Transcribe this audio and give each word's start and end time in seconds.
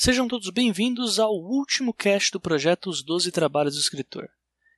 Sejam 0.00 0.28
todos 0.28 0.48
bem-vindos 0.50 1.18
ao 1.18 1.34
último 1.34 1.92
cast 1.92 2.30
do 2.30 2.38
projeto 2.38 2.88
Os 2.88 3.02
Doze 3.02 3.32
Trabalhos 3.32 3.74
do 3.74 3.80
Escritor. 3.80 4.28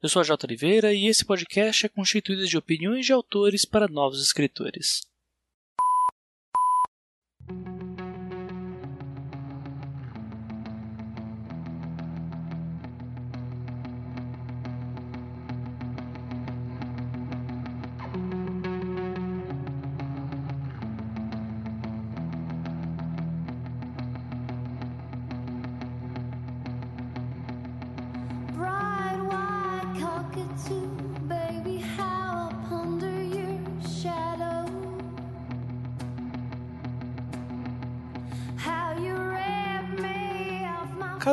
Eu 0.02 0.08
sou 0.08 0.20
a 0.20 0.22
J. 0.22 0.46
Oliveira 0.46 0.94
e 0.94 1.08
esse 1.08 1.26
podcast 1.26 1.84
é 1.84 1.90
constituído 1.90 2.46
de 2.46 2.56
opiniões 2.56 3.04
de 3.04 3.12
autores 3.12 3.67
para 3.67 3.87
novos 3.87 4.22
escritores. 4.22 5.03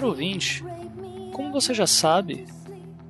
Caro 0.07 0.15
ouvinte, 0.15 0.63
como 1.33 1.51
você 1.51 1.73
já 1.73 1.85
sabe, 1.85 2.45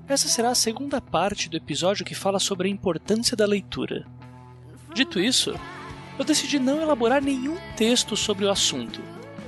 essa 0.07 0.27
será 0.27 0.49
a 0.49 0.55
segunda 0.55 0.99
parte 0.99 1.47
do 1.47 1.55
episódio 1.55 2.03
que 2.03 2.15
fala 2.15 2.39
sobre 2.39 2.67
a 2.67 2.71
importância 2.71 3.37
da 3.37 3.45
leitura. 3.45 4.07
Dito 4.95 5.19
isso, 5.19 5.53
eu 6.17 6.25
decidi 6.25 6.57
não 6.57 6.81
elaborar 6.81 7.21
nenhum 7.21 7.55
texto 7.75 8.17
sobre 8.17 8.45
o 8.45 8.49
assunto, 8.49 8.99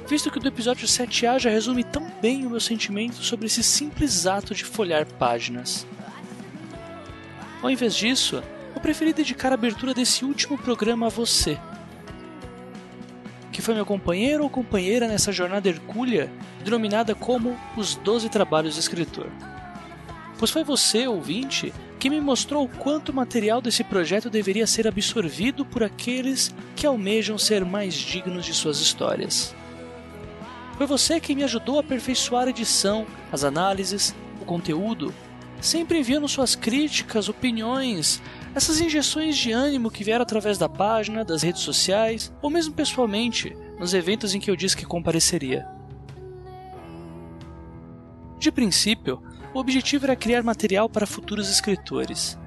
visto 0.07 0.29
que 0.29 0.37
o 0.37 0.39
do 0.39 0.47
episódio 0.47 0.87
7A 0.87 1.39
já 1.39 1.49
resume 1.49 1.83
tão 1.83 2.11
bem 2.21 2.45
o 2.45 2.51
meu 2.51 2.59
sentimento 2.59 3.23
sobre 3.23 3.47
esse 3.47 3.63
simples 3.63 4.27
ato 4.27 4.53
de 4.53 4.63
folhear 4.63 5.07
páginas. 5.13 5.87
Ao 7.63 7.71
invés 7.71 7.95
disso, 7.95 8.43
eu 8.75 8.79
preferi 8.79 9.11
dedicar 9.11 9.51
a 9.51 9.55
abertura 9.55 9.95
desse 9.95 10.23
último 10.23 10.55
programa 10.55 11.07
a 11.07 11.09
você, 11.09 11.59
que 13.59 13.65
foi 13.65 13.75
meu 13.75 13.85
companheiro 13.85 14.41
ou 14.41 14.49
companheira 14.49 15.05
nessa 15.05 15.33
jornada 15.33 15.67
hercúlea 15.67 16.31
denominada 16.63 17.13
como 17.13 17.59
os 17.75 17.93
12 17.93 18.29
Trabalhos 18.29 18.75
do 18.75 18.79
Escritor. 18.79 19.27
Pois 20.37 20.49
foi 20.49 20.63
você, 20.63 21.05
ouvinte, 21.09 21.73
que 21.99 22.09
me 22.09 22.21
mostrou 22.21 22.63
o 22.63 22.69
quanto 22.69 23.09
o 23.09 23.13
material 23.13 23.61
desse 23.61 23.83
projeto 23.83 24.29
deveria 24.29 24.65
ser 24.65 24.87
absorvido 24.87 25.65
por 25.65 25.83
aqueles 25.83 26.55
que 26.73 26.87
almejam 26.87 27.37
ser 27.37 27.65
mais 27.65 27.95
dignos 27.95 28.45
de 28.45 28.53
suas 28.53 28.79
histórias. 28.79 29.53
Foi 30.77 30.87
você 30.87 31.19
quem 31.19 31.35
me 31.35 31.43
ajudou 31.43 31.75
a 31.75 31.81
aperfeiçoar 31.81 32.47
a 32.47 32.51
edição, 32.51 33.05
as 33.29 33.43
análises, 33.43 34.15
o 34.39 34.45
conteúdo, 34.45 35.13
sempre 35.59 35.99
enviando 35.99 36.29
suas 36.29 36.55
críticas, 36.55 37.27
opiniões, 37.27 38.21
essas 38.55 38.81
injeções 38.81 39.37
de 39.37 39.51
ânimo 39.51 39.91
que 39.91 40.03
vieram 40.03 40.23
através 40.23 40.57
da 40.57 40.67
página, 40.67 41.23
das 41.23 41.43
redes 41.43 41.61
sociais, 41.61 42.33
ou 42.41 42.49
mesmo 42.49 42.73
pessoalmente, 42.73 43.55
nos 43.79 43.93
eventos 43.93 44.33
em 44.33 44.39
que 44.39 44.49
eu 44.49 44.55
disse 44.55 44.75
que 44.75 44.85
compareceria. 44.85 45.67
De 48.39 48.51
princípio, 48.51 49.21
o 49.53 49.59
objetivo 49.59 50.05
era 50.05 50.15
criar 50.15 50.43
material 50.43 50.89
para 50.89 51.05
futuros 51.05 51.49
escritores. 51.49 52.37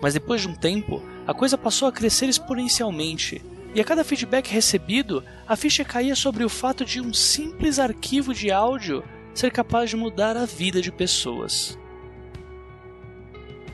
Mas 0.00 0.14
depois 0.14 0.42
de 0.42 0.48
um 0.48 0.54
tempo, 0.54 1.02
a 1.26 1.32
coisa 1.32 1.56
passou 1.56 1.88
a 1.88 1.92
crescer 1.92 2.26
exponencialmente, 2.26 3.42
e 3.74 3.80
a 3.80 3.84
cada 3.84 4.04
feedback 4.04 4.50
recebido, 4.50 5.22
a 5.46 5.54
ficha 5.54 5.84
caía 5.84 6.14
sobre 6.14 6.44
o 6.44 6.48
fato 6.48 6.84
de 6.84 7.00
um 7.00 7.12
simples 7.12 7.78
arquivo 7.78 8.32
de 8.32 8.50
áudio 8.50 9.04
ser 9.34 9.50
capaz 9.50 9.90
de 9.90 9.96
mudar 9.96 10.36
a 10.36 10.46
vida 10.46 10.80
de 10.80 10.90
pessoas. 10.90 11.78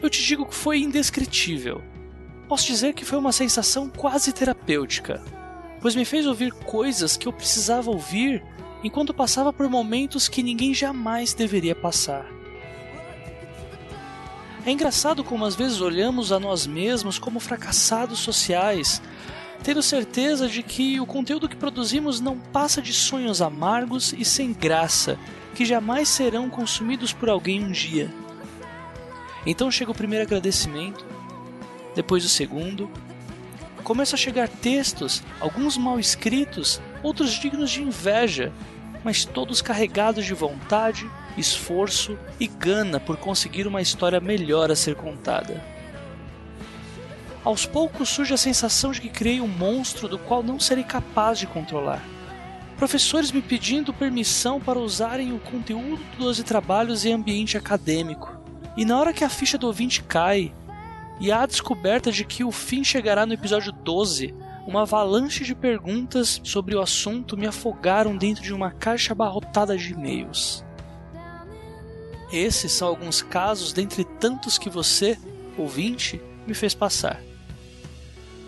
Eu 0.02 0.10
te 0.10 0.20
digo 0.20 0.44
que 0.44 0.54
foi 0.54 0.80
indescritível. 0.80 1.80
Posso 2.48 2.66
dizer 2.66 2.92
que 2.92 3.04
foi 3.04 3.16
uma 3.16 3.30
sensação 3.30 3.88
quase 3.88 4.32
terapêutica, 4.32 5.22
pois 5.80 5.94
me 5.94 6.04
fez 6.04 6.26
ouvir 6.26 6.52
coisas 6.52 7.16
que 7.16 7.28
eu 7.28 7.32
precisava 7.32 7.88
ouvir 7.88 8.42
enquanto 8.82 9.14
passava 9.14 9.52
por 9.52 9.70
momentos 9.70 10.28
que 10.28 10.42
ninguém 10.42 10.74
jamais 10.74 11.32
deveria 11.32 11.74
passar. 11.74 12.26
É 14.66 14.72
engraçado 14.72 15.22
como 15.22 15.44
às 15.44 15.54
vezes 15.54 15.80
olhamos 15.80 16.32
a 16.32 16.40
nós 16.40 16.66
mesmos 16.66 17.16
como 17.16 17.38
fracassados 17.38 18.18
sociais, 18.18 19.00
tendo 19.62 19.82
certeza 19.82 20.48
de 20.48 20.64
que 20.64 20.98
o 20.98 21.06
conteúdo 21.06 21.48
que 21.48 21.56
produzimos 21.56 22.20
não 22.20 22.36
passa 22.36 22.82
de 22.82 22.92
sonhos 22.92 23.40
amargos 23.40 24.12
e 24.12 24.24
sem 24.24 24.52
graça, 24.52 25.16
que 25.54 25.64
jamais 25.64 26.08
serão 26.08 26.50
consumidos 26.50 27.12
por 27.12 27.28
alguém 27.28 27.62
um 27.62 27.70
dia. 27.70 28.10
Então 29.44 29.70
chega 29.70 29.90
o 29.90 29.94
primeiro 29.94 30.24
agradecimento, 30.24 31.04
depois 31.94 32.24
o 32.24 32.28
segundo. 32.28 32.90
Começam 33.82 34.14
a 34.16 34.20
chegar 34.20 34.48
textos, 34.48 35.22
alguns 35.40 35.76
mal 35.76 35.98
escritos, 35.98 36.80
outros 37.02 37.32
dignos 37.32 37.70
de 37.70 37.82
inveja, 37.82 38.52
mas 39.02 39.24
todos 39.24 39.60
carregados 39.60 40.24
de 40.24 40.34
vontade, 40.34 41.10
esforço 41.36 42.16
e 42.38 42.46
gana 42.46 43.00
por 43.00 43.16
conseguir 43.16 43.66
uma 43.66 43.82
história 43.82 44.20
melhor 44.20 44.70
a 44.70 44.76
ser 44.76 44.94
contada. 44.94 45.62
Aos 47.44 47.66
poucos 47.66 48.08
surge 48.08 48.32
a 48.32 48.36
sensação 48.36 48.92
de 48.92 49.00
que 49.00 49.08
criei 49.08 49.40
um 49.40 49.48
monstro 49.48 50.06
do 50.06 50.16
qual 50.16 50.44
não 50.44 50.60
serei 50.60 50.84
capaz 50.84 51.40
de 51.40 51.48
controlar. 51.48 52.00
Professores 52.76 53.32
me 53.32 53.42
pedindo 53.42 53.92
permissão 53.92 54.60
para 54.60 54.78
usarem 54.78 55.32
o 55.32 55.40
conteúdo 55.40 56.02
dos 56.16 56.18
12 56.18 56.44
trabalhos 56.44 57.04
em 57.04 57.12
ambiente 57.12 57.56
acadêmico. 57.56 58.41
E 58.76 58.84
na 58.84 58.98
hora 58.98 59.12
que 59.12 59.24
a 59.24 59.28
ficha 59.28 59.58
do 59.58 59.66
ouvinte 59.66 60.02
cai, 60.02 60.52
e 61.20 61.30
há 61.30 61.42
a 61.42 61.46
descoberta 61.46 62.10
de 62.10 62.24
que 62.24 62.42
o 62.42 62.50
fim 62.50 62.82
chegará 62.82 63.26
no 63.26 63.34
episódio 63.34 63.70
12, 63.70 64.34
uma 64.66 64.82
avalanche 64.82 65.44
de 65.44 65.54
perguntas 65.54 66.40
sobre 66.42 66.74
o 66.74 66.80
assunto 66.80 67.36
me 67.36 67.46
afogaram 67.46 68.16
dentro 68.16 68.42
de 68.42 68.54
uma 68.54 68.70
caixa 68.70 69.12
abarrotada 69.12 69.76
de 69.76 69.92
e-mails. 69.92 70.64
Esses 72.32 72.72
são 72.72 72.88
alguns 72.88 73.20
casos 73.20 73.72
dentre 73.72 74.04
tantos 74.04 74.56
que 74.56 74.70
você, 74.70 75.18
ouvinte, 75.58 76.20
me 76.46 76.54
fez 76.54 76.74
passar. 76.74 77.20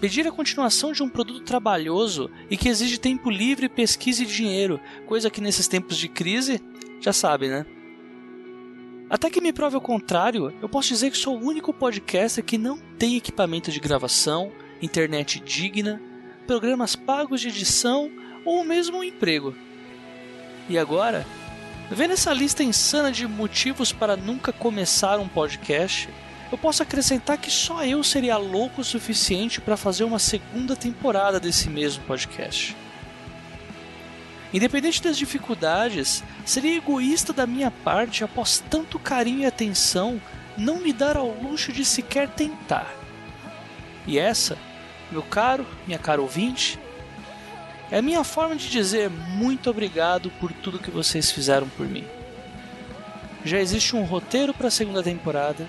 Pedir 0.00 0.26
a 0.26 0.32
continuação 0.32 0.92
de 0.92 1.02
um 1.02 1.08
produto 1.08 1.44
trabalhoso 1.44 2.30
e 2.50 2.56
que 2.56 2.68
exige 2.68 2.98
tempo 2.98 3.30
livre, 3.30 3.68
pesquisa 3.68 4.22
e 4.22 4.26
dinheiro, 4.26 4.80
coisa 5.06 5.30
que 5.30 5.40
nesses 5.40 5.68
tempos 5.68 5.96
de 5.96 6.08
crise, 6.08 6.62
já 7.00 7.12
sabe, 7.12 7.48
né? 7.48 7.66
Até 9.14 9.30
que 9.30 9.40
me 9.40 9.52
prove 9.52 9.76
o 9.76 9.80
contrário, 9.80 10.52
eu 10.60 10.68
posso 10.68 10.88
dizer 10.88 11.08
que 11.08 11.16
sou 11.16 11.38
o 11.38 11.46
único 11.46 11.72
podcaster 11.72 12.42
que 12.42 12.58
não 12.58 12.76
tem 12.98 13.14
equipamento 13.16 13.70
de 13.70 13.78
gravação, 13.78 14.50
internet 14.82 15.38
digna, 15.38 16.02
programas 16.48 16.96
pagos 16.96 17.40
de 17.40 17.46
edição 17.46 18.10
ou 18.44 18.64
mesmo 18.64 18.98
um 18.98 19.04
emprego. 19.04 19.54
E 20.68 20.76
agora, 20.76 21.24
vendo 21.88 22.14
essa 22.14 22.32
lista 22.32 22.64
insana 22.64 23.12
de 23.12 23.24
motivos 23.28 23.92
para 23.92 24.16
nunca 24.16 24.52
começar 24.52 25.20
um 25.20 25.28
podcast, 25.28 26.08
eu 26.50 26.58
posso 26.58 26.82
acrescentar 26.82 27.38
que 27.38 27.52
só 27.52 27.84
eu 27.84 28.02
seria 28.02 28.36
louco 28.36 28.80
o 28.80 28.84
suficiente 28.84 29.60
para 29.60 29.76
fazer 29.76 30.02
uma 30.02 30.18
segunda 30.18 30.74
temporada 30.74 31.38
desse 31.38 31.70
mesmo 31.70 32.02
podcast. 32.02 32.76
Independente 34.54 35.02
das 35.02 35.18
dificuldades, 35.18 36.22
seria 36.46 36.76
egoísta 36.76 37.32
da 37.32 37.44
minha 37.44 37.72
parte, 37.72 38.22
após 38.22 38.62
tanto 38.70 39.00
carinho 39.00 39.40
e 39.40 39.46
atenção, 39.46 40.22
não 40.56 40.78
me 40.78 40.92
dar 40.92 41.16
ao 41.16 41.28
luxo 41.28 41.72
de 41.72 41.84
sequer 41.84 42.28
tentar. 42.28 42.94
E 44.06 44.16
essa, 44.16 44.56
meu 45.10 45.22
caro, 45.24 45.66
minha 45.88 45.98
cara 45.98 46.22
ouvinte, 46.22 46.78
é 47.90 47.98
a 47.98 48.02
minha 48.02 48.22
forma 48.22 48.54
de 48.54 48.70
dizer 48.70 49.10
muito 49.10 49.68
obrigado 49.68 50.30
por 50.38 50.52
tudo 50.52 50.78
que 50.78 50.90
vocês 50.90 51.32
fizeram 51.32 51.68
por 51.70 51.88
mim. 51.88 52.04
Já 53.44 53.58
existe 53.58 53.96
um 53.96 54.04
roteiro 54.04 54.54
para 54.54 54.68
a 54.68 54.70
segunda 54.70 55.02
temporada, 55.02 55.68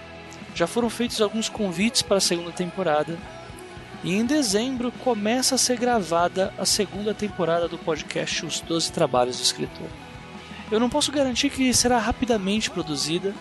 já 0.54 0.68
foram 0.68 0.92
feitos 0.92 1.20
alguns 1.22 1.50
convites 1.50 2.04
para 2.04 2.18
a 2.18 2.22
segunda 2.22 2.52
temporada, 2.52 3.18
e 4.06 4.13
em 4.13 4.24
dezembro 4.24 4.92
começa 5.04 5.56
a 5.56 5.57
ser 5.57 5.80
gravada 5.80 6.54
a 6.60 6.66
segunda 6.66 7.12
temporada 7.12 7.68
do 7.68 7.75
podcast 7.75 8.46
Os 8.46 8.62
12 8.62 8.92
Trabalhos 8.92 9.38
do 9.38 9.44
Escritor. 9.44 9.88
Eu 10.72 10.80
não 10.80 10.92
posso 10.92 11.12
garantir 11.12 11.50
que 11.50 11.74
será 11.74 11.98
rapidamente 11.98 12.69
produzida, 12.69 13.34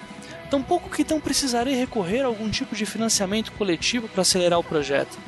tampouco 0.50 0.88
que 0.88 1.05
não 1.05 1.20
precisarei 1.20 1.75
recorrer 1.75 2.22
a 2.22 2.26
algum 2.28 2.50
tipo 2.50 2.75
de 2.75 2.87
financiamento 2.87 3.52
coletivo 3.52 4.08
para 4.08 4.22
acelerar 4.22 4.58
o 4.58 4.64
projeto. 4.64 5.19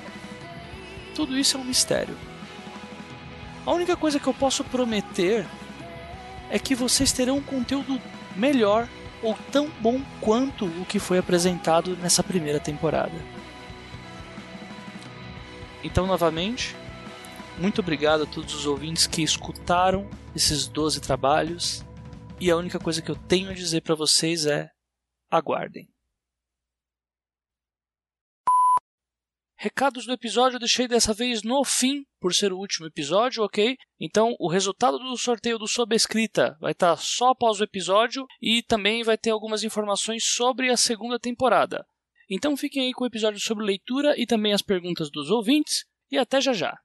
Tudo 1.15 1.37
isso 1.37 1.59
é 1.59 1.61
um 1.61 1.65
mistério. 1.65 2.17
A 3.67 3.73
única 3.73 3.95
coisa 3.95 4.19
que 4.19 4.27
eu 4.27 4.35
posso 4.35 4.65
prometer 4.65 5.47
é 6.49 6.59
que 6.59 6.75
vocês 6.75 7.13
terão 7.13 7.37
um 7.37 7.43
conteúdo 7.43 8.01
melhor 8.35 8.89
ou 9.23 9.37
tão 9.53 9.69
bom 9.81 10.01
quanto 10.19 10.65
o 10.65 10.87
que 10.87 10.99
foi 10.99 11.19
apresentado 11.19 11.95
nessa 12.01 12.23
primeira 12.23 12.59
temporada. 12.59 13.36
Então, 15.87 16.05
novamente, 16.05 16.75
Muito 17.59 17.81
obrigado 17.81 18.25
a 18.25 18.27
todos 18.27 18.53
os 18.55 18.67
ouvintes 18.67 19.07
que 19.07 19.23
escutaram 19.23 20.11
esses 20.35 20.67
12 20.67 21.01
trabalhos. 21.01 21.83
E 22.41 22.51
a 22.51 22.57
única 22.57 22.79
coisa 22.79 23.01
que 23.01 23.11
eu 23.11 23.17
tenho 23.17 23.49
a 23.49 23.55
dizer 23.55 23.81
para 23.83 23.95
vocês 23.95 24.45
é: 24.45 24.69
aguardem. 25.31 25.89
Recados 29.57 30.05
do 30.05 30.13
episódio 30.13 30.57
eu 30.57 30.61
deixei 30.61 30.87
dessa 30.87 31.15
vez 31.15 31.43
no 31.43 31.65
fim, 31.65 32.05
por 32.21 32.35
ser 32.35 32.53
o 32.53 32.59
último 32.59 32.89
episódio, 32.89 33.43
ok? 33.43 33.77
Então, 33.99 34.35
o 34.39 34.51
resultado 34.51 34.99
do 34.99 35.17
sorteio 35.17 35.57
do 35.57 35.69
Sob 35.69 35.95
Escrita 35.95 36.59
vai 36.61 36.73
estar 36.73 36.97
só 36.97 37.31
após 37.31 37.61
o 37.61 37.65
episódio 37.65 38.27
e 38.43 38.63
também 38.63 39.03
vai 39.03 39.17
ter 39.17 39.31
algumas 39.31 39.63
informações 39.63 40.25
sobre 40.25 40.69
a 40.69 40.77
segunda 40.77 41.19
temporada. 41.19 41.87
Então, 42.29 42.57
fiquem 42.57 42.87
aí 42.87 42.93
com 42.93 43.05
o 43.05 43.07
episódio 43.07 43.41
sobre 43.41 43.65
leitura 43.65 44.15
e 44.19 44.27
também 44.27 44.53
as 44.53 44.63
perguntas 44.63 45.11
dos 45.11 45.31
ouvintes, 45.31 45.85
e 46.11 46.19
até 46.19 46.41
já 46.41 46.53
já! 46.53 46.77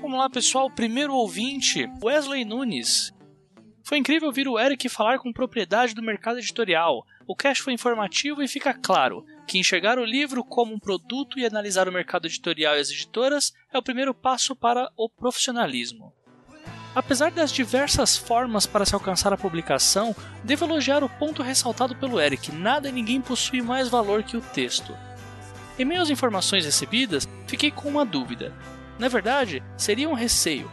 Vamos 0.00 0.20
lá, 0.20 0.30
pessoal. 0.30 0.70
Primeiro 0.70 1.12
ouvinte, 1.12 1.86
Wesley 2.02 2.44
Nunes. 2.44 3.12
Foi 3.82 3.98
incrível 3.98 4.28
ouvir 4.28 4.46
o 4.46 4.58
Eric 4.58 4.88
falar 4.88 5.18
com 5.18 5.32
propriedade 5.32 5.94
do 5.94 6.02
mercado 6.02 6.38
editorial. 6.38 7.04
O 7.26 7.34
cast 7.34 7.62
foi 7.62 7.72
informativo 7.72 8.42
e 8.42 8.48
fica 8.48 8.72
claro 8.72 9.24
que 9.46 9.58
enxergar 9.58 9.98
o 9.98 10.04
livro 10.04 10.44
como 10.44 10.72
um 10.72 10.78
produto 10.78 11.38
e 11.38 11.44
analisar 11.44 11.88
o 11.88 11.92
mercado 11.92 12.26
editorial 12.26 12.76
e 12.76 12.80
as 12.80 12.90
editoras 12.90 13.52
é 13.72 13.78
o 13.78 13.82
primeiro 13.82 14.14
passo 14.14 14.56
para 14.56 14.90
o 14.96 15.08
profissionalismo. 15.08 16.12
Apesar 16.94 17.30
das 17.30 17.52
diversas 17.52 18.16
formas 18.16 18.66
para 18.66 18.84
se 18.84 18.94
alcançar 18.94 19.32
a 19.32 19.36
publicação, 19.36 20.16
devo 20.42 20.64
elogiar 20.64 21.04
o 21.04 21.08
ponto 21.08 21.42
ressaltado 21.42 21.94
pelo 21.94 22.20
Eric: 22.20 22.50
nada 22.50 22.88
e 22.88 22.92
ninguém 22.92 23.20
possui 23.20 23.62
mais 23.62 23.88
valor 23.88 24.22
que 24.22 24.36
o 24.36 24.40
texto. 24.40 24.96
Em 25.78 25.84
meio 25.84 26.02
às 26.02 26.10
informações 26.10 26.64
recebidas, 26.64 27.28
fiquei 27.46 27.70
com 27.70 27.88
uma 27.88 28.04
dúvida. 28.04 28.52
Na 28.98 29.06
verdade, 29.06 29.62
seria 29.76 30.08
um 30.08 30.14
receio. 30.14 30.68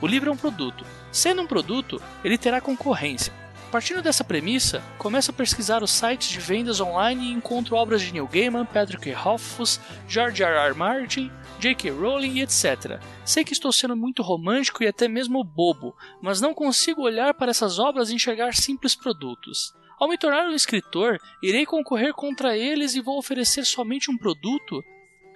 O 0.00 0.06
livro 0.06 0.30
é 0.30 0.32
um 0.32 0.36
produto. 0.36 0.84
Sendo 1.10 1.42
um 1.42 1.46
produto, 1.46 2.00
ele 2.22 2.38
terá 2.38 2.60
concorrência. 2.60 3.32
Partindo 3.76 4.00
dessa 4.00 4.24
premissa, 4.24 4.82
começo 4.96 5.30
a 5.30 5.34
pesquisar 5.34 5.82
os 5.82 5.90
sites 5.90 6.30
de 6.30 6.40
vendas 6.40 6.80
online 6.80 7.26
e 7.26 7.30
encontro 7.30 7.76
obras 7.76 8.00
de 8.00 8.10
Neil 8.10 8.26
Gaiman, 8.26 8.64
Patrick 8.64 9.12
Rothfuss, 9.12 9.78
George 10.08 10.42
R. 10.42 10.56
R. 10.68 10.74
Martin, 10.74 11.30
J.K. 11.60 11.90
Rowling 11.90 12.38
e 12.38 12.40
etc. 12.40 12.98
Sei 13.22 13.44
que 13.44 13.52
estou 13.52 13.70
sendo 13.70 13.94
muito 13.94 14.22
romântico 14.22 14.82
e 14.82 14.86
até 14.86 15.06
mesmo 15.06 15.44
bobo, 15.44 15.94
mas 16.22 16.40
não 16.40 16.54
consigo 16.54 17.02
olhar 17.02 17.34
para 17.34 17.50
essas 17.50 17.78
obras 17.78 18.08
e 18.08 18.14
enxergar 18.14 18.54
simples 18.54 18.94
produtos. 18.94 19.74
Ao 20.00 20.08
me 20.08 20.16
tornar 20.16 20.48
um 20.48 20.54
escritor, 20.54 21.18
irei 21.42 21.66
concorrer 21.66 22.14
contra 22.14 22.56
eles 22.56 22.94
e 22.94 23.02
vou 23.02 23.18
oferecer 23.18 23.66
somente 23.66 24.10
um 24.10 24.16
produto? 24.16 24.82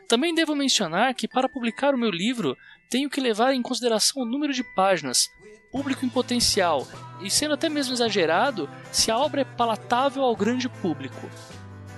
Também 0.08 0.34
devo 0.34 0.56
mencionar 0.56 1.14
que 1.14 1.28
para 1.28 1.46
publicar 1.46 1.94
o 1.94 1.98
meu 1.98 2.10
livro, 2.10 2.56
tenho 2.88 3.10
que 3.10 3.20
levar 3.20 3.52
em 3.52 3.60
consideração 3.60 4.22
o 4.22 4.26
número 4.26 4.54
de 4.54 4.64
páginas, 4.64 5.30
público 5.70 6.04
em 6.04 6.08
potencial 6.08 6.86
e, 7.20 7.30
sendo 7.30 7.54
até 7.54 7.68
mesmo 7.68 7.94
exagerado, 7.94 8.68
se 8.90 9.10
a 9.10 9.18
obra 9.18 9.42
é 9.42 9.44
palatável 9.44 10.22
ao 10.22 10.36
grande 10.36 10.68
público. 10.68 11.28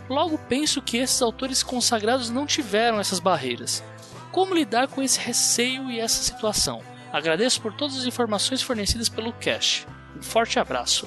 Logo 0.08 0.36
penso 0.36 0.82
que 0.82 0.98
esses 0.98 1.22
autores 1.22 1.62
consagrados 1.62 2.28
não 2.28 2.46
tiveram 2.46 3.00
essas 3.00 3.18
barreiras. 3.18 3.82
Como 4.30 4.54
lidar 4.54 4.88
com 4.88 5.02
esse 5.02 5.18
receio 5.18 5.90
e 5.90 6.00
essa 6.00 6.22
situação? 6.22 6.82
Agradeço 7.12 7.60
por 7.60 7.72
todas 7.72 7.98
as 7.98 8.04
informações 8.04 8.62
fornecidas 8.62 9.08
pelo 9.08 9.32
Cash. 9.34 9.86
Um 10.16 10.22
forte 10.22 10.58
abraço. 10.58 11.06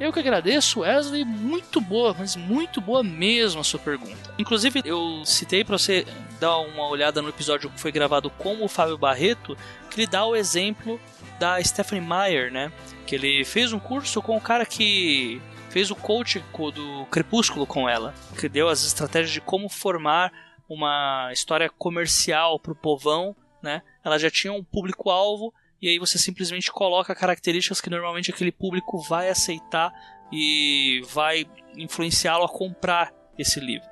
Eu 0.00 0.12
que 0.12 0.18
agradeço, 0.18 0.80
Wesley, 0.80 1.24
muito 1.24 1.80
boa, 1.80 2.14
mas 2.18 2.34
muito 2.34 2.80
boa 2.80 3.02
mesmo 3.02 3.60
a 3.60 3.64
sua 3.64 3.78
pergunta. 3.78 4.34
Inclusive, 4.36 4.82
eu 4.84 5.22
citei 5.24 5.62
para 5.62 5.78
você 5.78 6.04
dar 6.40 6.58
uma 6.58 6.88
olhada 6.88 7.22
no 7.22 7.28
episódio 7.28 7.70
que 7.70 7.80
foi 7.80 7.92
gravado 7.92 8.28
com 8.28 8.64
o 8.64 8.68
Fábio 8.68 8.98
Barreto, 8.98 9.56
que 9.88 10.00
ele 10.00 10.06
dá 10.08 10.24
o 10.26 10.34
exemplo 10.34 11.00
da 11.38 11.62
Stephanie 11.62 12.04
Meyer, 12.04 12.52
né? 12.52 12.72
Que 13.06 13.14
ele 13.14 13.44
fez 13.44 13.72
um 13.72 13.78
curso 13.78 14.22
com 14.22 14.36
o 14.36 14.40
cara 14.40 14.64
que 14.64 15.40
fez 15.70 15.90
o 15.90 15.96
coach 15.96 16.42
do 16.72 17.06
Crepúsculo 17.06 17.66
com 17.66 17.88
ela, 17.88 18.14
que 18.38 18.48
deu 18.48 18.68
as 18.68 18.84
estratégias 18.84 19.32
de 19.32 19.40
como 19.40 19.68
formar 19.68 20.32
uma 20.68 21.30
história 21.32 21.68
comercial 21.68 22.58
pro 22.58 22.74
povão, 22.74 23.34
né? 23.62 23.82
Ela 24.04 24.18
já 24.18 24.30
tinha 24.30 24.52
um 24.52 24.62
público-alvo 24.62 25.52
e 25.82 25.88
aí 25.88 25.98
você 25.98 26.16
simplesmente 26.16 26.70
coloca 26.70 27.14
características 27.14 27.80
que 27.80 27.90
normalmente 27.90 28.30
aquele 28.30 28.52
público 28.52 28.98
vai 29.02 29.28
aceitar 29.28 29.92
e 30.32 31.02
vai 31.12 31.46
influenciá-lo 31.76 32.44
a 32.44 32.48
comprar 32.48 33.12
esse 33.38 33.60
livro. 33.60 33.88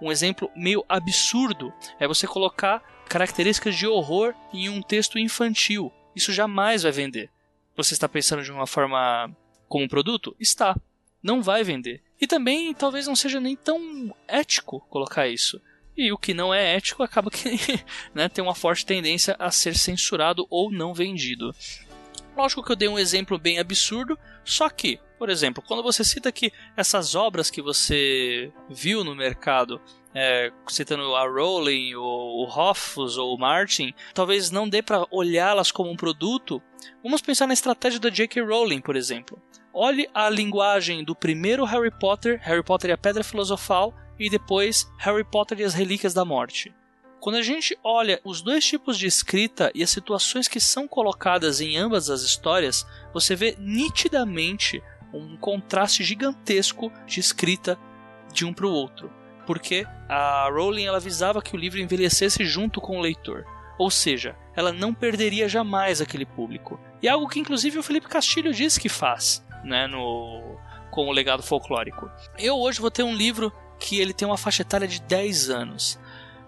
Um 0.00 0.12
exemplo 0.12 0.50
meio 0.54 0.84
absurdo 0.88 1.72
é 1.98 2.06
você 2.06 2.26
colocar 2.26 2.82
características 3.08 3.76
de 3.76 3.86
horror 3.86 4.34
em 4.52 4.68
um 4.68 4.82
texto 4.82 5.18
infantil. 5.18 5.92
Isso 6.16 6.32
jamais 6.32 6.82
vai 6.82 6.90
vender. 6.90 7.30
Você 7.76 7.92
está 7.92 8.08
pensando 8.08 8.42
de 8.42 8.50
uma 8.50 8.66
forma 8.66 9.30
como 9.68 9.84
um 9.84 9.88
produto? 9.88 10.34
Está. 10.40 10.74
Não 11.22 11.42
vai 11.42 11.62
vender. 11.62 12.02
E 12.18 12.26
também 12.26 12.72
talvez 12.72 13.06
não 13.06 13.14
seja 13.14 13.38
nem 13.38 13.54
tão 13.54 14.16
ético 14.26 14.80
colocar 14.88 15.28
isso. 15.28 15.60
E 15.94 16.10
o 16.10 16.16
que 16.16 16.32
não 16.32 16.54
é 16.54 16.74
ético 16.74 17.02
acaba 17.02 17.30
que 17.30 17.58
né, 18.14 18.30
tem 18.30 18.42
uma 18.42 18.54
forte 18.54 18.86
tendência 18.86 19.36
a 19.38 19.50
ser 19.50 19.76
censurado 19.76 20.46
ou 20.48 20.72
não 20.72 20.94
vendido. 20.94 21.54
Lógico 22.34 22.62
que 22.62 22.72
eu 22.72 22.76
dei 22.76 22.88
um 22.88 22.98
exemplo 22.98 23.38
bem 23.38 23.58
absurdo, 23.58 24.18
só 24.44 24.68
que, 24.68 24.98
por 25.18 25.28
exemplo, 25.28 25.62
quando 25.66 25.82
você 25.82 26.04
cita 26.04 26.32
que 26.32 26.52
essas 26.76 27.14
obras 27.14 27.50
que 27.50 27.62
você 27.62 28.50
viu 28.68 29.02
no 29.02 29.14
mercado, 29.14 29.80
é, 30.18 30.50
citando 30.66 31.14
a 31.14 31.28
Rowling, 31.28 31.94
o, 31.94 32.00
o 32.00 32.44
Hoffus 32.44 33.18
ou 33.18 33.34
o 33.34 33.38
Martin, 33.38 33.92
talvez 34.14 34.50
não 34.50 34.66
dê 34.66 34.80
para 34.80 35.06
olhá-las 35.10 35.70
como 35.70 35.90
um 35.90 35.96
produto. 35.96 36.62
Vamos 37.02 37.20
pensar 37.20 37.46
na 37.46 37.52
estratégia 37.52 38.00
da 38.00 38.08
J.K. 38.08 38.42
Rowling, 38.42 38.80
por 38.80 38.96
exemplo. 38.96 39.38
Olhe 39.74 40.08
a 40.14 40.30
linguagem 40.30 41.04
do 41.04 41.14
primeiro 41.14 41.66
Harry 41.66 41.90
Potter, 41.90 42.40
Harry 42.42 42.64
Potter 42.64 42.88
e 42.88 42.92
a 42.94 42.98
Pedra 42.98 43.22
Filosofal, 43.22 43.92
e 44.18 44.30
depois 44.30 44.90
Harry 44.96 45.22
Potter 45.22 45.60
e 45.60 45.64
as 45.64 45.74
Relíquias 45.74 46.14
da 46.14 46.24
Morte. 46.24 46.74
Quando 47.20 47.36
a 47.36 47.42
gente 47.42 47.78
olha 47.84 48.18
os 48.24 48.40
dois 48.40 48.64
tipos 48.64 48.98
de 48.98 49.06
escrita 49.06 49.70
e 49.74 49.82
as 49.82 49.90
situações 49.90 50.48
que 50.48 50.60
são 50.60 50.88
colocadas 50.88 51.60
em 51.60 51.76
ambas 51.76 52.08
as 52.08 52.22
histórias, 52.22 52.86
você 53.12 53.36
vê 53.36 53.54
nitidamente 53.58 54.82
um 55.12 55.36
contraste 55.36 56.02
gigantesco 56.02 56.90
de 57.06 57.20
escrita 57.20 57.78
de 58.32 58.46
um 58.46 58.54
para 58.54 58.66
o 58.66 58.72
outro. 58.72 59.12
Porque 59.46 59.86
a 60.08 60.48
Rowling 60.50 60.86
ela 60.86 60.96
avisava 60.98 61.40
que 61.40 61.54
o 61.54 61.58
livro 61.58 61.80
envelhecesse 61.80 62.44
junto 62.44 62.80
com 62.80 62.98
o 62.98 63.00
leitor. 63.00 63.44
Ou 63.78 63.90
seja, 63.90 64.36
ela 64.54 64.72
não 64.72 64.92
perderia 64.92 65.48
jamais 65.48 66.00
aquele 66.00 66.24
público. 66.24 66.80
E 67.02 67.08
é 67.08 67.10
algo 67.10 67.28
que 67.28 67.38
inclusive 67.38 67.78
o 67.78 67.82
Felipe 67.82 68.08
Castilho 68.08 68.52
diz 68.52 68.78
que 68.78 68.88
faz, 68.88 69.44
né, 69.64 69.86
no 69.86 70.56
com 70.90 71.08
o 71.08 71.12
legado 71.12 71.42
folclórico. 71.42 72.10
Eu 72.38 72.56
hoje 72.56 72.80
vou 72.80 72.90
ter 72.90 73.02
um 73.02 73.14
livro 73.14 73.52
que 73.78 74.00
ele 74.00 74.14
tem 74.14 74.26
uma 74.26 74.38
faixa 74.38 74.62
etária 74.62 74.88
de 74.88 75.00
10 75.02 75.50
anos. 75.50 75.98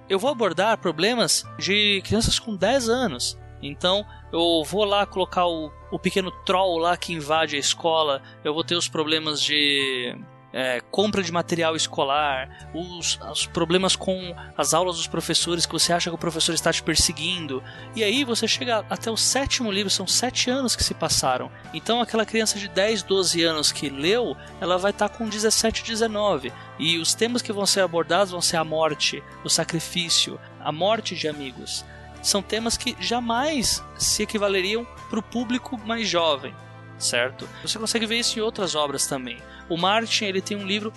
Eu 0.09 0.19
vou 0.19 0.31
abordar 0.31 0.79
problemas 0.79 1.45
de 1.59 2.01
crianças 2.03 2.39
com 2.39 2.57
10 2.57 2.89
anos. 2.89 3.39
Então, 3.61 4.07
eu 4.33 4.63
vou 4.65 4.85
lá 4.85 5.05
colocar 5.05 5.47
o, 5.47 5.71
o 5.91 5.99
pequeno 5.99 6.31
troll 6.31 6.79
lá 6.79 6.97
que 6.97 7.13
invade 7.13 7.57
a 7.57 7.59
escola, 7.59 8.23
eu 8.43 8.55
vou 8.55 8.65
ter 8.65 8.75
os 8.75 8.89
problemas 8.89 9.43
de 9.43 10.17
é, 10.53 10.81
compra 10.91 11.23
de 11.23 11.31
material 11.31 11.77
escolar, 11.77 12.69
os, 12.75 13.19
os, 13.31 13.47
problemas 13.47 13.95
com 13.95 14.35
as 14.57 14.73
aulas 14.73 14.97
dos 14.97 15.07
professores 15.07 15.67
que 15.67 15.73
você 15.73 15.93
acha 15.93 16.11
que 16.11 16.17
o 16.17 16.19
professor 16.19 16.55
está 16.55 16.73
te 16.73 16.83
perseguindo. 16.83 17.63
E 17.95 18.03
aí 18.03 18.25
você 18.25 18.49
chega 18.49 18.85
até 18.89 19.11
o 19.11 19.17
sétimo 19.17 19.71
livro, 19.71 19.91
são 19.91 20.07
sete 20.07 20.51
anos 20.51 20.75
que 20.75 20.85
se 20.85 20.95
passaram. 20.95 21.51
Então 21.75 22.01
aquela 22.01 22.27
criança 22.27 22.59
de 22.59 22.69
10, 22.69 23.03
12 23.03 23.43
anos 23.43 23.73
que 23.73 23.91
leu, 23.91 24.37
ela 24.61 24.79
vai 24.79 24.91
estar 24.91 25.09
com 25.09 25.29
17, 25.29 25.85
19. 25.85 26.53
E 26.79 26.99
os 26.99 27.15
temas 27.15 27.43
que 27.43 27.53
vão 27.53 27.67
ser 27.67 27.81
abordados 27.81 28.33
vão 28.33 28.41
ser 28.41 28.57
a 28.57 28.65
morte, 28.65 29.23
o 29.45 29.51
sacrifício, 29.51 30.41
a 30.61 30.73
morte 30.73 31.15
de 31.15 31.29
amigos. 31.29 31.85
São 32.23 32.43
temas 32.43 32.77
que 32.77 32.97
jamais 32.99 33.83
se 33.97 34.23
equivaleriam 34.23 34.87
para 35.09 35.21
o 35.21 35.23
público 35.23 35.79
mais 35.87 36.09
jovem 36.09 36.55
certo? 36.99 37.49
Você 37.63 37.79
consegue 37.79 38.07
ver 38.07 38.19
isso 38.19 38.39
em 38.39 38.43
outras 38.43 38.75
obras 38.75 39.07
também. 39.07 39.39
O 39.69 39.77
Martin 39.77 40.25
ele 40.25 40.41
tem 40.41 40.57
um 40.57 40.67
livro 40.67 40.93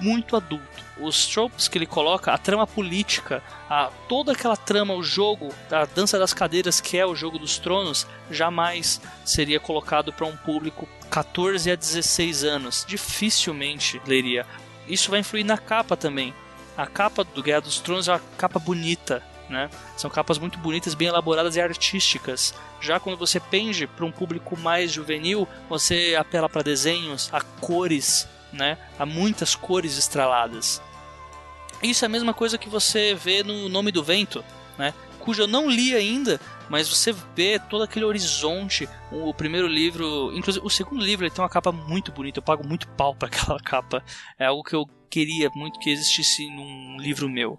muito 0.00 0.36
adulto. 0.36 0.84
Os 0.98 1.26
tropes 1.26 1.68
que 1.68 1.78
ele 1.78 1.86
coloca, 1.86 2.32
a 2.32 2.38
trama 2.38 2.66
política, 2.66 3.42
a, 3.68 3.90
toda 4.08 4.32
aquela 4.32 4.56
trama, 4.56 4.94
o 4.94 5.02
jogo, 5.02 5.52
a 5.70 5.84
dança 5.84 6.18
das 6.18 6.34
cadeiras 6.34 6.80
que 6.80 6.96
é 6.96 7.06
o 7.06 7.14
jogo 7.14 7.38
dos 7.38 7.58
tronos, 7.58 8.06
jamais 8.30 9.00
seria 9.24 9.60
colocado 9.60 10.12
para 10.12 10.26
um 10.26 10.36
público 10.36 10.88
14 11.10 11.70
a 11.70 11.74
16 11.74 12.44
anos. 12.44 12.84
Dificilmente 12.86 14.00
leria. 14.06 14.46
Isso 14.88 15.10
vai 15.10 15.20
influir 15.20 15.44
na 15.44 15.58
capa 15.58 15.96
também. 15.96 16.34
A 16.76 16.86
capa 16.86 17.22
do 17.22 17.42
Guerra 17.42 17.60
dos 17.60 17.78
Tronos 17.78 18.08
é 18.08 18.12
uma 18.12 18.20
capa 18.36 18.58
bonita, 18.58 19.22
Né? 19.48 19.68
São 19.96 20.10
capas 20.10 20.38
muito 20.38 20.58
bonitas, 20.58 20.94
bem 20.94 21.08
elaboradas 21.08 21.56
e 21.56 21.60
artísticas. 21.60 22.54
Já 22.80 22.98
quando 22.98 23.18
você 23.18 23.38
pende 23.38 23.86
para 23.86 24.04
um 24.04 24.10
público 24.10 24.58
mais 24.58 24.92
juvenil, 24.92 25.46
você 25.68 26.16
apela 26.18 26.48
para 26.48 26.62
desenhos, 26.62 27.28
a 27.32 27.40
cores, 27.40 28.26
né? 28.52 28.78
a 28.98 29.04
muitas 29.04 29.54
cores 29.54 29.98
estraladas. 29.98 30.80
Isso 31.82 32.04
é 32.04 32.06
a 32.06 32.08
mesma 32.08 32.32
coisa 32.32 32.56
que 32.56 32.68
você 32.68 33.14
vê 33.14 33.42
no 33.42 33.68
Nome 33.68 33.92
do 33.92 34.02
Vento, 34.02 34.42
né? 34.78 34.94
cujo 35.24 35.42
eu 35.42 35.46
não 35.46 35.70
li 35.70 35.94
ainda, 35.94 36.38
mas 36.68 36.88
você 36.88 37.14
vê 37.34 37.58
todo 37.58 37.82
aquele 37.82 38.04
horizonte. 38.04 38.88
O 39.10 39.32
primeiro 39.32 39.66
livro, 39.66 40.30
inclusive 40.34 40.64
o 40.64 40.70
segundo 40.70 41.02
livro, 41.02 41.24
ele 41.24 41.34
tem 41.34 41.42
uma 41.42 41.48
capa 41.48 41.72
muito 41.72 42.12
bonita. 42.12 42.38
Eu 42.38 42.42
pago 42.42 42.66
muito 42.66 42.86
pau 42.88 43.14
para 43.14 43.28
aquela 43.32 43.58
capa. 43.58 44.04
É 44.38 44.46
algo 44.46 44.62
que 44.62 44.76
eu 44.76 44.86
queria 45.08 45.50
muito 45.54 45.78
que 45.78 45.90
existisse 45.90 46.46
num 46.50 46.98
livro 46.98 47.28
meu. 47.28 47.58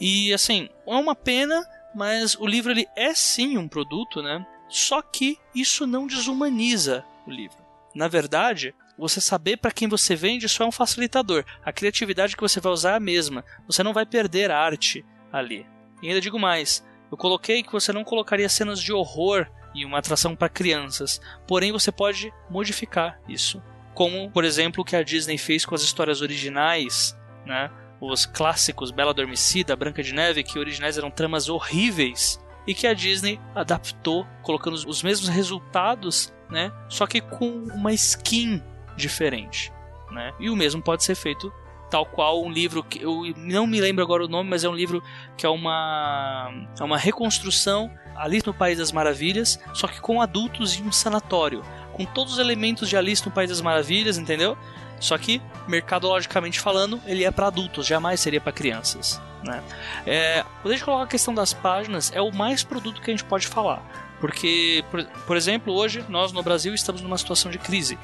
E 0.00 0.32
assim, 0.32 0.68
é 0.86 0.94
uma 0.94 1.14
pena, 1.14 1.66
mas 1.94 2.34
o 2.36 2.46
livro 2.46 2.72
ele 2.72 2.86
é 2.96 3.14
sim 3.14 3.58
um 3.58 3.68
produto, 3.68 4.22
né? 4.22 4.44
Só 4.68 5.02
que 5.02 5.36
isso 5.54 5.86
não 5.86 6.06
desumaniza 6.06 7.04
o 7.26 7.30
livro. 7.30 7.58
Na 7.94 8.08
verdade, 8.08 8.74
você 8.96 9.20
saber 9.20 9.56
para 9.56 9.72
quem 9.72 9.88
você 9.88 10.14
vende 10.14 10.48
só 10.48 10.64
é 10.64 10.66
um 10.68 10.72
facilitador. 10.72 11.44
A 11.64 11.72
criatividade 11.72 12.36
que 12.36 12.42
você 12.42 12.60
vai 12.60 12.72
usar 12.72 12.92
é 12.92 12.96
a 12.96 13.00
mesma. 13.00 13.44
Você 13.66 13.82
não 13.82 13.92
vai 13.92 14.06
perder 14.06 14.50
a 14.50 14.58
arte 14.58 15.04
ali. 15.32 15.66
E 16.02 16.08
ainda 16.08 16.20
digo 16.20 16.38
mais: 16.38 16.86
eu 17.10 17.16
coloquei 17.16 17.62
que 17.62 17.72
você 17.72 17.92
não 17.92 18.04
colocaria 18.04 18.48
cenas 18.48 18.80
de 18.80 18.92
horror 18.92 19.46
em 19.74 19.84
uma 19.84 19.98
atração 19.98 20.36
para 20.36 20.48
crianças, 20.48 21.20
porém 21.46 21.72
você 21.72 21.90
pode 21.90 22.32
modificar 22.48 23.20
isso. 23.28 23.62
Como, 23.94 24.30
por 24.30 24.44
exemplo, 24.44 24.82
o 24.82 24.84
que 24.84 24.96
a 24.96 25.02
Disney 25.02 25.38
fez 25.38 25.64
com 25.64 25.74
as 25.74 25.82
histórias 25.82 26.20
originais, 26.20 27.16
né? 27.44 27.70
Os 28.00 28.24
clássicos 28.24 28.90
Bela 28.90 29.10
Adormecida, 29.10 29.76
Branca 29.76 30.02
de 30.02 30.14
Neve, 30.14 30.42
que 30.42 30.58
originais 30.58 30.96
eram 30.96 31.10
tramas 31.10 31.48
horríveis 31.48 32.40
e 32.66 32.74
que 32.74 32.86
a 32.86 32.94
Disney 32.94 33.40
adaptou, 33.54 34.26
colocando 34.42 34.74
os 34.74 35.02
mesmos 35.02 35.28
resultados, 35.28 36.32
né? 36.48 36.72
Só 36.88 37.06
que 37.06 37.20
com 37.20 37.64
uma 37.74 37.92
skin 37.92 38.62
diferente, 38.96 39.72
né? 40.10 40.32
E 40.38 40.48
o 40.50 40.56
mesmo 40.56 40.82
pode 40.82 41.04
ser 41.04 41.14
feito 41.14 41.52
tal 41.90 42.06
qual 42.06 42.42
um 42.42 42.50
livro 42.50 42.84
que 42.84 43.02
eu 43.02 43.22
não 43.36 43.66
me 43.66 43.80
lembro 43.80 44.02
agora 44.04 44.24
o 44.24 44.28
nome, 44.28 44.48
mas 44.48 44.62
é 44.62 44.68
um 44.68 44.74
livro 44.74 45.02
que 45.36 45.44
é 45.44 45.48
uma 45.48 46.50
é 46.78 46.84
uma 46.84 46.96
reconstrução 46.96 47.90
Alice 48.16 48.46
no 48.46 48.54
País 48.54 48.78
das 48.78 48.92
Maravilhas, 48.92 49.58
só 49.74 49.88
que 49.88 50.00
com 50.00 50.22
adultos 50.22 50.78
em 50.78 50.84
um 50.84 50.92
sanatório, 50.92 51.62
com 51.92 52.04
todos 52.04 52.34
os 52.34 52.38
elementos 52.38 52.88
de 52.88 52.96
Alice 52.96 53.24
no 53.26 53.32
País 53.32 53.50
das 53.50 53.60
Maravilhas, 53.60 54.18
entendeu? 54.18 54.56
Só 55.00 55.16
que 55.16 55.40
mercadologicamente 55.66 56.60
falando, 56.60 57.00
ele 57.06 57.24
é 57.24 57.30
para 57.30 57.46
adultos, 57.46 57.86
jamais 57.86 58.20
seria 58.20 58.40
para 58.40 58.52
crianças, 58.52 59.20
né? 59.42 59.62
É, 60.06 60.44
quando 60.60 60.72
a 60.72 60.76
gente 60.76 60.84
coloca 60.84 61.04
a 61.04 61.08
questão 61.08 61.34
das 61.34 61.52
páginas, 61.52 62.12
é 62.14 62.20
o 62.20 62.30
mais 62.30 62.62
produto 62.62 63.00
que 63.00 63.10
a 63.10 63.14
gente 63.14 63.24
pode 63.24 63.48
falar. 63.48 63.82
Porque, 64.20 64.84
por, 64.90 65.02
por 65.26 65.36
exemplo, 65.36 65.72
hoje 65.72 66.04
nós 66.08 66.30
no 66.30 66.42
Brasil 66.42 66.74
estamos 66.74 67.00
numa 67.00 67.16
situação 67.16 67.50
de 67.50 67.58
crise. 67.58 67.98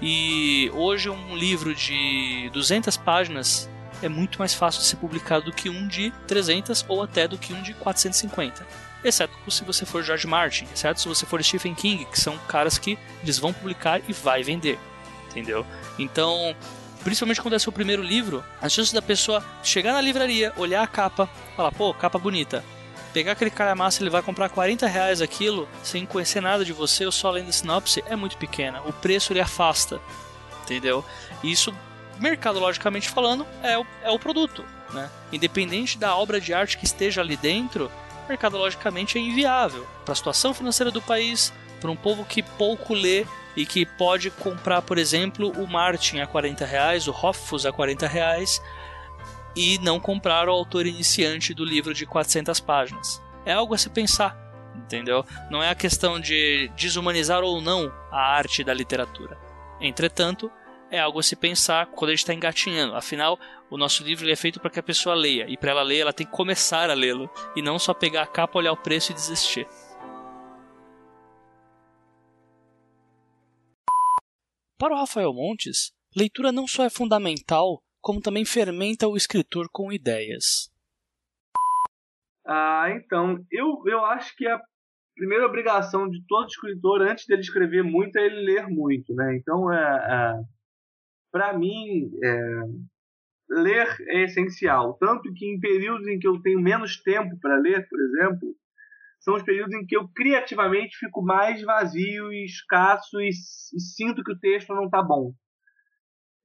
E 0.00 0.70
hoje 0.74 1.10
um 1.10 1.36
livro 1.36 1.74
de 1.74 2.48
200 2.54 2.96
páginas 2.96 3.68
é 4.00 4.08
muito 4.08 4.38
mais 4.38 4.54
fácil 4.54 4.80
de 4.80 4.86
ser 4.86 4.96
publicado 4.96 5.46
do 5.46 5.52
que 5.52 5.68
um 5.68 5.86
de 5.86 6.10
300 6.26 6.84
ou 6.88 7.02
até 7.02 7.28
do 7.28 7.36
que 7.36 7.52
um 7.52 7.60
de 7.60 7.74
450. 7.74 8.66
Exceto 9.04 9.34
se 9.50 9.64
você 9.64 9.84
for 9.84 10.02
George 10.02 10.26
Martin, 10.26 10.66
exceto 10.72 11.00
se 11.00 11.08
você 11.08 11.24
for 11.24 11.42
Stephen 11.42 11.74
King, 11.74 12.04
que 12.04 12.18
são 12.18 12.36
caras 12.48 12.78
que 12.78 12.98
eles 13.22 13.38
vão 13.38 13.52
publicar 13.52 14.00
e 14.08 14.12
vai 14.12 14.42
vender, 14.42 14.78
entendeu? 15.28 15.64
Então, 15.98 16.54
principalmente 17.04 17.40
quando 17.40 17.54
é 17.54 17.58
seu 17.58 17.72
primeiro 17.72 18.02
livro, 18.02 18.44
a 18.60 18.68
chance 18.68 18.92
da 18.92 19.02
pessoa 19.02 19.44
chegar 19.62 19.92
na 19.92 20.00
livraria, 20.00 20.52
olhar 20.56 20.82
a 20.82 20.86
capa, 20.86 21.28
falar, 21.56 21.72
pô, 21.72 21.92
capa 21.94 22.18
bonita, 22.18 22.64
pegar 23.12 23.32
aquele 23.32 23.50
cara 23.50 23.74
massa, 23.74 24.02
ele 24.02 24.10
vai 24.10 24.22
comprar 24.22 24.48
40 24.48 24.86
reais 24.86 25.20
aquilo, 25.20 25.68
sem 25.82 26.06
conhecer 26.06 26.40
nada 26.40 26.64
de 26.64 26.72
você, 26.72 27.06
ou 27.06 27.12
só 27.12 27.30
lendo 27.30 27.48
a 27.48 27.52
sinopse, 27.52 28.04
é 28.06 28.16
muito 28.16 28.36
pequena. 28.36 28.80
O 28.82 28.92
preço 28.92 29.32
ele 29.32 29.40
afasta, 29.40 30.00
entendeu? 30.62 31.04
E 31.42 31.50
isso, 31.50 31.74
mercadologicamente 32.18 33.08
falando, 33.08 33.46
é 33.62 33.78
o, 33.78 33.86
é 34.02 34.10
o 34.10 34.18
produto. 34.18 34.64
Né? 34.92 35.10
Independente 35.32 35.98
da 35.98 36.16
obra 36.16 36.40
de 36.40 36.54
arte 36.54 36.78
que 36.78 36.84
esteja 36.84 37.20
ali 37.20 37.36
dentro, 37.36 37.90
mercadologicamente 38.28 39.18
é 39.18 39.20
inviável. 39.20 39.86
Para 40.04 40.12
a 40.12 40.16
situação 40.16 40.52
financeira 40.52 40.90
do 40.90 41.02
país, 41.02 41.52
para 41.80 41.90
um 41.90 41.96
povo 41.96 42.24
que 42.24 42.42
pouco 42.42 42.94
lê 42.94 43.26
e 43.58 43.66
que 43.66 43.84
pode 43.84 44.30
comprar, 44.30 44.82
por 44.82 44.98
exemplo, 44.98 45.50
o 45.60 45.66
Martin 45.66 46.20
a 46.20 46.28
40 46.28 46.64
reais, 46.64 47.08
o 47.08 47.10
Hoffus 47.10 47.66
a 47.66 47.72
40 47.72 48.06
reais, 48.06 48.62
e 49.56 49.78
não 49.80 49.98
comprar 49.98 50.48
o 50.48 50.52
autor 50.52 50.86
iniciante 50.86 51.52
do 51.52 51.64
livro 51.64 51.92
de 51.92 52.06
400 52.06 52.60
páginas. 52.60 53.20
É 53.44 53.52
algo 53.52 53.74
a 53.74 53.78
se 53.78 53.90
pensar, 53.90 54.38
entendeu? 54.76 55.26
Não 55.50 55.60
é 55.60 55.70
a 55.70 55.74
questão 55.74 56.20
de 56.20 56.70
desumanizar 56.76 57.42
ou 57.42 57.60
não 57.60 57.92
a 58.12 58.20
arte 58.20 58.62
da 58.62 58.72
literatura. 58.72 59.36
Entretanto, 59.80 60.48
é 60.88 61.00
algo 61.00 61.18
a 61.18 61.22
se 61.24 61.34
pensar 61.34 61.86
quando 61.86 62.10
a 62.10 62.12
gente 62.12 62.20
está 62.20 62.32
engatinhando. 62.32 62.94
Afinal, 62.94 63.40
o 63.68 63.76
nosso 63.76 64.04
livro 64.04 64.30
é 64.30 64.36
feito 64.36 64.60
para 64.60 64.70
que 64.70 64.78
a 64.78 64.84
pessoa 64.84 65.16
leia, 65.16 65.46
e 65.48 65.56
para 65.56 65.72
ela 65.72 65.82
ler, 65.82 65.98
ela 65.98 66.12
tem 66.12 66.24
que 66.24 66.32
começar 66.32 66.90
a 66.90 66.94
lê-lo, 66.94 67.28
e 67.56 67.60
não 67.60 67.76
só 67.76 67.92
pegar 67.92 68.22
a 68.22 68.26
capa, 68.26 68.56
olhar 68.56 68.70
o 68.70 68.76
preço 68.76 69.10
e 69.10 69.16
desistir. 69.16 69.66
Para 74.78 74.94
o 74.94 74.98
Rafael 74.98 75.34
Montes, 75.34 75.92
leitura 76.16 76.52
não 76.52 76.68
só 76.68 76.84
é 76.84 76.90
fundamental, 76.90 77.82
como 78.00 78.20
também 78.20 78.44
fermenta 78.44 79.08
o 79.08 79.16
escritor 79.16 79.68
com 79.72 79.92
ideias. 79.92 80.70
Ah, 82.46 82.86
então, 82.92 83.44
eu, 83.50 83.82
eu 83.86 84.04
acho 84.04 84.36
que 84.36 84.46
a 84.46 84.60
primeira 85.16 85.44
obrigação 85.44 86.08
de 86.08 86.24
todo 86.28 86.46
escritor, 86.46 87.02
antes 87.02 87.26
dele 87.26 87.40
escrever 87.40 87.82
muito, 87.82 88.16
é 88.16 88.26
ele 88.26 88.40
ler 88.40 88.68
muito, 88.68 89.12
né? 89.14 89.36
Então, 89.36 89.72
é, 89.72 89.78
é 89.78 90.42
para 91.32 91.58
mim, 91.58 92.10
é, 92.22 92.60
ler 93.50 93.96
é 94.06 94.22
essencial. 94.24 94.94
Tanto 94.94 95.32
que 95.34 95.44
em 95.44 95.58
períodos 95.58 96.06
em 96.06 96.20
que 96.20 96.28
eu 96.28 96.40
tenho 96.40 96.60
menos 96.60 97.02
tempo 97.02 97.36
para 97.40 97.58
ler, 97.58 97.88
por 97.88 98.00
exemplo, 98.00 98.54
são 99.20 99.34
os 99.34 99.42
períodos 99.42 99.74
em 99.74 99.84
que 99.84 99.96
eu 99.96 100.08
criativamente 100.08 100.96
fico 100.96 101.22
mais 101.22 101.62
vazio 101.62 102.32
e 102.32 102.44
escasso 102.44 103.20
e, 103.20 103.28
e 103.28 103.80
sinto 103.80 104.22
que 104.22 104.32
o 104.32 104.38
texto 104.38 104.74
não 104.74 104.84
está 104.84 105.02
bom. 105.02 105.32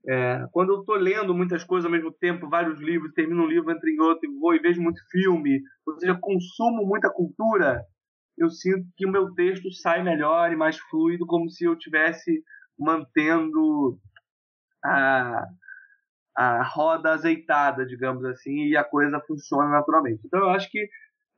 É, 0.05 0.45
quando 0.51 0.73
eu 0.73 0.79
estou 0.81 0.95
lendo 0.95 1.33
muitas 1.33 1.63
coisas 1.63 1.85
ao 1.85 1.91
mesmo 1.91 2.11
tempo, 2.11 2.49
vários 2.49 2.79
livros, 2.79 3.13
termino 3.13 3.43
um 3.43 3.47
livro, 3.47 3.71
entro 3.71 3.89
em 3.89 3.99
outro, 4.01 4.29
vou 4.39 4.53
e 4.53 4.59
vejo 4.59 4.81
muito 4.81 4.99
filme, 5.09 5.61
ou 5.87 5.97
seja, 5.97 6.17
consumo 6.19 6.85
muita 6.85 7.09
cultura, 7.09 7.81
eu 8.37 8.49
sinto 8.49 8.85
que 8.97 9.05
o 9.05 9.11
meu 9.11 9.33
texto 9.33 9.71
sai 9.71 10.03
melhor 10.03 10.51
e 10.51 10.57
mais 10.57 10.77
fluido, 10.77 11.25
como 11.25 11.49
se 11.49 11.63
eu 11.63 11.77
tivesse 11.77 12.43
mantendo 12.77 13.97
a, 14.83 15.45
a 16.35 16.63
roda 16.63 17.13
azeitada, 17.13 17.85
digamos 17.85 18.25
assim, 18.25 18.65
e 18.65 18.75
a 18.75 18.83
coisa 18.83 19.21
funciona 19.25 19.69
naturalmente. 19.69 20.21
Então 20.25 20.39
eu 20.39 20.49
acho 20.49 20.69
que 20.69 20.89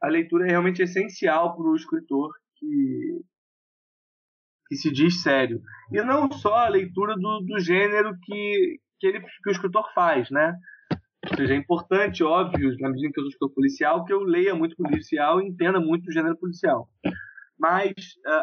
a 0.02 0.08
leitura 0.08 0.46
é 0.46 0.52
realmente 0.52 0.82
essencial 0.82 1.56
para 1.56 1.66
o 1.66 1.76
escritor 1.76 2.32
que 2.58 3.22
que 4.68 4.76
se 4.76 4.92
diz 4.92 5.22
sério. 5.22 5.62
E 5.92 6.02
não 6.02 6.32
só 6.32 6.56
a 6.56 6.70
leitura 6.70 7.16
do, 7.16 7.40
do 7.42 7.60
gênero 7.60 8.16
que, 8.24 8.80
que, 9.00 9.08
ele, 9.08 9.20
que 9.20 9.50
o 9.50 9.52
escritor 9.52 9.86
faz, 9.94 10.30
né? 10.32 10.56
Ou 11.30 11.38
seja, 11.38 11.54
é 11.54 11.58
importante, 11.58 12.24
óbvio, 12.24 12.76
na 12.80 12.90
medida 12.90 13.12
que 13.14 13.20
eu 13.20 13.24
sou 13.24 13.30
escritor 13.30 13.54
policial, 13.54 14.06
que 14.06 14.14
eu 14.14 14.22
leia 14.22 14.54
muito 14.54 14.76
policial 14.76 15.42
e 15.42 15.48
entenda 15.48 15.80
muito 15.80 16.06
do 16.06 16.12
gênero 16.12 16.38
policial. 16.38 16.88
Mas, 17.58 17.94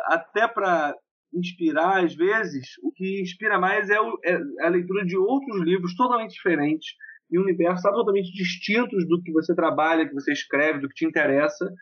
até 0.07 0.49
para 0.49 0.95
inspirar, 1.35 2.05
às 2.05 2.15
vezes, 2.15 2.67
o 2.83 2.93
que 2.93 3.21
inspira 3.21 3.59
mais 3.59 3.89
é, 3.89 4.01
o, 4.01 4.19
é, 4.25 4.37
a 4.67 4.69
leitura 4.69 5.05
de 5.05 5.17
outros 5.17 5.63
livros 5.63 5.95
totalmente 5.95 6.33
diferentes, 6.33 6.95
em 7.33 7.39
universos 7.39 7.85
absolutamente 7.85 8.33
distintos 8.33 9.07
do 9.07 9.23
que 9.23 9.33
você 9.33 9.55
trabalha, 9.55 10.07
que 10.07 10.15
você 10.15 10.33
escreve, 10.33 10.81
do 10.81 10.89
que 10.89 10.95
te 10.95 11.07
interessa. 11.07 11.73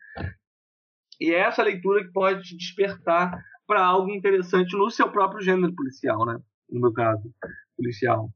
E 1.20 1.32
é 1.32 1.40
essa 1.40 1.62
leitura 1.62 2.04
que 2.04 2.12
pode 2.12 2.42
te 2.42 2.56
despertar 2.56 3.30
para 3.66 3.84
algo 3.84 4.10
interessante 4.10 4.76
no 4.76 4.90
seu 4.90 5.10
próprio 5.10 5.42
gênero 5.42 5.74
policial, 5.74 6.24
né? 6.24 6.38
No 6.68 6.80
meu 6.80 6.92
caso, 6.92 7.30
policial. 7.76 8.30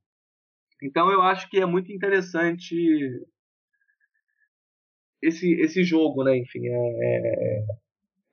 Então 0.83 1.11
eu 1.11 1.23
acho 1.23 1.49
que 1.49 1.59
é 1.59 1.67
muito 1.67 1.93
interessante 1.93 2.75
esse, 5.23 5.55
esse 5.55 5.83
jogo, 5.83 6.23
né? 6.23 6.37
Enfim, 6.37 6.67
é, 6.67 6.75
é, 6.75 7.65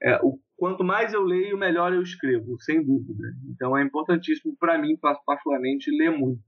é, 0.04 0.20
o 0.22 0.38
quanto 0.58 0.84
mais 0.84 1.14
eu 1.14 1.24
leio, 1.24 1.58
melhor 1.58 1.94
eu 1.94 2.02
escrevo, 2.02 2.60
sem 2.60 2.84
dúvida. 2.84 3.24
Então 3.50 3.78
é 3.78 3.84
importantíssimo 3.84 4.56
para 4.60 4.78
mim, 4.78 4.98
particularmente, 4.98 5.90
ler 5.90 6.12
muito. 6.12 6.44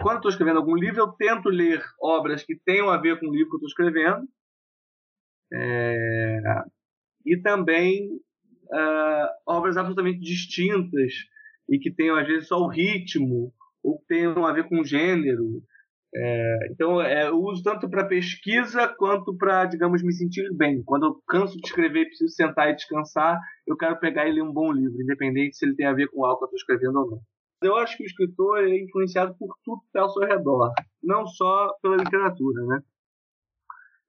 Quando 0.00 0.16
estou 0.16 0.30
escrevendo 0.30 0.58
algum 0.58 0.74
livro, 0.74 1.00
eu 1.00 1.08
tento 1.12 1.48
ler 1.48 1.82
obras 2.00 2.42
que 2.42 2.56
tenham 2.56 2.90
a 2.90 2.98
ver 2.98 3.18
com 3.18 3.26
o 3.26 3.32
livro 3.32 3.50
que 3.50 3.56
estou 3.56 3.68
escrevendo. 3.68 4.28
É... 5.52 6.40
E 7.24 7.36
também 7.40 8.08
uh, 8.72 9.28
obras 9.46 9.76
absolutamente 9.76 10.20
distintas 10.20 11.12
e 11.68 11.78
que 11.78 11.90
tenham 11.90 12.16
às 12.16 12.26
vezes 12.26 12.48
só 12.48 12.58
o 12.58 12.68
ritmo 12.68 13.52
ou 13.82 14.02
tenham 14.08 14.44
a 14.44 14.52
ver 14.52 14.68
com 14.68 14.80
o 14.80 14.84
gênero. 14.84 15.62
É, 16.14 16.68
então, 16.70 17.02
é, 17.02 17.28
eu 17.28 17.38
uso 17.42 17.62
tanto 17.62 17.90
para 17.90 18.06
pesquisa 18.06 18.88
quanto 18.88 19.36
para, 19.36 19.66
digamos, 19.66 20.02
me 20.02 20.12
sentir 20.14 20.48
bem. 20.54 20.82
Quando 20.82 21.06
eu 21.06 21.22
canso 21.28 21.56
de 21.58 21.66
escrever 21.66 22.02
e 22.02 22.06
preciso 22.06 22.34
sentar 22.34 22.70
e 22.70 22.74
descansar, 22.74 23.38
eu 23.66 23.76
quero 23.76 23.98
pegar 24.00 24.26
e 24.26 24.32
ler 24.32 24.42
um 24.42 24.52
bom 24.52 24.72
livro, 24.72 25.00
independente 25.00 25.56
se 25.56 25.66
ele 25.66 25.76
tem 25.76 25.86
a 25.86 25.92
ver 25.92 26.08
com 26.08 26.24
algo 26.24 26.38
que 26.38 26.44
eu 26.44 26.56
estou 26.56 26.74
escrevendo 26.74 27.00
ou 27.00 27.10
não. 27.10 27.20
Eu 27.62 27.76
acho 27.76 27.96
que 27.96 28.02
o 28.02 28.06
escritor 28.06 28.64
é 28.64 28.78
influenciado 28.78 29.34
por 29.38 29.56
tudo 29.64 29.80
que 29.80 29.86
está 29.86 30.02
ao 30.02 30.10
seu 30.10 30.22
redor, 30.22 30.72
não 31.02 31.26
só 31.26 31.72
pela 31.80 31.96
literatura, 31.96 32.66
né? 32.66 32.82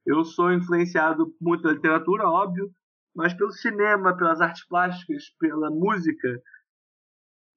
Eu 0.06 0.24
sou 0.24 0.52
influenciado 0.52 1.34
muito 1.40 1.62
pela 1.62 1.74
literatura, 1.74 2.30
óbvio, 2.30 2.70
mas 3.16 3.34
pelo 3.34 3.52
cinema, 3.52 4.16
pelas 4.16 4.42
artes 4.42 4.66
plásticas, 4.68 5.30
pela 5.40 5.70
música, 5.70 6.42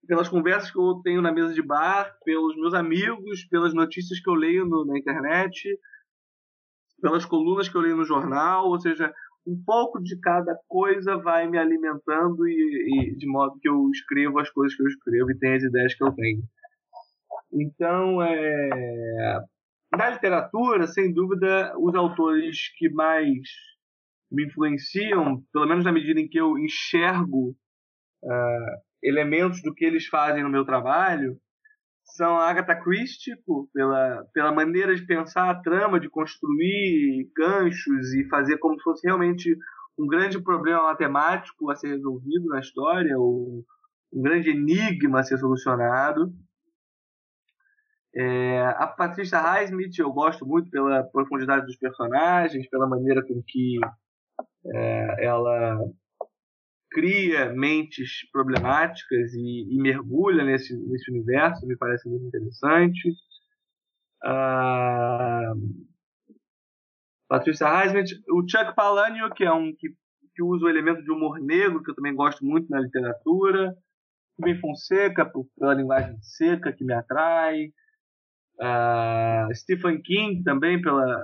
pelas 0.07 0.29
conversas 0.29 0.71
que 0.71 0.79
eu 0.79 1.01
tenho 1.03 1.21
na 1.21 1.33
mesa 1.33 1.53
de 1.53 1.63
bar, 1.63 2.17
pelos 2.25 2.57
meus 2.57 2.75
amigos, 2.75 3.45
pelas 3.45 3.75
notícias 3.75 4.21
que 4.21 4.31
eu 4.31 4.35
leio 4.35 4.65
no, 4.65 4.85
na 4.85 4.99
internet, 4.99 5.79
pelas 7.01 7.25
colunas 7.25 7.69
que 7.69 7.77
eu 7.77 7.81
leio 7.81 7.97
no 7.97 8.05
jornal, 8.05 8.67
ou 8.69 8.81
seja, 8.81 9.13
um 9.47 9.63
pouco 9.65 10.03
de 10.03 10.19
cada 10.21 10.59
coisa 10.69 11.17
vai 11.17 11.49
me 11.49 11.59
alimentando 11.59 12.47
e, 12.47 13.13
e, 13.13 13.17
de 13.17 13.27
modo 13.27 13.59
que 13.61 13.69
eu 13.69 13.89
escrevo 13.91 14.39
as 14.39 14.51
coisas 14.51 14.77
que 14.77 14.83
eu 14.83 14.89
escrevo 14.89 15.31
e 15.31 15.39
tenho 15.39 15.57
as 15.57 15.63
ideias 15.63 15.95
que 15.95 16.05
eu 16.05 16.13
tenho. 16.13 16.43
Então, 17.53 18.23
é... 18.23 19.41
na 19.97 20.11
literatura, 20.11 20.87
sem 20.87 21.13
dúvida, 21.13 21.75
os 21.79 21.95
autores 21.95 22.73
que 22.77 22.89
mais 22.91 23.39
me 24.31 24.47
influenciam, 24.47 25.43
pelo 25.53 25.67
menos 25.67 25.85
na 25.85 25.93
medida 25.93 26.21
em 26.21 26.29
que 26.29 26.39
eu 26.39 26.57
enxergo 26.57 27.57
uh, 28.23 28.81
elementos 29.03 29.61
do 29.63 29.75
que 29.75 29.85
eles 29.85 30.07
fazem 30.07 30.45
no 30.45 30.51
meu 30.51 30.65
trabalho, 30.65 31.37
são 32.21 32.37
a 32.37 32.51
Agatha 32.51 32.77
Christie, 32.77 33.35
pela, 33.73 34.27
pela 34.35 34.53
maneira 34.53 34.95
de 34.95 35.07
pensar 35.07 35.49
a 35.49 35.55
trama, 35.55 35.99
de 35.99 36.11
construir 36.11 37.31
ganchos 37.35 38.13
e 38.13 38.29
fazer 38.29 38.59
como 38.59 38.77
se 38.77 38.83
fosse 38.83 39.07
realmente 39.07 39.57
um 39.99 40.07
grande 40.07 40.39
problema 40.39 40.83
matemático 40.83 41.71
a 41.71 41.77
ser 41.77 41.89
resolvido 41.89 42.45
na 42.49 42.61
história, 42.61 43.19
ou 43.19 43.65
um 44.13 44.21
grande 44.21 44.51
enigma 44.51 45.21
a 45.21 45.23
ser 45.23 45.39
solucionado. 45.39 46.31
É, 48.15 48.67
a 48.77 48.87
Patrícia 48.87 49.39
Highsmith 49.39 49.99
eu 49.99 50.13
gosto 50.13 50.45
muito 50.45 50.69
pela 50.69 51.03
profundidade 51.05 51.65
dos 51.65 51.77
personagens, 51.77 52.69
pela 52.69 52.87
maneira 52.87 53.23
com 53.27 53.43
que 53.47 53.79
é, 54.75 55.25
ela 55.25 55.79
cria 56.91 57.53
mentes 57.53 58.29
problemáticas 58.33 59.33
e, 59.35 59.75
e, 59.75 59.81
mergulha 59.81 60.45
nesse, 60.45 60.77
nesse 60.77 61.11
universo, 61.11 61.67
me 61.67 61.77
parece 61.77 62.09
muito 62.09 62.27
interessante. 62.27 63.11
Uh, 64.25 65.87
Patrícia 67.29 67.69
Highsmith, 67.69 68.11
o 68.29 68.43
Chuck 68.49 68.75
Palahniuk, 68.75 69.35
que 69.37 69.45
é 69.45 69.53
um 69.53 69.73
que, 69.77 69.89
que 70.35 70.43
usa 70.43 70.67
o 70.67 70.69
elemento 70.69 71.03
de 71.03 71.11
humor 71.13 71.39
negro, 71.39 71.83
que 71.83 71.91
eu 71.91 71.95
também 71.95 72.15
gosto 72.15 72.45
muito 72.45 72.69
na 72.69 72.81
literatura. 72.81 73.75
Rubem 74.39 74.59
Fonseca, 74.59 75.31
pela 75.57 75.75
linguagem 75.75 76.21
seca, 76.23 76.73
que 76.73 76.85
me 76.85 76.93
atrai. 76.93 77.67
Uh, 78.59 79.55
Stephen 79.55 80.03
King 80.03 80.43
também, 80.43 80.83
pela 80.83 81.17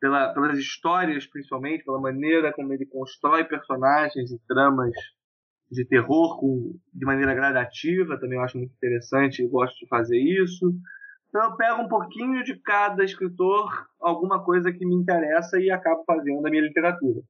pela, 0.00 0.32
pelas 0.32 0.58
histórias, 0.58 1.26
principalmente, 1.26 1.84
pela 1.84 2.00
maneira 2.00 2.52
como 2.52 2.72
ele 2.72 2.86
constrói 2.86 3.44
personagens 3.44 4.32
e 4.32 4.38
tramas 4.48 4.92
de 5.70 5.84
terror 5.84 6.40
com, 6.40 6.74
de 6.92 7.04
maneira 7.04 7.34
gradativa, 7.34 8.18
também 8.18 8.38
eu 8.38 8.44
acho 8.44 8.58
muito 8.58 8.72
interessante 8.72 9.42
e 9.42 9.48
gosto 9.48 9.78
de 9.78 9.86
fazer 9.86 10.18
isso. 10.18 10.74
Então 11.28 11.44
eu 11.44 11.56
pego 11.56 11.82
um 11.82 11.88
pouquinho 11.88 12.42
de 12.42 12.56
cada 12.60 13.04
escritor, 13.04 13.70
alguma 14.00 14.42
coisa 14.42 14.72
que 14.72 14.84
me 14.84 14.96
interessa 14.96 15.60
e 15.60 15.70
acabo 15.70 16.02
fazendo 16.04 16.44
a 16.44 16.50
minha 16.50 16.62
literatura. 16.62 17.20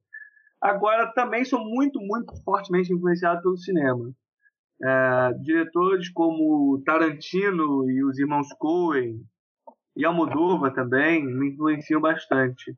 Agora 0.59 1.11
também 1.13 1.43
sou 1.43 1.59
muito, 1.59 1.99
muito 1.99 2.33
fortemente 2.43 2.91
influenciado 2.91 3.41
pelo 3.43 3.57
cinema. 3.57 4.11
É, 4.83 5.33
diretores 5.43 6.09
como 6.09 6.81
Tarantino 6.83 7.87
e 7.91 8.03
os 8.03 8.17
irmãos 8.17 8.47
Coen, 8.57 9.21
e 9.95 10.05
Almodóvar 10.05 10.73
também 10.73 11.25
me 11.25 11.49
influenciam 11.49 11.99
bastante. 11.99 12.75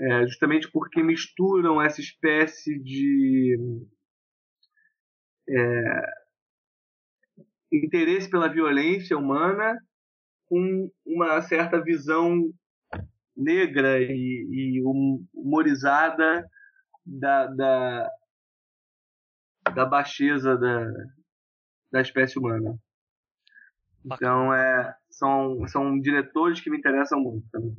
É, 0.00 0.26
justamente 0.26 0.70
porque 0.70 1.02
misturam 1.02 1.80
essa 1.80 2.00
espécie 2.00 2.78
de 2.78 3.58
é, 5.48 6.06
interesse 7.72 8.30
pela 8.30 8.48
violência 8.48 9.16
humana 9.16 9.78
com 10.46 10.90
uma 11.04 11.42
certa 11.42 11.80
visão 11.82 12.50
negra 13.36 14.00
e, 14.00 14.48
e 14.50 14.82
humorizada 15.34 16.48
da, 17.04 17.46
da, 17.46 18.10
da 19.74 19.86
baixeza 19.86 20.56
da, 20.56 20.86
da 21.92 22.00
espécie 22.00 22.38
humana. 22.38 22.78
Então, 24.04 24.52
é, 24.54 24.94
são, 25.10 25.66
são 25.68 25.98
diretores 26.00 26.60
que 26.60 26.70
me 26.70 26.78
interessam 26.78 27.20
muito 27.20 27.46
também. 27.50 27.76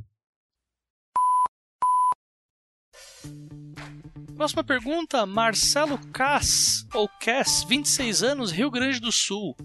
Próxima 4.36 4.64
pergunta, 4.64 5.26
Marcelo 5.26 6.00
Cass, 6.12 6.88
ou 6.94 7.08
Cass, 7.20 7.64
26 7.64 8.24
anos, 8.24 8.52
Rio 8.52 8.72
Grande 8.72 9.00
do 9.00 9.12
Sul. 9.12 9.56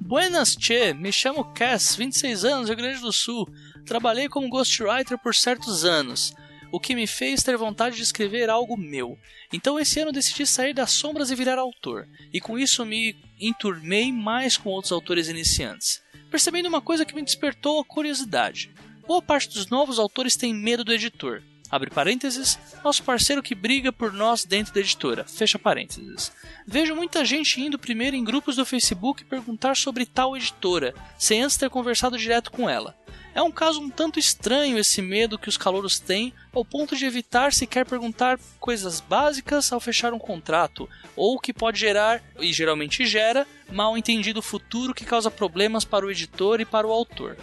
Buenas, 0.00 0.54
Tchê, 0.54 0.94
me 0.94 1.12
chamo 1.12 1.52
Cass, 1.52 1.96
26 1.96 2.44
anos, 2.44 2.68
Rio 2.68 2.76
Grande 2.76 3.00
do 3.00 3.12
Sul. 3.12 3.48
Trabalhei 3.84 4.28
como 4.28 4.48
ghostwriter 4.48 5.18
por 5.18 5.34
certos 5.34 5.84
anos 5.84 6.34
o 6.72 6.80
que 6.80 6.94
me 6.94 7.06
fez 7.06 7.42
ter 7.42 7.56
vontade 7.56 7.96
de 7.96 8.02
escrever 8.02 8.50
algo 8.50 8.76
meu. 8.76 9.18
Então 9.52 9.78
esse 9.78 10.00
ano 10.00 10.12
decidi 10.12 10.46
sair 10.46 10.74
das 10.74 10.90
sombras 10.90 11.30
e 11.30 11.34
virar 11.34 11.58
autor, 11.58 12.06
e 12.32 12.40
com 12.40 12.58
isso 12.58 12.84
me 12.84 13.14
enturmei 13.40 14.12
mais 14.12 14.56
com 14.56 14.70
outros 14.70 14.92
autores 14.92 15.28
iniciantes, 15.28 16.02
percebendo 16.30 16.68
uma 16.68 16.80
coisa 16.80 17.04
que 17.04 17.14
me 17.14 17.22
despertou 17.22 17.80
a 17.80 17.84
curiosidade. 17.84 18.70
Boa 19.06 19.22
parte 19.22 19.48
dos 19.48 19.68
novos 19.68 19.98
autores 19.98 20.36
tem 20.36 20.52
medo 20.52 20.84
do 20.84 20.92
editor. 20.92 21.42
Abre 21.70 21.90
parênteses, 21.90 22.58
nosso 22.84 23.02
parceiro 23.02 23.42
que 23.42 23.54
briga 23.54 23.92
por 23.92 24.12
nós 24.12 24.44
dentro 24.44 24.72
da 24.72 24.80
editora. 24.80 25.24
Fecha 25.24 25.58
parênteses. 25.58 26.32
Vejo 26.66 26.94
muita 26.94 27.24
gente 27.24 27.60
indo 27.60 27.78
primeiro 27.78 28.14
em 28.14 28.22
grupos 28.22 28.56
do 28.56 28.64
Facebook 28.64 29.24
perguntar 29.24 29.76
sobre 29.76 30.06
tal 30.06 30.36
editora, 30.36 30.94
sem 31.18 31.42
antes 31.42 31.56
ter 31.56 31.68
conversado 31.68 32.16
direto 32.16 32.52
com 32.52 32.70
ela. 32.70 32.96
É 33.36 33.42
um 33.42 33.50
caso 33.50 33.82
um 33.82 33.90
tanto 33.90 34.18
estranho 34.18 34.78
esse 34.78 35.02
medo 35.02 35.38
que 35.38 35.50
os 35.50 35.58
calouros 35.58 35.98
têm, 35.98 36.32
ao 36.54 36.64
ponto 36.64 36.96
de 36.96 37.04
evitar 37.04 37.52
sequer 37.52 37.84
perguntar 37.84 38.40
coisas 38.58 38.98
básicas 38.98 39.70
ao 39.70 39.78
fechar 39.78 40.14
um 40.14 40.18
contrato, 40.18 40.88
ou 41.14 41.38
que 41.38 41.52
pode 41.52 41.78
gerar, 41.78 42.22
e 42.40 42.50
geralmente 42.50 43.04
gera, 43.04 43.46
mal 43.70 43.94
entendido 43.94 44.40
futuro 44.40 44.94
que 44.94 45.04
causa 45.04 45.30
problemas 45.30 45.84
para 45.84 46.06
o 46.06 46.10
editor 46.10 46.62
e 46.62 46.64
para 46.64 46.86
o 46.86 46.90
autor. 46.90 47.36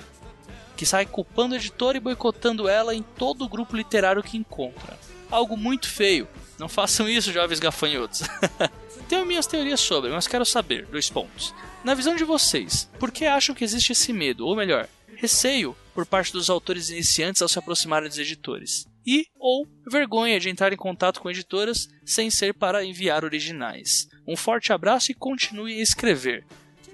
Que 0.76 0.84
sai 0.84 1.06
culpando 1.06 1.54
o 1.54 1.58
editor 1.60 1.96
e 1.96 2.00
boicotando 2.00 2.68
ela 2.68 2.96
em 2.96 3.04
todo 3.04 3.46
o 3.46 3.50
grupo 3.50 3.78
literário 3.78 4.24
que 4.24 4.36
encontra. 4.36 4.98
Algo 5.30 5.56
muito 5.56 5.88
feio. 5.88 6.28
Não 6.58 6.68
façam 6.68 7.08
isso, 7.08 7.32
jovens 7.32 7.60
gafanhotos. 7.60 8.24
Tenho 9.08 9.28
minhas 9.28 9.46
teorias 9.46 9.80
sobre, 9.80 10.10
mas 10.10 10.28
quero 10.28 10.44
saber, 10.44 10.88
dois 10.88 11.12
pontos. 11.12 11.54
Na 11.84 11.94
visão 11.94 12.16
de 12.16 12.24
vocês, 12.24 12.90
por 12.98 13.12
que 13.12 13.26
acham 13.26 13.54
que 13.54 13.64
existe 13.64 13.92
esse 13.92 14.12
medo? 14.12 14.48
Ou 14.48 14.56
melhor, 14.56 14.88
receio 15.16 15.78
por 15.94 16.06
parte 16.06 16.34
dos 16.34 16.50
autores 16.50 16.90
iniciantes 16.90 17.42
ao 17.42 17.48
se 17.48 17.60
aproximarem 17.60 18.10
dos 18.10 18.18
editores, 18.18 18.88
e 19.06 19.28
ou 19.38 19.68
vergonha 19.90 20.40
de 20.40 20.50
entrar 20.50 20.74
em 20.74 20.78
contato 20.78 21.22
com 21.22 21.30
editoras 21.30 21.88
sem 22.06 22.30
ser 22.30 22.54
para 22.54 22.84
enviar 22.84 23.24
originais. 23.24 24.08
Um 24.28 24.36
forte 24.36 24.72
abraço 24.72 25.12
e 25.12 25.16
continue 25.16 25.80
a 25.80 25.84
escrever. 25.84 26.46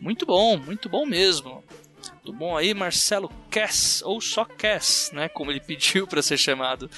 Muito 0.02 0.26
bom, 0.26 0.58
muito 0.58 0.90
bom 0.90 1.06
mesmo. 1.06 1.64
Muito 2.14 2.34
bom 2.34 2.58
aí, 2.58 2.74
Marcelo 2.74 3.32
Cass, 3.50 4.02
ou 4.04 4.20
só 4.22 4.46
Cass, 4.46 5.12
né, 5.14 5.30
como 5.30 5.52
ele 5.52 5.60
pediu 5.62 6.08
para 6.08 6.22
ser 6.22 6.38
chamado. 6.38 6.90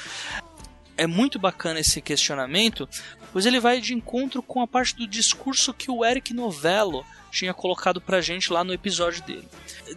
É 0.98 1.08
muito 1.08 1.40
bacana 1.40 1.80
esse 1.80 2.02
questionamento, 2.02 2.88
pois 3.32 3.46
ele 3.46 3.60
vai 3.60 3.82
de 3.82 3.94
encontro 3.94 4.42
com 4.44 4.62
a 4.62 4.68
parte 4.68 4.96
do 4.96 5.08
discurso 5.08 5.74
que 5.74 5.90
o 5.90 6.06
Eric 6.06 6.34
Novello 6.34 7.06
tinha 7.32 7.54
colocado 7.54 8.02
pra 8.02 8.22
gente 8.22 8.52
lá 8.52 8.64
no 8.64 8.74
episódio 8.74 9.24
dele. 9.24 9.48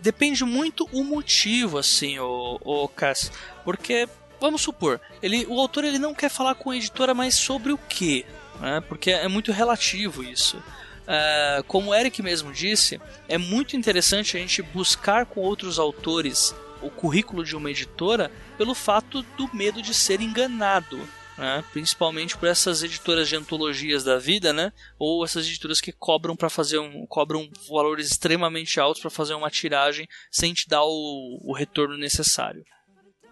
Depende 0.00 0.44
muito 0.44 0.88
o 0.92 1.02
motivo, 1.04 1.78
assim, 1.78 2.18
o, 2.18 2.58
o 2.64 2.88
Cass, 2.88 3.30
porque 3.64 4.08
vamos 4.40 4.62
supor, 4.62 5.00
ele, 5.22 5.46
o 5.48 5.60
autor 5.60 5.84
ele 5.84 5.98
não 5.98 6.14
quer 6.14 6.30
falar 6.30 6.54
com 6.54 6.70
a 6.70 6.76
editora, 6.76 7.12
mas 7.14 7.34
sobre 7.34 7.72
o 7.72 7.78
que, 7.78 8.24
né? 8.60 8.82
Porque 8.88 9.10
é 9.10 9.28
muito 9.28 9.52
relativo 9.52 10.22
isso. 10.22 10.56
Uh, 10.56 11.62
como 11.64 11.90
o 11.90 11.94
Eric 11.94 12.22
mesmo 12.22 12.50
disse, 12.52 13.00
é 13.28 13.36
muito 13.36 13.76
interessante 13.76 14.36
a 14.36 14.40
gente 14.40 14.62
buscar 14.62 15.26
com 15.26 15.40
outros 15.40 15.78
autores 15.78 16.54
o 16.80 16.90
currículo 16.90 17.44
de 17.44 17.56
uma 17.56 17.70
editora 17.70 18.30
pelo 18.56 18.74
fato 18.74 19.22
do 19.36 19.48
medo 19.54 19.82
de 19.82 19.94
ser 19.94 20.20
enganado. 20.20 21.00
Né? 21.36 21.64
principalmente 21.72 22.36
por 22.36 22.48
essas 22.48 22.82
editoras 22.82 23.28
de 23.28 23.36
antologias 23.36 24.04
da 24.04 24.18
vida, 24.18 24.52
né? 24.52 24.72
ou 24.98 25.24
essas 25.24 25.46
editoras 25.46 25.80
que 25.80 25.92
cobram 25.92 26.36
para 26.36 26.50
fazer 26.50 26.78
um, 26.78 27.06
cobram 27.06 27.48
valores 27.68 28.10
extremamente 28.10 28.78
altos 28.78 29.00
para 29.00 29.10
fazer 29.10 29.34
uma 29.34 29.50
tiragem 29.50 30.06
sem 30.30 30.52
te 30.52 30.68
dar 30.68 30.84
o, 30.84 31.38
o 31.42 31.52
retorno 31.52 31.96
necessário. 31.96 32.64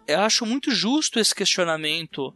Eu 0.07 0.21
acho 0.21 0.45
muito 0.45 0.71
justo 0.71 1.21
esse 1.21 1.35
questionamento 1.35 2.35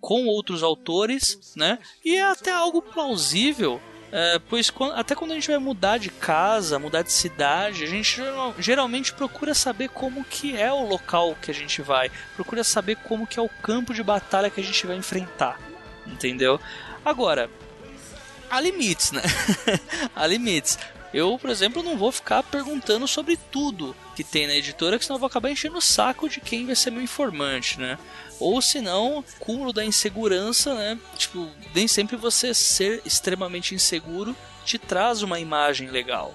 com 0.00 0.26
outros 0.26 0.62
autores, 0.62 1.54
né? 1.56 1.78
E 2.04 2.14
é 2.14 2.22
até 2.22 2.52
algo 2.52 2.80
plausível 2.80 3.80
é, 4.10 4.40
pois 4.48 4.70
quando, 4.70 4.94
até 4.94 5.14
quando 5.14 5.32
a 5.32 5.34
gente 5.34 5.48
vai 5.48 5.58
mudar 5.58 5.98
de 5.98 6.10
casa, 6.10 6.78
mudar 6.78 7.02
de 7.02 7.12
cidade, 7.12 7.84
a 7.84 7.86
gente 7.86 8.20
geralmente 8.58 9.12
procura 9.12 9.54
saber 9.54 9.88
como 9.90 10.24
que 10.24 10.56
é 10.56 10.72
o 10.72 10.86
local 10.86 11.36
que 11.40 11.50
a 11.50 11.54
gente 11.54 11.82
vai, 11.82 12.10
procura 12.34 12.64
saber 12.64 12.96
como 12.96 13.26
que 13.26 13.38
é 13.38 13.42
o 13.42 13.48
campo 13.48 13.92
de 13.92 14.02
batalha 14.02 14.50
que 14.50 14.60
a 14.60 14.64
gente 14.64 14.86
vai 14.86 14.96
enfrentar, 14.96 15.60
entendeu? 16.06 16.58
Agora, 17.04 17.50
há 18.50 18.60
limites, 18.60 19.12
né? 19.12 19.22
há 20.16 20.26
limites. 20.26 20.78
Eu, 21.12 21.38
por 21.38 21.48
exemplo, 21.48 21.82
não 21.82 21.96
vou 21.96 22.12
ficar 22.12 22.42
perguntando 22.42 23.08
sobre 23.08 23.38
tudo 23.50 23.96
que 24.14 24.22
tem 24.22 24.46
na 24.46 24.54
editora, 24.54 24.98
que 24.98 25.04
senão 25.04 25.16
eu 25.16 25.20
vou 25.20 25.26
acabar 25.26 25.50
enchendo 25.50 25.78
o 25.78 25.82
saco 25.82 26.28
de 26.28 26.40
quem 26.40 26.66
vai 26.66 26.76
ser 26.76 26.90
meu 26.90 27.00
informante, 27.00 27.80
né? 27.80 27.98
Ou 28.40 28.62
senão, 28.62 29.24
cúmulo 29.38 29.72
da 29.72 29.84
insegurança, 29.84 30.74
né? 30.74 30.98
Tipo, 31.16 31.48
nem 31.74 31.88
sempre 31.88 32.16
você 32.16 32.54
ser 32.54 33.02
extremamente 33.04 33.74
inseguro 33.74 34.36
te 34.64 34.78
traz 34.78 35.22
uma 35.22 35.40
imagem 35.40 35.88
legal. 35.88 36.34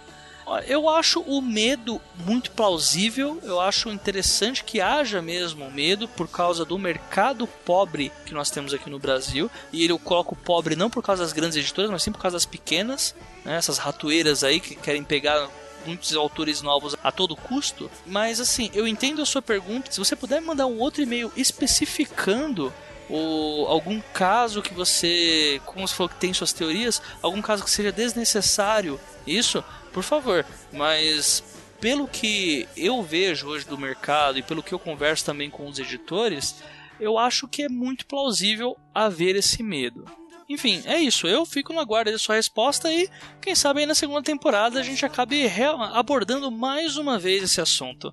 Eu 0.68 0.89
acho 0.89 1.22
o 1.22 1.42
medo 1.42 2.02
muito 2.18 2.52
plausível, 2.52 3.39
eu 3.44 3.62
acho 3.62 3.89
interessante 3.89 4.63
que 4.63 4.82
haja 4.82 5.22
mesmo 5.22 5.72
medo 5.72 6.08
por 6.08 6.28
causa 6.28 6.66
do 6.66 6.78
mercado 6.78 7.48
pobre 7.48 8.12
que 8.26 8.34
nós 8.34 8.52
temos 8.52 8.74
aqui 8.74 8.89
no 8.89 9.00
Brasil. 9.00 9.50
E 9.72 9.86
eu 9.86 9.98
coloco 9.98 10.36
pobre 10.36 10.76
não 10.76 10.89
por 10.89 11.02
causa 11.02 11.24
das 11.24 11.34
grandes 11.34 11.58
editoras, 11.58 11.89
mas 11.89 12.04
sim 12.04 12.12
por 12.12 12.22
causa 12.22 12.36
das 12.36 12.46
pequenas, 12.46 13.16
né? 13.46 13.56
essas 13.56 13.78
ratoeiras 13.78 14.44
aí 14.44 14.60
que 14.60 14.76
querem 14.76 15.04
pegar 15.04 15.50
muitos 15.86 16.15
autores 16.15 16.62
novos 16.62 16.96
a 17.04 17.12
todo 17.12 17.36
custo. 17.36 17.89
Mas 18.06 18.39
assim, 18.39 18.69
eu 18.74 18.88
entendo 18.88 19.22
a 19.22 19.26
sua 19.26 19.41
pergunta. 19.41 19.91
Se 19.91 20.00
você 20.00 20.15
puder 20.15 20.41
mandar 20.41 20.67
um 20.67 20.80
outro 20.80 21.02
e-mail 21.02 21.32
especificando 21.36 22.74
ou 23.10 23.67
algum 23.67 24.02
caso 24.13 24.62
que 24.62 24.74
você, 24.74 25.62
como 25.65 25.88
você 25.88 25.93
falou 25.93 26.10
que 26.10 26.15
tem 26.15 26.34
suas 26.34 26.54
teorias, 26.54 27.02
algum 27.22 27.41
caso 27.41 27.63
que 27.63 27.69
seja 27.69 27.91
desnecessário, 27.91 29.00
isso, 29.28 29.63
por 29.91 30.04
favor. 30.04 30.46
Mas 30.72 31.43
pelo 31.80 32.08
que 32.08 32.67
eu 32.78 33.04
vejo 33.04 33.48
hoje 33.48 33.65
do 33.65 33.78
mercado 33.78 34.39
e 34.39 34.41
pelo 34.41 34.63
que 34.63 34.74
eu 34.74 34.80
converso 34.80 35.26
também 35.26 35.50
com 35.50 35.67
os 35.67 35.80
editores, 35.80 36.56
eu 37.00 37.17
acho 37.17 37.48
que 37.48 37.63
é 37.63 37.69
muito 37.69 38.06
plausível 38.06 38.78
haver 38.96 39.36
esse 39.36 39.62
medo. 39.62 40.06
Enfim, 40.49 40.82
é 40.86 40.99
isso. 40.99 41.27
Eu 41.27 41.45
fico 41.45 41.73
na 41.73 41.84
guarda 41.84 42.12
da 42.12 42.19
sua 42.19 42.36
resposta 42.36 42.91
e 42.91 43.10
quem 43.41 43.56
sabe 43.56 43.82
aí 43.82 43.86
na 43.86 43.95
segunda 43.95 44.21
temporada 44.21 44.79
a 44.79 44.84
gente 44.84 45.06
acabe 45.06 45.45
abordando 45.93 46.51
mais 46.51 46.97
uma 46.97 47.17
vez 47.17 47.43
esse 47.43 47.62
assunto. 47.62 48.12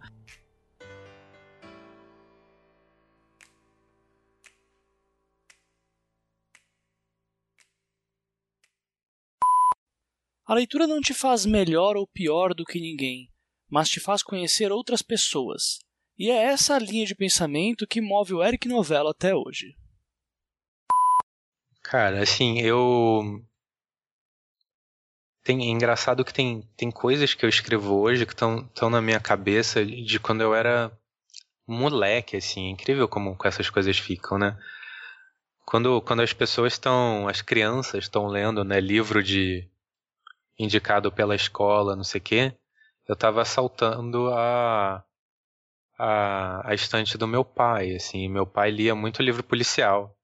A 10.47 10.55
leitura 10.55 10.85
não 10.85 11.01
te 11.01 11.15
faz 11.15 11.47
melhor 11.47 11.97
ou 11.97 12.09
pior 12.09 12.55
do 12.55 12.65
que 12.65 12.81
ninguém, 12.81 13.31
mas 13.69 13.89
te 13.89 14.01
faz 14.01 14.21
conhecer 14.21 14.73
outras 14.73 15.01
pessoas. 15.01 15.79
E 16.19 16.29
é 16.29 16.43
essa 16.43 16.77
linha 16.77 17.07
de 17.07 17.15
pensamento 17.15 17.87
que 17.87 18.01
move 18.01 18.35
o 18.35 18.43
Eric 18.43 18.67
Novello 18.67 19.11
até 19.11 19.33
hoje. 19.33 19.77
Cara, 21.91 22.23
assim, 22.23 22.61
eu. 22.61 23.45
Tem, 25.43 25.61
é 25.63 25.67
engraçado 25.69 26.25
que 26.25 26.33
tem, 26.33 26.63
tem 26.77 26.91
coisas 26.91 27.35
que 27.35 27.45
eu 27.45 27.49
escrevo 27.49 27.95
hoje 27.99 28.25
que 28.25 28.33
estão 28.33 28.89
na 28.91 29.03
minha 29.03 29.21
cabeça 29.21 29.85
de 29.85 30.19
quando 30.21 30.41
eu 30.43 30.55
era 30.55 30.91
moleque, 31.67 32.37
assim. 32.37 32.69
É 32.69 32.71
incrível 32.71 33.09
como 33.09 33.37
essas 33.45 33.71
coisas 33.71 33.99
ficam, 33.99 34.39
né? 34.39 34.59
Quando, 35.65 36.03
quando 36.03 36.21
as 36.21 36.33
pessoas 36.33 36.75
estão, 36.75 37.27
as 37.29 37.41
crianças 37.43 38.05
estão 38.05 38.27
lendo, 38.27 38.63
né, 38.65 38.81
livro 38.81 39.23
de 39.23 39.67
indicado 40.59 41.13
pela 41.13 41.35
escola, 41.37 41.97
não 41.97 42.05
sei 42.05 42.21
o 42.21 42.25
quê, 42.25 42.55
eu 43.09 43.15
estava 43.15 43.43
assaltando 43.43 44.29
a, 44.35 45.05
a, 45.99 46.71
a 46.71 46.75
estante 46.75 47.19
do 47.19 47.29
meu 47.29 47.45
pai, 47.45 47.95
assim. 47.97 48.29
Meu 48.29 48.47
pai 48.47 48.71
lia 48.71 48.95
muito 48.95 49.23
livro 49.23 49.45
policial. 49.45 50.17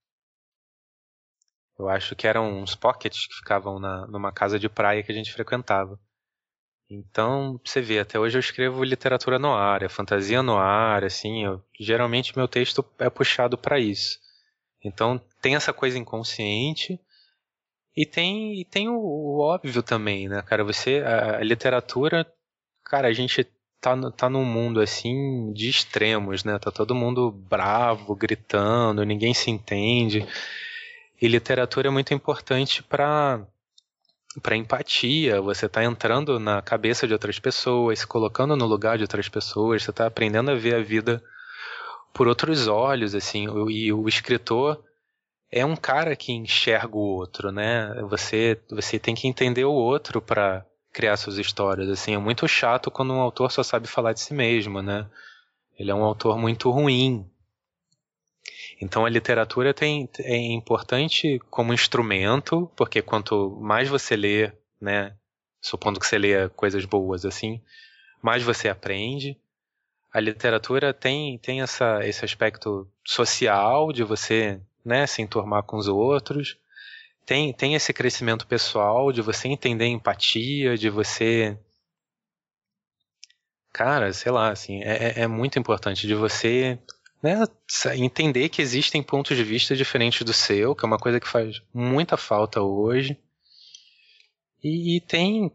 Eu 1.79 1.89
acho 1.89 2.17
que 2.17 2.27
eram 2.27 2.61
uns 2.63 2.75
pockets 2.75 3.27
que 3.27 3.35
ficavam 3.35 3.79
na, 3.79 4.07
numa 4.07 4.33
casa 4.33 4.59
de 4.59 4.69
praia 4.69 5.03
que 5.03 5.13
a 5.13 5.15
gente 5.15 5.33
frequentava. 5.33 5.99
Então, 6.89 7.61
você 7.65 7.81
vê, 7.81 7.99
até 7.99 8.19
hoje 8.19 8.37
eu 8.37 8.41
escrevo 8.41 8.85
literatura 8.85 9.39
no 9.39 9.53
ar, 9.53 9.83
é 9.83 9.89
fantasia 9.89 10.43
no 10.43 10.57
ar, 10.57 11.03
assim, 11.03 11.45
eu, 11.45 11.61
geralmente 11.81 12.37
meu 12.37 12.47
texto 12.47 12.85
é 12.99 13.11
puxado 13.11 13.59
para 13.59 13.79
isso. 13.81 14.19
Então, 14.85 15.21
tem 15.41 15.57
essa 15.57 15.73
coisa 15.73 15.99
inconsciente 15.99 17.01
e 17.97 18.07
tem, 18.07 18.61
e 18.61 18.65
tem 18.65 18.89
o, 18.89 18.99
o, 18.99 19.41
óbvio 19.41 19.83
também, 19.83 20.29
né, 20.29 20.43
cara? 20.43 20.63
Você, 20.63 21.03
a, 21.05 21.39
a, 21.39 21.43
literatura, 21.43 22.25
cara, 22.85 23.09
a 23.09 23.13
gente 23.13 23.45
tá, 23.81 23.97
tá 24.13 24.31
num 24.31 24.45
mundo, 24.45 24.81
assim, 24.81 25.53
de 25.53 25.69
extremos, 25.69 26.45
né? 26.45 26.57
Tá 26.59 26.71
todo 26.71 26.95
mundo 26.95 27.33
bravo, 27.33 28.15
gritando, 28.15 29.05
ninguém 29.05 29.35
se 29.35 29.51
entende. 29.51 30.25
E 31.21 31.29
literatura 31.29 31.89
é 31.89 31.91
muito 31.91 32.13
importante 32.13 32.83
para 32.83 33.47
para 34.43 34.55
empatia, 34.55 35.41
você 35.41 35.65
está 35.65 35.83
entrando 35.83 36.39
na 36.39 36.61
cabeça 36.61 37.07
de 37.07 37.15
outras 37.15 37.39
pessoas, 37.39 38.01
se 38.01 38.07
colocando 38.07 38.55
no 38.55 38.67
lugar 38.67 38.99
de 38.99 39.05
outras 39.05 39.31
pessoas, 39.31 39.83
você 39.83 39.91
está 39.91 40.07
aprendendo 40.07 40.51
a 40.51 40.55
ver 40.55 40.75
a 40.75 40.83
vida 40.83 41.25
por 42.13 42.29
outros 42.29 42.69
olhos, 42.69 43.15
assim, 43.15 43.47
e 43.71 43.91
o 43.93 44.07
escritor 44.07 44.83
é 45.51 45.65
um 45.65 45.77
cara 45.77 46.15
que 46.15 46.33
enxerga 46.33 46.97
o 46.97 47.01
outro, 47.01 47.51
né? 47.51 47.95
Você 48.11 48.61
você 48.71 48.99
tem 48.99 49.15
que 49.15 49.27
entender 49.29 49.65
o 49.65 49.73
outro 49.73 50.21
para 50.21 50.67
criar 50.93 51.17
suas 51.17 51.39
histórias, 51.39 51.89
assim, 51.89 52.15
é 52.15 52.19
muito 52.19 52.47
chato 52.49 52.91
quando 52.91 53.13
um 53.15 53.21
autor 53.21 53.51
só 53.51 53.63
sabe 53.63 53.87
falar 53.87 54.13
de 54.13 54.21
si 54.21 54.35
mesmo, 54.35 54.83
né? 54.83 55.07
Ele 55.79 55.91
é 55.91 55.95
um 55.95 56.05
autor 56.05 56.39
muito 56.39 56.71
ruim, 56.71 57.27
então 58.81 59.07
a 59.07 59.09
literatura 59.09 59.73
tem, 59.73 60.09
é 60.19 60.37
importante 60.37 61.41
como 61.51 61.73
instrumento, 61.73 62.71
porque 62.77 63.01
quanto 63.01 63.57
mais 63.61 63.89
você 63.89 64.17
lê, 64.17 64.53
né, 64.81 65.17
supondo 65.61 65.99
que 65.99 66.07
você 66.07 66.19
lê 66.19 66.49
coisas 66.51 66.85
boas 66.85 67.25
assim, 67.25 67.61
mais 68.23 68.43
você 68.43 68.69
aprende. 68.69 69.39
A 70.13 70.21
literatura 70.21 70.93
tem, 70.95 71.39
tem 71.39 71.63
essa, 71.63 72.07
esse 72.07 72.25
aspecto 72.25 72.89
social 73.05 73.93
de 73.93 74.03
você 74.03 74.61
né, 74.85 75.07
se 75.07 75.23
enturmar 75.23 75.63
com 75.63 75.77
os 75.77 75.89
outros. 75.89 76.59
Tem, 77.25 77.53
tem 77.53 77.75
esse 77.75 77.93
crescimento 77.93 78.47
pessoal 78.47 79.11
de 79.11 79.21
você 79.21 79.49
entender 79.49 79.87
empatia, 79.87 80.77
de 80.77 80.89
você 80.89 81.59
cara, 83.73 84.11
sei 84.15 84.33
lá, 84.33 84.51
assim, 84.51 84.83
é, 84.83 85.21
é, 85.21 85.21
é 85.23 85.27
muito 85.27 85.59
importante 85.59 86.07
de 86.07 86.15
você 86.15 86.79
né, 87.23 87.45
entender 87.97 88.49
que 88.49 88.63
existem 88.63 89.03
pontos 89.03 89.37
de 89.37 89.45
vista 89.45 89.75
diferentes 89.75 90.23
do 90.23 90.33
seu, 90.33 90.75
que 90.75 90.85
é 90.85 90.89
uma 90.89 90.99
coisa 90.99 91.21
que 91.21 91.29
faz 91.29 91.63
muita 91.73 92.17
falta 92.17 92.61
hoje. 92.61 93.17
E, 94.63 94.97
e 94.97 95.01
tem, 95.01 95.51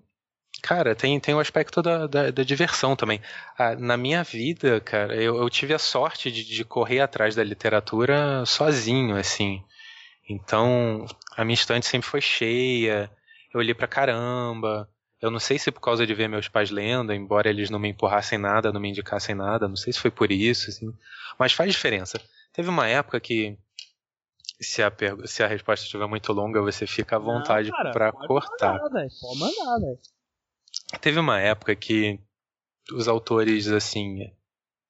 cara, 0.61 0.95
tem, 0.95 1.19
tem 1.19 1.33
o 1.35 1.39
aspecto 1.39 1.81
da, 1.81 2.07
da, 2.07 2.31
da 2.31 2.43
diversão 2.43 2.95
também. 2.95 3.21
Ah, 3.57 3.75
na 3.75 3.97
minha 3.97 4.23
vida, 4.23 4.79
cara, 4.79 5.15
eu, 5.15 5.37
eu 5.37 5.49
tive 5.49 5.73
a 5.73 5.79
sorte 5.79 6.31
de, 6.31 6.43
de 6.43 6.63
correr 6.63 6.99
atrás 6.99 7.35
da 7.35 7.43
literatura 7.43 8.45
sozinho, 8.45 9.15
assim. 9.15 9.63
Então, 10.29 11.05
a 11.35 11.43
minha 11.43 11.55
estante 11.55 11.85
sempre 11.85 12.07
foi 12.07 12.21
cheia, 12.21 13.11
eu 13.53 13.61
li 13.61 13.73
pra 13.73 13.87
caramba. 13.87 14.89
Eu 15.21 15.29
não 15.29 15.39
sei 15.39 15.59
se 15.59 15.71
por 15.71 15.81
causa 15.81 16.05
de 16.07 16.13
ver 16.15 16.27
meus 16.27 16.47
pais 16.47 16.71
lendo, 16.71 17.13
embora 17.13 17.49
eles 17.49 17.69
não 17.69 17.77
me 17.77 17.89
empurrassem 17.89 18.39
nada, 18.39 18.71
não 18.71 18.81
me 18.81 18.89
indicassem 18.89 19.35
nada, 19.35 19.67
não 19.67 19.75
sei 19.75 19.93
se 19.93 19.99
foi 19.99 20.09
por 20.09 20.31
isso, 20.31 20.69
assim. 20.69 20.91
Mas 21.37 21.53
faz 21.53 21.71
diferença. 21.71 22.19
Teve 22.51 22.69
uma 22.69 22.87
época 22.87 23.19
que 23.19 23.55
se 24.59 24.81
a, 24.81 24.91
se 25.25 25.43
a 25.43 25.47
resposta 25.47 25.85
estiver 25.85 26.07
muito 26.07 26.33
longa, 26.33 26.61
você 26.61 26.87
fica 26.87 27.17
à 27.17 27.19
vontade 27.19 27.69
para 27.69 28.11
cortar. 28.11 28.79
Mandar, 28.79 29.07
pode 29.21 29.39
mandar, 29.39 29.79
véio. 29.79 29.99
Teve 30.99 31.19
uma 31.19 31.39
época 31.39 31.75
que 31.75 32.19
os 32.91 33.07
autores, 33.07 33.67
assim, 33.67 34.31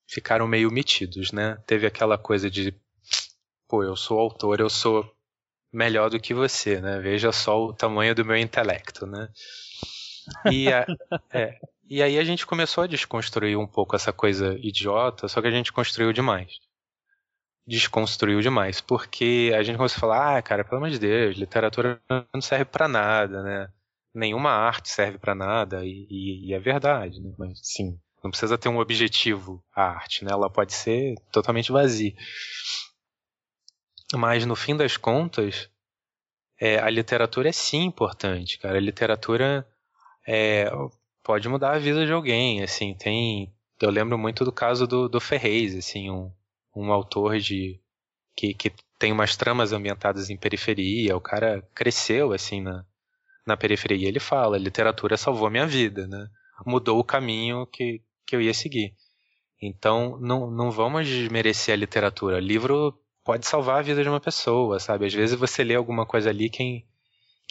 ficaram 0.08 0.48
meio 0.48 0.72
metidos, 0.72 1.32
né? 1.32 1.58
Teve 1.66 1.86
aquela 1.86 2.18
coisa 2.18 2.50
de, 2.50 2.74
pô, 3.68 3.84
eu 3.84 3.96
sou 3.96 4.20
autor, 4.20 4.60
eu 4.60 4.70
sou 4.70 5.10
melhor 5.72 6.10
do 6.10 6.20
que 6.20 6.34
você, 6.34 6.82
né? 6.82 7.00
Veja 7.00 7.32
só 7.32 7.66
o 7.66 7.74
tamanho 7.74 8.14
do 8.14 8.26
meu 8.26 8.38
intelecto, 8.38 9.06
né? 9.06 9.30
E, 10.52 10.72
a, 10.72 10.86
é, 11.34 11.60
e 11.90 12.02
aí 12.02 12.18
a 12.18 12.24
gente 12.24 12.46
começou 12.46 12.84
a 12.84 12.88
desconstruir 12.88 13.58
um 13.58 13.68
pouco 13.68 13.96
essa 13.96 14.14
coisa 14.14 14.58
idiota, 14.60 15.28
só 15.28 15.42
que 15.42 15.48
a 15.48 15.52
gente 15.52 15.74
construiu 15.74 16.14
demais. 16.14 16.54
desconstruiu 17.68 18.42
demais, 18.42 18.82
porque 18.82 19.52
a 19.56 19.64
gente 19.64 19.78
começou 19.78 19.98
a 19.98 20.00
falar, 20.00 20.38
ah, 20.38 20.42
cara, 20.42 20.64
pelo 20.64 20.78
amor 20.78 20.90
de 20.90 21.00
Deus, 21.00 21.38
literatura 21.38 22.02
não 22.34 22.42
serve 22.42 22.66
para 22.66 22.88
nada, 22.88 23.44
né? 23.44 23.70
Nenhuma 24.14 24.52
arte 24.52 24.90
serve 24.90 25.18
para 25.18 25.36
nada, 25.36 25.86
e, 25.86 26.08
e, 26.10 26.50
e, 26.50 26.54
é 26.54 26.60
verdade, 26.60 27.22
né? 27.22 27.34
Mas 27.38 27.60
sim, 27.64 27.98
não 28.24 28.30
precisa 28.30 28.58
ter 28.58 28.70
um 28.70 28.80
objetivo 28.80 29.64
a 29.74 29.84
arte, 29.84 30.24
né? 30.26 30.32
Ela 30.32 30.50
pode 30.50 30.74
ser 30.74 31.16
totalmente 31.32 31.72
vazia. 31.72 32.14
Mas 34.14 34.46
no 34.46 34.56
fim 34.56 34.76
das 34.76 34.98
contas, 34.98 35.70
é, 36.60 36.78
a 36.80 36.90
literatura 36.90 37.50
é 37.50 37.52
sim 37.52 37.84
importante, 37.84 38.60
cara. 38.60 38.78
A 38.78 38.82
literatura 38.82 39.68
é, 40.34 40.72
pode 41.22 41.50
mudar 41.50 41.74
a 41.76 41.80
vida 41.80 42.06
de 42.06 42.14
alguém, 42.14 42.64
assim, 42.64 42.94
tem... 42.94 43.54
Eu 43.82 43.90
lembro 43.90 44.18
muito 44.18 44.46
do 44.46 44.52
caso 44.52 44.88
do, 44.88 45.10
do 45.10 45.18
assim, 45.18 46.10
um, 46.10 46.32
um 46.74 46.92
autor 46.94 47.38
de 47.40 47.82
que, 48.36 48.54
que 48.54 48.72
tem 48.98 49.12
umas 49.12 49.36
tramas 49.36 49.74
ambientadas 49.74 50.30
em 50.30 50.38
periferia, 50.38 51.18
o 51.18 51.22
cara 51.22 51.68
cresceu, 51.76 52.32
assim, 52.32 52.62
na, 52.62 52.86
na 53.46 53.58
periferia. 53.58 54.08
Ele 54.08 54.20
fala, 54.20 54.58
literatura 54.58 55.18
salvou 55.18 55.50
minha 55.50 55.68
vida, 55.68 56.08
né? 56.08 56.28
Mudou 56.66 57.00
o 57.00 57.04
caminho 57.04 57.66
que, 57.66 58.02
que 58.26 58.36
eu 58.36 58.42
ia 58.42 58.54
seguir. 58.54 58.94
Então, 59.62 60.18
não, 60.22 60.50
não 60.50 60.72
vamos 60.72 61.08
desmerecer 61.08 61.74
a 61.74 61.78
literatura. 61.78 62.40
Livro 62.40 62.98
pode 63.24 63.46
salvar 63.46 63.80
a 63.80 63.82
vida 63.82 64.02
de 64.02 64.10
uma 64.10 64.22
pessoa, 64.22 64.80
sabe? 64.80 65.08
Às 65.08 65.14
vezes 65.14 65.38
você 65.38 65.64
lê 65.64 65.76
alguma 65.76 66.06
coisa 66.06 66.30
ali 66.30 66.50
que, 66.50 66.86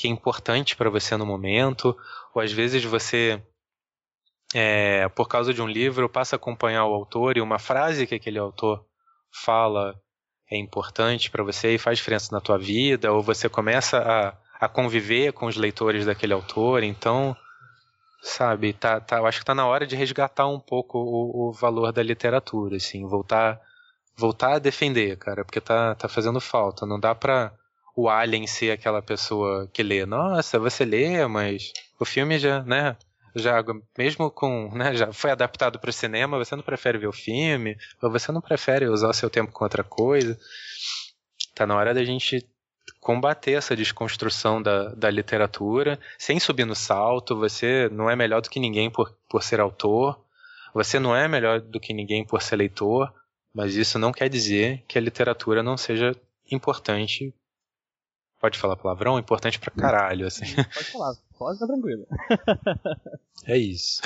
que 0.00 0.08
é 0.08 0.10
importante 0.10 0.74
para 0.74 0.88
você 0.88 1.14
no 1.14 1.26
momento, 1.26 1.94
ou 2.34 2.40
às 2.40 2.50
vezes 2.50 2.82
você, 2.82 3.42
é, 4.54 5.06
por 5.10 5.28
causa 5.28 5.52
de 5.52 5.60
um 5.60 5.66
livro, 5.66 6.08
passa 6.08 6.36
a 6.36 6.38
acompanhar 6.38 6.86
o 6.86 6.94
autor 6.94 7.36
e 7.36 7.40
uma 7.42 7.58
frase 7.58 8.06
que 8.06 8.14
aquele 8.14 8.38
autor 8.38 8.82
fala 9.30 9.94
é 10.50 10.56
importante 10.56 11.30
para 11.30 11.44
você 11.44 11.74
e 11.74 11.78
faz 11.78 11.98
diferença 11.98 12.34
na 12.34 12.40
tua 12.40 12.56
vida, 12.56 13.12
ou 13.12 13.22
você 13.22 13.46
começa 13.46 13.98
a, 13.98 14.64
a 14.64 14.68
conviver 14.70 15.34
com 15.34 15.44
os 15.44 15.56
leitores 15.56 16.06
daquele 16.06 16.32
autor, 16.32 16.82
então 16.82 17.36
sabe, 18.22 18.72
tá, 18.72 19.00
tá, 19.00 19.18
eu 19.18 19.26
acho 19.26 19.40
que 19.40 19.44
tá 19.44 19.54
na 19.54 19.66
hora 19.66 19.86
de 19.86 19.96
resgatar 19.96 20.46
um 20.46 20.58
pouco 20.58 20.98
o, 20.98 21.48
o 21.48 21.52
valor 21.52 21.92
da 21.92 22.02
literatura, 22.02 22.76
assim, 22.76 23.06
voltar 23.06 23.60
voltar 24.16 24.54
a 24.54 24.58
defender, 24.58 25.16
cara, 25.18 25.44
porque 25.44 25.60
tá, 25.60 25.94
tá 25.94 26.08
fazendo 26.08 26.40
falta. 26.40 26.84
Não 26.86 27.00
dá 27.00 27.14
pra 27.14 27.52
o 28.00 28.08
Alien 28.08 28.46
ser 28.46 28.70
aquela 28.70 29.02
pessoa 29.02 29.68
que 29.72 29.82
lê. 29.82 30.06
Nossa, 30.06 30.58
você 30.58 30.84
lê, 30.84 31.26
mas 31.26 31.72
o 31.98 32.04
filme 32.04 32.38
já, 32.38 32.62
né? 32.62 32.96
Já, 33.34 33.62
mesmo 33.96 34.28
com, 34.30 34.70
né, 34.74 34.92
já 34.94 35.12
foi 35.12 35.30
adaptado 35.30 35.78
para 35.78 35.90
o 35.90 35.92
cinema, 35.92 36.36
você 36.36 36.56
não 36.56 36.64
prefere 36.64 36.98
ver 36.98 37.06
o 37.06 37.12
filme, 37.12 37.76
ou 38.02 38.10
você 38.10 38.32
não 38.32 38.40
prefere 38.40 38.88
usar 38.88 39.08
o 39.08 39.14
seu 39.14 39.30
tempo 39.30 39.52
com 39.52 39.62
outra 39.62 39.84
coisa. 39.84 40.36
Tá 41.54 41.64
na 41.64 41.76
hora 41.76 41.94
da 41.94 42.02
gente 42.02 42.44
combater 43.00 43.52
essa 43.52 43.76
desconstrução 43.76 44.60
da, 44.60 44.88
da 44.94 45.08
literatura, 45.10 45.98
sem 46.18 46.40
subir 46.40 46.64
no 46.64 46.74
salto. 46.74 47.36
Você 47.36 47.88
não 47.92 48.10
é 48.10 48.16
melhor 48.16 48.40
do 48.40 48.50
que 48.50 48.58
ninguém 48.58 48.90
por, 48.90 49.16
por 49.28 49.42
ser 49.42 49.60
autor, 49.60 50.18
você 50.74 50.98
não 50.98 51.14
é 51.14 51.28
melhor 51.28 51.60
do 51.60 51.78
que 51.78 51.92
ninguém 51.92 52.24
por 52.24 52.42
ser 52.42 52.56
leitor. 52.56 53.12
Mas 53.52 53.74
isso 53.74 53.98
não 53.98 54.12
quer 54.12 54.28
dizer 54.28 54.84
que 54.86 54.96
a 54.96 55.00
literatura 55.00 55.62
não 55.62 55.76
seja 55.76 56.14
importante. 56.50 57.34
Pode 58.40 58.58
falar 58.58 58.74
palavrão? 58.76 59.18
Importante 59.18 59.60
pra 59.60 59.70
caralho, 59.70 60.26
assim. 60.26 60.46
Pode 60.56 60.90
falar, 60.90 61.14
pode 61.38 61.58
ficar 61.58 61.66
tranquilo. 61.66 62.06
é 63.44 63.58
isso. 63.58 64.00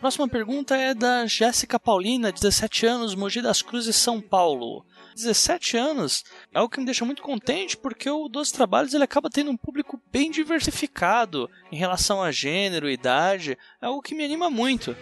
Próxima 0.00 0.26
pergunta 0.26 0.74
é 0.74 0.94
da 0.94 1.26
Jéssica 1.26 1.78
Paulina, 1.78 2.32
17 2.32 2.86
anos, 2.86 3.14
Mogi 3.14 3.42
das 3.42 3.60
Cruzes, 3.60 3.96
São 3.96 4.18
Paulo. 4.18 4.82
17 5.14 5.76
anos 5.76 6.24
é 6.52 6.58
algo 6.58 6.72
que 6.72 6.80
me 6.80 6.86
deixa 6.86 7.04
muito 7.04 7.22
contente 7.22 7.76
porque 7.76 8.08
o 8.08 8.28
Doze 8.28 8.52
Trabalhos 8.52 8.94
ele 8.94 9.04
acaba 9.04 9.30
tendo 9.30 9.50
um 9.50 9.56
público 9.56 10.00
bem 10.12 10.30
diversificado 10.30 11.50
em 11.70 11.76
relação 11.76 12.22
a 12.22 12.30
gênero, 12.30 12.90
idade, 12.90 13.58
é 13.80 13.86
algo 13.86 14.02
que 14.02 14.14
me 14.14 14.24
anima 14.24 14.50
muito. 14.50 14.96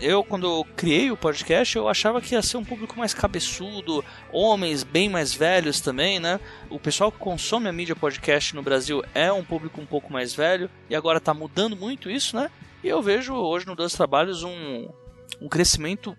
Eu, 0.00 0.24
quando 0.24 0.46
eu 0.46 0.64
criei 0.76 1.10
o 1.10 1.16
podcast, 1.16 1.76
eu 1.76 1.86
achava 1.86 2.22
que 2.22 2.34
ia 2.34 2.40
ser 2.40 2.56
um 2.56 2.64
público 2.64 2.98
mais 2.98 3.12
cabeçudo, 3.12 4.02
homens 4.32 4.82
bem 4.82 5.10
mais 5.10 5.34
velhos 5.34 5.78
também, 5.78 6.18
né? 6.18 6.40
O 6.70 6.80
pessoal 6.80 7.12
que 7.12 7.18
consome 7.18 7.68
a 7.68 7.72
mídia 7.72 7.94
podcast 7.94 8.54
no 8.54 8.62
Brasil 8.62 9.04
é 9.14 9.30
um 9.30 9.44
público 9.44 9.78
um 9.78 9.84
pouco 9.84 10.10
mais 10.10 10.32
velho, 10.32 10.70
e 10.88 10.94
agora 10.94 11.18
está 11.18 11.34
mudando 11.34 11.76
muito 11.76 12.10
isso, 12.10 12.34
né? 12.34 12.50
E 12.82 12.88
eu 12.88 13.02
vejo 13.02 13.34
hoje 13.34 13.66
no 13.66 13.76
Dois 13.76 13.92
Trabalhos 13.92 14.42
um, 14.42 14.88
um 15.38 15.48
crescimento 15.50 16.16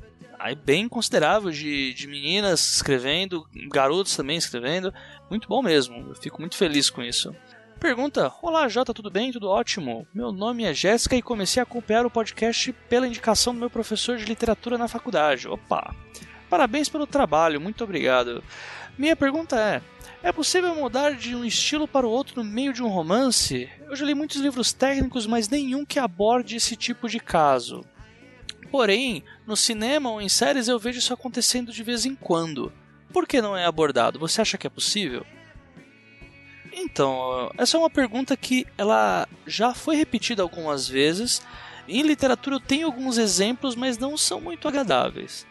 bem 0.56 0.90
considerável 0.90 1.52
de, 1.52 1.94
de 1.94 2.08
meninas 2.08 2.76
escrevendo, 2.76 3.48
garotos 3.72 4.16
também 4.16 4.38
escrevendo. 4.38 4.94
Muito 5.30 5.48
bom 5.48 5.62
mesmo, 5.62 6.10
eu 6.10 6.16
fico 6.16 6.40
muito 6.40 6.58
feliz 6.58 6.90
com 6.90 7.04
isso. 7.04 7.36
Pergunta: 7.80 8.32
Olá, 8.42 8.68
Jota, 8.68 8.94
tudo 8.94 9.10
bem? 9.10 9.32
Tudo 9.32 9.50
ótimo? 9.50 10.08
Meu 10.14 10.32
nome 10.32 10.64
é 10.64 10.74
Jéssica 10.74 11.16
e 11.16 11.22
comecei 11.22 11.60
a 11.60 11.64
acompanhar 11.64 12.06
o 12.06 12.12
podcast 12.12 12.74
pela 12.90 13.08
indicação 13.08 13.54
do 13.54 13.60
meu 13.60 13.70
professor 13.70 14.18
de 14.18 14.26
literatura 14.26 14.78
na 14.78 14.88
faculdade. 14.88 15.48
Opa! 15.48 15.96
Parabéns 16.50 16.90
pelo 16.90 17.08
trabalho, 17.08 17.62
muito 17.62 17.84
obrigado. 17.84 18.44
Minha 18.98 19.16
pergunta 19.16 19.60
é: 19.60 19.82
é 20.24 20.32
possível 20.32 20.76
mudar 20.76 21.16
de 21.16 21.36
um 21.36 21.44
estilo 21.44 21.88
para 21.88 22.06
o 22.06 22.12
outro 22.12 22.44
no 22.44 22.50
meio 22.50 22.72
de 22.72 22.84
um 22.84 22.88
romance? 22.88 23.70
Eu 23.90 23.96
já 23.96 24.06
li 24.06 24.14
muitos 24.14 24.38
livros 24.38 24.72
técnicos, 24.72 25.26
mas 25.26 25.50
nenhum 25.50 25.84
que 25.84 25.98
aborde 25.98 26.58
esse 26.58 26.76
tipo 26.76 27.10
de 27.10 27.20
caso. 27.20 27.84
Porém, 28.72 29.24
no 29.46 29.58
cinema 29.58 30.10
ou 30.10 30.22
em 30.22 30.30
séries 30.30 30.70
eu 30.70 30.80
vejo 30.80 31.00
isso 31.00 31.14
acontecendo 31.14 31.74
de 31.74 31.84
vez 31.84 32.06
em 32.06 32.16
quando. 32.16 32.72
Por 33.12 33.28
que 33.28 33.42
não 33.42 33.56
é 33.56 33.66
abordado? 33.66 34.18
Você 34.20 34.42
acha 34.42 34.58
que 34.58 34.66
é 34.66 34.70
possível? 34.70 35.26
Então, 36.72 37.52
essa 37.58 37.76
é 37.76 37.80
uma 37.80 37.90
pergunta 37.90 38.36
que 38.38 38.66
ela 38.78 39.28
já 39.46 39.74
foi 39.74 39.98
repetida 39.98 40.42
algumas 40.42 40.88
vezes. 40.88 41.42
Em 41.86 42.02
literatura 42.02 42.56
eu 42.56 42.60
tenho 42.62 42.88
alguns 42.88 43.18
exemplos, 43.18 43.76
mas 43.76 43.98
não 43.98 44.16
são 44.16 44.40
muito 44.40 44.68
agradáveis. 44.68 45.46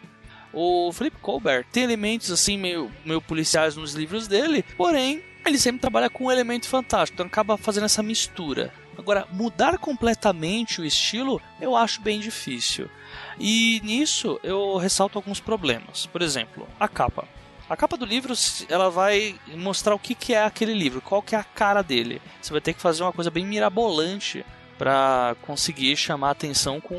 O 0.53 0.91
Philip 0.93 1.19
Colbert 1.19 1.67
tem 1.71 1.85
elementos 1.85 2.31
assim 2.31 2.57
meio, 2.57 2.91
meio 3.05 3.21
policiais 3.21 3.77
nos 3.77 3.93
livros 3.93 4.27
dele, 4.27 4.65
porém 4.77 5.23
ele 5.45 5.59
sempre 5.59 5.81
trabalha 5.81 6.11
com 6.11 6.25
um 6.25 6.33
elemento 6.33 6.67
fantástico, 6.67 7.17
então 7.17 7.27
acaba 7.27 7.57
fazendo 7.57 7.85
essa 7.85 8.03
mistura. 8.03 8.73
Agora, 8.99 9.27
mudar 9.33 9.79
completamente 9.79 10.81
o 10.81 10.85
estilo 10.85 11.41
eu 11.61 11.77
acho 11.77 12.01
bem 12.01 12.19
difícil. 12.19 12.89
E 13.39 13.81
nisso 13.85 14.39
eu 14.43 14.77
ressalto 14.77 15.19
alguns 15.19 15.41
problemas. 15.41 16.07
Por 16.07 16.23
exemplo, 16.23 16.69
a 16.79 16.89
capa. 16.89 17.27
A 17.69 17.77
capa 17.77 17.97
do 17.97 18.05
livro, 18.05 18.35
ela 18.69 18.91
vai 18.91 19.39
mostrar 19.55 19.95
o 19.95 19.99
que, 19.99 20.15
que 20.15 20.35
é 20.35 20.43
aquele 20.43 20.75
livro, 20.75 21.01
qual 21.01 21.23
que 21.23 21.37
é 21.37 21.39
a 21.39 21.45
cara 21.45 21.83
dele. 21.83 22.21
Você 22.43 22.51
vai 22.51 22.61
ter 22.61 22.75
que 22.75 22.81
fazer 22.81 23.03
uma 23.05 23.13
coisa 23.13 23.31
bem 23.31 23.47
mirabolante 23.47 24.45
para 24.77 25.37
conseguir 25.43 25.95
chamar 25.97 26.31
atenção 26.31 26.81
com 26.81 26.97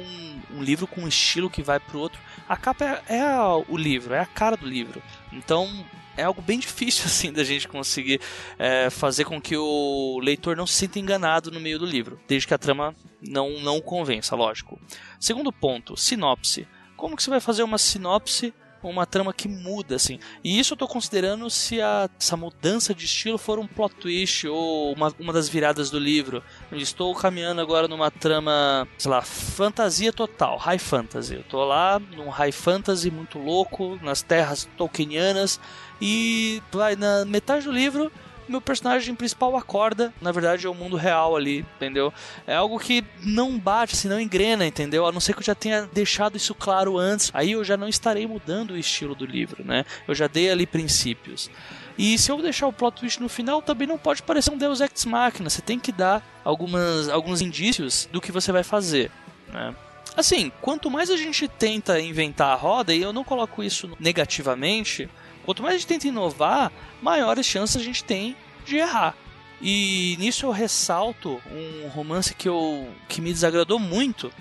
um 0.51 0.61
livro 0.61 0.87
com 0.87 1.01
um 1.01 1.07
estilo 1.07 1.49
que 1.49 1.63
vai 1.63 1.79
pro 1.79 1.99
outro. 1.99 2.21
A 2.47 2.55
capa 2.55 2.85
é, 2.85 3.17
é 3.17 3.39
o 3.67 3.75
livro, 3.75 4.13
é 4.13 4.19
a 4.19 4.25
cara 4.25 4.55
do 4.55 4.65
livro. 4.65 5.01
Então 5.33 5.67
é 6.17 6.23
algo 6.23 6.41
bem 6.41 6.59
difícil 6.59 7.05
assim 7.05 7.31
da 7.31 7.43
gente 7.43 7.67
conseguir 7.67 8.19
é, 8.57 8.89
fazer 8.89 9.25
com 9.25 9.41
que 9.41 9.55
o 9.55 10.19
leitor 10.21 10.55
não 10.55 10.67
se 10.67 10.73
sinta 10.73 10.99
enganado 10.99 11.51
no 11.51 11.59
meio 11.59 11.79
do 11.79 11.85
livro, 11.85 12.19
desde 12.27 12.47
que 12.47 12.53
a 12.53 12.57
trama 12.57 12.95
não 13.21 13.59
não 13.59 13.77
o 13.77 13.81
convença, 13.81 14.35
lógico. 14.35 14.79
Segundo 15.19 15.51
ponto, 15.51 15.95
sinopse. 15.97 16.67
Como 16.95 17.15
que 17.15 17.23
você 17.23 17.29
vai 17.29 17.39
fazer 17.39 17.63
uma 17.63 17.77
sinopse 17.77 18.53
uma 18.89 19.05
trama 19.05 19.33
que 19.33 19.47
muda, 19.47 19.95
assim. 19.95 20.19
E 20.43 20.59
isso 20.59 20.73
eu 20.73 20.77
tô 20.77 20.87
considerando 20.87 21.49
se 21.49 21.81
a, 21.81 22.09
essa 22.19 22.35
mudança 22.35 22.93
de 22.93 23.05
estilo 23.05 23.37
for 23.37 23.59
um 23.59 23.67
plot 23.67 23.95
twist 23.95 24.47
ou 24.47 24.93
uma, 24.93 25.13
uma 25.19 25.33
das 25.33 25.47
viradas 25.47 25.89
do 25.89 25.99
livro. 25.99 26.43
Eu 26.71 26.77
estou 26.77 27.13
caminhando 27.13 27.61
agora 27.61 27.87
numa 27.87 28.09
trama, 28.09 28.87
sei 28.97 29.11
lá, 29.11 29.21
fantasia 29.21 30.11
total, 30.11 30.57
high 30.57 30.79
fantasy. 30.79 31.43
Eu 31.51 31.59
lá 31.59 31.99
num 31.99 32.29
high 32.29 32.51
fantasy 32.51 33.11
muito 33.11 33.37
louco, 33.37 33.99
nas 34.01 34.21
terras 34.21 34.67
tolkienianas, 34.77 35.59
e 36.01 36.61
vai 36.71 36.95
na 36.95 37.23
metade 37.25 37.65
do 37.65 37.71
livro 37.71 38.11
meu 38.51 38.59
personagem 38.59 39.15
principal 39.15 39.55
acorda, 39.55 40.13
na 40.21 40.31
verdade 40.31 40.67
é 40.67 40.69
o 40.69 40.75
mundo 40.75 40.97
real 40.97 41.35
ali, 41.35 41.65
entendeu? 41.77 42.13
É 42.45 42.53
algo 42.53 42.77
que 42.77 43.03
não 43.23 43.57
bate, 43.57 43.95
assim, 43.95 44.09
não 44.09 44.19
engrena, 44.19 44.65
entendeu? 44.65 45.07
A 45.07 45.11
não 45.11 45.21
ser 45.21 45.33
que 45.33 45.39
eu 45.39 45.45
já 45.45 45.55
tenha 45.55 45.89
deixado 45.93 46.35
isso 46.35 46.53
claro 46.53 46.97
antes, 46.97 47.31
aí 47.33 47.53
eu 47.53 47.63
já 47.63 47.77
não 47.77 47.87
estarei 47.87 48.27
mudando 48.27 48.71
o 48.71 48.77
estilo 48.77 49.15
do 49.15 49.25
livro, 49.25 49.63
né? 49.63 49.85
Eu 50.07 50.13
já 50.13 50.27
dei 50.27 50.51
ali 50.51 50.67
princípios. 50.67 51.49
E 51.97 52.17
se 52.17 52.31
eu 52.31 52.41
deixar 52.41 52.67
o 52.67 52.73
plot 52.73 52.99
twist 52.99 53.21
no 53.21 53.29
final, 53.29 53.61
também 53.61 53.87
não 53.87 53.97
pode 53.97 54.21
parecer 54.21 54.51
um 54.51 54.57
Deus 54.57 54.81
Ex 54.81 55.05
Machina. 55.05 55.49
Você 55.49 55.61
tem 55.61 55.79
que 55.79 55.91
dar 55.91 56.21
algumas, 56.43 57.09
alguns 57.09 57.41
indícios 57.41 58.09
do 58.11 58.19
que 58.19 58.31
você 58.31 58.51
vai 58.51 58.63
fazer, 58.63 59.11
né? 59.51 59.73
Assim, 60.15 60.51
quanto 60.61 60.91
mais 60.91 61.09
a 61.09 61.15
gente 61.15 61.47
tenta 61.47 61.99
inventar 62.01 62.49
a 62.49 62.55
roda, 62.55 62.93
e 62.93 63.01
eu 63.01 63.13
não 63.13 63.23
coloco 63.23 63.63
isso 63.63 63.89
negativamente, 63.97 65.09
Quanto 65.45 65.61
mais 65.61 65.75
a 65.75 65.77
gente 65.77 65.87
tenta 65.87 66.07
inovar, 66.07 66.71
maiores 67.01 67.45
chances 67.45 67.81
a 67.81 67.83
gente 67.83 68.03
tem 68.03 68.35
de 68.65 68.77
errar. 68.77 69.15
E 69.61 70.15
nisso 70.19 70.45
eu 70.45 70.51
ressalto 70.51 71.39
um 71.51 71.87
romance 71.89 72.33
que 72.33 72.49
eu 72.49 72.89
que 73.07 73.21
me 73.21 73.31
desagradou 73.31 73.77
muito 73.77 74.31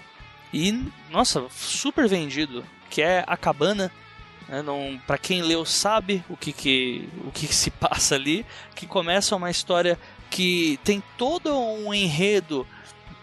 e 0.53 0.85
nossa, 1.11 1.47
super 1.51 2.09
vendido, 2.09 2.65
que 2.89 3.03
é 3.03 3.23
A 3.27 3.37
Cabana. 3.37 3.93
Né? 4.49 4.63
Não, 4.63 5.01
para 5.07 5.19
quem 5.19 5.43
leu 5.43 5.65
sabe 5.65 6.25
o 6.29 6.37
que, 6.37 6.53
que 6.53 7.09
o 7.25 7.31
que 7.31 7.47
se 7.55 7.71
passa 7.71 8.15
ali, 8.15 8.47
que 8.75 8.87
começa 8.87 9.37
uma 9.37 9.51
história 9.51 9.99
que 10.31 10.79
tem 10.85 11.03
todo 11.19 11.57
um 11.57 11.93
enredo 11.93 12.67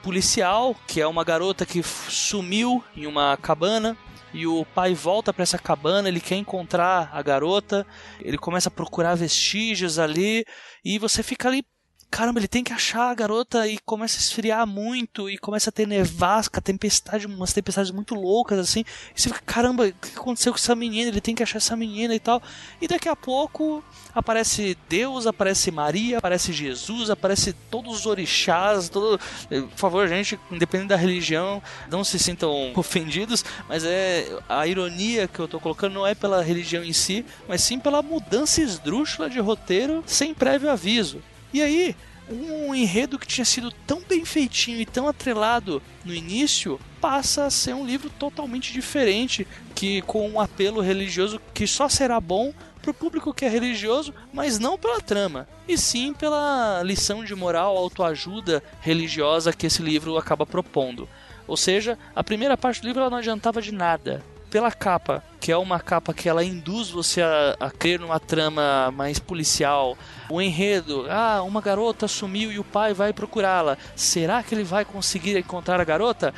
policial, 0.04 0.76
que 0.86 1.02
é 1.02 1.08
uma 1.08 1.24
garota 1.24 1.66
que 1.66 1.82
sumiu 1.84 2.84
em 2.96 3.08
uma 3.08 3.38
cabana 3.38 3.98
e 4.34 4.46
o 4.46 4.66
pai 4.66 4.94
volta 4.94 5.34
para 5.34 5.44
essa 5.44 5.58
cabana, 5.58 6.08
ele 6.08 6.20
quer 6.20 6.36
encontrar 6.36 7.10
a 7.13 7.22
garota, 7.22 7.86
ele 8.20 8.38
começa 8.38 8.70
a 8.70 8.72
procurar 8.72 9.16
vestígios 9.16 10.00
ali 10.00 10.44
e 10.84 11.00
você 11.00 11.24
fica 11.24 11.48
ali 11.48 11.63
caramba, 12.10 12.39
ele 12.39 12.48
tem 12.48 12.63
que 12.63 12.74
achar 12.74 13.10
a 13.10 13.13
garota 13.13 13.67
e 13.67 13.78
começa 13.80 14.17
a 14.17 14.22
esfriar 14.22 14.65
muito 14.65 15.30
e 15.30 15.38
começa 15.38 15.70
a 15.70 15.74
ter 15.74 15.88
nevasca, 15.88 16.62
tempestade, 16.62 17.28
umas 17.28 17.54
tempestades 17.54 17.91
muito 17.91 18.15
loucas 18.15 18.60
assim. 18.60 18.84
E 19.15 19.22
você 19.22 19.30
fica, 19.30 19.41
caramba, 19.46 19.88
o 19.88 19.93
que 19.93 20.17
aconteceu 20.17 20.52
com 20.52 20.58
essa 20.58 20.76
menina? 20.76 21.10
Ele 21.10 21.22
tem 21.22 21.36
que 21.36 21.43
achar 21.43 21.58
essa 21.58 21.76
menina 21.76 22.15
e 22.15 22.20
tal. 22.20 22.41
E 22.82 22.88
daqui 22.88 23.10
a 23.10 23.15
pouco 23.15 23.84
aparece 24.15 24.78
Deus, 24.89 25.28
aparece 25.28 25.70
Maria, 25.70 26.17
aparece 26.17 26.54
Jesus, 26.54 27.10
aparece 27.10 27.54
todos 27.70 28.00
os 28.00 28.06
orixás, 28.06 28.89
todo... 28.89 29.20
por 29.50 29.78
favor, 29.78 30.08
gente, 30.08 30.39
independente 30.50 30.89
da 30.89 30.96
religião, 30.96 31.62
não 31.89 32.04
se 32.04 32.17
sintam 32.17 32.72
ofendidos, 32.76 33.43
mas 33.67 33.84
é 33.84 34.28
a 34.48 34.65
ironia 34.65 35.28
que 35.28 35.39
eu 35.39 35.48
tô 35.48 35.60
colocando 35.60 35.93
não 35.93 36.08
é 36.08 36.15
pela 36.15 36.41
religião 36.41 36.84
em 36.84 36.93
si, 36.93 37.26
mas 37.48 37.62
sim 37.62 37.80
pela 37.80 38.02
mudança 38.02 38.62
esdrúxula 38.62 39.30
de 39.30 39.39
roteiro 39.39 40.04
sem 40.06 40.34
prévio 40.34 40.72
aviso. 40.72 41.22
E 41.58 41.62
aí, 41.63 41.96
um 42.30 42.76
enredo 42.76 43.17
que 43.17 43.26
tinha 43.26 43.43
sido 43.43 43.72
tão 43.88 44.00
bem 44.08 44.24
feitinho 44.24 44.80
e 44.80 44.86
tão 44.86 45.08
atrelado 45.08 45.82
no 46.06 46.13
início 46.13 46.80
passa 47.02 47.46
a 47.46 47.50
ser 47.50 47.74
um 47.74 47.84
livro 47.84 48.12
totalmente 48.12 48.72
diferente, 48.72 49.48
que 49.74 50.04
com 50.04 50.30
um 50.30 50.39
apelo 50.39 50.82
religioso 50.82 51.41
que 51.56 51.65
só 51.65 51.89
será 51.89 52.22
bom 52.22 52.54
para 52.80 52.91
o 52.91 52.93
público 52.93 53.34
que 53.34 53.43
é 53.43 53.50
religioso, 53.50 54.13
mas 54.32 54.60
não 54.60 54.78
pela 54.78 55.02
trama, 55.02 55.50
e 55.67 55.80
sim 55.80 56.13
pela 56.13 56.84
lição 56.84 57.26
de 57.26 57.34
moral, 57.34 57.76
autoajuda 57.76 58.62
religiosa 58.80 59.52
que 59.52 59.65
esse 59.65 59.82
livro 59.82 60.15
acaba 60.15 60.46
propondo. 60.46 61.10
Ou 61.48 61.58
seja, 61.58 61.98
a 62.15 62.24
primeira 62.24 62.56
parte 62.56 62.82
do 62.82 62.88
livro 62.88 63.02
ela 63.02 63.10
não 63.10 63.17
adiantava 63.17 63.63
de 63.63 63.72
nada 63.72 64.24
pela 64.49 64.71
capa, 64.71 65.23
que 65.39 65.51
é 65.51 65.57
uma 65.57 65.79
capa 65.79 66.13
que 66.13 66.27
ela 66.29 66.43
induz 66.43 66.89
você 66.89 67.21
a, 67.21 67.55
a 67.60 67.71
crer 67.71 67.99
numa 67.99 68.19
trama 68.19 68.91
mais 68.91 69.19
policial. 69.19 69.97
O 70.29 70.41
enredo, 70.41 71.05
ah, 71.10 71.41
uma 71.43 71.62
garota 71.62 72.07
sumiu 72.07 72.51
e 72.51 72.60
o 72.60 72.63
pai 72.63 72.93
vai 72.93 73.13
procurá-la. 73.13 73.77
Será 73.95 74.41
que 74.41 74.55
ele 74.55 74.63
vai 74.63 74.86
conseguir 74.86 75.38
encontrar 75.38 75.79
a 75.79 75.86
garota? 75.86 76.33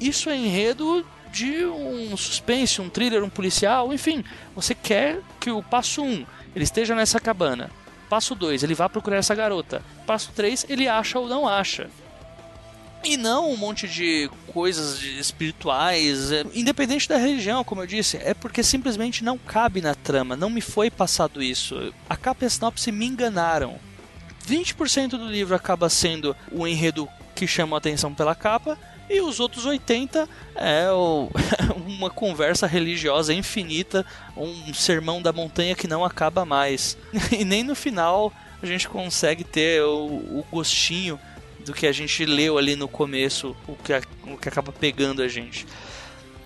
Isso 0.00 0.28
é 0.28 0.36
enredo 0.36 1.04
de 1.32 1.64
um 1.66 2.16
suspense, 2.16 2.80
um 2.80 2.88
thriller, 2.88 3.24
um 3.24 3.28
policial, 3.28 3.92
enfim. 3.92 4.24
Você 4.54 4.74
quer 4.74 5.20
que 5.40 5.50
o 5.50 5.62
passo 5.62 6.02
1 6.02 6.06
um, 6.06 6.26
ele 6.54 6.64
esteja 6.64 6.94
nessa 6.94 7.18
cabana. 7.18 7.70
Passo 8.08 8.34
2, 8.34 8.62
ele 8.62 8.74
vá 8.74 8.88
procurar 8.88 9.16
essa 9.16 9.34
garota. 9.34 9.82
Passo 10.06 10.30
3, 10.32 10.66
ele 10.68 10.86
acha 10.86 11.18
ou 11.18 11.26
não 11.26 11.48
acha. 11.48 11.90
E 13.04 13.16
não 13.18 13.52
um 13.52 13.56
monte 13.56 13.86
de 13.86 14.30
coisas 14.46 15.02
espirituais, 15.02 16.32
é, 16.32 16.44
independente 16.54 17.08
da 17.08 17.18
religião, 17.18 17.62
como 17.62 17.82
eu 17.82 17.86
disse, 17.86 18.16
é 18.16 18.32
porque 18.32 18.62
simplesmente 18.62 19.22
não 19.22 19.36
cabe 19.36 19.82
na 19.82 19.94
trama, 19.94 20.34
não 20.34 20.48
me 20.48 20.62
foi 20.62 20.90
passado 20.90 21.42
isso. 21.42 21.92
A 22.08 22.16
capa 22.16 22.44
e 22.44 22.46
a 22.46 22.50
sinopse 22.50 22.90
me 22.90 23.06
enganaram. 23.06 23.78
20% 24.48 25.10
do 25.10 25.28
livro 25.28 25.54
acaba 25.54 25.88
sendo 25.88 26.34
o 26.50 26.66
enredo 26.66 27.08
que 27.34 27.46
chama 27.46 27.76
a 27.76 27.78
atenção 27.78 28.14
pela 28.14 28.34
capa, 28.34 28.78
e 29.08 29.20
os 29.20 29.38
outros 29.38 29.66
80 29.66 30.26
é 30.54 30.86
uma 31.86 32.08
conversa 32.08 32.66
religiosa 32.66 33.34
infinita, 33.34 34.04
um 34.36 34.72
sermão 34.72 35.20
da 35.20 35.32
montanha 35.32 35.74
que 35.74 35.86
não 35.86 36.04
acaba 36.04 36.44
mais. 36.44 36.96
E 37.32 37.44
nem 37.44 37.62
no 37.62 37.74
final 37.74 38.32
a 38.62 38.66
gente 38.66 38.88
consegue 38.88 39.44
ter 39.44 39.82
o, 39.82 40.06
o 40.06 40.44
gostinho 40.50 41.20
do 41.64 41.72
que 41.72 41.86
a 41.86 41.92
gente 41.92 42.24
leu 42.24 42.58
ali 42.58 42.76
no 42.76 42.86
começo, 42.86 43.56
o 43.66 43.74
que, 43.76 43.92
o 44.26 44.36
que 44.36 44.48
acaba 44.48 44.72
pegando 44.72 45.22
a 45.22 45.28
gente. 45.28 45.66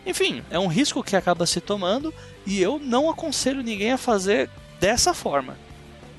Enfim, 0.07 0.43
é 0.51 0.59
um 0.59 0.69
risco 0.69 1.03
que 1.03 1.17
acaba 1.17 1.45
se 1.45 1.61
tomando 1.61 2.15
e 2.47 2.63
eu 2.63 2.79
não 2.79 3.11
aconselho 3.11 3.63
ninguém 3.63 3.93
a 3.93 3.99
fazer 3.99 4.49
dessa 4.81 5.13
forma. 5.13 5.59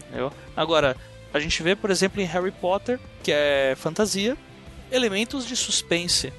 Entendeu? 0.08 0.32
Agora, 0.56 0.96
a 1.34 1.40
gente 1.40 1.62
vê, 1.64 1.76
por 1.76 1.90
exemplo, 1.90 2.22
em 2.22 2.26
Harry 2.26 2.52
Potter, 2.52 3.00
que 3.24 3.32
é 3.32 3.76
fantasia, 3.78 4.38
elementos 4.92 5.46
de 5.46 5.56
suspense. 5.56 6.34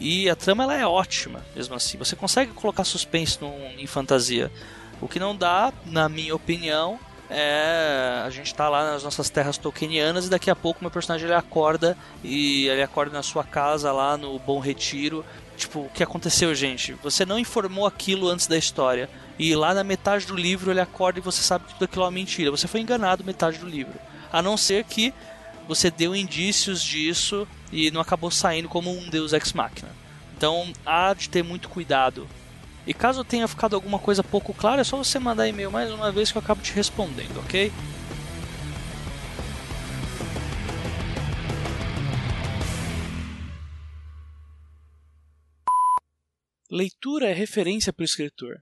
E 0.00 0.30
a 0.30 0.36
trama 0.36 0.64
ela 0.64 0.76
é 0.76 0.86
ótima, 0.86 1.44
mesmo 1.54 1.74
assim. 1.74 1.98
Você 1.98 2.14
consegue 2.14 2.52
colocar 2.52 2.84
suspense 2.84 3.38
num, 3.40 3.54
em 3.76 3.86
fantasia. 3.86 4.50
O 5.00 5.08
que 5.08 5.18
não 5.18 5.36
dá, 5.36 5.72
na 5.86 6.08
minha 6.08 6.34
opinião, 6.34 6.98
é 7.30 8.22
a 8.24 8.30
gente 8.30 8.54
tá 8.54 8.68
lá 8.68 8.92
nas 8.92 9.02
nossas 9.02 9.28
terras 9.30 9.58
tolkienianas 9.58 10.26
e 10.26 10.30
daqui 10.30 10.50
a 10.50 10.56
pouco 10.56 10.82
meu 10.82 10.90
personagem 10.90 11.26
ele 11.26 11.34
acorda 11.34 11.96
e 12.22 12.66
ele 12.68 12.82
acorda 12.82 13.12
na 13.12 13.22
sua 13.22 13.44
casa 13.44 13.92
lá 13.92 14.16
no 14.16 14.38
Bom 14.38 14.58
Retiro. 14.58 15.24
Tipo, 15.56 15.80
o 15.80 15.90
que 15.90 16.02
aconteceu, 16.02 16.54
gente? 16.54 16.92
Você 17.02 17.26
não 17.26 17.38
informou 17.38 17.86
aquilo 17.86 18.28
antes 18.28 18.46
da 18.46 18.56
história. 18.56 19.10
E 19.38 19.54
lá 19.54 19.74
na 19.74 19.82
metade 19.82 20.26
do 20.26 20.36
livro 20.36 20.70
ele 20.70 20.80
acorda 20.80 21.18
e 21.18 21.22
você 21.22 21.42
sabe 21.42 21.66
que 21.66 21.74
tudo 21.74 21.84
aquilo 21.84 22.02
é 22.02 22.06
uma 22.06 22.12
mentira. 22.12 22.50
Você 22.50 22.68
foi 22.68 22.80
enganado 22.80 23.24
metade 23.24 23.58
do 23.58 23.68
livro. 23.68 23.98
A 24.32 24.42
não 24.42 24.56
ser 24.56 24.84
que 24.84 25.12
você 25.66 25.90
deu 25.90 26.14
indícios 26.14 26.82
disso 26.82 27.46
e 27.72 27.90
não 27.90 28.00
acabou 28.00 28.30
saindo 28.30 28.68
como 28.68 28.90
um 28.90 29.08
Deus 29.10 29.32
Ex 29.32 29.52
Machina. 29.52 29.90
Então 30.36 30.72
há 30.86 31.12
de 31.14 31.28
ter 31.28 31.42
muito 31.42 31.68
cuidado 31.68 32.28
e 32.88 32.94
caso 32.94 33.22
tenha 33.22 33.46
ficado 33.46 33.76
alguma 33.76 33.98
coisa 33.98 34.24
pouco 34.24 34.54
clara, 34.54 34.80
é 34.80 34.84
só 34.84 34.96
você 34.96 35.18
mandar 35.18 35.46
e-mail 35.46 35.70
mais 35.70 35.90
uma 35.92 36.10
vez 36.10 36.32
que 36.32 36.38
eu 36.38 36.42
acabo 36.42 36.62
te 36.62 36.72
respondendo, 36.72 37.38
ok? 37.38 37.70
Leitura 46.70 47.28
é 47.28 47.34
referência 47.34 47.92
para 47.92 48.02
o 48.02 48.06
escritor. 48.06 48.56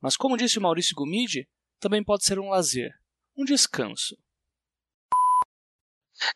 Mas 0.00 0.16
como 0.16 0.36
disse 0.36 0.58
o 0.58 0.62
Maurício 0.62 0.96
Gumide, 0.96 1.48
também 1.78 2.02
pode 2.02 2.24
ser 2.24 2.40
um 2.40 2.48
lazer, 2.48 2.92
um 3.36 3.44
descanso. 3.44 4.18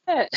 É, 0.06 0.28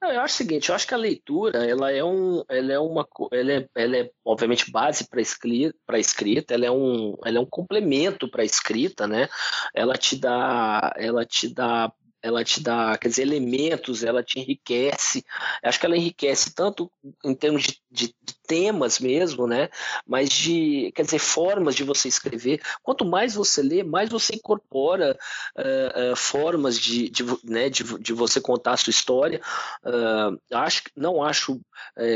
Não, 0.00 0.12
eu 0.12 0.20
acho 0.20 0.34
o 0.34 0.36
seguinte, 0.36 0.68
eu 0.68 0.74
acho 0.74 0.86
que 0.86 0.94
a 0.94 0.98
leitura, 0.98 1.64
ela 1.64 1.90
é 1.90 2.04
um, 2.04 2.42
ela 2.48 2.72
é 2.72 2.78
uma, 2.78 3.06
ela 3.32 3.52
é, 3.52 3.68
ela 3.74 3.96
é 3.96 4.10
obviamente 4.24 4.70
base 4.70 5.08
para 5.08 5.20
escrita, 5.20 5.74
para 5.86 5.98
escrita, 5.98 6.54
ela 6.54 6.66
é 6.66 6.70
um, 6.70 7.16
ela 7.24 7.38
é 7.38 7.40
um 7.40 7.46
complemento 7.46 8.30
para 8.30 8.44
escrita, 8.44 9.06
né? 9.06 9.28
Ela 9.74 9.94
te 9.94 10.16
dá, 10.16 10.92
ela 10.96 11.24
te 11.24 11.52
dá 11.52 11.92
ela 12.22 12.44
te 12.44 12.60
dá, 12.62 12.96
quer 12.98 13.08
dizer, 13.08 13.22
elementos, 13.22 14.02
ela 14.02 14.22
te 14.22 14.40
enriquece. 14.40 15.24
Acho 15.62 15.78
que 15.78 15.86
ela 15.86 15.96
enriquece 15.96 16.54
tanto 16.54 16.90
em 17.24 17.34
termos 17.34 17.62
de, 17.62 17.80
de, 17.90 18.06
de, 18.08 18.38
temas 18.46 18.98
mesmo, 18.98 19.46
né? 19.46 19.68
Mas 20.06 20.30
de, 20.30 20.90
quer 20.94 21.02
dizer, 21.02 21.18
formas 21.18 21.74
de 21.74 21.84
você 21.84 22.08
escrever. 22.08 22.60
Quanto 22.82 23.04
mais 23.04 23.34
você 23.34 23.62
lê, 23.62 23.82
mais 23.82 24.08
você 24.08 24.34
incorpora 24.34 25.16
uh, 25.56 26.12
uh, 26.12 26.16
formas 26.16 26.78
de, 26.78 27.10
de, 27.10 27.24
né, 27.44 27.68
de, 27.68 27.84
de, 27.98 28.12
você 28.12 28.40
contar 28.40 28.72
a 28.72 28.76
sua 28.76 28.90
história. 28.90 29.40
Uh, 29.84 30.40
acho, 30.52 30.82
não 30.96 31.22
acho, 31.22 31.60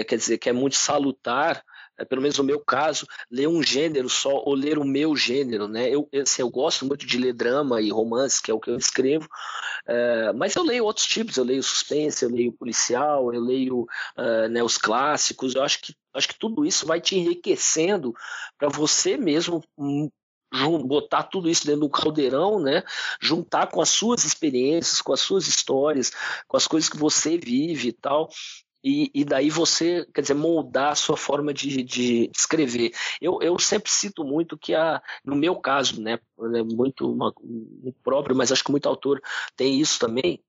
quer 0.08 0.16
dizer, 0.16 0.38
que 0.38 0.48
é 0.48 0.52
muito 0.52 0.76
salutar 0.76 1.62
pelo 2.09 2.22
menos 2.22 2.38
no 2.38 2.44
meu 2.44 2.61
caso, 2.61 3.07
ler 3.31 3.48
um 3.48 3.62
gênero 3.62 4.09
só 4.09 4.42
ou 4.44 4.55
ler 4.55 4.78
o 4.78 4.85
meu 4.85 5.14
gênero, 5.14 5.68
né? 5.68 5.88
Eu, 5.88 6.09
assim, 6.20 6.42
eu 6.42 6.50
gosto 6.50 6.87
muito 6.87 7.07
de 7.07 7.18
ler 7.18 7.33
drama 7.33 7.81
e 7.81 7.90
romance, 7.90 8.42
que 8.42 8.50
é 8.50 8.55
o 8.55 8.61
que 8.61 8.70
eu 8.70 8.76
escrevo, 8.76 9.28
é, 9.87 10.33
mas 10.33 10.55
eu 10.55 10.62
leio 10.62 10.85
outros 10.85 11.07
tipos, 11.07 11.37
eu 11.37 11.44
leio 11.44 11.62
suspense, 11.62 12.24
eu 12.24 12.31
leio 12.31 12.52
policial, 12.52 13.33
eu 13.33 13.40
leio 13.40 13.87
uh, 14.16 14.48
né, 14.48 14.62
os 14.62 14.78
clássicos, 14.78 15.55
eu 15.55 15.62
acho 15.62 15.81
que, 15.81 15.94
acho 16.14 16.28
que 16.28 16.38
tudo 16.38 16.64
isso 16.64 16.87
vai 16.87 17.00
te 17.00 17.16
enriquecendo 17.16 18.14
para 18.59 18.68
você 18.68 19.16
mesmo 19.16 19.62
hum, 19.76 20.09
botar 20.85 21.24
tudo 21.24 21.48
isso 21.48 21.66
dentro 21.66 21.81
do 21.83 21.90
caldeirão, 21.90 22.61
né? 22.61 22.83
Juntar 23.20 23.68
com 23.68 23.81
as 23.81 23.88
suas 23.88 24.24
experiências, 24.24 25.00
com 25.00 25.12
as 25.12 25.20
suas 25.20 25.46
histórias, 25.46 26.12
com 26.46 26.57
as 26.57 26.66
coisas 26.66 26.88
que 26.88 26.96
você 26.96 27.38
vive 27.38 27.88
e 27.88 27.92
tal 27.92 28.28
e, 28.84 29.10
e, 29.14 29.24
daí 29.24 29.48
você, 29.48 30.06
quer 30.12 30.22
dizer, 30.22 30.34
moldar 30.34 30.92
a 30.92 30.96
sua 30.96 31.16
forma 31.16 31.54
de, 31.54 31.82
de 31.82 32.30
escrever. 32.34 32.92
Eu, 33.20 33.40
eu 33.40 33.58
sempre 33.58 33.90
cito 33.90 34.24
muito 34.24 34.58
que, 34.58 34.74
a, 34.74 35.00
no 35.24 35.37
meu 35.37 35.56
caso, 35.56 36.00
né, 36.00 36.18
é 36.54 36.62
muito, 36.62 37.10
uma, 37.10 37.33
muito 37.42 37.98
próprio, 38.02 38.37
mas 38.37 38.50
acho 38.50 38.64
que 38.64 38.70
muito 38.70 38.88
autor 38.88 39.22
tem 39.56 39.80
isso 39.80 40.00
também, 40.00 40.42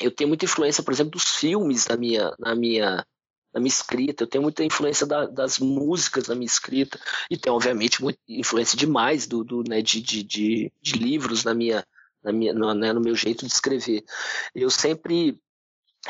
eu 0.00 0.10
tenho 0.10 0.28
muita 0.28 0.44
influência, 0.44 0.82
por 0.82 0.92
exemplo, 0.92 1.12
dos 1.12 1.36
filmes 1.36 1.86
na 1.86 1.96
minha, 1.96 2.34
na 2.38 2.54
minha, 2.54 3.06
na 3.52 3.60
minha 3.60 3.68
escrita, 3.68 4.24
eu 4.24 4.28
tenho 4.28 4.42
muita 4.42 4.64
influência 4.64 5.06
da, 5.06 5.26
das 5.26 5.58
músicas 5.58 6.28
na 6.28 6.34
minha 6.34 6.46
escrita, 6.46 6.98
e 7.30 7.36
tem, 7.36 7.52
obviamente, 7.52 8.02
muita 8.02 8.20
influência 8.28 8.76
demais 8.76 9.26
do, 9.26 9.44
do, 9.44 9.62
né, 9.68 9.82
de, 9.82 10.00
de, 10.00 10.22
de, 10.22 10.72
de 10.80 10.92
livros 10.94 11.44
na 11.44 11.54
minha, 11.54 11.86
na 12.22 12.32
minha, 12.32 12.52
no, 12.54 12.72
né, 12.74 12.92
no 12.92 13.00
meu 13.00 13.14
jeito 13.14 13.46
de 13.46 13.52
escrever. 13.52 14.04
Eu 14.54 14.70
sempre 14.70 15.38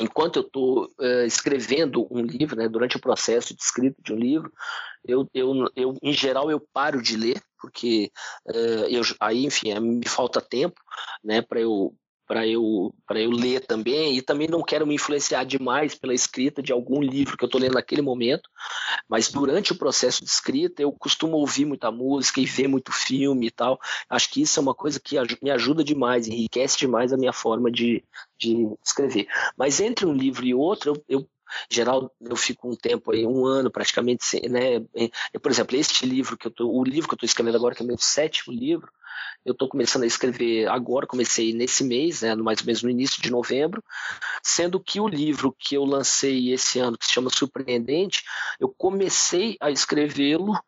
enquanto 0.01 0.37
eu 0.37 0.43
estou 0.43 0.85
uh, 0.99 1.25
escrevendo 1.27 2.07
um 2.11 2.23
livro, 2.23 2.57
né, 2.57 2.69
durante 2.69 2.97
o 2.97 3.01
processo 3.01 3.55
de 3.55 3.63
escrita 3.63 4.01
de 4.03 4.13
um 4.13 4.17
livro, 4.17 4.53
eu, 5.05 5.29
eu, 5.35 5.71
eu 5.77 5.97
em 6.03 6.13
geral 6.13 6.51
eu 6.51 6.61
paro 6.73 7.03
de 7.03 7.17
ler 7.17 7.43
porque 7.61 8.11
uh, 8.49 8.87
eu, 8.89 9.03
aí 9.21 9.45
enfim 9.45 9.79
me 9.79 10.07
falta 10.07 10.41
tempo, 10.41 10.81
né, 11.23 11.43
para 11.43 11.61
eu 11.61 11.95
para 12.33 12.47
eu 12.47 12.95
para 13.07 13.21
eu 13.21 13.31
ler 13.31 13.61
também 13.61 14.17
e 14.17 14.23
também 14.23 14.49
não 14.49 14.63
quero 14.63 14.87
me 14.87 14.95
influenciar 14.95 15.45
demais 15.45 15.95
pela 15.95 16.15
escrita 16.15 16.63
de 16.63 16.73
algum 16.73 17.03
livro 17.03 17.37
que 17.37 17.45
eu 17.45 17.47
estou 17.47 17.61
lendo 17.61 17.75
naquele 17.75 18.01
momento 18.01 18.49
mas 19.07 19.31
durante 19.31 19.73
o 19.73 19.77
processo 19.77 20.25
de 20.25 20.31
escrita 20.31 20.81
eu 20.81 20.91
costumo 20.93 21.37
ouvir 21.37 21.67
muita 21.67 21.91
música 21.91 22.41
e 22.41 22.47
ver 22.47 22.69
muito 22.69 22.91
filme 22.91 23.49
e 23.49 23.51
tal. 23.51 23.79
Acho 24.09 24.31
que 24.31 24.41
isso 24.41 24.59
é 24.59 24.63
uma 24.63 24.75
coisa 24.75 24.99
que 24.99 25.17
me 25.43 25.51
ajuda 25.51 25.85
demais 25.85 26.27
enriquece 26.27 26.79
demais 26.79 27.13
a 27.13 27.19
minha 27.19 27.35
forma 27.35 27.71
de, 27.71 28.03
de 28.39 28.67
escrever. 28.83 29.27
Mas 29.55 29.79
entre 29.79 30.07
um 30.07 30.15
livro 30.15 30.47
e 30.47 30.55
outro 30.55 30.95
eu, 30.95 31.21
eu 31.21 31.29
geral 31.71 32.11
eu 32.19 32.35
fico 32.35 32.67
um 32.67 32.75
tempo 32.75 33.13
aí 33.13 33.27
um 33.27 33.45
ano 33.45 33.71
praticamente 33.71 34.25
né 34.49 34.81
por 35.43 35.51
exemplo 35.51 35.77
este 35.77 36.07
livro 36.07 36.35
que 36.39 36.47
eu 36.47 36.51
tô, 36.51 36.67
o 36.67 36.83
livro 36.83 37.07
que 37.07 37.13
eu 37.13 37.17
estou 37.17 37.27
escrevendo 37.27 37.57
agora 37.57 37.75
que 37.75 37.83
é 37.83 37.87
meu 37.87 37.99
sétimo 37.99 38.55
livro 38.55 38.91
eu 39.45 39.53
estou 39.53 39.69
começando 39.69 40.05
a 40.05 40.07
escrever 40.07 40.69
agora, 40.69 41.07
comecei 41.07 41.53
nesse 41.53 41.83
mês, 41.83 42.23
né, 42.23 42.35
mais 42.35 42.61
ou 42.61 42.67
menos 42.67 42.83
no 42.83 42.91
início 42.91 43.21
de 43.21 43.31
novembro, 43.31 43.83
sendo 44.43 44.79
que 44.79 45.01
o 45.01 45.09
livro 45.09 45.55
que 45.59 45.75
eu 45.75 45.85
lancei 45.85 46.53
esse 46.53 46.79
ano, 46.79 46.97
que 46.97 47.07
se 47.07 47.13
chama 47.13 47.31
Surpreendente, 47.31 48.23
eu 48.61 48.69
comecei 48.69 49.57
a 49.61 49.71
escrevê-lo 49.71 50.59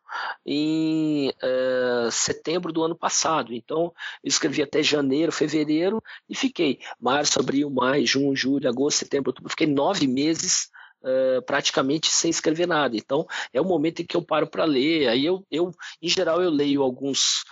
em 0.45 1.29
uh, 1.29 2.11
setembro 2.11 2.71
do 2.71 2.83
ano 2.83 2.95
passado. 2.95 3.53
Então, 3.53 3.93
eu 4.23 4.27
escrevi 4.27 4.61
até 4.61 4.83
janeiro, 4.83 5.31
fevereiro 5.31 6.01
e 6.29 6.35
fiquei 6.35 6.79
março, 6.99 7.39
abril, 7.39 7.69
maio, 7.69 8.05
junho, 8.05 8.35
julho, 8.35 8.67
agosto, 8.67 8.99
setembro, 8.99 9.29
outubro, 9.29 9.49
fiquei 9.49 9.67
nove 9.67 10.07
meses 10.07 10.69
Uh, 11.07 11.39
praticamente 11.43 12.07
sem 12.07 12.31
escrever 12.31 12.65
nada. 12.67 12.97
Então, 12.97 13.27
é 13.53 13.61
o 13.61 13.63
momento 13.63 14.01
em 14.01 14.05
que 14.07 14.17
eu 14.17 14.23
paro 14.23 14.47
para 14.47 14.65
ler. 14.65 15.07
Aí 15.07 15.23
eu, 15.23 15.45
eu, 15.51 15.71
em 16.01 16.09
geral, 16.09 16.41
eu 16.41 16.49
leio 16.49 16.81
alguns 16.81 17.45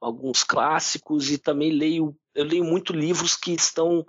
alguns 0.00 0.42
clássicos 0.42 1.30
e 1.30 1.38
também 1.38 1.70
leio 1.70 2.16
eu 2.34 2.44
leio 2.44 2.64
muito 2.64 2.92
livros 2.92 3.34
que 3.36 3.52
estão 3.52 4.04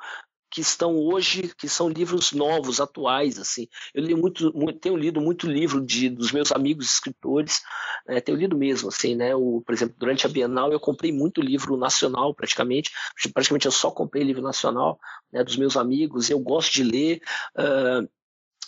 que 0.51 0.59
estão 0.59 0.97
hoje 0.97 1.53
que 1.57 1.69
são 1.69 1.87
livros 1.87 2.33
novos 2.33 2.81
atuais 2.81 3.39
assim. 3.39 3.67
Eu 3.93 4.03
leio 4.03 4.17
muito, 4.17 4.51
muito 4.53 4.79
tenho 4.79 4.97
lido 4.97 5.21
muito 5.21 5.47
livro 5.47 5.79
de 5.79 6.09
dos 6.09 6.31
meus 6.31 6.51
amigos 6.51 6.91
escritores 6.91 7.61
é, 8.07 8.19
tenho 8.19 8.37
lido 8.37 8.57
mesmo 8.57 8.89
assim 8.89 9.15
né 9.15 9.33
o 9.33 9.61
por 9.65 9.73
exemplo 9.73 9.95
durante 9.97 10.25
a 10.25 10.29
Bienal 10.29 10.71
eu 10.71 10.79
comprei 10.79 11.11
muito 11.11 11.41
livro 11.41 11.77
nacional 11.77 12.33
praticamente 12.35 12.91
praticamente 13.33 13.65
eu 13.65 13.71
só 13.71 13.91
comprei 13.91 14.23
livro 14.23 14.41
nacional 14.41 14.99
né, 15.31 15.43
dos 15.43 15.55
meus 15.55 15.77
amigos 15.77 16.29
eu 16.29 16.39
gosto 16.39 16.73
de 16.73 16.83
ler 16.83 17.21
uh, 17.57 18.07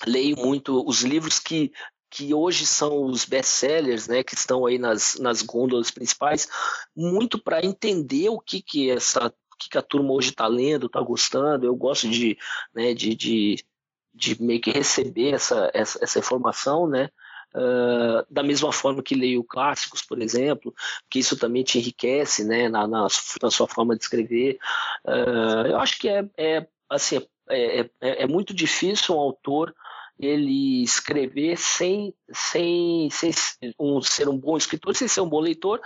leio 0.05 0.37
muito 0.37 0.87
os 0.87 1.01
livros 1.01 1.39
que 1.39 1.71
que 2.13 2.31
hoje 2.31 2.67
são 2.67 3.05
os 3.05 3.25
best-sellers, 3.25 4.07
né, 4.07 4.23
que 4.23 4.35
estão 4.35 4.67
aí 4.67 4.77
nas, 4.77 5.17
nas 5.17 5.41
gôndolas 5.41 5.89
principais, 5.89 6.47
muito 6.95 7.39
para 7.39 7.65
entender 7.65 8.29
o 8.29 8.39
que 8.39 8.61
que 8.61 8.91
essa 8.91 9.27
o 9.27 9.57
que, 9.57 9.77
a 9.77 9.81
turma 9.81 10.13
hoje 10.13 10.29
está 10.29 10.45
lendo, 10.45 10.85
está 10.87 10.99
gostando. 10.99 11.65
Eu 11.65 11.75
gosto 11.75 12.09
de, 12.09 12.37
né, 12.73 12.93
de, 12.93 13.15
de, 13.15 13.65
de 14.13 14.41
meio 14.41 14.59
que 14.59 14.71
receber 14.71 15.33
essa, 15.33 15.71
essa, 15.73 15.99
essa 16.03 16.19
informação, 16.19 16.87
né? 16.87 17.09
Uh, 17.55 18.25
da 18.31 18.41
mesma 18.41 18.71
forma 18.71 19.03
que 19.03 19.13
leio 19.13 19.43
clássicos, 19.43 20.01
por 20.01 20.19
exemplo, 20.19 20.73
que 21.07 21.19
isso 21.19 21.37
também 21.37 21.63
te 21.63 21.77
enriquece, 21.77 22.43
né, 22.43 22.67
na, 22.67 22.87
na, 22.87 23.07
na 23.41 23.51
sua 23.51 23.67
forma 23.67 23.95
de 23.95 24.03
escrever. 24.03 24.57
Uh, 25.05 25.67
eu 25.67 25.79
acho 25.79 25.99
que 25.99 26.09
é, 26.09 26.25
é 26.35 26.67
assim, 26.89 27.21
é, 27.49 27.81
é, 27.81 28.23
é 28.23 28.27
muito 28.27 28.53
difícil 28.53 29.15
um 29.15 29.19
autor 29.19 29.73
ele 30.19 30.83
escrever 30.83 31.57
sem, 31.57 32.13
sem, 32.31 33.09
sem 33.09 33.31
um, 33.79 34.01
ser 34.01 34.29
um 34.29 34.37
bom 34.37 34.57
escritor, 34.57 34.95
sem 34.95 35.07
ser 35.07 35.21
um 35.21 35.29
bom 35.29 35.39
leitor. 35.39 35.81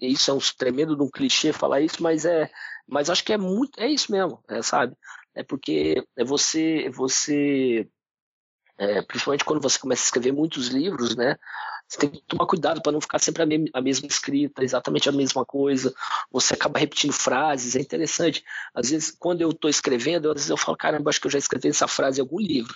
Isso 0.00 0.30
é 0.30 0.34
um 0.34 0.38
tremendo 0.58 0.96
de 0.96 1.02
um 1.02 1.10
clichê 1.10 1.52
falar 1.52 1.80
isso, 1.80 2.02
mas 2.02 2.24
é, 2.24 2.50
mas 2.86 3.08
acho 3.08 3.24
que 3.24 3.32
é 3.32 3.38
muito, 3.38 3.80
é 3.80 3.88
isso 3.88 4.12
mesmo, 4.12 4.42
é, 4.48 4.62
sabe? 4.62 4.94
É 5.34 5.42
porque 5.42 6.04
é 6.16 6.24
você, 6.24 6.90
você, 6.90 7.88
é, 8.78 9.02
principalmente 9.02 9.44
quando 9.44 9.62
você 9.62 9.78
começa 9.78 10.02
a 10.02 10.04
escrever 10.04 10.32
muitos 10.32 10.68
livros, 10.68 11.16
né? 11.16 11.36
Você 11.88 11.98
tem 11.98 12.10
que 12.10 12.22
tomar 12.26 12.46
cuidado 12.46 12.82
para 12.82 12.92
não 12.92 13.00
ficar 13.00 13.18
sempre 13.18 13.42
a, 13.42 13.46
me 13.46 13.70
a, 13.72 13.80
mesma 13.80 14.06
escrita, 14.06 14.64
exatamente 14.64 15.08
a 15.08 15.12
mesma 15.12 15.44
coisa. 15.44 15.94
Você 16.30 16.54
acaba 16.54 16.78
repetindo 16.78 17.12
frases, 17.12 17.76
é 17.76 17.80
interessante. 17.80 18.42
Às 18.74 18.90
vezes, 18.90 19.14
quando 19.18 19.42
eu 19.42 19.50
estou 19.50 19.68
escrevendo, 19.68 20.28
às 20.28 20.34
vezes 20.34 20.50
eu 20.50 20.56
falo, 20.56 20.76
caramba, 20.76 21.10
acho 21.10 21.20
que 21.20 21.26
eu 21.26 21.30
já 21.30 21.38
escrevi 21.38 21.68
essa 21.68 21.86
frase 21.86 22.20
em 22.20 22.22
algum 22.22 22.40
livro. 22.40 22.74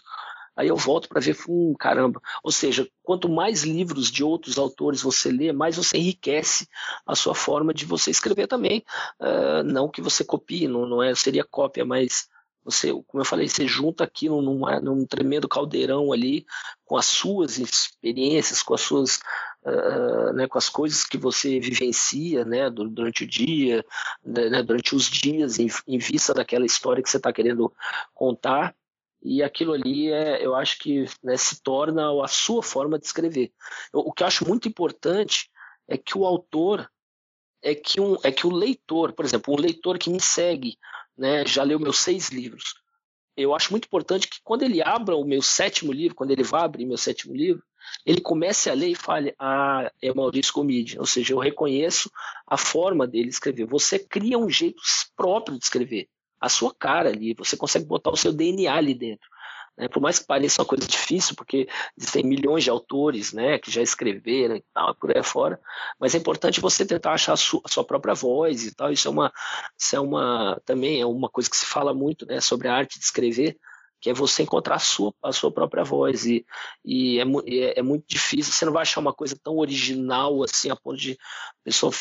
Aí 0.59 0.66
eu 0.66 0.76
volto 0.76 1.09
para 1.09 1.20
ver, 1.20 1.36
hum, 1.48 1.72
caramba. 1.78 2.20
Ou 2.42 2.50
seja, 2.50 2.84
quanto 3.00 3.28
mais 3.28 3.62
livros 3.62 4.11
de 4.11 4.24
outros 4.24 4.59
autores 4.59 5.00
você 5.00 5.30
lê, 5.30 5.52
mais 5.52 5.76
você 5.76 5.96
enriquece 5.96 6.66
a 7.06 7.14
sua 7.14 7.32
forma 7.32 7.72
de 7.72 7.86
você 7.86 8.11
escrever 8.11 8.48
também. 8.48 8.84
Uh, 9.20 9.62
não 9.62 9.88
que 9.88 10.02
você 10.02 10.24
copie, 10.24 10.66
não, 10.66 10.84
não 10.84 11.00
é, 11.00 11.14
seria 11.14 11.44
cópia, 11.44 11.84
mas 11.84 12.26
você, 12.64 12.90
como 13.06 13.20
eu 13.20 13.24
falei, 13.24 13.48
você 13.48 13.68
junta 13.68 14.02
aqui 14.02 14.28
num, 14.28 14.61
num 14.82 15.06
tremendo 15.06 15.48
caldeirão 15.48 16.12
ali 16.12 16.44
com 16.84 16.96
as 16.96 17.06
suas 17.06 17.59
experiências, 17.59 18.61
com 18.61 18.74
as 18.74 18.80
suas 18.80 19.20
Uh, 19.61 20.32
né, 20.34 20.46
com 20.46 20.56
as 20.56 20.68
coisas 20.68 21.04
que 21.04 21.18
você 21.18 21.59
vivencia 21.59 22.44
né, 22.44 22.70
durante 22.70 23.24
o 23.24 23.26
dia, 23.26 23.84
né, 24.24 24.62
durante 24.62 24.94
os 24.94 25.11
dias, 25.11 25.59
em, 25.59 25.66
em, 25.86 25.98
vista 25.98 26.32
daquela 26.32 26.64
história 26.64 27.02
que 27.02 27.11
você 27.11 27.16
está 27.16 27.32
querendo 27.32 27.70
contar, 28.14 28.74
e 29.22 29.42
aquilo 29.42 29.72
ali 29.72 30.12
é, 30.12 30.44
eu 30.44 30.54
acho 30.54 30.78
que 30.78 31.06
né, 31.22 31.36
se 31.36 31.62
torna 31.62 32.10
a 32.22 32.28
sua 32.28 32.62
forma 32.62 32.98
de 32.98 33.06
escrever. 33.06 33.52
o 33.92 34.12
que 34.12 34.22
eu 34.22 34.26
acho 34.26 34.46
muito 34.46 34.68
importante 34.68 35.50
é 35.86 35.96
que 35.96 36.16
o 36.16 36.24
autor, 36.24 36.90
é 37.62 37.74
que, 37.74 38.00
um, 38.00 38.16
é 38.22 38.30
que 38.30 38.46
o 38.46 38.52
leitor, 38.52 39.12
por 39.12 39.24
exemplo, 39.24 39.54
um 39.54 39.60
leitor 39.60 39.98
que 39.98 40.10
me 40.10 40.20
segue, 40.20 40.78
né, 41.16 41.44
já 41.44 41.62
leu 41.62 41.80
meus 41.80 41.98
seis 41.98 42.28
livros, 42.28 42.74
eu 43.36 43.54
acho 43.54 43.70
muito 43.70 43.86
importante 43.86 44.28
que 44.28 44.38
quando 44.42 44.62
ele 44.62 44.82
abra 44.82 45.16
o 45.16 45.24
meu 45.24 45.40
sétimo 45.40 45.92
livro, 45.92 46.16
quando 46.16 46.32
ele 46.32 46.42
vá 46.42 46.64
abrir 46.64 46.84
meu 46.84 46.98
sétimo 46.98 47.34
livro, 47.34 47.62
ele 48.04 48.20
comece 48.20 48.68
a 48.68 48.74
ler 48.74 48.90
e 48.90 48.94
fale, 48.94 49.34
ah, 49.38 49.90
é 50.02 50.12
Maurício 50.12 50.52
Comide, 50.52 50.98
ou 50.98 51.06
seja, 51.06 51.32
eu 51.32 51.38
reconheço 51.38 52.10
a 52.46 52.56
forma 52.56 53.06
dele 53.06 53.28
escrever. 53.28 53.64
Você 53.66 53.98
cria 53.98 54.38
um 54.38 54.50
jeito 54.50 54.82
próprio 55.16 55.56
de 55.56 55.64
escrever 55.64 56.08
a 56.41 56.49
sua 56.49 56.74
cara 56.74 57.11
ali, 57.11 57.34
você 57.34 57.57
consegue 57.57 57.86
botar 57.86 58.11
o 58.11 58.16
seu 58.16 58.32
DNA 58.32 58.72
ali 58.72 58.95
dentro. 58.95 59.28
Né? 59.78 59.89
Por 59.89 60.03
mais 60.03 60.18
que 60.18 60.26
pareça 60.26 60.61
uma 60.61 60.68
coisa 60.68 60.86
difícil, 60.86 61.36
porque 61.36 61.68
existem 61.97 62.24
milhões 62.24 62.64
de 62.64 62.70
autores 62.70 63.32
né, 63.32 63.59
que 63.59 63.70
já 63.70 63.80
escreveram 63.80 64.57
e 64.57 64.64
tal, 64.74 64.95
por 64.97 65.16
aí 65.16 65.22
fora, 65.22 65.61
mas 65.99 66.14
é 66.14 66.18
importante 66.18 66.61
você 66.61 66.84
tentar 66.84 67.12
achar 67.12 67.34
a 67.34 67.36
sua, 67.36 67.61
a 67.64 67.68
sua, 67.68 67.84
própria 67.84 68.14
voz 68.14 68.66
e 68.66 68.74
tal. 68.74 68.91
Isso 68.91 69.07
é 69.07 69.11
uma, 69.11 69.32
isso 69.78 69.95
é 69.95 70.01
uma 70.01 70.61
também 70.66 71.01
é 71.01 71.07
uma 71.07 71.28
coisa 71.28 71.49
que 71.49 71.57
se 71.57 71.64
fala 71.64 71.95
muito 71.95 72.26
né, 72.26 72.41
sobre 72.41 72.66
a 72.66 72.74
arte 72.74 72.99
de 72.99 73.05
escrever, 73.05 73.57
que 74.01 74.11
é 74.11 74.14
você 74.14 74.43
encontrar 74.43 74.76
a 74.76 74.80
sua, 74.80 75.14
a 75.22 75.32
sua 75.32 75.53
própria 75.53 75.84
voz. 75.84 76.26
E, 76.26 76.45
e 76.84 77.20
é, 77.20 77.24
é, 77.47 77.78
é, 77.78 77.82
muito 77.82 78.05
difícil, 78.09 78.53
você 78.53 78.64
não 78.64 78.72
vai 78.72 78.82
achar 78.82 79.01
uma 79.01 79.14
coisa 79.14 79.39
tão 79.43 79.59
original 79.59 80.43
assim, 80.43 80.70
a 80.70 80.76
ponto 80.76 80.97
de 80.97 81.16
pessoa, 81.62 81.93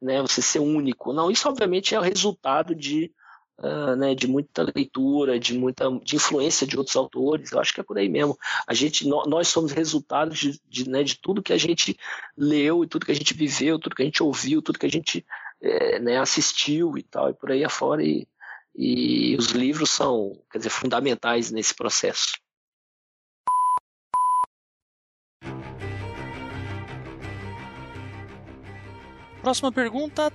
né, 0.00 0.22
você 0.22 0.40
ser 0.40 0.60
único. 0.60 1.12
Não, 1.12 1.30
isso 1.30 1.46
obviamente 1.48 1.94
é 1.94 1.98
o 1.98 2.02
resultado 2.02 2.74
de 2.74 3.12
uh, 3.60 3.94
né, 3.94 4.14
de 4.14 4.26
muita 4.26 4.66
leitura, 4.74 5.38
de 5.38 5.56
muita 5.56 5.90
de 6.02 6.16
influência 6.16 6.66
de 6.66 6.76
outros 6.76 6.96
autores. 6.96 7.52
Eu 7.52 7.60
acho 7.60 7.74
que 7.74 7.80
é 7.80 7.84
por 7.84 7.98
aí 7.98 8.08
mesmo. 8.08 8.38
A 8.66 8.74
gente, 8.74 9.06
nós 9.06 9.48
somos 9.48 9.72
resultados 9.72 10.38
de, 10.38 10.60
de, 10.68 10.88
né, 10.88 11.02
de 11.02 11.18
tudo 11.18 11.42
que 11.42 11.52
a 11.52 11.58
gente 11.58 11.96
leu 12.36 12.82
e 12.82 12.86
tudo 12.86 13.06
que 13.06 13.12
a 13.12 13.14
gente 13.14 13.34
viveu, 13.34 13.78
tudo 13.78 13.94
que 13.94 14.02
a 14.02 14.04
gente 14.04 14.22
ouviu, 14.22 14.62
tudo 14.62 14.78
que 14.78 14.86
a 14.86 14.90
gente 14.90 15.24
é, 15.60 15.98
né, 15.98 16.18
assistiu 16.18 16.96
e 16.96 17.02
tal, 17.02 17.30
e 17.30 17.34
por 17.34 17.50
aí 17.50 17.64
afora. 17.64 18.02
E, 18.02 18.26
e 18.74 19.36
os 19.36 19.48
livros 19.48 19.90
são, 19.90 20.32
quer 20.50 20.58
dizer, 20.58 20.70
fundamentais 20.70 21.50
nesse 21.50 21.74
processo. 21.74 22.32
Próxima 29.42 29.72
pergunta, 29.72 30.30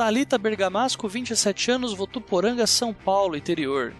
Talita 0.00 0.38
Bergamasco, 0.38 1.06
27 1.06 1.72
anos, 1.72 1.92
Votuporanga, 1.92 2.66
São 2.66 2.94
Paulo, 2.94 3.36
interior. 3.36 3.92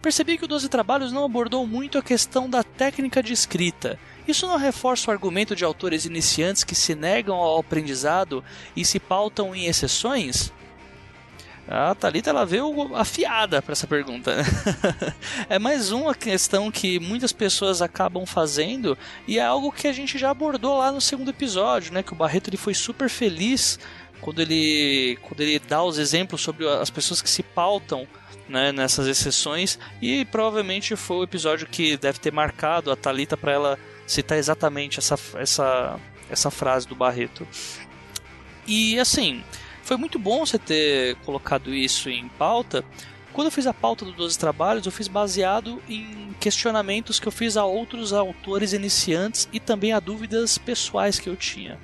Percebi 0.00 0.38
que 0.38 0.46
o 0.46 0.48
12 0.48 0.70
Trabalhos 0.70 1.12
não 1.12 1.22
abordou 1.22 1.66
muito 1.66 1.98
a 1.98 2.02
questão 2.02 2.48
da 2.48 2.62
técnica 2.62 3.22
de 3.22 3.34
escrita. 3.34 3.98
Isso 4.26 4.46
não 4.46 4.56
reforça 4.56 5.10
o 5.10 5.12
argumento 5.12 5.54
de 5.54 5.62
autores 5.62 6.06
iniciantes 6.06 6.64
que 6.64 6.74
se 6.74 6.94
negam 6.94 7.36
ao 7.36 7.58
aprendizado 7.58 8.42
e 8.74 8.86
se 8.86 8.98
pautam 8.98 9.54
em 9.54 9.66
exceções? 9.66 10.50
A 11.66 11.94
Thalita 11.94 12.28
ela 12.28 12.44
veio 12.44 12.94
afiada 12.94 13.60
para 13.60 13.72
essa 13.72 13.86
pergunta. 13.86 14.36
é 15.48 15.58
mais 15.58 15.92
uma 15.92 16.14
questão 16.14 16.70
que 16.70 16.98
muitas 16.98 17.32
pessoas 17.32 17.80
acabam 17.80 18.26
fazendo 18.26 18.96
e 19.26 19.38
é 19.38 19.44
algo 19.44 19.72
que 19.72 19.88
a 19.88 19.92
gente 19.92 20.18
já 20.18 20.30
abordou 20.30 20.78
lá 20.78 20.92
no 20.92 21.00
segundo 21.00 21.30
episódio, 21.30 21.92
né? 21.92 22.02
Que 22.02 22.12
o 22.12 22.16
Barreto 22.16 22.48
ele 22.48 22.58
foi 22.58 22.74
super 22.74 23.08
feliz 23.08 23.78
quando 24.24 24.40
ele, 24.40 25.18
quando 25.20 25.42
ele 25.42 25.58
dá 25.58 25.84
os 25.84 25.98
exemplos 25.98 26.40
sobre 26.40 26.66
as 26.66 26.88
pessoas 26.88 27.20
que 27.20 27.28
se 27.28 27.42
pautam 27.42 28.08
né, 28.48 28.72
nessas 28.72 29.06
exceções 29.06 29.78
e 30.00 30.24
provavelmente 30.24 30.96
foi 30.96 31.18
o 31.18 31.22
episódio 31.24 31.66
que 31.66 31.98
deve 31.98 32.18
ter 32.18 32.32
marcado 32.32 32.90
a 32.90 32.96
Talita 32.96 33.36
para 33.36 33.52
ela 33.52 33.78
citar 34.06 34.38
exatamente 34.38 34.98
essa, 34.98 35.18
essa, 35.36 36.00
essa 36.30 36.50
frase 36.50 36.88
do 36.88 36.94
Barreto. 36.94 37.46
E 38.66 38.98
assim, 38.98 39.44
foi 39.82 39.98
muito 39.98 40.18
bom 40.18 40.46
você 40.46 40.58
ter 40.58 41.16
colocado 41.16 41.74
isso 41.74 42.08
em 42.08 42.26
pauta. 42.26 42.82
Quando 43.30 43.48
eu 43.48 43.52
fiz 43.52 43.66
a 43.66 43.74
pauta 43.74 44.06
do 44.06 44.12
12 44.12 44.38
Trabalhos, 44.38 44.86
eu 44.86 44.92
fiz 44.92 45.06
baseado 45.06 45.82
em 45.86 46.34
questionamentos 46.40 47.20
que 47.20 47.28
eu 47.28 47.32
fiz 47.32 47.58
a 47.58 47.66
outros 47.66 48.10
autores 48.14 48.72
iniciantes 48.72 49.46
e 49.52 49.60
também 49.60 49.92
a 49.92 50.00
dúvidas 50.00 50.56
pessoais 50.56 51.18
que 51.18 51.28
eu 51.28 51.36
tinha. 51.36 51.78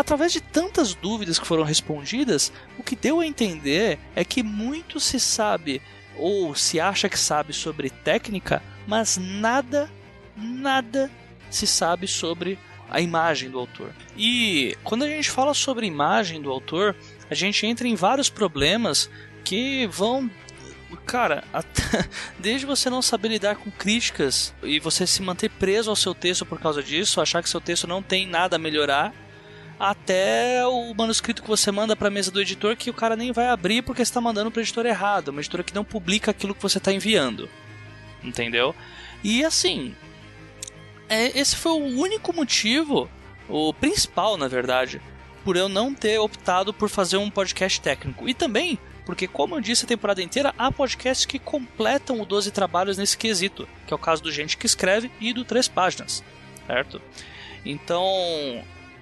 Através 0.00 0.32
de 0.32 0.40
tantas 0.40 0.94
dúvidas 0.94 1.38
que 1.38 1.46
foram 1.46 1.62
respondidas, 1.62 2.50
o 2.78 2.82
que 2.82 2.96
deu 2.96 3.20
a 3.20 3.26
entender 3.26 3.98
é 4.16 4.24
que 4.24 4.42
muito 4.42 4.98
se 4.98 5.20
sabe 5.20 5.82
ou 6.16 6.54
se 6.54 6.80
acha 6.80 7.06
que 7.06 7.18
sabe 7.18 7.52
sobre 7.52 7.90
técnica, 7.90 8.62
mas 8.86 9.18
nada, 9.18 9.90
nada 10.34 11.10
se 11.50 11.66
sabe 11.66 12.08
sobre 12.08 12.58
a 12.88 12.98
imagem 13.02 13.50
do 13.50 13.58
autor. 13.58 13.92
E 14.16 14.74
quando 14.82 15.02
a 15.02 15.06
gente 15.06 15.30
fala 15.30 15.52
sobre 15.52 15.84
imagem 15.84 16.40
do 16.40 16.50
autor, 16.50 16.96
a 17.30 17.34
gente 17.34 17.66
entra 17.66 17.86
em 17.86 17.94
vários 17.94 18.30
problemas 18.30 19.10
que 19.44 19.86
vão 19.88 20.30
cara, 21.04 21.44
até, 21.52 22.08
desde 22.38 22.66
você 22.66 22.88
não 22.88 23.02
saber 23.02 23.28
lidar 23.28 23.56
com 23.56 23.70
críticas 23.70 24.54
e 24.62 24.80
você 24.80 25.06
se 25.06 25.20
manter 25.20 25.50
preso 25.50 25.90
ao 25.90 25.96
seu 25.96 26.14
texto 26.14 26.46
por 26.46 26.58
causa 26.58 26.82
disso, 26.82 27.20
achar 27.20 27.42
que 27.42 27.50
seu 27.50 27.60
texto 27.60 27.86
não 27.86 28.02
tem 28.02 28.26
nada 28.26 28.56
a 28.56 28.58
melhorar, 28.58 29.12
até 29.80 30.66
o 30.66 30.92
manuscrito 30.94 31.42
que 31.42 31.48
você 31.48 31.72
manda 31.72 31.96
para 31.96 32.08
a 32.08 32.10
mesa 32.10 32.30
do 32.30 32.38
editor 32.38 32.76
que 32.76 32.90
o 32.90 32.94
cara 32.94 33.16
nem 33.16 33.32
vai 33.32 33.48
abrir 33.48 33.80
porque 33.80 34.02
está 34.02 34.20
mandando 34.20 34.50
para 34.50 34.60
editor 34.60 34.84
errado, 34.84 35.28
uma 35.28 35.40
editora 35.40 35.64
que 35.64 35.74
não 35.74 35.82
publica 35.82 36.30
aquilo 36.30 36.54
que 36.54 36.62
você 36.62 36.76
está 36.76 36.92
enviando, 36.92 37.48
entendeu? 38.22 38.74
E 39.24 39.42
assim, 39.42 39.94
é, 41.08 41.38
esse 41.38 41.56
foi 41.56 41.72
o 41.72 41.98
único 41.98 42.30
motivo, 42.30 43.08
o 43.48 43.72
principal 43.72 44.36
na 44.36 44.48
verdade, 44.48 45.00
por 45.42 45.56
eu 45.56 45.66
não 45.66 45.94
ter 45.94 46.18
optado 46.18 46.74
por 46.74 46.90
fazer 46.90 47.16
um 47.16 47.30
podcast 47.30 47.80
técnico. 47.80 48.28
E 48.28 48.34
também 48.34 48.78
porque, 49.06 49.26
como 49.26 49.56
eu 49.56 49.60
disse 49.60 49.84
a 49.86 49.88
temporada 49.88 50.22
inteira, 50.22 50.54
há 50.56 50.70
podcasts 50.70 51.24
que 51.24 51.38
completam 51.38 52.20
o 52.20 52.26
12 52.26 52.52
trabalhos 52.52 52.96
nesse 52.96 53.16
quesito, 53.16 53.66
que 53.86 53.92
é 53.92 53.96
o 53.96 53.98
caso 53.98 54.22
do 54.22 54.30
Gente 54.30 54.56
que 54.56 54.66
Escreve 54.66 55.10
e 55.18 55.32
do 55.32 55.44
Três 55.44 55.66
Páginas, 55.66 56.22
certo? 56.66 57.02
Então, 57.64 58.04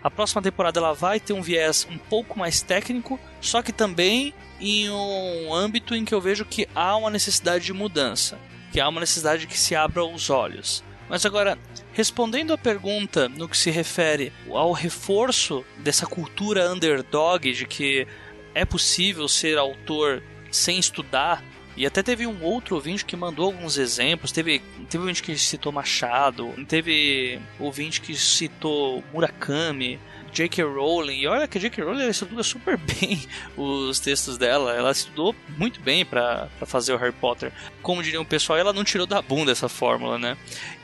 a 0.02 0.10
próxima 0.10 0.42
temporada 0.42 0.78
ela 0.78 0.94
vai 0.94 1.18
ter 1.18 1.32
um 1.32 1.42
viés 1.42 1.86
um 1.90 1.98
pouco 1.98 2.38
mais 2.38 2.62
técnico, 2.62 3.18
só 3.40 3.62
que 3.62 3.72
também 3.72 4.32
em 4.60 4.90
um 4.90 5.52
âmbito 5.52 5.94
em 5.94 6.04
que 6.04 6.14
eu 6.14 6.20
vejo 6.20 6.44
que 6.44 6.68
há 6.74 6.96
uma 6.96 7.10
necessidade 7.10 7.64
de 7.64 7.72
mudança, 7.72 8.38
que 8.72 8.80
há 8.80 8.88
uma 8.88 9.00
necessidade 9.00 9.46
que 9.46 9.58
se 9.58 9.74
abra 9.74 10.04
os 10.04 10.30
olhos. 10.30 10.84
Mas 11.08 11.24
agora, 11.24 11.58
respondendo 11.92 12.52
à 12.52 12.58
pergunta 12.58 13.28
no 13.28 13.48
que 13.48 13.56
se 13.56 13.70
refere 13.70 14.32
ao 14.50 14.72
reforço 14.72 15.64
dessa 15.78 16.06
cultura 16.06 16.70
underdog 16.70 17.50
de 17.52 17.66
que 17.66 18.06
é 18.54 18.64
possível 18.64 19.26
ser 19.26 19.56
autor 19.56 20.22
sem 20.50 20.78
estudar, 20.78 21.42
e 21.78 21.86
até 21.86 22.02
teve 22.02 22.26
um 22.26 22.42
outro 22.42 22.74
ouvinte 22.74 23.04
que 23.04 23.14
mandou 23.14 23.46
alguns 23.46 23.78
exemplos. 23.78 24.32
Teve, 24.32 24.60
teve 24.90 24.98
ouvinte 24.98 25.22
que 25.22 25.38
citou 25.38 25.70
Machado, 25.70 26.52
teve 26.66 27.40
ouvinte 27.56 28.00
que 28.00 28.16
citou 28.16 29.04
Murakami, 29.12 30.00
J.K. 30.32 30.64
Rowling. 30.64 31.20
E 31.20 31.28
olha 31.28 31.46
que 31.46 31.56
a 31.56 31.60
J.K. 31.60 31.84
Rowling 31.84 32.08
estuda 32.08 32.42
super 32.42 32.76
bem 32.82 33.22
os 33.56 34.00
textos 34.00 34.36
dela. 34.36 34.74
Ela 34.74 34.90
estudou 34.90 35.32
muito 35.56 35.80
bem 35.80 36.04
para 36.04 36.48
fazer 36.66 36.92
o 36.92 36.96
Harry 36.96 37.12
Potter. 37.12 37.52
Como 37.80 38.02
diria 38.02 38.20
o 38.20 38.24
pessoal, 38.24 38.58
ela 38.58 38.72
não 38.72 38.82
tirou 38.82 39.06
da 39.06 39.22
bunda 39.22 39.52
essa 39.52 39.68
fórmula, 39.68 40.18
né? 40.18 40.36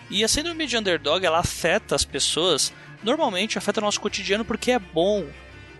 E 0.08 0.22
a 0.22 0.28
síndrome 0.28 0.64
de 0.64 0.76
underdog 0.76 1.26
ela 1.26 1.40
afeta 1.40 1.96
as 1.96 2.04
pessoas. 2.04 2.72
Normalmente 3.02 3.58
afeta 3.58 3.80
o 3.80 3.84
nosso 3.84 4.00
cotidiano 4.00 4.44
porque 4.44 4.70
é 4.70 4.78
bom 4.78 5.26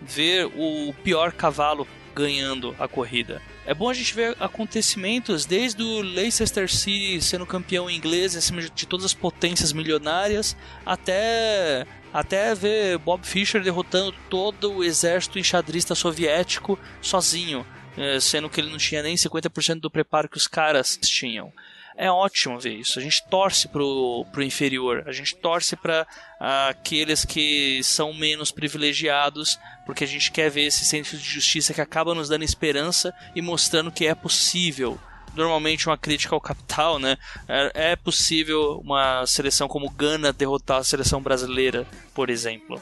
ver 0.01 0.45
o 0.53 0.93
pior 1.05 1.31
cavalo 1.31 1.87
ganhando 2.13 2.75
a 2.77 2.85
corrida. 2.85 3.41
É 3.67 3.73
bom 3.73 3.89
a 3.89 3.93
gente 3.93 4.13
ver 4.13 4.37
acontecimentos 4.39 5.43
desde 5.43 5.81
o 5.81 6.01
Leicester 6.01 6.71
City 6.71 7.19
sendo 7.19 7.47
campeão 7.47 7.89
inglês 7.89 8.35
acima 8.35 8.61
de 8.61 8.85
todas 8.85 9.05
as 9.05 9.13
potências 9.13 9.73
milionárias 9.73 10.55
até 10.85 11.87
até 12.13 12.53
ver 12.53 12.99
Bob 12.99 13.25
Fischer 13.25 13.63
derrotando 13.63 14.13
todo 14.29 14.71
o 14.71 14.83
exército 14.83 15.39
enxadrista 15.39 15.95
soviético 15.95 16.79
sozinho, 17.01 17.65
eh, 17.97 18.19
sendo 18.19 18.49
que 18.49 18.61
ele 18.61 18.69
não 18.69 18.77
tinha 18.77 19.01
nem 19.01 19.15
50% 19.15 19.81
do 19.81 19.91
preparo 19.91 20.29
que 20.29 20.37
os 20.37 20.47
caras 20.47 20.95
tinham 20.95 21.51
é 21.97 22.11
ótimo 22.11 22.59
ver 22.59 22.73
isso. 22.73 22.99
A 22.99 23.01
gente 23.01 23.23
torce 23.27 23.67
pro, 23.67 24.25
pro 24.31 24.43
inferior, 24.43 25.03
a 25.07 25.11
gente 25.11 25.35
torce 25.35 25.75
para 25.75 26.05
aqueles 26.39 27.23
que 27.23 27.81
são 27.83 28.13
menos 28.13 28.51
privilegiados, 28.51 29.57
porque 29.85 30.03
a 30.03 30.07
gente 30.07 30.31
quer 30.31 30.49
ver 30.49 30.65
esse 30.65 30.83
senso 30.83 31.17
de 31.17 31.23
justiça 31.23 31.73
que 31.73 31.81
acaba 31.81 32.13
nos 32.13 32.29
dando 32.29 32.43
esperança 32.43 33.13
e 33.35 33.41
mostrando 33.41 33.91
que 33.91 34.05
é 34.05 34.15
possível. 34.15 34.99
Normalmente 35.33 35.87
uma 35.87 35.97
crítica 35.97 36.33
ao 36.33 36.39
capital, 36.39 36.97
né? 36.97 37.17
É, 37.47 37.91
é 37.91 37.95
possível 37.95 38.79
uma 38.83 39.25
seleção 39.25 39.67
como 39.67 39.89
Gana 39.89 40.31
derrotar 40.31 40.77
a 40.77 40.83
seleção 40.83 41.21
brasileira, 41.21 41.85
por 42.13 42.29
exemplo. 42.29 42.81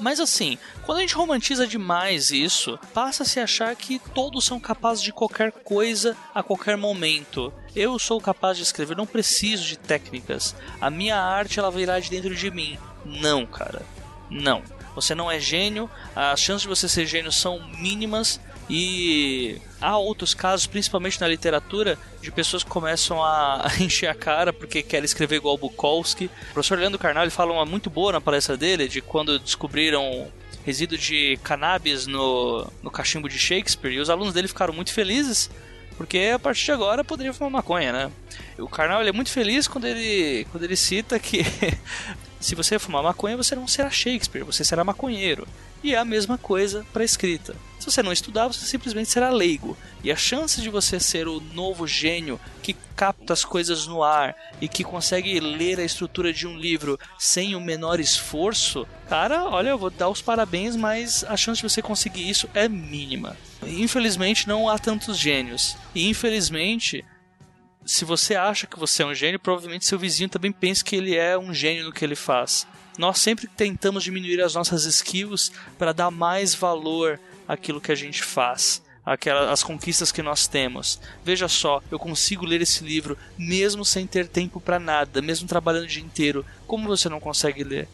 Mas 0.00 0.18
assim, 0.18 0.58
quando 0.82 0.98
a 0.98 1.00
gente 1.02 1.14
romantiza 1.14 1.66
demais 1.66 2.30
isso, 2.30 2.78
passa 2.94 3.22
a 3.22 3.26
se 3.26 3.38
achar 3.38 3.76
que 3.76 4.00
todos 4.14 4.44
são 4.44 4.58
capazes 4.58 5.02
de 5.02 5.12
qualquer 5.12 5.52
coisa 5.52 6.16
a 6.34 6.42
qualquer 6.42 6.76
momento. 6.76 7.52
Eu 7.74 7.98
sou 7.98 8.20
capaz 8.20 8.56
de 8.56 8.62
escrever, 8.62 8.96
não 8.96 9.06
preciso 9.06 9.64
de 9.64 9.78
técnicas. 9.78 10.54
A 10.80 10.90
minha 10.90 11.16
arte 11.16 11.58
ela 11.58 11.70
virá 11.70 11.98
de 12.00 12.10
dentro 12.10 12.34
de 12.34 12.50
mim. 12.50 12.78
Não, 13.04 13.46
cara. 13.46 13.82
Não. 14.28 14.62
Você 14.94 15.14
não 15.14 15.30
é 15.30 15.38
gênio, 15.38 15.88
as 16.14 16.40
chances 16.40 16.62
de 16.62 16.68
você 16.68 16.88
ser 16.88 17.06
gênio 17.06 17.30
são 17.30 17.60
mínimas 17.78 18.40
e 18.68 19.60
há 19.80 19.96
outros 19.98 20.34
casos, 20.34 20.66
principalmente 20.66 21.20
na 21.20 21.28
literatura, 21.28 21.98
de 22.20 22.30
pessoas 22.30 22.62
que 22.62 22.70
começam 22.70 23.22
a 23.22 23.68
encher 23.80 24.08
a 24.08 24.14
cara 24.14 24.52
porque 24.52 24.82
querem 24.82 25.04
escrever 25.04 25.36
igual 25.36 25.56
Bukowski. 25.56 26.26
O 26.50 26.52
professor 26.52 26.78
Leandro 26.78 26.98
Carnal 26.98 27.28
fala 27.30 27.52
uma 27.52 27.64
muito 27.64 27.88
boa 27.88 28.12
na 28.12 28.20
palestra 28.20 28.56
dele 28.56 28.88
de 28.88 29.00
quando 29.00 29.38
descobriram 29.38 30.30
resíduo 30.64 30.98
de 30.98 31.38
cannabis 31.42 32.06
no, 32.06 32.66
no 32.82 32.90
cachimbo 32.90 33.28
de 33.28 33.38
Shakespeare 33.38 33.94
e 33.94 34.00
os 34.00 34.10
alunos 34.10 34.34
dele 34.34 34.46
ficaram 34.46 34.74
muito 34.74 34.92
felizes 34.92 35.50
porque 36.00 36.32
a 36.34 36.38
partir 36.38 36.64
de 36.64 36.72
agora 36.72 37.04
poderia 37.04 37.34
fumar 37.34 37.50
maconha, 37.50 37.92
né? 37.92 38.10
O 38.58 38.66
Karnal 38.66 39.02
é 39.02 39.12
muito 39.12 39.30
feliz 39.30 39.68
quando 39.68 39.84
ele, 39.86 40.46
quando 40.50 40.64
ele 40.64 40.74
cita 40.74 41.18
que 41.18 41.44
se 42.40 42.54
você 42.54 42.78
fumar 42.78 43.02
maconha 43.02 43.36
você 43.36 43.54
não 43.54 43.68
será 43.68 43.90
Shakespeare, 43.90 44.42
você 44.42 44.64
será 44.64 44.82
maconheiro. 44.82 45.46
E 45.84 45.94
é 45.94 45.98
a 45.98 46.04
mesma 46.04 46.38
coisa 46.38 46.86
para 46.90 47.04
escrita. 47.04 47.54
Se 47.80 47.86
você 47.86 48.02
não 48.02 48.12
estudar, 48.12 48.46
você 48.46 48.66
simplesmente 48.66 49.10
será 49.10 49.30
leigo. 49.30 49.76
E 50.04 50.12
a 50.12 50.16
chance 50.16 50.60
de 50.60 50.68
você 50.68 51.00
ser 51.00 51.26
o 51.26 51.40
novo 51.40 51.86
gênio 51.86 52.38
que 52.62 52.74
capta 52.94 53.32
as 53.32 53.42
coisas 53.42 53.86
no 53.86 54.02
ar 54.02 54.36
e 54.60 54.68
que 54.68 54.84
consegue 54.84 55.40
ler 55.40 55.80
a 55.80 55.84
estrutura 55.84 56.30
de 56.30 56.46
um 56.46 56.58
livro 56.58 57.00
sem 57.18 57.56
o 57.56 57.60
menor 57.60 57.98
esforço, 57.98 58.86
cara, 59.08 59.44
olha, 59.48 59.70
eu 59.70 59.78
vou 59.78 59.88
dar 59.88 60.10
os 60.10 60.20
parabéns, 60.20 60.76
mas 60.76 61.24
a 61.24 61.38
chance 61.38 61.62
de 61.62 61.68
você 61.68 61.80
conseguir 61.80 62.28
isso 62.28 62.50
é 62.52 62.68
mínima. 62.68 63.34
Infelizmente 63.62 64.46
não 64.46 64.68
há 64.68 64.78
tantos 64.78 65.16
gênios. 65.16 65.74
E 65.94 66.06
infelizmente 66.06 67.02
se 67.86 68.04
você 68.04 68.34
acha 68.34 68.66
que 68.66 68.78
você 68.78 69.02
é 69.02 69.06
um 69.06 69.14
gênio, 69.14 69.40
provavelmente 69.40 69.86
seu 69.86 69.98
vizinho 69.98 70.28
também 70.28 70.52
pensa 70.52 70.84
que 70.84 70.94
ele 70.94 71.16
é 71.16 71.38
um 71.38 71.54
gênio 71.54 71.86
no 71.86 71.92
que 71.92 72.04
ele 72.04 72.14
faz. 72.14 72.66
Nós 72.98 73.18
sempre 73.18 73.46
tentamos 73.46 74.04
diminuir 74.04 74.42
as 74.42 74.54
nossas 74.54 74.84
skills 74.84 75.50
para 75.78 75.92
dar 75.92 76.10
mais 76.10 76.54
valor 76.54 77.18
àquilo 77.52 77.80
que 77.80 77.92
a 77.92 77.94
gente 77.94 78.22
faz 78.22 78.82
aquelas 79.04 79.48
as 79.48 79.62
conquistas 79.62 80.12
que 80.12 80.22
nós 80.22 80.46
temos. 80.46 81.00
Veja 81.24 81.48
só, 81.48 81.82
eu 81.90 81.98
consigo 81.98 82.46
ler 82.46 82.60
esse 82.60 82.84
livro 82.84 83.18
mesmo 83.36 83.84
sem 83.84 84.06
ter 84.06 84.28
tempo 84.28 84.60
para 84.60 84.78
nada, 84.78 85.20
mesmo 85.20 85.48
trabalhando 85.48 85.84
o 85.84 85.88
dia 85.88 86.02
inteiro. 86.02 86.44
Como 86.66 86.86
você 86.86 87.08
não 87.08 87.18
consegue 87.18 87.64
ler? 87.64 87.88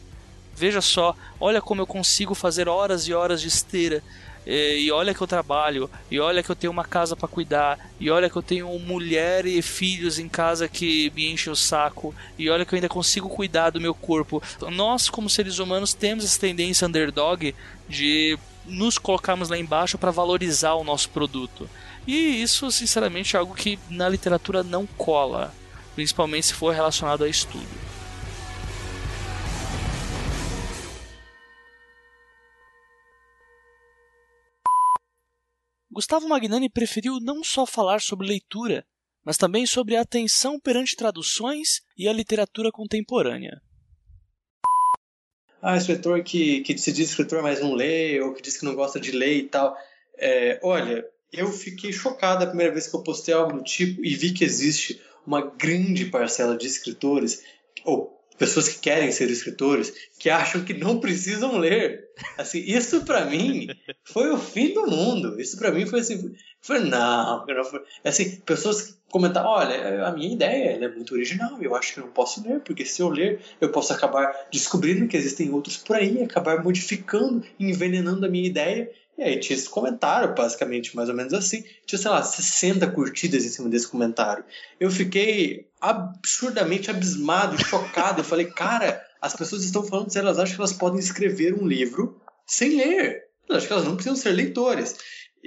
Veja 0.55 0.81
só, 0.81 1.15
olha 1.39 1.61
como 1.61 1.81
eu 1.81 1.87
consigo 1.87 2.35
fazer 2.35 2.67
horas 2.67 3.07
e 3.07 3.13
horas 3.13 3.41
de 3.41 3.47
esteira 3.47 4.03
e 4.49 4.89
olha 4.91 5.13
que 5.13 5.21
eu 5.21 5.27
trabalho, 5.27 5.89
e 6.09 6.21
olha 6.21 6.41
que 6.41 6.49
eu 6.49 6.55
tenho 6.55 6.71
uma 6.71 6.85
casa 6.85 7.17
para 7.17 7.27
cuidar, 7.27 7.77
e 7.99 8.09
olha 8.09 8.29
que 8.29 8.35
eu 8.37 8.41
tenho 8.41 8.79
mulher 8.79 9.45
e 9.45 9.61
filhos 9.61 10.19
em 10.19 10.29
casa 10.29 10.69
que 10.69 11.11
me 11.13 11.29
enchem 11.29 11.51
o 11.51 11.55
saco, 11.55 12.15
e 12.37 12.49
olha 12.49 12.65
que 12.65 12.73
eu 12.73 12.77
ainda 12.77 12.87
consigo 12.87 13.27
cuidar 13.27 13.71
do 13.71 13.81
meu 13.81 13.93
corpo. 13.93 14.41
Nós, 14.71 15.09
como 15.09 15.29
seres 15.29 15.59
humanos, 15.59 15.93
temos 15.93 16.23
essa 16.23 16.39
tendência 16.39 16.87
underdog 16.87 17.53
de 17.89 18.39
nos 18.67 18.97
colocarmos 18.97 19.49
lá 19.49 19.57
embaixo 19.57 19.97
para 19.97 20.11
valorizar 20.11 20.75
o 20.75 20.83
nosso 20.83 21.09
produto. 21.09 21.69
E 22.05 22.41
isso, 22.41 22.71
sinceramente, 22.71 23.35
é 23.35 23.39
algo 23.39 23.55
que 23.55 23.79
na 23.89 24.07
literatura 24.07 24.63
não 24.63 24.85
cola, 24.85 25.53
principalmente 25.95 26.47
se 26.47 26.53
for 26.53 26.73
relacionado 26.73 27.23
a 27.23 27.29
estudo. 27.29 27.65
Gustavo 35.89 36.29
Magnani 36.29 36.69
preferiu 36.69 37.19
não 37.19 37.43
só 37.43 37.65
falar 37.65 38.01
sobre 38.01 38.27
leitura, 38.27 38.85
mas 39.25 39.35
também 39.35 39.65
sobre 39.65 39.95
a 39.95 40.01
atenção 40.01 40.59
perante 40.59 40.95
traduções 40.95 41.81
e 41.97 42.07
a 42.07 42.13
literatura 42.13 42.71
contemporânea. 42.71 43.59
Ah, 45.61 45.75
escritor 45.75 46.23
que, 46.23 46.61
que 46.61 46.77
se 46.77 46.91
diz 46.91 47.09
escritor, 47.09 47.41
mas 47.41 47.59
não 47.59 47.73
lê, 47.73 48.19
ou 48.21 48.33
que 48.33 48.41
diz 48.41 48.57
que 48.57 48.65
não 48.65 48.75
gosta 48.75 48.99
de 48.99 49.11
ler 49.11 49.37
e 49.37 49.43
tal. 49.43 49.75
É, 50.17 50.59
olha, 50.63 51.05
eu 51.31 51.51
fiquei 51.51 51.91
chocado 51.91 52.43
a 52.43 52.47
primeira 52.47 52.71
vez 52.71 52.87
que 52.87 52.95
eu 52.95 53.03
postei 53.03 53.33
algo 53.33 53.57
do 53.57 53.63
tipo 53.63 54.03
e 54.03 54.15
vi 54.15 54.31
que 54.31 54.43
existe 54.43 55.01
uma 55.25 55.41
grande 55.41 56.05
parcela 56.05 56.55
de 56.55 56.67
escritores, 56.67 57.43
ou 57.83 58.16
pessoas 58.37 58.69
que 58.69 58.79
querem 58.79 59.11
ser 59.11 59.29
escritores, 59.29 59.93
que 60.19 60.29
acham 60.29 60.63
que 60.63 60.73
não 60.73 60.99
precisam 60.99 61.57
ler. 61.57 62.07
Assim, 62.37 62.59
isso 62.59 63.03
para 63.03 63.25
mim 63.25 63.67
foi 64.03 64.31
o 64.31 64.37
fim 64.37 64.73
do 64.73 64.87
mundo. 64.87 65.39
Isso 65.39 65.57
para 65.57 65.71
mim 65.71 65.85
foi 65.85 65.99
assim, 65.99 66.35
foi 66.61 66.79
não, 66.79 67.45
foi, 67.45 67.81
assim, 68.03 68.37
pessoas 68.41 68.97
comentaram, 69.09 69.49
olha, 69.49 70.05
a 70.05 70.11
minha 70.11 70.33
ideia 70.33 70.83
é 70.83 70.87
muito 70.89 71.13
original, 71.13 71.61
eu 71.61 71.75
acho 71.75 71.93
que 71.93 71.99
eu 71.99 72.05
não 72.05 72.11
posso 72.11 72.45
ler, 72.45 72.59
porque 72.59 72.85
se 72.85 73.01
eu 73.01 73.07
ler, 73.07 73.39
eu 73.61 73.69
posso 73.69 73.93
acabar 73.93 74.33
descobrindo 74.51 75.07
que 75.07 75.15
existem 75.15 75.49
outros 75.51 75.77
por 75.77 75.95
aí, 75.95 76.21
acabar 76.21 76.63
modificando, 76.63 77.43
envenenando 77.59 78.25
a 78.25 78.29
minha 78.29 78.45
ideia 78.45 78.91
e 79.17 79.23
aí 79.23 79.39
tinha 79.39 79.57
esse 79.57 79.67
comentário, 79.67 80.35
basicamente, 80.35 80.95
mais 80.95 81.09
ou 81.09 81.15
menos 81.15 81.33
assim. 81.33 81.63
Tinha, 81.87 81.97
sei 81.97 82.11
lá, 82.11 82.21
60 82.21 82.85
curtidas 82.91 83.43
em 83.43 83.49
cima 83.49 83.67
desse 83.67 83.87
comentário. 83.87 84.45
Eu 84.79 84.91
fiquei 84.91 85.67
absurdamente 85.81 86.91
abismado, 86.91 87.57
chocado. 87.65 88.19
Eu 88.19 88.25
falei, 88.25 88.45
cara, 88.45 89.03
as 89.19 89.35
pessoas 89.35 89.63
estão 89.63 89.83
falando 89.83 90.11
se 90.11 90.19
elas 90.19 90.37
acham 90.37 90.55
que 90.55 90.61
elas 90.61 90.73
podem 90.73 90.99
escrever 90.99 91.55
um 91.55 91.65
livro 91.65 92.21
sem 92.45 92.77
ler. 92.77 93.25
Elas 93.49 93.63
acham 93.63 93.67
que 93.67 93.73
elas 93.73 93.85
não 93.85 93.95
precisam 93.95 94.15
ser 94.15 94.31
leitores. 94.33 94.95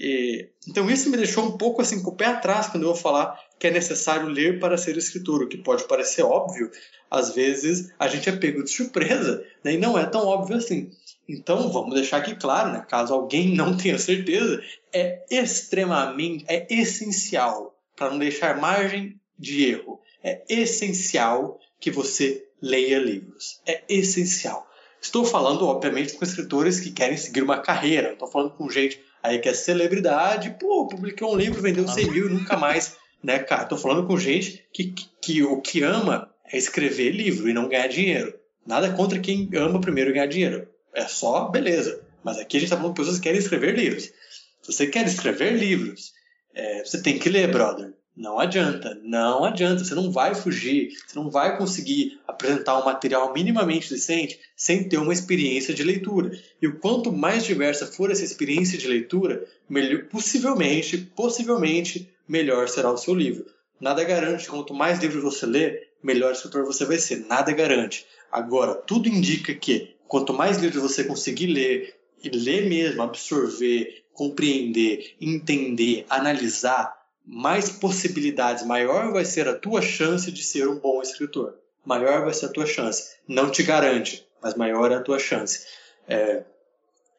E, 0.02 0.48
então 0.66 0.90
isso 0.90 1.10
me 1.10 1.16
deixou 1.18 1.44
um 1.44 1.58
pouco 1.58 1.82
assim 1.82 2.02
com 2.02 2.08
o 2.08 2.16
pé 2.16 2.24
atrás 2.24 2.68
quando 2.68 2.84
eu 2.84 2.88
vou 2.88 2.96
falar 2.96 3.38
que 3.58 3.66
é 3.66 3.70
necessário 3.70 4.28
ler 4.28 4.58
para 4.58 4.78
ser 4.78 4.96
escritor, 4.96 5.42
o 5.42 5.48
que 5.48 5.58
pode 5.58 5.84
parecer 5.84 6.22
óbvio. 6.22 6.70
Às 7.10 7.34
vezes 7.34 7.92
a 7.98 8.08
gente 8.08 8.26
é 8.26 8.32
pego 8.32 8.64
de 8.64 8.70
surpresa 8.70 9.44
né? 9.62 9.74
e 9.74 9.76
não 9.76 9.98
é 9.98 10.06
tão 10.06 10.26
óbvio 10.26 10.56
assim. 10.56 10.90
Então, 11.28 11.70
vamos 11.70 11.94
deixar 11.94 12.16
aqui 12.16 12.34
claro, 12.34 12.72
né? 12.72 12.84
caso 12.88 13.12
alguém 13.12 13.52
não 13.54 13.76
tenha 13.76 13.98
certeza, 13.98 14.62
é 14.90 15.22
extremamente, 15.30 16.46
é 16.48 16.66
essencial, 16.70 17.78
para 17.94 18.10
não 18.10 18.18
deixar 18.18 18.58
margem 18.58 19.20
de 19.38 19.66
erro, 19.66 20.00
é 20.24 20.42
essencial 20.48 21.60
que 21.78 21.90
você 21.90 22.46
leia 22.60 22.98
livros. 22.98 23.60
É 23.66 23.82
essencial. 23.86 24.66
Estou 25.00 25.24
falando, 25.24 25.66
obviamente, 25.66 26.14
com 26.14 26.24
escritores 26.24 26.80
que 26.80 26.90
querem 26.90 27.16
seguir 27.16 27.42
uma 27.42 27.58
carreira. 27.58 28.12
Estou 28.12 28.28
falando 28.28 28.52
com 28.52 28.68
gente 28.68 29.00
aí 29.22 29.38
que 29.38 29.48
é 29.48 29.54
celebridade, 29.54 30.56
pô, 30.58 30.86
publicou 30.86 31.34
um 31.34 31.36
livro, 31.36 31.62
vendeu 31.62 31.86
100 31.86 32.10
mil 32.10 32.26
e 32.26 32.32
nunca 32.32 32.56
mais, 32.56 32.96
né, 33.22 33.38
cara? 33.38 33.64
Estou 33.64 33.78
falando 33.78 34.06
com 34.06 34.18
gente 34.18 34.64
que, 34.72 34.84
que, 34.92 35.10
que 35.20 35.42
o 35.42 35.60
que 35.60 35.82
ama 35.82 36.30
é 36.52 36.56
escrever 36.56 37.10
livro 37.10 37.48
e 37.48 37.52
não 37.52 37.68
ganhar 37.68 37.86
dinheiro. 37.86 38.34
Nada 38.66 38.92
contra 38.92 39.18
quem 39.18 39.48
ama 39.54 39.80
primeiro 39.80 40.12
ganhar 40.12 40.26
dinheiro. 40.26 40.68
É 40.94 41.06
só 41.06 41.48
beleza. 41.48 42.02
Mas 42.22 42.38
aqui 42.38 42.56
a 42.56 42.60
gente 42.60 42.66
está 42.66 42.76
falando 42.76 42.94
de 42.94 43.00
pessoas 43.00 43.16
que 43.16 43.22
querem 43.22 43.38
escrever 43.38 43.76
livros. 43.76 44.04
Se 44.62 44.72
você 44.72 44.86
quer 44.86 45.06
escrever 45.06 45.52
livros, 45.52 46.12
é, 46.54 46.84
você 46.84 47.02
tem 47.02 47.18
que 47.18 47.28
ler, 47.28 47.50
brother. 47.50 47.92
Não 48.20 48.38
adianta, 48.38 49.00
não 49.02 49.46
adianta. 49.46 49.82
Você 49.82 49.94
não 49.94 50.12
vai 50.12 50.34
fugir, 50.34 50.90
você 51.06 51.18
não 51.18 51.30
vai 51.30 51.56
conseguir 51.56 52.20
apresentar 52.28 52.78
um 52.78 52.84
material 52.84 53.32
minimamente 53.32 53.88
decente 53.88 54.38
sem 54.54 54.86
ter 54.86 54.98
uma 54.98 55.14
experiência 55.14 55.72
de 55.72 55.82
leitura. 55.82 56.38
E 56.60 56.66
o 56.66 56.78
quanto 56.78 57.10
mais 57.10 57.46
diversa 57.46 57.86
for 57.86 58.10
essa 58.10 58.22
experiência 58.22 58.76
de 58.76 58.86
leitura, 58.86 59.46
melhor, 59.66 60.04
possivelmente, 60.04 60.98
possivelmente, 61.16 62.10
melhor 62.28 62.68
será 62.68 62.92
o 62.92 62.98
seu 62.98 63.14
livro. 63.14 63.46
Nada 63.80 64.04
garante, 64.04 64.46
quanto 64.48 64.74
mais 64.74 64.98
livros 64.98 65.22
você 65.22 65.46
lê, 65.46 65.88
melhor 66.02 66.32
escritor 66.32 66.66
você 66.66 66.84
vai 66.84 66.98
ser. 66.98 67.24
Nada 67.26 67.52
garante. 67.52 68.04
Agora, 68.30 68.74
tudo 68.74 69.08
indica 69.08 69.54
que 69.54 69.94
quanto 70.06 70.34
mais 70.34 70.58
livros 70.58 70.82
você 70.82 71.04
conseguir 71.04 71.46
ler, 71.46 71.94
e 72.22 72.28
ler 72.28 72.68
mesmo, 72.68 73.00
absorver, 73.00 74.02
compreender, 74.12 75.14
entender, 75.18 76.04
analisar, 76.10 76.99
mais 77.30 77.70
possibilidades, 77.70 78.64
maior 78.64 79.12
vai 79.12 79.24
ser 79.24 79.48
a 79.48 79.54
tua 79.54 79.80
chance 79.80 80.30
de 80.32 80.42
ser 80.42 80.68
um 80.68 80.78
bom 80.78 81.00
escritor. 81.00 81.54
Maior 81.84 82.24
vai 82.24 82.34
ser 82.34 82.46
a 82.46 82.52
tua 82.52 82.66
chance. 82.66 83.16
Não 83.26 83.50
te 83.50 83.62
garante, 83.62 84.26
mas 84.42 84.54
maior 84.54 84.90
é 84.90 84.96
a 84.96 85.02
tua 85.02 85.18
chance. 85.18 85.66
É, 86.08 86.42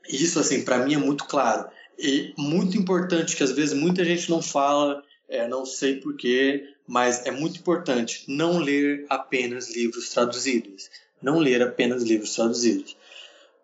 isso, 0.10 0.40
assim, 0.40 0.64
para 0.64 0.80
mim 0.80 0.96
é 0.96 0.98
muito 0.98 1.26
claro. 1.26 1.70
E 1.98 2.34
muito 2.38 2.78
importante, 2.78 3.36
que 3.36 3.44
às 3.44 3.52
vezes 3.52 3.74
muita 3.74 4.04
gente 4.04 4.30
não 4.30 4.42
fala, 4.42 5.04
é, 5.30 5.48
não 5.48 5.66
sei 5.66 5.96
porquê, 6.00 6.74
mas 6.88 7.26
é 7.26 7.32
muito 7.32 7.60
importante 7.60 8.26
não 8.28 8.58
ler 8.58 9.06
apenas 9.10 9.74
livros 9.74 10.10
traduzidos 10.10 10.90
não 11.22 11.38
ler 11.38 11.62
apenas 11.62 12.04
livros 12.04 12.36
traduzidos. 12.36 12.98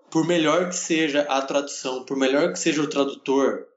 Por 0.09 0.25
melhor 0.25 0.69
que 0.69 0.75
seja 0.75 1.21
a 1.21 1.41
tradução, 1.41 2.03
por 2.03 2.15
melhor 2.15 2.53
que 2.53 2.59
seja 2.59 2.81
o 2.81 2.87
tradutor, 2.87 3.67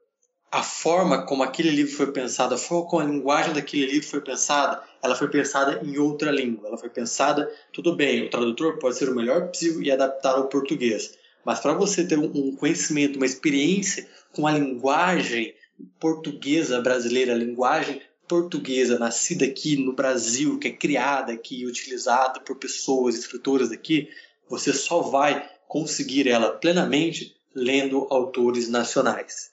a 0.51 0.61
forma 0.61 1.25
como 1.25 1.43
aquele 1.43 1.69
livro 1.69 1.95
foi 1.95 2.11
pensado, 2.11 2.55
a 2.55 2.57
forma 2.57 2.89
como 2.89 3.01
a 3.01 3.05
linguagem 3.05 3.53
daquele 3.53 3.85
livro 3.85 4.07
foi 4.09 4.19
pensada, 4.19 4.83
ela 5.01 5.15
foi 5.15 5.29
pensada 5.29 5.79
em 5.81 5.97
outra 5.97 6.29
língua. 6.29 6.67
Ela 6.67 6.77
foi 6.77 6.89
pensada, 6.89 7.49
tudo 7.71 7.95
bem, 7.95 8.25
o 8.25 8.29
tradutor 8.29 8.77
pode 8.77 8.97
ser 8.97 9.09
o 9.09 9.15
melhor 9.15 9.47
possível 9.47 9.81
e 9.81 9.89
adaptar 9.89 10.35
ao 10.35 10.49
português. 10.49 11.17
Mas 11.45 11.61
para 11.61 11.73
você 11.73 12.05
ter 12.05 12.19
um 12.19 12.53
conhecimento, 12.55 13.15
uma 13.15 13.25
experiência 13.25 14.07
com 14.33 14.45
a 14.45 14.51
linguagem 14.51 15.55
portuguesa 15.99 16.81
brasileira, 16.81 17.33
a 17.33 17.37
linguagem 17.37 18.01
portuguesa 18.27 18.99
nascida 18.99 19.45
aqui 19.45 19.77
no 19.77 19.93
Brasil, 19.93 20.59
que 20.59 20.67
é 20.67 20.71
criada 20.71 21.31
aqui 21.31 21.61
e 21.61 21.65
utilizada 21.65 22.41
por 22.41 22.57
pessoas, 22.57 23.15
escritoras 23.15 23.71
aqui, 23.71 24.09
você 24.49 24.73
só 24.73 25.01
vai 25.01 25.49
conseguir 25.67 26.27
ela 26.27 26.51
plenamente 26.51 27.35
lendo 27.55 28.05
autores 28.09 28.67
nacionais. 28.67 29.50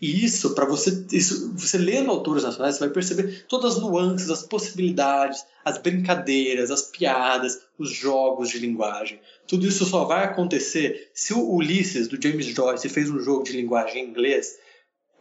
E 0.00 0.24
isso, 0.24 0.54
para 0.54 0.64
você, 0.64 1.04
isso, 1.12 1.52
você 1.56 1.76
lendo 1.78 2.10
autores 2.10 2.44
nacionais, 2.44 2.76
você 2.76 2.80
vai 2.80 2.90
perceber 2.90 3.44
todas 3.48 3.74
as 3.74 3.82
nuances, 3.82 4.30
as 4.30 4.42
possibilidades, 4.42 5.44
as 5.64 5.78
brincadeiras, 5.78 6.70
as 6.70 6.82
piadas, 6.82 7.60
os 7.78 7.90
jogos 7.90 8.50
de 8.50 8.58
linguagem. 8.58 9.20
Tudo 9.46 9.66
isso 9.66 9.84
só 9.84 10.04
vai 10.04 10.24
acontecer 10.24 11.10
se 11.12 11.34
o 11.34 11.54
Ulisses, 11.54 12.06
do 12.06 12.20
James 12.22 12.46
Joyce, 12.46 12.88
fez 12.88 13.10
um 13.10 13.18
jogo 13.20 13.42
de 13.42 13.52
linguagem 13.52 14.04
em 14.04 14.08
inglês 14.08 14.56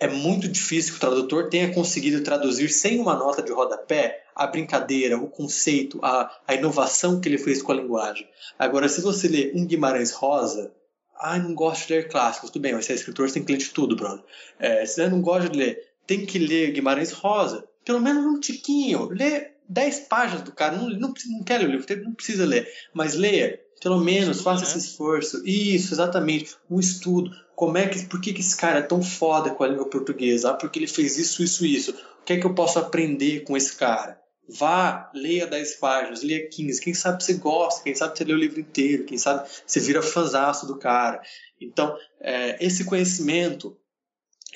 é 0.03 0.07
muito 0.07 0.49
difícil 0.49 0.91
que 0.91 0.97
o 0.97 0.99
tradutor 0.99 1.49
tenha 1.49 1.73
conseguido 1.73 2.21
traduzir 2.21 2.67
sem 2.69 2.99
uma 2.99 3.15
nota 3.15 3.41
de 3.41 3.53
rodapé 3.53 4.21
a 4.35 4.45
brincadeira, 4.45 5.17
o 5.17 5.29
conceito, 5.29 5.99
a, 6.03 6.29
a 6.45 6.55
inovação 6.55 7.21
que 7.21 7.29
ele 7.29 7.37
fez 7.37 7.61
com 7.61 7.71
a 7.71 7.75
linguagem. 7.75 8.27
Agora, 8.59 8.89
se 8.89 8.99
você 8.99 9.29
lê 9.29 9.53
um 9.55 9.65
Guimarães 9.65 10.11
Rosa, 10.11 10.73
ah, 11.17 11.37
não 11.37 11.53
gosto 11.53 11.87
de 11.87 11.93
ler 11.93 12.09
clássicos, 12.09 12.49
tudo 12.49 12.61
bem, 12.61 12.73
mas 12.73 12.85
você 12.85 12.93
é 12.93 12.95
escritor, 12.95 13.29
você 13.29 13.35
tem 13.35 13.43
que 13.43 13.51
ler 13.51 13.57
de 13.57 13.69
tudo, 13.69 13.95
brother. 13.95 14.23
É, 14.59 14.85
se 14.85 14.95
você 14.95 15.09
não 15.09 15.21
gosta 15.21 15.49
de 15.49 15.57
ler, 15.57 15.89
tem 16.05 16.25
que 16.25 16.39
ler 16.39 16.71
Guimarães 16.71 17.11
Rosa, 17.11 17.63
pelo 17.85 18.01
menos 18.01 18.25
um 18.25 18.39
tiquinho, 18.39 19.09
lê 19.09 19.51
10 19.69 20.01
páginas 20.01 20.41
do 20.41 20.51
cara, 20.51 20.77
não, 20.77 20.89
não, 20.89 21.13
não 21.29 21.43
quer 21.43 21.59
ler 21.59 21.67
o 21.67 21.71
livro, 21.71 22.03
não 22.03 22.13
precisa 22.13 22.45
ler, 22.45 22.67
mas 22.93 23.13
leia, 23.15 23.59
pelo 23.81 23.99
menos, 23.99 24.41
faça 24.41 24.63
esse 24.63 24.77
esforço. 24.77 25.45
Isso, 25.45 25.93
exatamente, 25.93 26.55
um 26.69 26.79
estudo 26.79 27.31
como 27.55 27.77
é 27.77 27.87
que, 27.87 28.05
por 28.05 28.19
que, 28.19 28.33
que 28.33 28.41
esse 28.41 28.57
cara 28.57 28.79
é 28.79 28.83
tão 28.83 29.01
foda 29.01 29.51
com 29.51 29.63
a 29.63 29.67
língua 29.67 29.89
portuguesa? 29.89 30.51
Ah, 30.51 30.53
porque 30.53 30.79
ele 30.79 30.87
fez 30.87 31.17
isso, 31.17 31.43
isso, 31.43 31.65
isso. 31.65 31.91
O 31.91 32.25
que 32.25 32.33
é 32.33 32.39
que 32.39 32.45
eu 32.45 32.53
posso 32.53 32.79
aprender 32.79 33.41
com 33.41 33.55
esse 33.55 33.75
cara? 33.75 34.19
Vá, 34.47 35.09
leia 35.13 35.47
10 35.47 35.75
páginas, 35.75 36.21
leia 36.21 36.49
15. 36.49 36.81
Quem 36.81 36.93
sabe 36.93 37.23
você 37.23 37.35
gosta, 37.35 37.83
quem 37.83 37.95
sabe 37.95 38.17
você 38.17 38.23
lê 38.23 38.33
o 38.33 38.37
livro 38.37 38.59
inteiro, 38.59 39.05
quem 39.05 39.17
sabe 39.17 39.49
você 39.65 39.79
vira 39.79 40.01
fãzaço 40.01 40.67
do 40.67 40.77
cara. 40.77 41.21
Então, 41.59 41.97
é, 42.19 42.63
esse 42.63 42.83
conhecimento, 42.83 43.77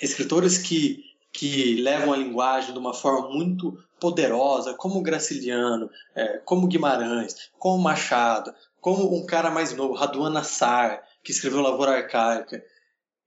escritores 0.02 0.58
que, 0.58 1.04
que 1.32 1.76
levam 1.76 2.14
a 2.14 2.18
linguagem 2.18 2.74
de 2.74 2.80
uma 2.80 2.94
forma 2.94 3.30
muito 3.30 3.82
poderosa, 4.00 4.74
como 4.74 5.02
Graciliano, 5.02 5.90
é, 6.14 6.38
como 6.40 6.68
Guimarães, 6.68 7.50
como 7.58 7.82
Machado, 7.82 8.54
como 8.82 9.16
um 9.16 9.26
cara 9.26 9.50
mais 9.50 9.74
novo, 9.74 9.94
Raduan 9.94 10.30
Nassar, 10.30 11.02
que 11.24 11.32
escreveu 11.32 11.62
Lavoura 11.62 11.94
Arcaica, 11.94 12.64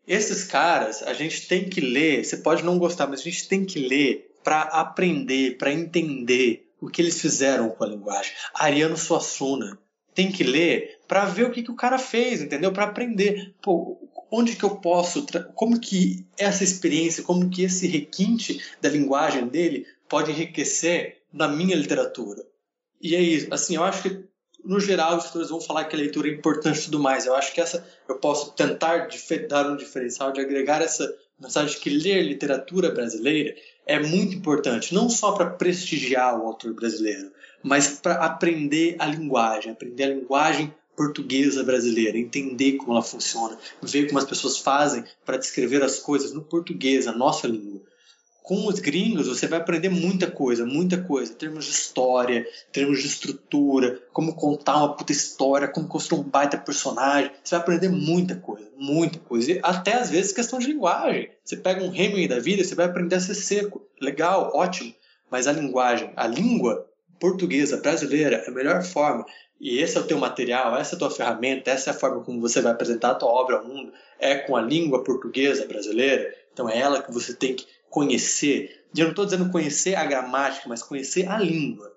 esses 0.06 0.44
caras, 0.44 1.02
a 1.02 1.12
gente 1.12 1.46
tem 1.46 1.68
que 1.68 1.80
ler, 1.80 2.24
você 2.24 2.38
pode 2.38 2.64
não 2.64 2.78
gostar, 2.78 3.06
mas 3.06 3.20
a 3.20 3.24
gente 3.24 3.48
tem 3.48 3.64
que 3.64 3.78
ler 3.78 4.29
para 4.42 4.62
aprender, 4.62 5.56
para 5.58 5.72
entender 5.72 6.68
o 6.80 6.88
que 6.88 7.02
eles 7.02 7.20
fizeram 7.20 7.70
com 7.70 7.84
a 7.84 7.88
linguagem. 7.88 8.32
Ariano 8.54 8.96
Suassuna 8.96 9.78
tem 10.14 10.32
que 10.32 10.42
ler 10.42 10.98
para 11.06 11.26
ver 11.26 11.44
o 11.46 11.50
que, 11.50 11.62
que 11.62 11.70
o 11.70 11.76
cara 11.76 11.98
fez, 11.98 12.40
entendeu? 12.40 12.72
Para 12.72 12.84
aprender. 12.84 13.54
Pô, 13.62 13.98
onde 14.30 14.56
que 14.56 14.64
eu 14.64 14.76
posso, 14.76 15.26
como 15.54 15.78
que 15.78 16.26
essa 16.38 16.64
experiência, 16.64 17.22
como 17.22 17.50
que 17.50 17.62
esse 17.62 17.86
requinte 17.86 18.62
da 18.80 18.88
linguagem 18.88 19.46
dele 19.46 19.86
pode 20.08 20.30
enriquecer 20.30 21.22
na 21.32 21.48
minha 21.48 21.76
literatura. 21.76 22.44
E 23.00 23.14
é 23.14 23.20
isso. 23.20 23.52
Assim, 23.52 23.76
eu 23.76 23.84
acho 23.84 24.02
que 24.02 24.30
no 24.64 24.78
geral, 24.78 25.16
os 25.16 25.24
escritores 25.24 25.48
vão 25.48 25.60
falar 25.60 25.84
que 25.84 25.96
a 25.96 25.98
leitura 25.98 26.28
é 26.28 26.32
importante 26.32 26.80
e 26.80 26.84
tudo 26.84 27.00
mais. 27.00 27.26
Eu 27.26 27.34
acho 27.34 27.52
que 27.52 27.60
essa 27.60 27.86
eu 28.08 28.16
posso 28.16 28.52
tentar 28.52 29.08
dar 29.48 29.70
um 29.70 29.76
diferencial 29.76 30.32
de 30.32 30.40
agregar 30.40 30.82
essa 30.82 31.12
mensagem 31.38 31.80
que 31.80 31.88
ler 31.88 32.22
literatura 32.22 32.90
brasileira 32.90 33.54
é 33.90 33.98
muito 33.98 34.36
importante, 34.36 34.94
não 34.94 35.10
só 35.10 35.32
para 35.32 35.50
prestigiar 35.50 36.38
o 36.38 36.46
autor 36.46 36.72
brasileiro, 36.72 37.32
mas 37.60 37.88
para 37.88 38.14
aprender 38.24 38.94
a 39.00 39.06
linguagem, 39.06 39.72
aprender 39.72 40.04
a 40.04 40.14
linguagem 40.14 40.72
portuguesa 40.96 41.64
brasileira, 41.64 42.16
entender 42.16 42.76
como 42.76 42.92
ela 42.92 43.02
funciona, 43.02 43.58
ver 43.82 44.06
como 44.06 44.18
as 44.18 44.24
pessoas 44.24 44.58
fazem 44.58 45.02
para 45.24 45.38
descrever 45.38 45.82
as 45.82 45.98
coisas 45.98 46.32
no 46.32 46.42
português, 46.42 47.08
a 47.08 47.12
nossa 47.12 47.48
língua. 47.48 47.80
Com 48.50 48.66
os 48.66 48.80
gringos, 48.80 49.28
você 49.28 49.46
vai 49.46 49.60
aprender 49.60 49.90
muita 49.90 50.28
coisa, 50.28 50.66
muita 50.66 51.00
coisa, 51.00 51.30
em 51.30 51.36
termos 51.36 51.66
de 51.66 51.70
história, 51.70 52.40
em 52.40 52.72
termos 52.72 53.00
de 53.00 53.06
estrutura, 53.06 54.02
como 54.12 54.34
contar 54.34 54.78
uma 54.78 54.96
puta 54.96 55.12
história, 55.12 55.68
como 55.68 55.86
construir 55.86 56.18
um 56.18 56.24
baita 56.24 56.58
personagem. 56.58 57.30
Você 57.44 57.54
vai 57.54 57.60
aprender 57.60 57.88
muita 57.88 58.34
coisa, 58.34 58.66
muita 58.76 59.20
coisa. 59.20 59.52
E 59.52 59.60
até 59.62 59.92
às 59.92 60.10
vezes 60.10 60.32
questão 60.32 60.58
de 60.58 60.66
linguagem. 60.66 61.30
Você 61.44 61.58
pega 61.58 61.84
um 61.84 61.94
Hemingway 61.94 62.26
da 62.26 62.40
vida, 62.40 62.64
você 62.64 62.74
vai 62.74 62.86
aprender 62.86 63.14
a 63.14 63.20
ser 63.20 63.36
seco. 63.36 63.86
Legal, 64.00 64.50
ótimo. 64.52 64.92
Mas 65.30 65.46
a 65.46 65.52
linguagem, 65.52 66.12
a 66.16 66.26
língua 66.26 66.88
portuguesa 67.20 67.76
brasileira 67.76 68.38
é 68.38 68.48
a 68.48 68.52
melhor 68.52 68.82
forma 68.82 69.24
e 69.60 69.78
esse 69.78 69.96
é 69.96 70.00
o 70.00 70.06
teu 70.06 70.18
material, 70.18 70.76
essa 70.76 70.94
é 70.94 70.96
a 70.96 70.98
tua 70.98 71.10
ferramenta, 71.10 71.70
essa 71.70 71.90
é 71.90 71.92
a 71.92 71.96
forma 71.96 72.24
como 72.24 72.40
você 72.40 72.60
vai 72.60 72.72
apresentar 72.72 73.10
a 73.10 73.14
tua 73.14 73.28
obra 73.28 73.58
ao 73.58 73.64
mundo, 73.64 73.92
é 74.18 74.34
com 74.34 74.56
a 74.56 74.62
língua 74.62 75.04
portuguesa 75.04 75.66
brasileira, 75.66 76.34
então 76.50 76.68
é 76.68 76.78
ela 76.78 77.02
que 77.02 77.12
você 77.12 77.34
tem 77.34 77.54
que 77.54 77.66
conhecer. 77.90 78.86
Eu 78.96 79.04
não 79.04 79.10
estou 79.10 79.24
dizendo 79.24 79.50
conhecer 79.50 79.94
a 79.96 80.04
gramática, 80.04 80.68
mas 80.68 80.82
conhecer 80.82 81.28
a 81.28 81.38
língua. 81.38 81.90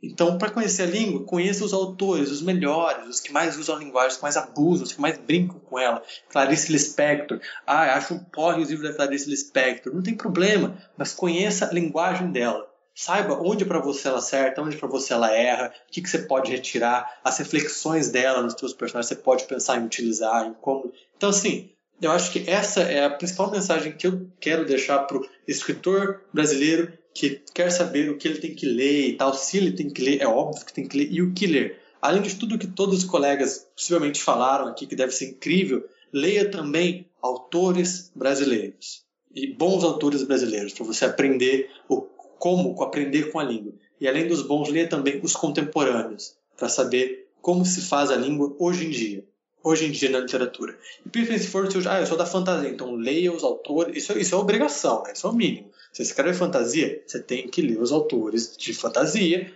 Então, 0.00 0.38
para 0.38 0.50
conhecer 0.50 0.82
a 0.84 0.86
língua, 0.86 1.24
conheça 1.24 1.64
os 1.64 1.72
autores, 1.72 2.30
os 2.30 2.40
melhores, 2.40 3.08
os 3.08 3.20
que 3.20 3.32
mais 3.32 3.58
usam 3.58 3.74
a 3.74 3.78
linguagem, 3.78 4.10
os 4.10 4.16
que 4.16 4.22
mais 4.22 4.36
abusam, 4.36 4.84
os 4.84 4.92
que 4.92 5.00
mais 5.00 5.18
brincam 5.18 5.58
com 5.58 5.76
ela. 5.76 6.02
Clarice 6.28 6.70
Lispector. 6.70 7.40
Ah, 7.66 7.94
acho 7.96 8.14
um 8.14 8.18
porre 8.18 8.62
os 8.62 8.70
livros 8.70 8.88
da 8.88 8.94
Clarice 8.94 9.28
Lispector. 9.28 9.92
Não 9.92 10.02
tem 10.02 10.14
problema, 10.14 10.78
mas 10.96 11.12
conheça 11.12 11.68
a 11.68 11.72
linguagem 11.72 12.30
dela. 12.30 12.68
Saiba 12.94 13.40
onde 13.40 13.64
para 13.64 13.80
você 13.80 14.08
ela 14.08 14.18
acerta, 14.18 14.62
onde 14.62 14.76
para 14.76 14.88
você 14.88 15.12
ela 15.12 15.32
erra, 15.32 15.72
o 15.88 15.92
que, 15.92 16.02
que 16.02 16.08
você 16.08 16.18
pode 16.18 16.50
retirar, 16.50 17.20
as 17.22 17.38
reflexões 17.38 18.08
dela 18.08 18.42
nos 18.42 18.54
seus 18.54 18.72
personagens 18.72 19.08
você 19.08 19.16
pode 19.16 19.44
pensar 19.44 19.78
em 19.78 19.86
utilizar, 19.86 20.46
em 20.46 20.54
como. 20.54 20.92
Então, 21.16 21.30
assim, 21.30 21.70
eu 22.00 22.10
acho 22.12 22.32
que 22.32 22.48
essa 22.48 22.82
é 22.82 23.04
a 23.04 23.10
principal 23.10 23.50
mensagem 23.50 23.92
que 23.92 24.06
eu 24.06 24.28
quero 24.40 24.64
deixar 24.64 25.00
para 25.00 25.18
o 25.18 25.26
escritor 25.46 26.22
brasileiro 26.32 26.92
que 27.12 27.42
quer 27.52 27.70
saber 27.70 28.10
o 28.10 28.16
que 28.16 28.28
ele 28.28 28.38
tem 28.38 28.54
que 28.54 28.66
ler 28.66 29.08
e 29.08 29.16
tal. 29.16 29.34
Se 29.34 29.56
ele 29.56 29.72
tem 29.72 29.90
que 29.90 30.02
ler, 30.02 30.20
é 30.22 30.26
óbvio 30.26 30.64
que 30.64 30.72
tem 30.72 30.86
que 30.86 30.96
ler, 30.96 31.12
e 31.12 31.20
o 31.20 31.32
que 31.32 31.46
ler. 31.46 31.80
Além 32.00 32.22
de 32.22 32.36
tudo 32.36 32.58
que 32.58 32.66
todos 32.66 32.98
os 32.98 33.04
colegas 33.04 33.66
possivelmente 33.74 34.22
falaram 34.22 34.68
aqui, 34.68 34.86
que 34.86 34.94
deve 34.94 35.10
ser 35.12 35.30
incrível, 35.30 35.84
leia 36.12 36.48
também 36.48 37.08
autores 37.20 38.12
brasileiros. 38.14 39.02
E 39.34 39.52
bons 39.52 39.82
autores 39.82 40.22
brasileiros, 40.22 40.72
para 40.72 40.86
você 40.86 41.04
aprender 41.04 41.68
o 41.88 42.02
como 42.38 42.80
aprender 42.82 43.32
com 43.32 43.40
a 43.40 43.44
língua. 43.44 43.74
E 44.00 44.06
além 44.06 44.28
dos 44.28 44.42
bons, 44.42 44.68
leia 44.68 44.88
também 44.88 45.20
os 45.22 45.34
contemporâneos, 45.34 46.36
para 46.56 46.68
saber 46.68 47.28
como 47.42 47.64
se 47.64 47.80
faz 47.80 48.12
a 48.12 48.16
língua 48.16 48.54
hoje 48.60 48.86
em 48.86 48.90
dia. 48.90 49.24
Hoje 49.62 49.86
em 49.86 49.90
dia 49.90 50.10
na 50.10 50.20
literatura. 50.20 50.78
E 51.04 51.08
principalmente 51.08 51.72
se 51.72 51.82
for, 51.82 51.88
ah, 51.88 52.00
eu 52.00 52.06
sou 52.06 52.16
da 52.16 52.24
fantasia, 52.24 52.68
então 52.68 52.94
leia 52.94 53.32
os 53.32 53.42
autores. 53.42 53.96
Isso, 53.96 54.16
isso 54.18 54.34
é 54.34 54.38
obrigação, 54.38 55.02
né? 55.02 55.12
isso 55.12 55.26
é 55.26 55.30
o 55.30 55.32
mínimo. 55.32 55.70
Se 55.92 55.96
você 55.96 56.10
escreve 56.10 56.34
fantasia, 56.34 57.02
você 57.06 57.20
tem 57.20 57.48
que 57.48 57.60
ler 57.60 57.80
os 57.80 57.90
autores 57.90 58.56
de 58.56 58.72
fantasia, 58.72 59.52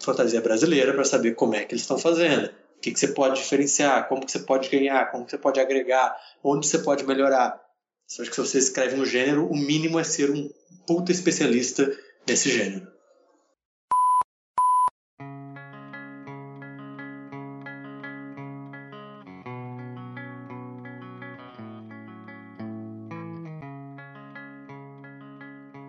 fantasia 0.00 0.40
brasileira, 0.40 0.92
para 0.92 1.04
saber 1.04 1.34
como 1.34 1.54
é 1.54 1.64
que 1.64 1.74
eles 1.74 1.82
estão 1.82 1.98
fazendo. 1.98 2.46
O 2.46 2.80
que, 2.82 2.92
que 2.92 2.98
você 2.98 3.08
pode 3.08 3.40
diferenciar, 3.40 4.08
como 4.08 4.24
que 4.24 4.32
você 4.32 4.40
pode 4.40 4.68
ganhar, 4.68 5.10
como 5.10 5.24
que 5.24 5.30
você 5.30 5.38
pode 5.38 5.60
agregar, 5.60 6.16
onde 6.42 6.66
você 6.66 6.78
pode 6.78 7.04
melhorar. 7.06 7.60
Acho 8.06 8.28
que 8.28 8.36
se 8.36 8.40
você 8.40 8.58
escreve 8.58 9.00
um 9.00 9.06
gênero, 9.06 9.46
o 9.46 9.56
mínimo 9.56 9.98
é 9.98 10.04
ser 10.04 10.30
um 10.30 10.50
puta 10.86 11.12
especialista 11.12 11.90
desse 12.26 12.50
gênero. 12.50 12.86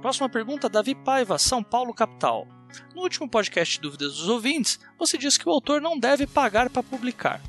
Próxima 0.03 0.27
pergunta, 0.27 0.67
Davi 0.67 0.93
Paiva, 0.93 1.39
São 1.39 1.63
Paulo, 1.63 1.93
capital. 1.93 2.45
No 2.93 3.03
último 3.03 3.25
podcast 3.25 3.79
Dúvidas 3.79 4.15
dos 4.15 4.27
Ouvintes, 4.27 4.77
você 4.99 5.17
disse 5.17 5.39
que 5.39 5.47
o 5.47 5.51
autor 5.51 5.79
não 5.79 5.97
deve 5.97 6.27
pagar 6.27 6.69
para 6.69 6.83
publicar. 6.83 7.39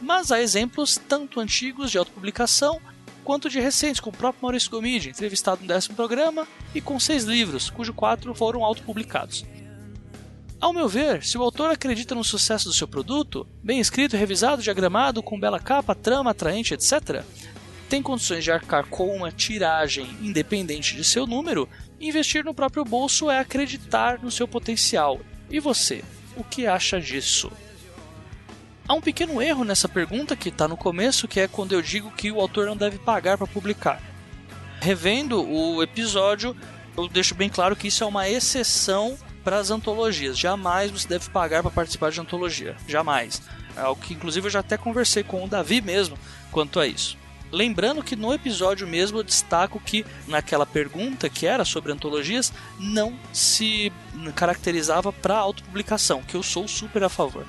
Mas 0.00 0.32
há 0.32 0.42
exemplos 0.42 1.00
tanto 1.08 1.38
antigos 1.38 1.92
de 1.92 1.96
autopublicação 1.96 2.80
quanto 3.22 3.48
de 3.48 3.60
recentes, 3.60 4.00
com 4.00 4.10
o 4.10 4.12
próprio 4.12 4.42
Maurício 4.42 4.72
Gomide, 4.72 5.10
entrevistado 5.10 5.60
no 5.60 5.68
décimo 5.68 5.94
programa, 5.94 6.48
e 6.74 6.80
com 6.80 6.98
seis 6.98 7.22
livros, 7.22 7.70
cujos 7.70 7.94
quatro 7.94 8.34
foram 8.34 8.64
autopublicados. 8.64 9.44
Ao 10.60 10.72
meu 10.72 10.88
ver, 10.88 11.22
se 11.22 11.38
o 11.38 11.42
autor 11.44 11.70
acredita 11.70 12.12
no 12.12 12.24
sucesso 12.24 12.64
do 12.64 12.74
seu 12.74 12.88
produto, 12.88 13.46
bem 13.62 13.78
escrito, 13.78 14.16
revisado, 14.16 14.62
diagramado, 14.62 15.22
com 15.22 15.38
bela 15.38 15.60
capa, 15.60 15.94
trama 15.94 16.32
atraente, 16.32 16.74
etc., 16.74 17.22
tem 17.94 18.02
condições 18.02 18.42
de 18.42 18.50
arcar 18.50 18.86
com 18.86 19.14
uma 19.14 19.30
tiragem 19.30 20.04
independente 20.20 20.96
de 20.96 21.04
seu 21.04 21.28
número, 21.28 21.68
investir 22.00 22.44
no 22.44 22.52
próprio 22.52 22.84
bolso 22.84 23.30
é 23.30 23.38
acreditar 23.38 24.18
no 24.20 24.32
seu 24.32 24.48
potencial. 24.48 25.20
E 25.48 25.60
você, 25.60 26.02
o 26.36 26.42
que 26.42 26.66
acha 26.66 27.00
disso? 27.00 27.52
Há 28.88 28.94
um 28.94 29.00
pequeno 29.00 29.40
erro 29.40 29.62
nessa 29.62 29.88
pergunta 29.88 30.34
que 30.34 30.48
está 30.48 30.66
no 30.66 30.76
começo, 30.76 31.28
que 31.28 31.38
é 31.38 31.46
quando 31.46 31.70
eu 31.70 31.80
digo 31.80 32.10
que 32.10 32.32
o 32.32 32.40
autor 32.40 32.66
não 32.66 32.76
deve 32.76 32.98
pagar 32.98 33.38
para 33.38 33.46
publicar. 33.46 34.02
Revendo 34.80 35.48
o 35.48 35.80
episódio, 35.80 36.56
eu 36.96 37.06
deixo 37.06 37.36
bem 37.36 37.48
claro 37.48 37.76
que 37.76 37.86
isso 37.86 38.02
é 38.02 38.06
uma 38.08 38.28
exceção 38.28 39.16
para 39.44 39.58
as 39.58 39.70
antologias. 39.70 40.36
Jamais 40.36 40.90
você 40.90 41.06
deve 41.06 41.30
pagar 41.30 41.62
para 41.62 41.70
participar 41.70 42.10
de 42.10 42.20
antologia. 42.20 42.74
Jamais. 42.88 43.40
É 43.76 43.82
algo 43.82 44.02
que, 44.02 44.14
inclusive, 44.14 44.48
eu 44.48 44.50
já 44.50 44.58
até 44.58 44.76
conversei 44.76 45.22
com 45.22 45.44
o 45.44 45.48
Davi 45.48 45.80
mesmo 45.80 46.18
quanto 46.50 46.80
a 46.80 46.88
isso. 46.88 47.22
Lembrando 47.54 48.02
que 48.02 48.16
no 48.16 48.34
episódio 48.34 48.84
mesmo 48.84 49.18
eu 49.18 49.22
destaco 49.22 49.78
que 49.78 50.04
naquela 50.26 50.66
pergunta 50.66 51.28
que 51.28 51.46
era 51.46 51.64
sobre 51.64 51.92
antologias 51.92 52.52
não 52.80 53.16
se 53.32 53.92
caracterizava 54.34 55.12
para 55.12 55.36
autopublicação, 55.36 56.20
que 56.20 56.34
eu 56.34 56.42
sou 56.42 56.66
super 56.66 57.04
a 57.04 57.08
favor. 57.08 57.46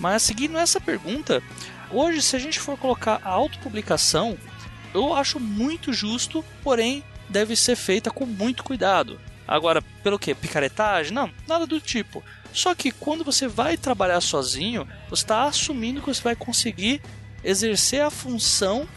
Mas 0.00 0.22
seguindo 0.22 0.56
essa 0.56 0.80
pergunta, 0.80 1.42
hoje 1.90 2.22
se 2.22 2.34
a 2.34 2.38
gente 2.38 2.58
for 2.58 2.78
colocar 2.78 3.20
a 3.22 3.28
autopublicação, 3.28 4.38
eu 4.94 5.12
acho 5.12 5.38
muito 5.38 5.92
justo, 5.92 6.42
porém 6.62 7.04
deve 7.28 7.54
ser 7.54 7.76
feita 7.76 8.10
com 8.10 8.24
muito 8.24 8.64
cuidado. 8.64 9.20
Agora, 9.46 9.82
pelo 10.02 10.18
que? 10.18 10.34
Picaretagem? 10.34 11.12
Não, 11.12 11.30
nada 11.46 11.66
do 11.66 11.78
tipo. 11.82 12.24
Só 12.50 12.74
que 12.74 12.90
quando 12.90 13.22
você 13.22 13.46
vai 13.46 13.76
trabalhar 13.76 14.22
sozinho, 14.22 14.88
você 15.10 15.22
está 15.22 15.44
assumindo 15.44 16.00
que 16.00 16.06
você 16.06 16.22
vai 16.22 16.34
conseguir 16.34 17.02
exercer 17.44 18.00
a 18.00 18.10
função 18.10 18.88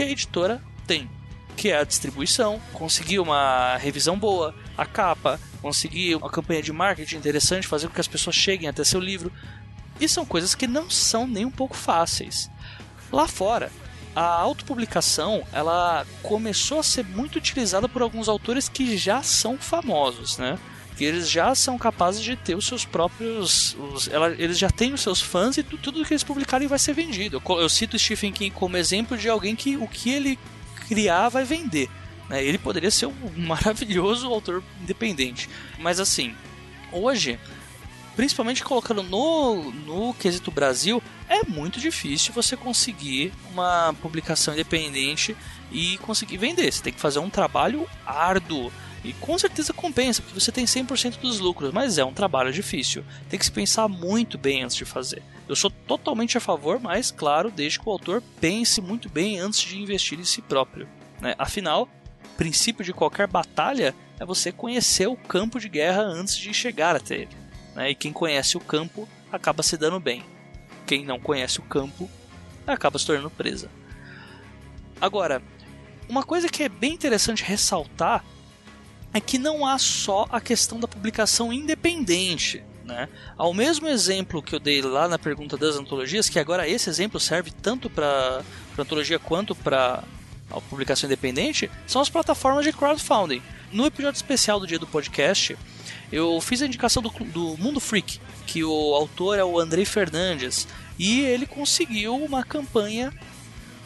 que 0.00 0.04
a 0.04 0.10
editora 0.10 0.62
tem, 0.86 1.10
que 1.58 1.68
é 1.68 1.76
a 1.76 1.84
distribuição, 1.84 2.58
conseguir 2.72 3.18
uma 3.18 3.76
revisão 3.76 4.18
boa, 4.18 4.54
a 4.78 4.86
capa, 4.86 5.38
conseguir 5.60 6.14
uma 6.14 6.30
campanha 6.30 6.62
de 6.62 6.72
marketing 6.72 7.16
interessante, 7.16 7.66
fazer 7.66 7.86
com 7.86 7.92
que 7.92 8.00
as 8.00 8.08
pessoas 8.08 8.34
cheguem 8.34 8.66
até 8.66 8.82
seu 8.82 8.98
livro. 8.98 9.30
E 10.00 10.08
são 10.08 10.24
coisas 10.24 10.54
que 10.54 10.66
não 10.66 10.88
são 10.88 11.26
nem 11.26 11.44
um 11.44 11.50
pouco 11.50 11.76
fáceis. 11.76 12.50
Lá 13.12 13.28
fora, 13.28 13.70
a 14.16 14.24
autopublicação 14.24 15.46
ela 15.52 16.06
começou 16.22 16.80
a 16.80 16.82
ser 16.82 17.04
muito 17.04 17.36
utilizada 17.36 17.86
por 17.86 18.00
alguns 18.00 18.26
autores 18.26 18.70
que 18.70 18.96
já 18.96 19.22
são 19.22 19.58
famosos, 19.58 20.38
né? 20.38 20.58
Que 21.00 21.06
eles 21.06 21.30
já 21.30 21.54
são 21.54 21.78
capazes 21.78 22.22
de 22.22 22.36
ter 22.36 22.54
os 22.54 22.66
seus 22.66 22.84
próprios. 22.84 23.74
Os, 23.94 24.06
ela, 24.08 24.34
eles 24.36 24.58
já 24.58 24.68
têm 24.68 24.92
os 24.92 25.00
seus 25.00 25.18
fãs 25.18 25.56
e 25.56 25.62
tudo 25.62 26.04
que 26.04 26.12
eles 26.12 26.22
publicarem 26.22 26.68
vai 26.68 26.78
ser 26.78 26.92
vendido. 26.92 27.42
Eu, 27.42 27.58
eu 27.58 27.70
cito 27.70 27.98
Stephen 27.98 28.30
King 28.30 28.50
como 28.50 28.76
exemplo 28.76 29.16
de 29.16 29.26
alguém 29.26 29.56
que 29.56 29.78
o 29.78 29.88
que 29.88 30.10
ele 30.10 30.38
criar 30.86 31.30
vai 31.30 31.42
vender. 31.42 31.88
Né? 32.28 32.44
Ele 32.44 32.58
poderia 32.58 32.90
ser 32.90 33.06
um 33.06 33.14
maravilhoso 33.34 34.26
autor 34.26 34.62
independente. 34.82 35.48
Mas 35.78 35.98
assim, 35.98 36.34
hoje 36.92 37.40
principalmente 38.14 38.62
colocando 38.62 39.02
no, 39.02 39.72
no 39.72 40.12
quesito 40.12 40.50
Brasil, 40.50 41.02
é 41.26 41.42
muito 41.44 41.80
difícil 41.80 42.34
você 42.34 42.58
conseguir 42.58 43.32
uma 43.50 43.94
publicação 44.02 44.52
independente 44.52 45.34
e 45.72 45.96
conseguir 45.96 46.36
vender. 46.36 46.70
Você 46.70 46.82
tem 46.82 46.92
que 46.92 47.00
fazer 47.00 47.20
um 47.20 47.30
trabalho 47.30 47.88
árduo. 48.04 48.70
E 49.02 49.14
com 49.14 49.38
certeza 49.38 49.72
compensa, 49.72 50.20
porque 50.20 50.38
você 50.38 50.52
tem 50.52 50.66
100% 50.66 51.20
dos 51.20 51.40
lucros, 51.40 51.72
mas 51.72 51.96
é 51.96 52.04
um 52.04 52.12
trabalho 52.12 52.52
difícil. 52.52 53.04
Tem 53.28 53.38
que 53.38 53.44
se 53.44 53.52
pensar 53.52 53.88
muito 53.88 54.36
bem 54.36 54.62
antes 54.62 54.76
de 54.76 54.84
fazer. 54.84 55.22
Eu 55.48 55.56
sou 55.56 55.70
totalmente 55.70 56.36
a 56.36 56.40
favor, 56.40 56.78
mas 56.78 57.10
claro, 57.10 57.50
desde 57.50 57.78
que 57.78 57.88
o 57.88 57.92
autor 57.92 58.22
pense 58.40 58.80
muito 58.80 59.08
bem 59.08 59.38
antes 59.38 59.60
de 59.60 59.80
investir 59.80 60.20
em 60.20 60.24
si 60.24 60.42
próprio. 60.42 60.86
Né? 61.20 61.34
Afinal, 61.38 61.88
o 62.24 62.36
princípio 62.36 62.84
de 62.84 62.92
qualquer 62.92 63.26
batalha 63.26 63.94
é 64.18 64.24
você 64.24 64.52
conhecer 64.52 65.08
o 65.08 65.16
campo 65.16 65.58
de 65.58 65.68
guerra 65.68 66.02
antes 66.02 66.36
de 66.36 66.52
chegar 66.52 66.94
até 66.94 67.16
ele. 67.16 67.36
Né? 67.74 67.90
E 67.90 67.94
quem 67.94 68.12
conhece 68.12 68.56
o 68.58 68.60
campo 68.60 69.08
acaba 69.32 69.62
se 69.62 69.78
dando 69.78 69.98
bem. 69.98 70.22
Quem 70.86 71.06
não 71.06 71.18
conhece 71.18 71.58
o 71.58 71.62
campo 71.62 72.08
acaba 72.66 72.98
se 72.98 73.06
tornando 73.06 73.30
presa. 73.30 73.70
Agora, 75.00 75.42
uma 76.08 76.22
coisa 76.22 76.48
que 76.48 76.62
é 76.62 76.68
bem 76.68 76.92
interessante 76.92 77.42
ressaltar 77.42 78.22
é 79.12 79.20
que 79.20 79.38
não 79.38 79.66
há 79.66 79.78
só 79.78 80.26
a 80.30 80.40
questão 80.40 80.78
da 80.78 80.88
publicação 80.88 81.52
independente. 81.52 82.62
Né? 82.84 83.08
Ao 83.36 83.54
mesmo 83.54 83.88
exemplo 83.88 84.42
que 84.42 84.54
eu 84.54 84.60
dei 84.60 84.82
lá 84.82 85.08
na 85.08 85.18
pergunta 85.18 85.56
das 85.56 85.76
antologias, 85.76 86.28
que 86.28 86.38
agora 86.38 86.68
esse 86.68 86.90
exemplo 86.90 87.20
serve 87.20 87.50
tanto 87.50 87.88
para 87.88 88.42
antologia 88.78 89.18
quanto 89.18 89.54
para 89.54 90.02
a 90.50 90.60
publicação 90.60 91.06
independente, 91.06 91.70
são 91.86 92.02
as 92.02 92.08
plataformas 92.08 92.64
de 92.64 92.72
crowdfunding. 92.72 93.42
No 93.70 93.86
episódio 93.86 94.16
especial 94.16 94.58
do 94.58 94.66
dia 94.66 94.78
do 94.78 94.86
podcast, 94.86 95.56
eu 96.10 96.40
fiz 96.40 96.60
a 96.60 96.66
indicação 96.66 97.02
do, 97.02 97.08
do 97.08 97.56
Mundo 97.56 97.78
Freak, 97.78 98.20
que 98.46 98.64
o 98.64 98.94
autor 98.94 99.38
é 99.38 99.44
o 99.44 99.60
Andrei 99.60 99.84
Fernandes, 99.84 100.66
e 100.98 101.20
ele 101.20 101.46
conseguiu 101.46 102.16
uma 102.16 102.42
campanha 102.42 103.12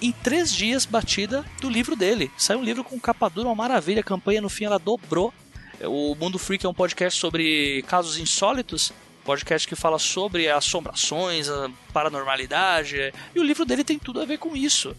em 0.04 0.12
três 0.12 0.52
dias 0.52 0.84
batida 0.84 1.44
do 1.60 1.70
livro 1.70 1.96
dele. 1.96 2.30
Saiu 2.36 2.60
um 2.60 2.64
livro 2.64 2.84
com 2.84 3.00
capa 3.00 3.28
dura, 3.30 3.48
uma 3.48 3.54
maravilha. 3.54 4.00
A 4.00 4.04
campanha 4.04 4.42
no 4.42 4.50
fim 4.50 4.64
ela 4.64 4.78
dobrou. 4.78 5.32
O 5.82 6.14
Mundo 6.14 6.38
Freak 6.38 6.66
é 6.66 6.68
um 6.68 6.74
podcast 6.74 7.18
sobre 7.18 7.82
casos 7.88 8.18
insólitos. 8.18 8.92
Podcast 9.24 9.66
que 9.66 9.74
fala 9.74 9.98
sobre 9.98 10.50
assombrações, 10.50 11.48
a 11.48 11.70
paranormalidade. 11.92 13.14
E 13.34 13.40
o 13.40 13.42
livro 13.42 13.64
dele 13.64 13.82
tem 13.82 13.98
tudo 13.98 14.20
a 14.20 14.26
ver 14.26 14.36
com 14.36 14.54
isso. 14.54 14.94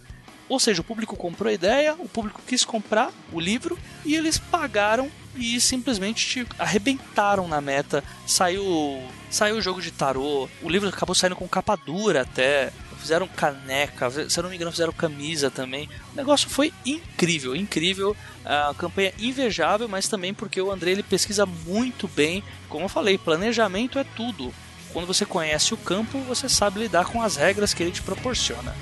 Ou 0.49 0.59
seja, 0.59 0.81
o 0.81 0.83
público 0.83 1.15
comprou 1.15 1.49
a 1.49 1.53
ideia, 1.53 1.95
o 1.99 2.09
público 2.09 2.41
quis 2.47 2.65
comprar 2.65 3.11
o 3.31 3.39
livro 3.39 3.77
e 4.03 4.15
eles 4.15 4.37
pagaram 4.37 5.09
e 5.35 5.59
simplesmente 5.59 6.47
arrebentaram 6.57 7.47
na 7.47 7.59
meta. 7.61 8.03
Saiu, 8.27 9.03
saiu 9.29 9.57
o 9.57 9.61
jogo 9.61 9.81
de 9.81 9.91
tarô, 9.91 10.47
o 10.61 10.69
livro 10.69 10.87
acabou 10.89 11.15
saindo 11.15 11.35
com 11.35 11.47
capa 11.47 11.75
dura 11.75 12.21
até. 12.21 12.71
Fizeram 13.05 13.27
caneca, 13.27 14.09
se 14.27 14.41
não 14.41 14.49
me 14.49 14.55
engano, 14.55 14.71
fizeram 14.71 14.91
camisa 14.91 15.51
também. 15.51 15.87
O 16.11 16.15
negócio 16.15 16.49
foi 16.49 16.73
incrível, 16.83 17.55
incrível. 17.55 18.17
A 18.43 18.73
campanha 18.75 19.13
invejável, 19.19 19.87
mas 19.87 20.07
também 20.07 20.33
porque 20.33 20.59
o 20.59 20.71
André 20.71 20.89
ele 20.89 21.03
pesquisa 21.03 21.45
muito 21.45 22.07
bem. 22.07 22.43
Como 22.67 22.85
eu 22.85 22.89
falei, 22.89 23.15
planejamento 23.15 23.99
é 23.99 24.03
tudo. 24.03 24.51
Quando 24.91 25.05
você 25.05 25.23
conhece 25.23 25.71
o 25.71 25.77
campo, 25.77 26.17
você 26.21 26.49
sabe 26.49 26.79
lidar 26.79 27.05
com 27.05 27.21
as 27.21 27.35
regras 27.35 27.75
que 27.75 27.83
ele 27.83 27.91
te 27.91 28.01
proporciona. 28.01 28.75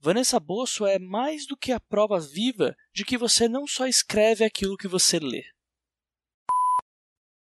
Vanessa 0.00 0.38
Bosso 0.38 0.86
é 0.86 0.98
mais 0.98 1.44
do 1.46 1.56
que 1.56 1.72
a 1.72 1.80
prova 1.80 2.20
viva 2.20 2.76
de 2.94 3.04
que 3.04 3.18
você 3.18 3.48
não 3.48 3.66
só 3.66 3.86
escreve 3.86 4.44
aquilo 4.44 4.76
que 4.76 4.86
você 4.86 5.18
lê. 5.18 5.44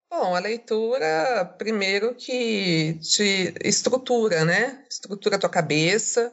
Bom, 0.09 0.35
a 0.35 0.39
leitura, 0.39 1.45
primeiro 1.59 2.15
que 2.15 2.95
te 3.01 3.53
estrutura, 3.63 4.45
né? 4.45 4.87
Estrutura 4.89 5.37
a 5.37 5.39
tua 5.39 5.51
cabeça, 5.51 6.33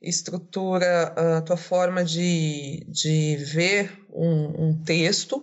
estrutura 0.00 1.38
a 1.38 1.42
tua 1.42 1.56
forma 1.56 2.04
de, 2.04 2.84
de 2.88 3.36
ver 3.36 4.06
um, 4.10 4.68
um 4.68 4.84
texto 4.84 5.42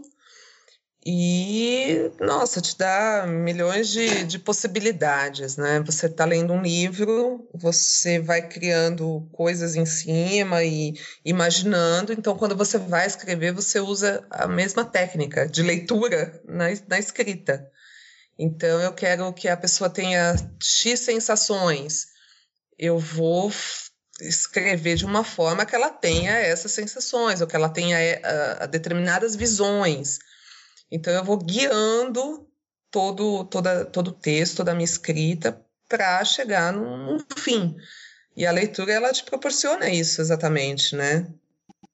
e, 1.10 2.12
nossa, 2.20 2.60
te 2.60 2.78
dá 2.78 3.26
milhões 3.26 3.88
de, 3.88 4.26
de 4.26 4.38
possibilidades, 4.38 5.55
né? 5.55 5.80
Você 5.86 6.08
está 6.08 6.26
lendo 6.26 6.51
um 6.51 6.62
livro, 6.62 7.47
você 7.53 8.20
vai 8.20 8.45
criando 8.45 9.26
coisas 9.32 9.78
em 9.78 9.86
cima 9.86 10.66
e 10.66 10.99
imaginando, 11.24 12.12
então 12.12 12.38
quando 12.38 12.58
você 12.58 12.78
vai 12.78 13.08
escrever, 13.08 13.53
você 13.53 13.80
usa 13.80 14.28
a 14.30 14.49
mesma 14.49 14.84
técnica 14.84 15.47
de 15.47 15.64
leitura 15.64 16.41
na, 16.45 16.66
na 16.89 16.99
escrita. 16.99 17.72
Então 18.38 18.82
eu 18.82 18.91
quero 18.91 19.32
que 19.32 19.47
a 19.47 19.55
pessoa 19.55 19.89
tenha 19.89 20.36
X 20.62 20.99
sensações, 20.99 22.08
eu 22.78 22.99
vou 22.99 23.49
escrever 24.20 24.97
de 24.97 25.05
uma 25.05 25.24
forma 25.24 25.66
que 25.66 25.74
ela 25.74 25.89
tenha 25.89 26.34
essas 26.34 26.74
sensações, 26.74 27.39
ou 27.39 27.47
que 27.47 27.55
ela 27.55 27.70
tenha 27.70 27.97
uh, 27.97 28.68
determinadas 28.68 29.38
visões. 29.38 30.20
Então 30.92 31.14
eu 31.14 31.24
vou 31.24 31.38
guiando 31.38 32.48
todo 32.92 33.46
toda, 33.46 33.86
todo 33.86 34.10
o 34.10 34.14
texto 34.14 34.64
da 34.64 34.74
minha 34.74 34.86
escrita 34.86 35.62
para 35.88 36.24
chegar 36.26 36.74
num, 36.74 37.18
fim. 37.38 37.76
E 38.36 38.46
a 38.46 38.52
leitura 38.52 38.94
ela 38.94 39.12
te 39.12 39.24
proporciona 39.24 39.90
isso 39.90 40.22
exatamente, 40.22 40.96
né? 40.96 41.28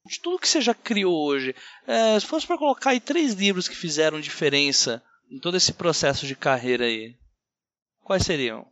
De 0.05 0.19
tudo 0.19 0.39
que 0.39 0.47
você 0.47 0.59
já 0.59 0.73
criou 0.73 1.25
hoje, 1.25 1.55
é, 1.87 2.19
se 2.19 2.25
fosse 2.25 2.45
para 2.45 2.57
colocar 2.57 2.89
aí 2.89 2.99
três 2.99 3.33
livros 3.33 3.69
que 3.69 3.75
fizeram 3.75 4.19
diferença 4.19 5.01
em 5.31 5.39
todo 5.39 5.55
esse 5.55 5.71
processo 5.71 6.27
de 6.27 6.35
carreira 6.35 6.83
aí, 6.85 7.15
quais 8.03 8.23
seriam? 8.23 8.67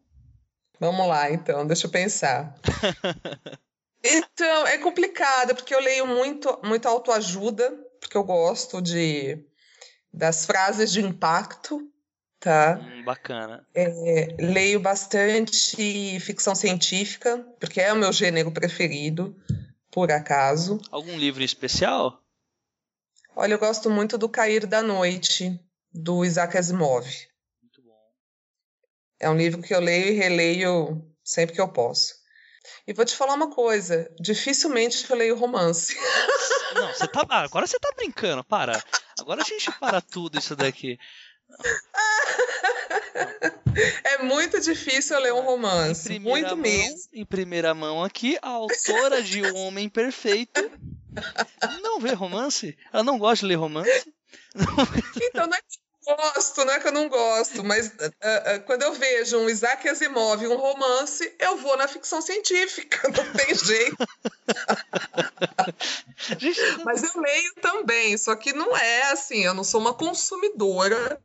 Vamos 0.80 1.08
lá, 1.08 1.32
então, 1.32 1.66
deixa 1.66 1.88
eu 1.88 1.92
pensar. 1.92 2.54
então, 4.04 4.68
é 4.68 4.78
complicado, 4.80 5.56
porque 5.56 5.74
eu 5.74 5.80
leio 5.80 6.06
muito, 6.06 6.60
muito 6.64 6.88
autoajuda, 6.88 7.72
porque 8.00 8.18
eu 8.18 8.24
gosto 8.24 8.82
de 8.82 9.46
das 10.14 10.46
frases 10.46 10.92
de 10.92 11.02
impacto, 11.02 11.90
tá? 12.40 12.80
Hum, 12.80 13.04
bacana. 13.04 13.66
É, 13.74 14.36
leio 14.40 14.80
bastante 14.80 16.20
ficção 16.20 16.54
científica, 16.56 17.38
porque 17.60 17.80
é 17.80 17.94
o 17.94 17.98
meu 17.98 18.12
gênero 18.12 18.52
preferido, 18.52 19.36
por 19.90 20.12
acaso. 20.12 20.80
Algum 20.90 21.18
livro 21.18 21.44
especial? 21.44 22.22
Olha, 23.36 23.54
eu 23.54 23.60
gosto 23.60 23.90
muito 23.90 24.18
do 24.18 24.28
Cair 24.28 24.68
da 24.68 24.82
Noite, 24.82 25.60
do 25.94 26.26
Isaac 26.26 26.58
Asimov. 26.58 27.06
Muito 27.62 27.82
bom. 27.82 27.98
É 29.20 29.30
um 29.30 29.38
livro 29.38 29.62
que 29.62 29.74
eu 29.74 29.80
leio 29.80 30.08
e 30.08 30.18
releio 30.18 31.02
sempre 31.24 31.56
que 31.56 31.62
eu 31.62 31.70
posso. 31.70 32.21
E 32.88 32.94
vou 32.94 33.06
te 33.06 33.16
falar 33.16 33.34
uma 33.34 33.50
coisa: 33.50 34.10
dificilmente 34.20 35.10
eu 35.10 35.16
leio 35.16 35.36
romance. 35.36 35.96
Não, 36.76 36.88
você 36.88 37.08
tá. 37.08 37.26
Agora 37.30 37.68
você 37.68 37.80
tá 37.80 37.92
brincando, 37.96 38.44
para. 38.44 38.82
Agora 39.20 39.42
a 39.42 39.46
gente 39.46 39.72
para 39.80 40.02
tudo 40.02 40.40
isso 40.40 40.56
daqui. 40.56 40.98
É 44.04 44.24
muito 44.24 44.60
difícil 44.60 45.16
eu 45.16 45.22
ler 45.22 45.34
um 45.34 45.42
romance. 45.42 46.18
Muito 46.20 46.48
mão, 46.48 46.58
mesmo. 46.58 47.10
Em 47.14 47.26
primeira 47.26 47.74
mão 47.74 48.04
aqui, 48.04 48.38
a 48.42 48.50
autora 48.50 49.22
de 49.22 49.42
O 49.42 49.56
Homem 49.56 49.90
Perfeito 49.90 50.72
não 51.82 52.00
vê 52.00 52.14
romance? 52.14 52.78
Ela 52.92 53.04
não 53.04 53.18
gosta 53.18 53.46
de 53.46 53.50
ler 53.50 53.56
romance? 53.56 54.14
Então 55.24 55.48
não 55.48 55.58
é 55.58 55.62
gosto, 56.16 56.66
não 56.66 56.74
é 56.74 56.80
que 56.80 56.88
eu 56.88 56.92
não 56.92 57.10
gosto, 57.10 57.64
mas 57.64 57.88
uh, 57.88 57.90
uh, 57.90 58.64
quando 58.66 58.84
eu 58.84 58.94
vejo 58.94 59.38
um 59.38 59.50
Isaac 59.50 59.88
Asimov, 59.88 60.46
um 60.48 60.56
romance, 60.56 61.34
eu 61.40 61.58
vou 61.58 61.78
na 61.78 61.88
ficção 61.88 62.22
científica, 62.22 63.08
não 63.10 63.34
tem 63.34 63.56
jeito. 63.56 63.98
mas 66.84 67.04
eu 67.04 67.22
leio 67.22 67.54
também, 67.62 68.18
só 68.18 68.36
que 68.36 68.54
não 68.54 68.76
é 68.76 69.12
assim, 69.12 69.44
eu 69.44 69.54
não 69.54 69.64
sou 69.64 69.82
uma 69.82 69.94
consumidora 69.94 71.22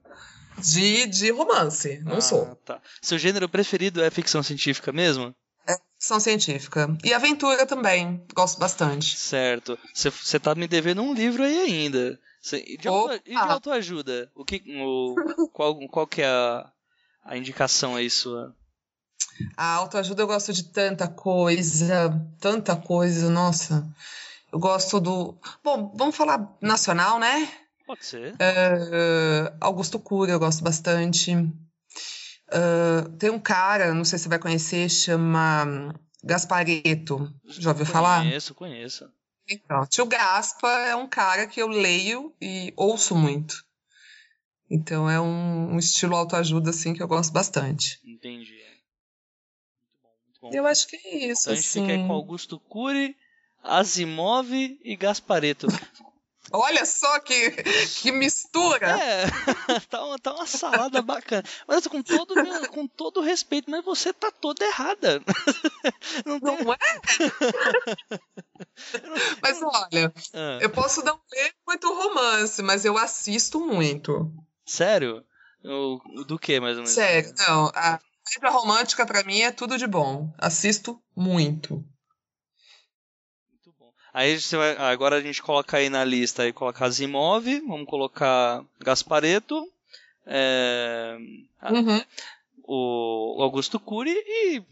de, 0.58 1.06
de 1.06 1.30
romance, 1.30 2.00
não 2.04 2.16
ah, 2.16 2.20
sou. 2.20 2.56
Tá. 2.64 2.80
Seu 3.00 3.18
gênero 3.18 3.48
preferido 3.48 4.02
é 4.02 4.10
ficção 4.10 4.42
científica 4.42 4.92
mesmo? 4.92 5.34
É 5.68 5.76
ficção 5.98 6.20
científica. 6.20 6.88
E 7.04 7.12
aventura 7.12 7.66
também, 7.66 8.24
gosto 8.34 8.58
bastante. 8.58 9.16
Certo. 9.16 9.78
Você 9.92 10.38
tá 10.38 10.54
me 10.54 10.68
devendo 10.68 11.02
um 11.02 11.12
livro 11.12 11.42
aí 11.42 11.58
ainda. 11.58 12.18
E, 12.54 12.76
de 12.76 12.86
auto, 12.86 13.20
e 13.24 13.30
de 13.30 13.36
autoajuda? 13.36 14.30
O 14.34 14.44
que, 14.44 14.62
o, 14.66 15.14
qual, 15.52 15.76
qual 15.88 16.06
que 16.06 16.22
é 16.22 16.26
a, 16.26 16.70
a 17.24 17.36
indicação 17.36 17.96
aí 17.96 18.08
sua? 18.08 18.54
A 19.56 19.74
autoajuda 19.74 20.22
eu 20.22 20.26
gosto 20.26 20.52
de 20.52 20.64
tanta 20.64 21.08
coisa, 21.08 22.10
tanta 22.40 22.76
coisa, 22.76 23.28
nossa. 23.30 23.86
Eu 24.52 24.58
gosto 24.58 25.00
do. 25.00 25.38
Bom, 25.62 25.92
vamos 25.94 26.16
falar 26.16 26.56
nacional, 26.60 27.18
né? 27.18 27.50
Pode 27.86 28.04
ser. 28.04 28.34
Uh, 28.34 29.56
Augusto 29.60 29.98
Cury 29.98 30.32
eu 30.32 30.38
gosto 30.38 30.62
bastante. 30.62 31.32
Uh, 31.34 33.08
tem 33.18 33.30
um 33.30 33.40
cara, 33.40 33.92
não 33.92 34.04
sei 34.04 34.18
se 34.18 34.24
você 34.24 34.28
vai 34.28 34.38
conhecer, 34.38 34.88
chama 34.88 35.92
Gaspareto. 36.24 37.32
Já 37.44 37.70
ouviu 37.70 37.84
conheço, 37.84 37.92
falar? 37.92 38.18
Conheço, 38.22 38.54
conheço. 38.54 39.10
Então, 39.48 39.86
Tio 39.86 40.06
Gaspa 40.06 40.68
é 40.68 40.96
um 40.96 41.08
cara 41.08 41.46
que 41.46 41.60
eu 41.60 41.68
leio 41.68 42.34
e 42.40 42.72
ouço 42.76 43.14
muito. 43.14 43.64
Então 44.68 45.08
é 45.08 45.20
um, 45.20 45.74
um 45.74 45.78
estilo 45.78 46.16
autoajuda 46.16 46.70
assim 46.70 46.92
que 46.92 47.02
eu 47.02 47.06
gosto 47.06 47.32
bastante. 47.32 48.00
Entendi. 48.04 48.60
Muito 49.84 50.00
bom, 50.02 50.10
muito 50.24 50.40
bom. 50.40 50.50
Eu 50.52 50.66
acho 50.66 50.88
que 50.88 50.96
é 50.96 51.26
isso. 51.26 51.42
Então 51.42 51.52
a 51.52 51.56
gente 51.56 51.66
assim. 51.66 51.80
fica 51.82 51.92
aí 51.92 52.06
com 52.06 52.12
Augusto 52.12 52.58
Cury, 52.58 53.16
Asimov 53.62 54.50
e 54.52 54.96
Gaspareto. 54.96 55.68
Olha 56.52 56.84
só 56.86 57.18
que, 57.20 57.50
que 58.00 58.12
mistura! 58.12 58.86
É, 58.98 59.24
tá 59.90 60.04
uma, 60.04 60.18
tá 60.18 60.32
uma 60.32 60.46
salada 60.46 61.02
bacana. 61.02 61.42
Mas 61.66 61.86
com 61.86 62.02
todo, 62.02 62.34
com 62.70 62.86
todo 62.86 63.20
respeito, 63.20 63.70
mas 63.70 63.84
você 63.84 64.12
tá 64.12 64.30
toda 64.30 64.64
errada. 64.64 65.20
Não, 66.24 66.40
tem... 66.40 66.64
não 66.64 66.72
é? 66.72 66.78
mas 69.42 69.60
olha, 69.62 70.12
Ah. 70.34 70.58
eu 70.60 70.70
posso 70.70 71.04
não 71.04 71.18
ler 71.32 71.52
muito 71.66 71.92
romance, 71.92 72.62
mas 72.62 72.84
eu 72.84 72.96
assisto 72.96 73.60
muito. 73.60 74.32
Sério? 74.64 75.24
O- 75.64 76.24
do 76.24 76.38
que, 76.38 76.58
mais 76.60 76.72
ou 76.76 76.82
menos? 76.82 76.90
Sério, 76.92 77.32
não. 77.38 77.66
A 77.74 77.98
comédia 78.24 78.50
romântica 78.58 79.06
pra 79.06 79.22
mim 79.24 79.40
é 79.40 79.50
tudo 79.52 79.76
de 79.78 79.86
bom. 79.86 80.32
Assisto 80.38 81.00
muito. 81.14 81.84
Aí 84.16 84.40
você 84.40 84.56
vai, 84.56 84.74
agora 84.78 85.16
a 85.16 85.20
gente 85.20 85.42
coloca 85.42 85.76
aí 85.76 85.90
na 85.90 86.02
lista 86.02 86.42
aí, 86.42 86.50
colocar 86.50 86.86
Asimov, 86.86 87.44
vamos 87.60 87.86
colocar 87.86 88.64
Gaspareto, 88.80 89.70
é. 90.24 91.18
Uhum. 91.70 92.02
o 92.66 93.42
Augusto 93.42 93.78
Cury 93.78 94.14
e 94.16 94.62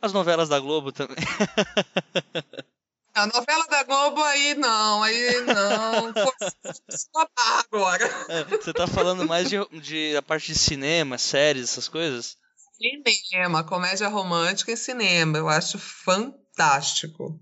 as 0.00 0.14
novelas 0.14 0.48
da 0.48 0.58
Globo 0.58 0.92
também. 0.92 1.14
A 3.12 3.26
novela 3.26 3.66
da 3.68 3.82
Globo 3.82 4.22
aí 4.22 4.54
não, 4.54 5.02
aí 5.02 5.40
não. 5.42 6.14
Só 6.88 7.28
agora. 7.36 8.08
É, 8.28 8.44
Você 8.44 8.72
tá 8.72 8.86
falando 8.86 9.26
mais 9.26 9.50
de, 9.50 9.56
de 9.80 10.16
a 10.16 10.22
parte 10.22 10.52
de 10.52 10.58
cinema, 10.58 11.18
séries, 11.18 11.64
essas 11.64 11.88
coisas? 11.88 12.38
Cinema, 12.78 13.62
comédia 13.62 14.08
romântica 14.08 14.72
e 14.72 14.76
cinema. 14.76 15.36
Eu 15.36 15.48
acho 15.50 15.76
fantástico. 15.76 17.38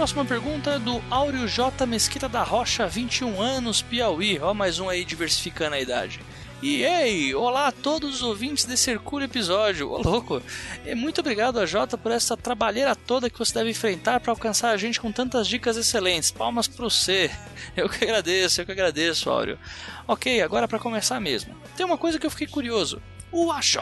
Próxima 0.00 0.24
pergunta 0.24 0.70
é 0.70 0.78
do 0.78 0.98
Áureo 1.10 1.46
J. 1.46 1.84
Mesquita 1.84 2.26
da 2.26 2.42
Rocha, 2.42 2.86
21 2.86 3.38
anos, 3.38 3.82
Piauí. 3.82 4.38
Ó, 4.40 4.54
mais 4.54 4.78
um 4.78 4.88
aí 4.88 5.04
diversificando 5.04 5.74
a 5.76 5.78
idade. 5.78 6.20
E 6.62 6.82
ei, 6.82 7.34
olá 7.34 7.66
a 7.66 7.72
todos 7.72 8.14
os 8.14 8.22
ouvintes 8.22 8.64
desse 8.64 8.90
Hercúleo 8.90 9.26
episódio. 9.26 9.90
Ô 9.90 10.00
louco! 10.00 10.42
E 10.86 10.94
muito 10.94 11.20
obrigado 11.20 11.60
a 11.60 11.66
Jota 11.66 11.98
por 11.98 12.12
essa 12.12 12.34
trabalheira 12.34 12.96
toda 12.96 13.28
que 13.28 13.38
você 13.38 13.52
deve 13.52 13.72
enfrentar 13.72 14.20
para 14.20 14.32
alcançar 14.32 14.70
a 14.70 14.76
gente 14.78 14.98
com 14.98 15.12
tantas 15.12 15.46
dicas 15.46 15.76
excelentes. 15.76 16.30
Palmas 16.30 16.66
pro 16.66 16.88
você. 16.88 17.30
Eu 17.76 17.86
que 17.86 18.02
agradeço, 18.02 18.62
eu 18.62 18.64
que 18.64 18.72
agradeço, 18.72 19.28
Áureo. 19.28 19.58
Ok, 20.08 20.40
agora 20.40 20.66
para 20.66 20.78
começar 20.78 21.20
mesmo. 21.20 21.54
Tem 21.76 21.84
uma 21.84 21.98
coisa 21.98 22.18
que 22.18 22.24
eu 22.24 22.30
fiquei 22.30 22.46
curioso. 22.46 23.02
O 23.30 23.52
AJ, 23.52 23.76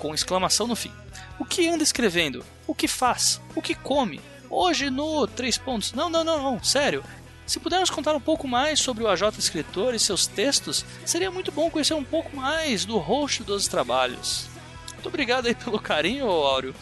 com 0.00 0.12
exclamação 0.12 0.66
no 0.66 0.74
fim. 0.74 0.90
O 1.38 1.44
que 1.44 1.68
anda 1.68 1.84
escrevendo? 1.84 2.44
O 2.66 2.74
que 2.74 2.88
faz? 2.88 3.40
O 3.54 3.62
que 3.62 3.76
come? 3.76 4.20
Hoje 4.58 4.88
no 4.88 5.26
3 5.26 5.58
pontos. 5.58 5.92
Não, 5.92 6.08
não, 6.08 6.24
não, 6.24 6.42
não, 6.42 6.64
sério. 6.64 7.04
Se 7.46 7.60
pudermos 7.60 7.90
contar 7.90 8.16
um 8.16 8.20
pouco 8.20 8.48
mais 8.48 8.80
sobre 8.80 9.04
o 9.04 9.06
AJ 9.06 9.36
escritor 9.38 9.94
e 9.94 9.98
seus 9.98 10.26
textos, 10.26 10.82
seria 11.04 11.30
muito 11.30 11.52
bom 11.52 11.70
conhecer 11.70 11.92
um 11.92 12.02
pouco 12.02 12.34
mais 12.34 12.86
do 12.86 12.96
host 12.96 13.42
dos 13.44 13.68
trabalhos. 13.68 14.48
Muito 14.94 15.08
obrigado 15.08 15.44
aí 15.44 15.54
pelo 15.54 15.78
carinho, 15.78 16.24
Áureo. 16.24 16.74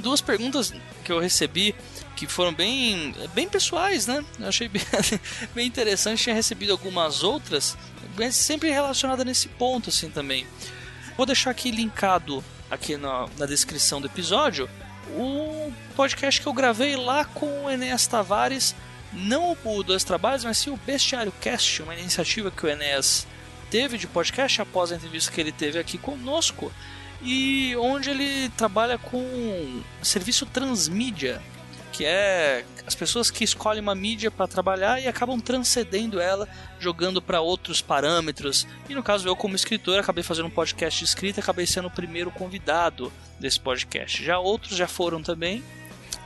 Duas 0.00 0.22
perguntas 0.22 0.72
que 1.04 1.12
eu 1.12 1.20
recebi 1.20 1.74
que 2.16 2.26
foram 2.26 2.54
bem, 2.54 3.14
bem 3.34 3.46
pessoais, 3.46 4.06
né? 4.06 4.24
Eu 4.40 4.48
achei 4.48 4.66
bem, 4.66 4.82
bem 5.54 5.66
interessante. 5.66 6.22
Tinha 6.22 6.34
recebido 6.34 6.72
algumas 6.72 7.22
outras, 7.22 7.76
mas 8.16 8.34
sempre 8.34 8.70
relacionada 8.70 9.22
nesse 9.22 9.48
ponto, 9.48 9.90
assim 9.90 10.08
também. 10.08 10.46
Vou 11.14 11.26
deixar 11.26 11.50
aqui 11.50 11.70
linkado 11.70 12.42
aqui 12.70 12.96
na, 12.96 13.28
na 13.36 13.44
descrição 13.44 14.00
do 14.00 14.06
episódio 14.06 14.66
o 15.10 15.72
podcast 15.94 16.40
que 16.40 16.46
eu 16.46 16.52
gravei 16.52 16.96
lá 16.96 17.24
com 17.24 17.64
o 17.64 17.70
Enéas 17.70 18.06
Tavares, 18.06 18.74
não 19.12 19.56
o 19.64 19.82
Dois 19.82 20.04
Trabalhos, 20.04 20.44
mas 20.44 20.58
sim 20.58 20.70
o 20.70 20.76
Bestiário 20.76 21.32
Cast, 21.40 21.82
uma 21.82 21.94
iniciativa 21.94 22.50
que 22.50 22.66
o 22.66 22.68
Enéas 22.68 23.26
teve 23.70 23.98
de 23.98 24.06
podcast 24.06 24.60
após 24.60 24.92
a 24.92 24.96
entrevista 24.96 25.32
que 25.32 25.40
ele 25.40 25.52
teve 25.52 25.78
aqui 25.78 25.98
conosco, 25.98 26.72
e 27.22 27.74
onde 27.76 28.10
ele 28.10 28.48
trabalha 28.50 28.98
com 28.98 29.82
serviço 30.02 30.44
transmídia, 30.46 31.42
que 31.96 32.04
é 32.04 32.62
as 32.86 32.94
pessoas 32.94 33.30
que 33.30 33.42
escolhem 33.42 33.80
uma 33.80 33.94
mídia 33.94 34.30
para 34.30 34.46
trabalhar 34.46 35.00
e 35.00 35.08
acabam 35.08 35.40
transcendendo 35.40 36.20
ela, 36.20 36.46
jogando 36.78 37.22
para 37.22 37.40
outros 37.40 37.80
parâmetros. 37.80 38.66
E 38.86 38.94
no 38.94 39.02
caso 39.02 39.26
eu 39.26 39.34
como 39.34 39.56
escritor 39.56 39.98
acabei 39.98 40.22
fazendo 40.22 40.46
um 40.46 40.50
podcast 40.50 40.98
de 40.98 41.06
escrita, 41.06 41.40
acabei 41.40 41.66
sendo 41.66 41.88
o 41.88 41.90
primeiro 41.90 42.30
convidado 42.30 43.10
desse 43.40 43.58
podcast. 43.58 44.22
Já 44.22 44.38
outros 44.38 44.76
já 44.76 44.86
foram 44.86 45.22
também, 45.22 45.64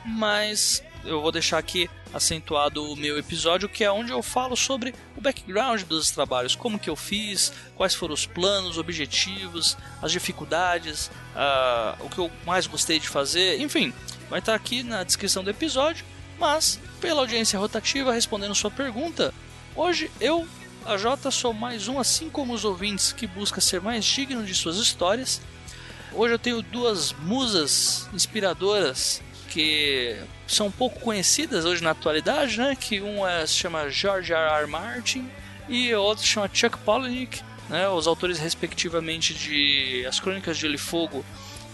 mas 0.04 0.82
eu 1.04 1.22
vou 1.22 1.30
deixar 1.30 1.58
aqui 1.58 1.88
acentuado 2.12 2.90
o 2.90 2.96
meu 2.96 3.16
episódio, 3.16 3.68
que 3.68 3.84
é 3.84 3.92
onde 3.92 4.10
eu 4.10 4.24
falo 4.24 4.56
sobre 4.56 4.92
o 5.16 5.20
background 5.20 5.82
dos 5.82 6.10
trabalhos, 6.10 6.56
como 6.56 6.80
que 6.80 6.90
eu 6.90 6.96
fiz, 6.96 7.52
quais 7.76 7.94
foram 7.94 8.12
os 8.12 8.26
planos, 8.26 8.76
objetivos, 8.76 9.76
as 10.02 10.10
dificuldades, 10.10 11.12
ah, 11.36 11.94
o 12.00 12.08
que 12.08 12.18
eu 12.18 12.28
mais 12.44 12.66
gostei 12.66 12.98
de 12.98 13.08
fazer, 13.08 13.60
enfim, 13.60 13.94
vai 14.30 14.38
estar 14.38 14.54
aqui 14.54 14.82
na 14.82 15.02
descrição 15.02 15.42
do 15.44 15.50
episódio. 15.50 16.04
Mas, 16.38 16.80
pela 17.00 17.20
audiência 17.20 17.58
rotativa, 17.58 18.14
respondendo 18.14 18.54
sua 18.54 18.70
pergunta, 18.70 19.34
hoje 19.76 20.10
eu, 20.18 20.48
a 20.86 20.96
Jota, 20.96 21.30
sou 21.30 21.52
mais 21.52 21.88
um, 21.88 21.98
assim 21.98 22.30
como 22.30 22.54
os 22.54 22.64
ouvintes, 22.64 23.12
que 23.12 23.26
busca 23.26 23.60
ser 23.60 23.82
mais 23.82 24.04
digno 24.04 24.42
de 24.42 24.54
suas 24.54 24.76
histórias. 24.76 25.42
Hoje 26.12 26.34
eu 26.34 26.38
tenho 26.38 26.62
duas 26.62 27.12
musas 27.12 28.08
inspiradoras 28.14 29.20
que 29.50 30.16
são 30.46 30.70
pouco 30.70 31.00
conhecidas 31.00 31.64
hoje 31.64 31.82
na 31.82 31.90
atualidade, 31.90 32.56
né? 32.56 32.74
Que 32.74 33.00
um 33.00 33.26
é, 33.26 33.46
se 33.46 33.54
chama 33.54 33.90
George 33.90 34.32
R. 34.32 34.62
R. 34.62 34.66
Martin 34.66 35.28
e 35.68 35.92
o 35.94 36.00
outro 36.00 36.24
se 36.24 36.30
chama 36.30 36.48
Chuck 36.52 36.78
Palahniuk, 36.78 37.42
né? 37.68 37.88
Os 37.88 38.06
autores 38.06 38.38
respectivamente 38.38 39.34
de 39.34 40.06
As 40.08 40.18
Crônicas 40.18 40.56
de 40.56 40.62
Gelo 40.62 40.74
e 40.74 40.78
Fogo 40.78 41.24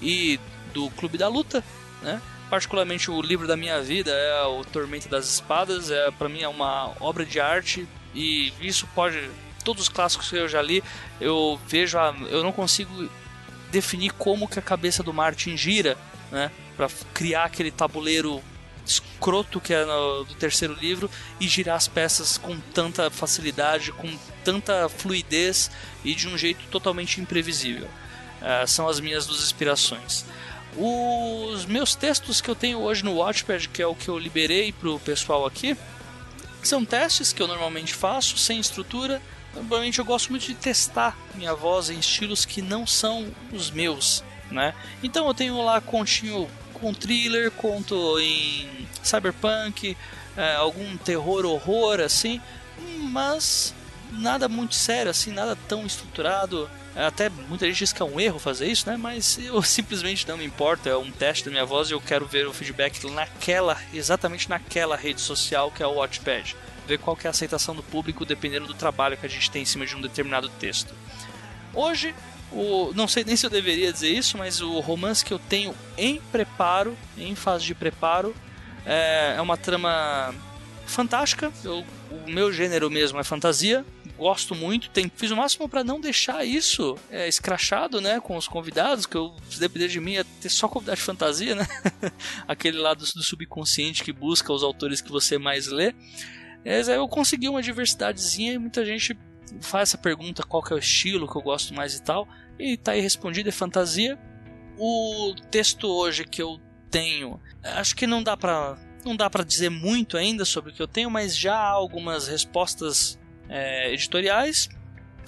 e 0.02 0.40
do 0.74 0.90
Clube 0.90 1.16
da 1.16 1.28
Luta, 1.28 1.62
né? 2.02 2.20
Particularmente 2.48 3.10
o 3.10 3.20
livro 3.20 3.46
da 3.46 3.56
minha 3.56 3.80
vida 3.82 4.10
é 4.10 4.42
o 4.44 4.64
Tormento 4.64 5.08
das 5.08 5.26
Espadas, 5.26 5.90
é 5.90 6.10
para 6.12 6.28
mim 6.28 6.42
é 6.42 6.48
uma 6.48 6.92
obra 7.00 7.24
de 7.24 7.40
arte 7.40 7.88
e 8.14 8.52
isso 8.60 8.86
pode 8.94 9.30
todos 9.64 9.82
os 9.82 9.88
clássicos 9.88 10.30
que 10.30 10.36
eu 10.36 10.48
já 10.48 10.62
li, 10.62 10.82
eu 11.20 11.58
vejo 11.66 11.98
a, 11.98 12.14
eu 12.30 12.44
não 12.44 12.52
consigo 12.52 13.10
definir 13.72 14.12
como 14.12 14.46
que 14.46 14.60
a 14.60 14.62
cabeça 14.62 15.02
do 15.02 15.12
Martin 15.12 15.56
gira, 15.56 15.98
né? 16.30 16.52
Para 16.76 16.88
criar 17.12 17.44
aquele 17.44 17.72
tabuleiro 17.72 18.40
escroto 18.86 19.60
que 19.60 19.74
é 19.74 19.84
no, 19.84 20.24
do 20.24 20.34
terceiro 20.36 20.74
livro 20.74 21.10
e 21.40 21.48
girar 21.48 21.76
as 21.76 21.88
peças 21.88 22.38
com 22.38 22.56
tanta 22.72 23.10
facilidade, 23.10 23.90
com 23.90 24.16
tanta 24.44 24.88
fluidez 24.88 25.70
e 26.04 26.14
de 26.14 26.28
um 26.28 26.38
jeito 26.38 26.64
totalmente 26.70 27.20
imprevisível. 27.20 27.88
Uh, 28.40 28.66
são 28.68 28.88
as 28.88 29.00
minhas 29.00 29.26
duas 29.26 29.42
inspirações. 29.42 30.24
Os 30.76 31.64
meus 31.64 31.94
textos 31.94 32.40
que 32.40 32.50
eu 32.50 32.54
tenho 32.54 32.78
hoje 32.80 33.02
no 33.02 33.14
Watchpad, 33.14 33.68
que 33.68 33.80
é 33.80 33.86
o 33.86 33.94
que 33.94 34.08
eu 34.08 34.18
liberei 34.18 34.72
para 34.72 34.90
o 34.90 35.00
pessoal 35.00 35.46
aqui, 35.46 35.76
são 36.62 36.84
testes 36.84 37.32
que 37.32 37.40
eu 37.40 37.48
normalmente 37.48 37.94
faço, 37.94 38.36
sem 38.36 38.60
estrutura. 38.60 39.22
Normalmente 39.54 39.98
eu 39.98 40.04
gosto 40.04 40.30
muito 40.30 40.46
de 40.46 40.54
testar 40.54 41.16
minha 41.34 41.54
voz 41.54 41.88
em 41.88 41.98
estilos 41.98 42.44
que 42.44 42.60
não 42.60 42.86
são 42.86 43.26
os 43.52 43.70
meus, 43.70 44.22
né? 44.50 44.74
Então 45.02 45.26
eu 45.26 45.32
tenho 45.32 45.62
lá 45.62 45.80
continho 45.80 46.48
com 46.74 46.92
thriller, 46.92 47.50
conto 47.52 48.18
em 48.20 48.86
cyberpunk, 49.02 49.96
é, 50.36 50.56
algum 50.56 50.96
terror, 50.98 51.46
horror, 51.46 52.00
assim, 52.00 52.40
mas 53.10 53.74
nada 54.12 54.48
muito 54.48 54.74
sério, 54.74 55.10
assim, 55.10 55.32
nada 55.32 55.56
tão 55.68 55.86
estruturado. 55.86 56.68
Até 56.96 57.28
muita 57.28 57.66
gente 57.66 57.78
diz 57.78 57.92
que 57.92 58.00
é 58.00 58.04
um 58.04 58.18
erro 58.18 58.38
fazer 58.38 58.66
isso, 58.66 58.88
né? 58.88 58.96
Mas 58.96 59.38
eu 59.38 59.60
simplesmente 59.62 60.26
não 60.26 60.38
me 60.38 60.44
importo, 60.44 60.88
é 60.88 60.96
um 60.96 61.10
teste 61.10 61.44
da 61.44 61.50
minha 61.50 61.64
voz 61.66 61.90
e 61.90 61.92
eu 61.92 62.00
quero 62.00 62.26
ver 62.26 62.46
o 62.46 62.54
feedback 62.54 63.04
naquela, 63.10 63.76
exatamente 63.92 64.48
naquela 64.48 64.96
rede 64.96 65.20
social 65.20 65.70
que 65.70 65.82
é 65.82 65.86
o 65.86 65.94
Watchpad. 65.94 66.56
Ver 66.86 66.98
qual 66.98 67.18
é 67.22 67.26
a 67.26 67.30
aceitação 67.30 67.74
do 67.74 67.82
público 67.82 68.24
dependendo 68.24 68.66
do 68.66 68.74
trabalho 68.74 69.16
que 69.16 69.26
a 69.26 69.28
gente 69.28 69.50
tem 69.50 69.62
em 69.62 69.66
cima 69.66 69.84
de 69.84 69.94
um 69.94 70.00
determinado 70.00 70.48
texto. 70.48 70.94
Hoje, 71.74 72.14
o, 72.50 72.92
não 72.94 73.06
sei 73.06 73.24
nem 73.24 73.36
se 73.36 73.44
eu 73.44 73.50
deveria 73.50 73.92
dizer 73.92 74.08
isso, 74.08 74.38
mas 74.38 74.60
o 74.60 74.80
romance 74.80 75.24
que 75.24 75.34
eu 75.34 75.38
tenho 75.38 75.74
em 75.98 76.20
preparo, 76.32 76.96
em 77.18 77.34
fase 77.34 77.64
de 77.66 77.74
preparo, 77.74 78.34
é, 78.86 79.34
é 79.36 79.40
uma 79.40 79.56
trama 79.56 80.34
fantástica. 80.86 81.52
Eu, 81.62 81.84
o 82.10 82.30
meu 82.30 82.52
gênero 82.52 82.88
mesmo 82.88 83.18
é 83.18 83.24
fantasia, 83.24 83.84
gosto 84.16 84.54
muito. 84.54 84.90
Tem, 84.90 85.10
fiz 85.14 85.30
o 85.30 85.36
máximo 85.36 85.68
para 85.68 85.84
não 85.84 86.00
deixar 86.00 86.44
isso 86.44 86.96
é, 87.10 87.28
escrachado, 87.28 88.00
né, 88.00 88.20
com 88.20 88.36
os 88.36 88.48
convidados, 88.48 89.06
que 89.06 89.16
eu, 89.16 89.34
se 89.48 89.60
depender 89.60 89.88
de 89.88 90.00
mim, 90.00 90.12
ia 90.12 90.24
ter 90.24 90.48
só 90.48 90.68
convidado 90.68 90.96
de 90.96 91.02
fantasia, 91.02 91.54
né? 91.54 91.66
Aquele 92.48 92.78
lado 92.78 93.04
do 93.04 93.22
subconsciente 93.22 94.02
que 94.02 94.12
busca 94.12 94.52
os 94.52 94.62
autores 94.62 95.00
que 95.00 95.10
você 95.10 95.38
mais 95.38 95.66
lê. 95.66 95.94
Mas 96.64 96.88
eu 96.88 97.06
consegui 97.08 97.48
uma 97.48 97.62
diversidadezinha 97.62 98.54
e 98.54 98.58
muita 98.58 98.84
gente 98.84 99.16
faz 99.60 99.90
essa 99.90 99.98
pergunta 99.98 100.42
qual 100.42 100.62
que 100.62 100.72
é 100.72 100.76
o 100.76 100.78
estilo 100.78 101.30
que 101.30 101.36
eu 101.36 101.42
gosto 101.42 101.72
mais 101.72 101.94
e 101.94 102.02
tal. 102.02 102.26
E 102.58 102.76
tá 102.76 102.92
aí 102.92 103.00
respondido, 103.00 103.48
é 103.48 103.52
fantasia. 103.52 104.18
O 104.78 105.34
texto 105.50 105.86
hoje 105.86 106.24
que 106.24 106.42
eu 106.42 106.60
tenho, 106.90 107.40
acho 107.62 107.94
que 107.94 108.06
não 108.06 108.22
dá 108.22 108.36
pra, 108.36 108.76
não 109.04 109.16
dá 109.16 109.30
pra 109.30 109.44
dizer 109.44 109.70
muito 109.70 110.16
ainda 110.16 110.44
sobre 110.44 110.70
o 110.70 110.74
que 110.74 110.82
eu 110.82 110.88
tenho, 110.88 111.10
mas 111.10 111.36
já 111.36 111.54
há 111.54 111.70
algumas 111.70 112.26
respostas 112.26 113.18
é, 113.48 113.92
editoriais. 113.92 114.68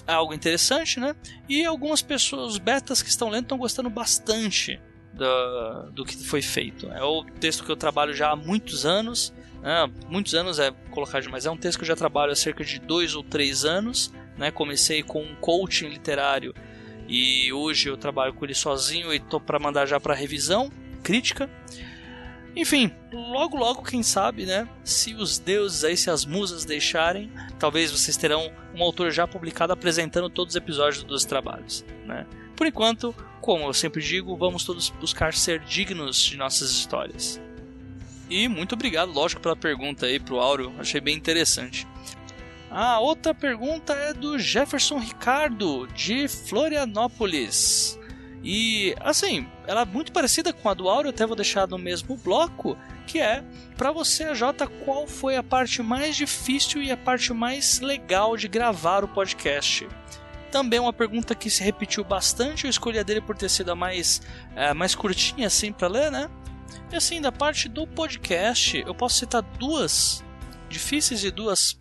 Algo 0.07 0.33
interessante, 0.33 0.99
né? 0.99 1.15
E 1.49 1.65
algumas 1.65 2.01
pessoas, 2.01 2.57
betas 2.57 3.03
que 3.03 3.11
estão 3.11 3.29
lendo, 3.29 3.43
estão 3.43 3.59
gostando 3.59 3.91
bastante 3.91 4.81
do, 5.13 5.91
do 5.91 6.05
que 6.05 6.17
foi 6.17 6.41
feito. 6.41 6.91
É 6.93 7.03
o 7.03 7.25
texto 7.25 7.65
que 7.65 7.71
eu 7.71 7.77
trabalho 7.77 8.15
já 8.15 8.31
há 8.31 8.37
muitos 8.37 8.87
anos. 8.87 9.35
né? 9.63 9.91
muitos 10.09 10.35
anos 10.35 10.59
é 10.59 10.71
colocar 10.91 11.21
demais. 11.21 11.45
É 11.45 11.51
um 11.51 11.57
texto 11.57 11.79
que 11.79 11.85
eu 11.85 11.89
já 11.89 11.97
trabalho 11.97 12.33
há 12.33 12.37
cerca 12.37 12.65
de 12.65 12.79
dois 12.79 13.15
ou 13.15 13.23
três 13.23 13.65
anos. 13.65 14.13
Né? 14.39 14.51
Comecei 14.51 15.03
com 15.03 15.23
um 15.23 15.35
coaching 15.35 15.89
literário 15.89 16.55
e 17.09 17.51
hoje 17.53 17.89
eu 17.89 17.97
trabalho 17.97 18.35
com 18.35 18.45
ele 18.45 18.55
sozinho 18.55 19.13
e 19.13 19.19
tô 19.19 19.41
para 19.41 19.59
mandar 19.59 19.87
já 19.87 19.99
para 19.99 20.15
revisão 20.15 20.71
crítica. 21.03 21.51
Enfim, 22.59 22.91
logo 23.13 23.57
logo, 23.57 23.85
quem 23.85 24.03
sabe, 24.03 24.45
né? 24.45 24.69
Se 24.83 25.15
os 25.15 25.39
deuses 25.39 25.85
aí, 25.85 25.97
se 25.97 26.11
as 26.11 26.25
musas 26.25 26.65
deixarem, 26.65 27.31
talvez 27.57 27.93
vocês 27.93 28.17
terão 28.17 28.51
um 28.75 28.83
autor 28.83 29.13
já 29.13 29.29
publicado 29.29 29.73
apresentando 29.73 30.29
todos 30.29 30.55
os 30.55 30.57
episódios 30.57 31.05
dos 31.05 31.25
trabalhos, 31.25 31.85
né? 32.05 32.27
Por 32.57 32.67
enquanto, 32.67 33.15
como 33.41 33.63
eu 33.63 33.73
sempre 33.73 34.03
digo, 34.03 34.37
vamos 34.37 34.65
todos 34.65 34.91
buscar 34.91 35.35
ser 35.35 35.61
dignos 35.61 36.21
de 36.21 36.37
nossas 36.37 36.73
histórias. 36.73 37.41
E 38.29 38.49
muito 38.49 38.75
obrigado, 38.75 39.13
lógico, 39.13 39.41
pela 39.41 39.55
pergunta 39.55 40.07
aí 40.07 40.19
pro 40.19 40.41
Áureo, 40.41 40.75
achei 40.81 41.01
bem 41.01 41.17
interessante. 41.17 41.87
A 42.73 42.99
outra 42.99 43.33
pergunta 43.33 43.93
é 43.93 44.13
do 44.13 44.37
Jefferson 44.37 44.99
Ricardo, 44.99 45.87
de 45.95 46.27
Florianópolis. 46.27 47.98
E 48.51 48.95
assim, 49.01 49.47
ela 49.67 49.83
é 49.83 49.85
muito 49.85 50.11
parecida 50.11 50.55
com 50.55 50.71
a 50.71 50.73
do 50.73 50.89
Áureo, 50.89 51.11
até 51.11 51.27
vou 51.27 51.37
deixar 51.37 51.69
no 51.69 51.77
mesmo 51.77 52.17
bloco, 52.17 52.79
que 53.07 53.19
é 53.19 53.45
para 53.77 53.93
você, 53.93 54.35
Jota, 54.35 54.67
qual 54.67 55.07
foi 55.07 55.37
a 55.37 55.43
parte 55.43 55.83
mais 55.83 56.17
difícil 56.17 56.83
e 56.83 56.91
a 56.91 56.97
parte 56.97 57.31
mais 57.35 57.79
legal 57.81 58.39
de 58.39 58.49
gravar 58.49 59.05
o 59.05 59.09
podcast? 59.09 59.87
Também 60.51 60.81
uma 60.81 60.95
pergunta 60.95 61.35
que 61.35 61.51
se 61.51 61.63
repetiu 61.63 62.03
bastante, 62.03 62.65
eu 62.65 62.71
escolhi 62.71 62.99
a 62.99 63.03
dele 63.03 63.21
por 63.21 63.37
ter 63.37 63.51
sido 63.51 63.71
a 63.71 63.75
mais, 63.75 64.23
é, 64.57 64.73
mais 64.73 64.95
curtinha 64.95 65.47
assim 65.47 65.71
para 65.71 65.87
ler, 65.87 66.11
né? 66.11 66.31
E 66.91 66.97
assim, 66.97 67.21
da 67.21 67.31
parte 67.31 67.69
do 67.69 67.87
podcast, 67.87 68.79
eu 68.79 68.95
posso 68.95 69.19
citar 69.19 69.43
duas 69.43 70.25
difíceis 70.71 71.23
e 71.23 71.31
duas 71.31 71.79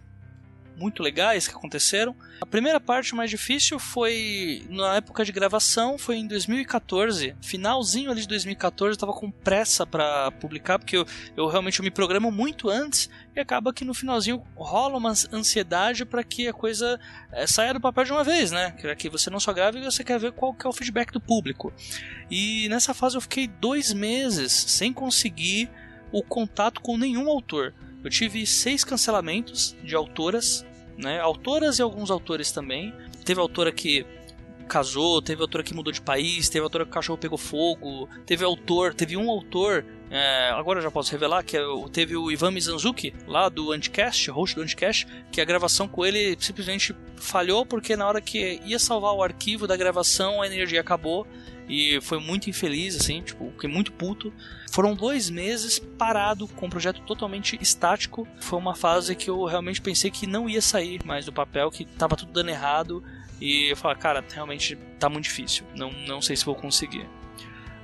muito 0.78 1.02
legais 1.02 1.48
que 1.48 1.56
aconteceram. 1.56 2.16
A 2.40 2.46
primeira 2.46 2.80
parte 2.80 3.16
mais 3.16 3.30
difícil 3.30 3.80
foi 3.80 4.66
na 4.70 4.98
época 4.98 5.26
de 5.26 5.32
gravação, 5.32 5.98
foi 5.98 6.18
em 6.18 6.28
2014, 6.28 7.36
finalzinho 7.42 8.12
ali 8.12 8.22
de 8.22 8.28
2014, 8.28 8.94
eu 8.94 9.00
tava 9.00 9.14
com 9.14 9.32
pressa 9.32 9.86
para 9.86 10.32
publicar, 10.32 10.78
porque 10.78 10.98
eu, 10.98 11.06
eu 11.36 11.48
realmente 11.48 11.80
eu 11.80 11.84
me 11.84 11.92
programo 11.92 12.32
muito 12.32 12.70
antes 12.70 13.10
e 13.36 13.40
acaba 13.40 13.74
que 13.74 13.84
no 13.84 13.94
finalzinho 13.94 14.44
rola 14.56 14.98
uma 14.98 15.14
ansiedade 15.32 16.06
para 16.06 16.24
que 16.24 16.48
a 16.48 16.54
coisa 16.54 17.00
é, 17.32 17.48
saia 17.48 17.74
do 17.74 17.82
papel 17.82 18.04
de 18.04 18.12
uma 18.12 18.24
vez, 18.24 18.52
né? 18.52 18.72
Que 18.72 18.96
que 18.96 19.10
você 19.10 19.30
não 19.30 19.40
só 19.40 19.54
grava 19.54 19.78
e 19.78 19.84
você 19.84 20.04
quer 20.04 20.20
ver 20.20 20.32
qual 20.32 20.54
que 20.54 20.66
é 20.66 20.70
o 20.70 20.74
feedback 20.74 21.12
do 21.12 21.22
público. 21.22 21.74
E 22.30 22.68
nessa 22.70 22.94
fase 22.94 23.16
eu 23.16 23.22
fiquei 23.22 23.48
dois 23.48 23.94
meses 23.94 24.52
sem 24.52 24.92
conseguir 24.92 25.70
o 26.12 26.24
contato 26.24 26.82
com 26.82 26.98
nenhum 26.98 27.30
autor. 27.30 27.74
Eu 28.04 28.10
tive 28.10 28.46
seis 28.46 28.84
cancelamentos 28.84 29.76
de 29.84 29.96
autoras, 29.96 30.66
né? 30.98 31.20
Autoras 31.20 31.80
e 31.80 31.82
alguns 31.82 32.12
autores 32.12 32.52
também. 32.52 32.94
Teve 33.26 33.40
autora 33.40 33.72
que 33.72 34.06
casou, 34.68 35.22
teve 35.22 35.42
autora 35.42 35.64
que 35.64 35.74
mudou 35.74 35.92
de 35.92 36.02
país, 36.02 36.50
teve 36.50 36.64
autora 36.64 36.84
que 36.84 36.92
o 36.92 36.94
cachorro 36.94 37.18
pegou 37.18 37.38
fogo, 37.38 38.08
teve 38.26 38.44
autor, 38.44 38.94
teve 38.94 39.18
um 39.18 39.32
autor, 39.32 39.86
é, 40.12 40.50
agora 40.50 40.82
já 40.82 40.92
posso 40.92 41.12
revelar, 41.12 41.44
que 41.44 41.58
é, 41.58 41.62
teve 41.92 42.16
o 42.16 42.30
Ivan 42.30 42.52
Mizanzuki, 42.52 43.14
lá 43.26 43.50
do 43.50 43.72
Anticast, 43.72 44.30
host 44.30 44.56
do 44.56 44.62
Anticast, 44.62 45.08
que 45.32 45.42
a 45.42 45.46
gravação 45.46 45.88
com 45.88 46.06
ele 46.06 46.38
simplesmente 46.40 46.96
falhou 47.16 47.66
porque 47.66 47.96
na 47.96 48.08
hora 48.08 48.22
que 48.22 48.62
ia 48.66 48.78
salvar 48.78 49.14
o 49.14 49.24
arquivo 49.24 49.66
da 49.66 49.76
gravação 49.76 50.42
a 50.42 50.48
energia 50.48 50.82
acabou 50.82 51.26
e 51.68 52.00
foi 52.02 52.20
muito 52.20 52.50
infeliz, 52.50 52.96
assim, 52.96 53.22
tipo, 53.22 53.52
fiquei 53.52 53.70
muito 53.70 53.92
puto. 53.92 54.34
Foram 54.72 54.96
dois 54.96 55.30
meses 55.30 55.80
parado 55.80 56.48
com 56.48 56.68
um 56.68 56.70
projeto 56.70 57.02
totalmente 57.02 57.58
estático. 57.62 58.28
Foi 58.40 58.58
uma 58.58 58.74
fase 58.74 59.16
que 59.16 59.30
eu 59.30 59.44
realmente 59.44 59.82
pensei 59.82 60.10
que 60.10 60.26
não 60.26 60.50
ia 60.50 60.62
sair 60.62 61.04
mais 61.06 61.26
do 61.26 61.34
papel, 61.34 61.70
que 61.70 61.84
tava 61.84 62.16
tudo 62.16 62.32
dando 62.32 62.50
errado. 62.50 63.04
E 63.42 63.72
eu 63.72 63.78
falei, 63.78 63.98
cara, 63.98 64.24
realmente 64.34 64.78
tá 64.98 65.10
muito 65.10 65.26
difícil. 65.26 65.66
Não, 65.76 65.92
não 66.08 66.22
sei 66.22 66.38
se 66.38 66.46
vou 66.46 66.56
conseguir. 66.56 67.06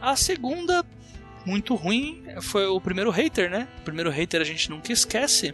A 0.01 0.15
segunda, 0.15 0.85
muito 1.45 1.75
ruim, 1.75 2.23
foi 2.41 2.65
o 2.67 2.79
primeiro 2.79 3.11
hater, 3.11 3.49
né? 3.49 3.67
O 3.81 3.83
primeiro 3.83 4.09
hater 4.09 4.39
a 4.39 4.45
gente 4.45 4.69
nunca 4.69 4.93
esquece. 4.93 5.53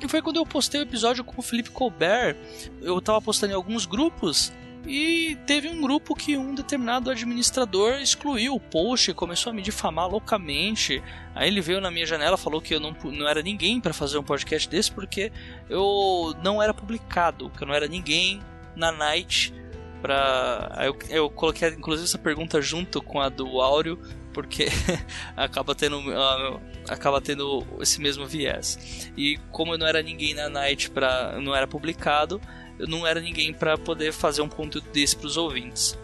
Que 0.00 0.08
foi 0.08 0.20
quando 0.20 0.36
eu 0.36 0.44
postei 0.44 0.80
o 0.80 0.82
episódio 0.82 1.22
com 1.22 1.40
o 1.40 1.42
Felipe 1.42 1.70
Colbert. 1.70 2.36
Eu 2.82 3.00
tava 3.00 3.22
postando 3.22 3.52
em 3.52 3.56
alguns 3.56 3.86
grupos 3.86 4.52
e 4.86 5.36
teve 5.46 5.68
um 5.68 5.80
grupo 5.80 6.14
que 6.14 6.36
um 6.36 6.54
determinado 6.54 7.10
administrador 7.10 7.94
excluiu 7.94 8.54
o 8.54 8.60
post 8.60 9.10
e 9.10 9.14
começou 9.14 9.50
a 9.50 9.54
me 9.54 9.60
difamar 9.60 10.08
loucamente. 10.08 11.02
Aí 11.34 11.48
ele 11.48 11.60
veio 11.60 11.80
na 11.80 11.90
minha 11.90 12.06
janela 12.06 12.36
falou 12.36 12.60
que 12.60 12.74
eu 12.74 12.80
não, 12.80 12.96
não 13.04 13.28
era 13.28 13.42
ninguém 13.42 13.80
para 13.80 13.92
fazer 13.92 14.16
um 14.16 14.22
podcast 14.22 14.68
desse 14.68 14.92
porque 14.92 15.32
eu 15.68 16.34
não 16.42 16.62
era 16.62 16.72
publicado, 16.72 17.50
que 17.50 17.64
eu 17.64 17.66
não 17.66 17.74
era 17.74 17.88
ninguém 17.88 18.40
na 18.76 18.92
Night 18.92 19.52
pra. 20.00 20.70
Eu, 20.84 20.96
eu 21.10 21.30
coloquei 21.30 21.68
inclusive 21.68 22.06
essa 22.06 22.18
pergunta 22.18 22.62
junto 22.62 23.02
com 23.02 23.20
a 23.20 23.28
do 23.28 23.60
Áureo, 23.60 23.98
porque 24.32 24.68
acaba 25.36 25.74
tendo 25.74 26.00
ah, 26.12 26.60
acaba 26.88 27.20
tendo 27.20 27.66
esse 27.80 28.00
mesmo 28.00 28.24
viés. 28.24 29.10
E 29.16 29.36
como 29.50 29.74
eu 29.74 29.78
não 29.78 29.86
era 29.86 30.00
ninguém 30.00 30.32
na 30.32 30.48
Night 30.48 30.90
para 30.90 31.40
não 31.40 31.56
era 31.56 31.66
publicado, 31.66 32.40
eu 32.78 32.86
não 32.86 33.06
era 33.06 33.20
ninguém 33.20 33.52
para 33.52 33.76
poder 33.76 34.12
fazer 34.12 34.42
um 34.42 34.48
conteúdo 34.48 34.88
desse 34.90 35.16
para 35.16 35.26
os 35.26 35.36
ouvintes. 35.36 35.96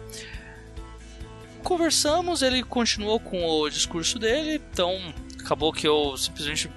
Conversamos, 1.63 2.41
ele 2.41 2.61
continuou 2.61 3.19
com 3.19 3.45
o 3.45 3.69
discurso 3.69 4.19
dele, 4.19 4.61
então 4.71 5.13
acabou 5.39 5.71
que 5.71 5.87
eu 5.87 6.17
simplesmente 6.17 6.69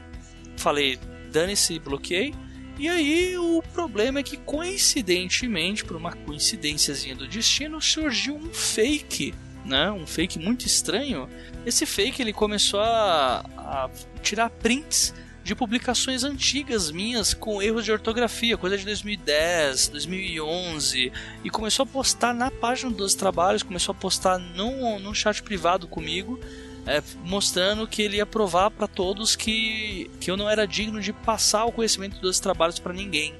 falei 0.57 0.99
dane-se 1.32 1.74
e 1.74 1.78
bloqueei. 1.78 2.34
E 2.78 2.88
aí 2.88 3.36
o 3.38 3.62
problema 3.72 4.20
é 4.20 4.22
que 4.22 4.36
coincidentemente, 4.36 5.84
por 5.84 5.97
uma 5.97 6.12
coincidênciazinha 6.12 7.16
do 7.16 7.26
destino, 7.26 7.80
surgiu 7.80 8.36
um 8.36 8.53
fake, 8.53 9.34
né? 9.64 9.90
Um 9.90 10.07
fake 10.07 10.38
muito 10.38 10.66
estranho. 10.66 11.28
Esse 11.64 11.86
fake 11.86 12.20
ele 12.22 12.32
começou 12.32 12.80
a, 12.80 13.38
a 13.57 13.90
tirar 14.22 14.51
prints 14.51 15.14
de 15.47 15.55
publicações 15.55 16.24
antigas 16.24 16.90
minhas 16.90 17.32
com 17.32 17.62
erros 17.62 17.84
de 17.84 17.92
ortografia, 17.92 18.57
coisa 18.57 18.76
de 18.76 18.84
2010, 18.84 19.88
2011, 19.88 21.12
e 21.44 21.51
começou 21.51 21.84
a 21.84 21.86
postar 21.86 22.34
na 22.34 22.51
página 22.51 22.90
dos 22.90 23.14
trabalhos, 23.14 23.62
começou 23.62 23.92
a 23.92 23.94
postar 23.94 24.38
num, 24.38 24.99
num 24.99 25.14
chat 25.14 25.40
privado 25.44 25.86
comigo, 25.86 26.40
é, 26.84 27.01
mostrando 27.22 27.86
que 27.86 28.03
ele 28.03 28.16
ia 28.16 28.26
provar 28.26 28.72
para 28.72 28.88
todos 28.88 29.36
que, 29.36 30.11
que 30.20 30.28
eu 30.28 30.36
não 30.36 30.51
era 30.51 30.66
digno 30.66 31.01
de 31.01 31.12
passar 31.12 31.64
o 31.64 31.70
conhecimento 31.70 32.20
dos 32.20 32.40
trabalhos 32.40 32.80
para 32.80 32.92
ninguém. 32.92 33.32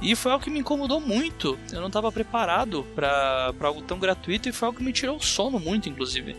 E 0.00 0.14
foi 0.14 0.30
algo 0.30 0.44
que 0.44 0.50
me 0.50 0.60
incomodou 0.60 1.00
muito. 1.00 1.58
Eu 1.72 1.80
não 1.80 1.88
estava 1.88 2.12
preparado 2.12 2.86
para 2.94 3.52
algo 3.62 3.82
tão 3.82 3.98
gratuito 3.98 4.48
e 4.48 4.52
foi 4.52 4.66
algo 4.66 4.78
que 4.78 4.84
me 4.84 4.92
tirou 4.92 5.16
o 5.16 5.20
sono 5.20 5.58
muito, 5.58 5.88
inclusive. 5.88 6.36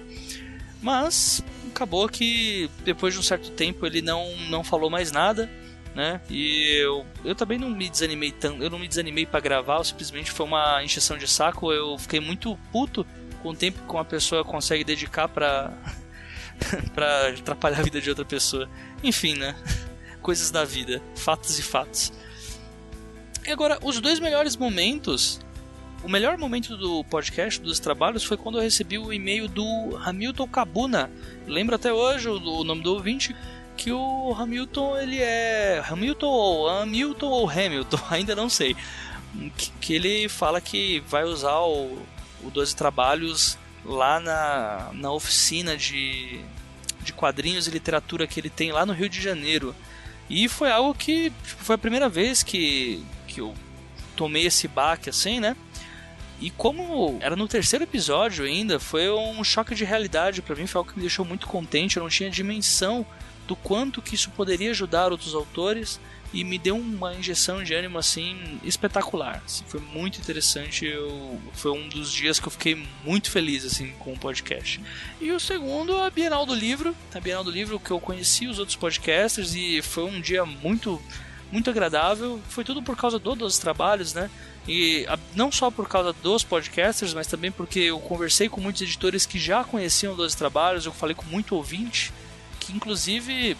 Mas 0.81 1.43
acabou 1.79 2.09
que 2.09 2.69
depois 2.83 3.13
de 3.13 3.19
um 3.21 3.23
certo 3.23 3.51
tempo 3.51 3.85
ele 3.85 4.01
não, 4.01 4.35
não 4.49 4.65
falou 4.65 4.89
mais 4.89 5.13
nada, 5.13 5.49
né? 5.95 6.19
E 6.29 6.77
eu, 6.77 7.05
eu 7.23 7.33
também 7.33 7.57
não 7.57 7.69
me 7.69 7.89
desanimei 7.89 8.31
tanto, 8.33 8.61
eu 8.61 8.69
não 8.69 8.77
me 8.77 8.87
desanimei 8.87 9.25
para 9.25 9.39
gravar, 9.39 9.81
simplesmente 9.85 10.29
foi 10.29 10.45
uma 10.45 10.83
encheção 10.83 11.17
de 11.17 11.27
saco. 11.27 11.71
Eu 11.71 11.97
fiquei 11.97 12.19
muito 12.19 12.57
puto 12.71 13.07
com 13.41 13.49
o 13.51 13.55
tempo 13.55 13.81
que 13.81 13.93
uma 13.93 14.03
pessoa 14.03 14.43
consegue 14.43 14.83
dedicar 14.83 15.29
para 15.29 15.73
para 16.93 17.29
atrapalhar 17.29 17.79
a 17.79 17.83
vida 17.83 18.01
de 18.01 18.09
outra 18.09 18.25
pessoa. 18.25 18.69
Enfim, 19.01 19.35
né? 19.35 19.55
Coisas 20.21 20.51
da 20.51 20.65
vida, 20.65 21.01
fatos 21.15 21.57
e 21.57 21.63
fatos. 21.63 22.11
E 23.47 23.51
agora, 23.51 23.79
os 23.81 24.01
dois 24.01 24.19
melhores 24.19 24.57
momentos 24.57 25.39
o 26.03 26.09
melhor 26.09 26.37
momento 26.37 26.77
do 26.77 27.03
podcast, 27.03 27.59
dos 27.59 27.79
trabalhos, 27.79 28.23
foi 28.23 28.37
quando 28.37 28.57
eu 28.57 28.61
recebi 28.61 28.97
o 28.97 29.11
e-mail 29.11 29.47
do 29.47 29.97
Hamilton 30.03 30.47
Kabuna. 30.47 31.11
Lembro 31.45 31.75
até 31.75 31.91
hoje 31.91 32.29
o, 32.29 32.35
o 32.35 32.63
nome 32.63 32.81
do 32.81 32.93
ouvinte, 32.93 33.35
que 33.75 33.91
o 33.91 34.33
Hamilton, 34.37 34.97
ele 34.97 35.19
é... 35.19 35.83
Hamilton 35.87 36.27
ou 36.27 36.69
Hamilton 36.69 37.27
ou 37.27 37.49
Hamilton, 37.49 37.99
ainda 38.09 38.35
não 38.35 38.49
sei. 38.49 38.75
Que, 39.57 39.71
que 39.79 39.93
ele 39.93 40.29
fala 40.29 40.59
que 40.59 41.01
vai 41.07 41.23
usar 41.23 41.59
o, 41.59 42.01
o 42.43 42.49
12 42.51 42.75
Trabalhos 42.75 43.57
lá 43.85 44.19
na, 44.19 44.89
na 44.93 45.11
oficina 45.11 45.77
de, 45.77 46.39
de 47.01 47.13
quadrinhos 47.13 47.67
e 47.67 47.71
literatura 47.71 48.27
que 48.27 48.39
ele 48.39 48.49
tem 48.49 48.71
lá 48.71 48.85
no 48.85 48.93
Rio 48.93 49.09
de 49.09 49.21
Janeiro. 49.21 49.75
E 50.29 50.47
foi 50.47 50.71
algo 50.71 50.93
que 50.93 51.31
tipo, 51.45 51.63
foi 51.63 51.75
a 51.75 51.79
primeira 51.79 52.07
vez 52.07 52.43
que, 52.43 53.03
que 53.27 53.41
eu 53.41 53.53
tomei 54.15 54.45
esse 54.45 54.67
baque 54.67 55.09
assim, 55.09 55.39
né? 55.39 55.55
E 56.41 56.49
como 56.49 57.17
era 57.21 57.35
no 57.35 57.47
terceiro 57.47 57.83
episódio 57.83 58.45
ainda, 58.45 58.79
foi 58.79 59.09
um 59.09 59.43
choque 59.43 59.75
de 59.75 59.83
realidade 59.83 60.41
para 60.41 60.55
mim, 60.55 60.67
foi 60.67 60.79
algo 60.79 60.91
que 60.91 60.97
me 60.97 61.03
deixou 61.03 61.25
muito 61.25 61.47
contente. 61.47 61.97
Eu 61.97 62.03
não 62.03 62.09
tinha 62.09 62.29
dimensão 62.29 63.05
do 63.47 63.55
quanto 63.55 64.01
que 64.01 64.15
isso 64.15 64.29
poderia 64.31 64.69
ajudar 64.69 65.11
outros 65.11 65.33
autores 65.33 65.99
e 66.31 66.43
me 66.43 66.57
deu 66.57 66.77
uma 66.77 67.15
injeção 67.15 67.63
de 67.63 67.73
ânimo 67.73 67.97
assim 67.97 68.59
espetacular. 68.63 69.41
Assim, 69.45 69.63
foi 69.67 69.81
muito 69.81 70.19
interessante. 70.19 70.85
Eu, 70.85 71.39
foi 71.53 71.71
um 71.71 71.89
dos 71.89 72.11
dias 72.11 72.39
que 72.39 72.47
eu 72.47 72.51
fiquei 72.51 72.85
muito 73.03 73.31
feliz 73.31 73.65
assim 73.65 73.91
com 73.99 74.13
o 74.13 74.19
podcast. 74.19 74.79
E 75.19 75.31
o 75.31 75.39
segundo, 75.39 75.97
a 75.97 76.09
Bienal 76.09 76.45
do 76.45 76.53
Livro, 76.53 76.95
a 77.13 77.19
Bienal 77.19 77.43
do 77.43 77.51
Livro 77.51 77.79
que 77.79 77.91
eu 77.91 77.99
conheci 77.99 78.47
os 78.47 78.59
outros 78.59 78.77
podcasters 78.77 79.55
e 79.55 79.81
foi 79.81 80.05
um 80.05 80.21
dia 80.21 80.45
muito 80.45 81.01
muito 81.51 81.69
agradável. 81.69 82.39
Foi 82.47 82.63
tudo 82.63 82.83
por 82.83 82.95
causa 82.95 83.17
do 83.17 83.35
dos 83.35 83.57
trabalhos, 83.57 84.13
né? 84.13 84.29
E 84.69 85.07
não 85.33 85.51
só 85.51 85.71
por 85.71 85.89
causa 85.89 86.13
dos 86.13 86.43
podcasters, 86.43 87.11
mas 87.11 87.25
também 87.25 87.51
porque 87.51 87.79
eu 87.79 87.99
conversei 87.99 88.47
com 88.47 88.61
muitos 88.61 88.83
editores 88.83 89.25
que 89.25 89.39
já 89.39 89.63
conheciam 89.63 90.15
dos 90.15 90.35
trabalhos, 90.35 90.85
eu 90.85 90.93
falei 90.93 91.15
com 91.15 91.25
muito 91.25 91.55
ouvinte, 91.55 92.13
que 92.59 92.71
inclusive 92.71 93.57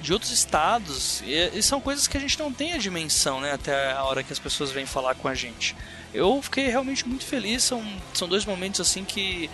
de 0.00 0.12
outros 0.14 0.30
estados, 0.30 1.20
e, 1.26 1.58
e, 1.58 1.62
são 1.62 1.78
coisas 1.78 2.06
que 2.06 2.16
a 2.16 2.20
gente 2.20 2.38
não 2.38 2.50
tem 2.50 2.72
a 2.72 2.78
dimensão, 2.78 3.38
né, 3.40 3.52
até 3.52 3.92
a 3.92 4.02
hora 4.04 4.22
que 4.22 4.32
as 4.32 4.38
pessoas 4.38 4.70
vêm 4.70 4.86
falar 4.86 5.14
com 5.14 5.28
a 5.28 5.34
gente. 5.34 5.76
Eu 6.14 6.40
fiquei 6.40 6.68
realmente 6.68 7.06
muito 7.06 7.26
feliz, 7.26 7.62
são, 7.64 7.84
são 8.14 8.26
dois 8.26 8.46
momentos 8.46 8.80
assim 8.80 9.04
que 9.04 9.50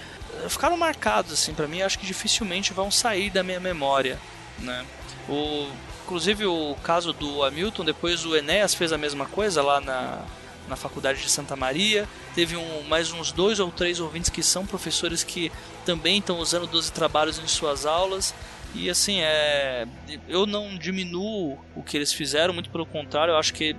ficaram 0.48 0.76
marcados 0.76 1.32
assim 1.32 1.52
para 1.52 1.66
mim, 1.66 1.82
acho 1.82 1.98
que 1.98 2.06
dificilmente 2.06 2.72
vão 2.72 2.93
sair 2.93 3.28
da 3.28 3.43
minha 3.43 3.59
memória, 3.59 4.20
né? 4.60 4.85
O 5.28 5.68
inclusive 6.05 6.44
o 6.47 6.76
caso 6.82 7.12
do 7.12 7.43
Hamilton, 7.43 7.85
depois 7.85 8.24
o 8.26 8.36
Enéas 8.36 8.74
fez 8.74 8.93
a 8.93 8.98
mesma 8.98 9.26
coisa 9.26 9.62
lá 9.62 9.81
na 9.81 10.22
na 10.69 10.77
faculdade 10.77 11.20
de 11.20 11.31
Santa 11.31 11.57
Maria. 11.57 12.09
Teve 12.35 12.57
um, 12.57 12.82
mais 12.82 13.12
uns 13.12 13.32
dois 13.32 13.61
ou 13.61 13.70
três 13.70 14.01
ouvintes 14.01 14.31
que 14.31 14.43
são 14.43 14.66
professores 14.66 15.23
que 15.23 15.51
também 15.85 16.19
estão 16.19 16.39
usando 16.39 16.66
12 16.66 16.93
trabalhos 16.93 17.39
em 17.39 17.47
suas 17.47 17.86
aulas. 17.86 18.35
E 18.74 18.91
assim, 18.91 19.20
é, 19.20 19.86
eu 20.28 20.47
não 20.47 20.77
diminuo 20.77 21.59
o 21.77 21.82
que 21.82 21.97
eles 21.97 22.12
fizeram, 22.12 22.53
muito 22.53 22.70
pelo 22.70 22.85
contrário, 22.85 23.32
eu 23.32 23.39
acho 23.39 23.55
que 23.55 23.77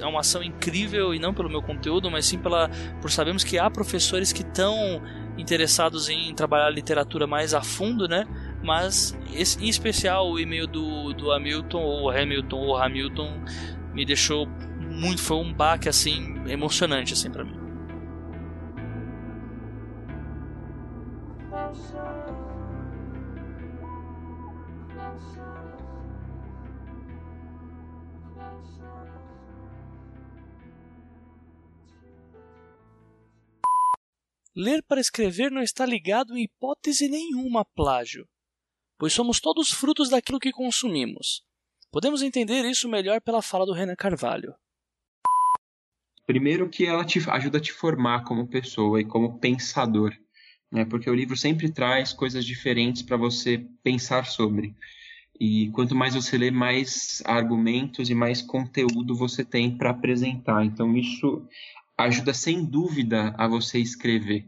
é 0.00 0.06
uma 0.06 0.20
ação 0.20 0.42
incrível 0.42 1.14
e 1.14 1.18
não 1.18 1.32
pelo 1.32 1.48
meu 1.48 1.62
conteúdo, 1.62 2.10
mas 2.10 2.26
sim 2.26 2.38
pela, 2.38 2.68
por 3.00 3.10
sabermos 3.10 3.44
que 3.44 3.58
há 3.58 3.70
professores 3.70 4.32
que 4.32 4.42
estão 4.42 5.00
interessados 5.38 6.08
em 6.08 6.34
trabalhar 6.34 6.70
literatura 6.70 7.26
mais 7.26 7.54
a 7.54 7.62
fundo, 7.62 8.06
né? 8.06 8.26
Mas 8.62 9.16
esse, 9.32 9.62
em 9.62 9.68
especial 9.68 10.30
o 10.30 10.38
e-mail 10.38 10.66
do, 10.66 11.12
do 11.12 11.32
Hamilton 11.32 11.80
ou 11.80 12.10
Hamilton 12.10 12.56
ou 12.56 12.76
Hamilton 12.76 13.32
me 13.92 14.04
deixou 14.04 14.48
muito, 14.94 15.22
foi 15.22 15.36
um 15.36 15.52
baque 15.52 15.88
assim 15.88 16.34
emocionante 16.48 17.12
assim 17.12 17.30
para 17.30 17.44
mim. 17.44 17.64
Ler 34.56 34.84
para 34.84 35.00
escrever 35.00 35.50
não 35.50 35.60
está 35.60 35.84
ligado 35.84 36.36
em 36.36 36.44
hipótese 36.44 37.08
nenhuma 37.08 37.62
a 37.62 37.64
plágio, 37.64 38.28
pois 38.96 39.12
somos 39.12 39.40
todos 39.40 39.72
frutos 39.72 40.08
daquilo 40.08 40.38
que 40.38 40.52
consumimos. 40.52 41.42
Podemos 41.90 42.22
entender 42.22 42.64
isso 42.64 42.88
melhor 42.88 43.20
pela 43.20 43.42
fala 43.42 43.66
do 43.66 43.72
Renan 43.72 43.96
Carvalho. 43.96 44.54
Primeiro 46.26 46.68
que 46.68 46.86
ela 46.86 47.04
te 47.04 47.18
ajuda 47.28 47.58
a 47.58 47.60
te 47.60 47.72
formar 47.72 48.24
como 48.24 48.46
pessoa 48.46 49.00
e 49.00 49.04
como 49.04 49.38
pensador, 49.38 50.14
né? 50.72 50.84
Porque 50.84 51.08
o 51.08 51.14
livro 51.14 51.36
sempre 51.36 51.70
traz 51.70 52.12
coisas 52.12 52.44
diferentes 52.44 53.02
para 53.02 53.16
você 53.16 53.66
pensar 53.82 54.26
sobre. 54.26 54.74
E 55.38 55.68
quanto 55.70 55.94
mais 55.94 56.14
você 56.14 56.38
lê, 56.38 56.50
mais 56.50 57.22
argumentos 57.26 58.08
e 58.08 58.14
mais 58.14 58.40
conteúdo 58.40 59.16
você 59.16 59.44
tem 59.44 59.76
para 59.76 59.90
apresentar. 59.90 60.64
Então 60.64 60.96
isso 60.96 61.46
ajuda 61.98 62.32
sem 62.32 62.64
dúvida 62.64 63.34
a 63.36 63.46
você 63.46 63.78
escrever. 63.78 64.46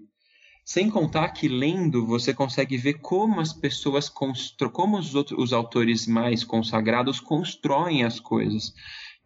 Sem 0.65 0.90
contar 0.90 1.28
que 1.28 1.47
lendo 1.47 2.07
você 2.07 2.35
consegue 2.35 2.77
ver 2.77 2.94
como 2.94 3.40
as 3.40 3.53
pessoas 3.53 4.09
constru... 4.09 4.70
como 4.70 4.98
os 4.98 5.15
outros 5.15 5.39
os 5.39 5.53
autores 5.53 6.07
mais 6.07 6.43
consagrados 6.43 7.20
constroem 7.20 8.03
as 8.03 8.19
coisas. 8.19 8.74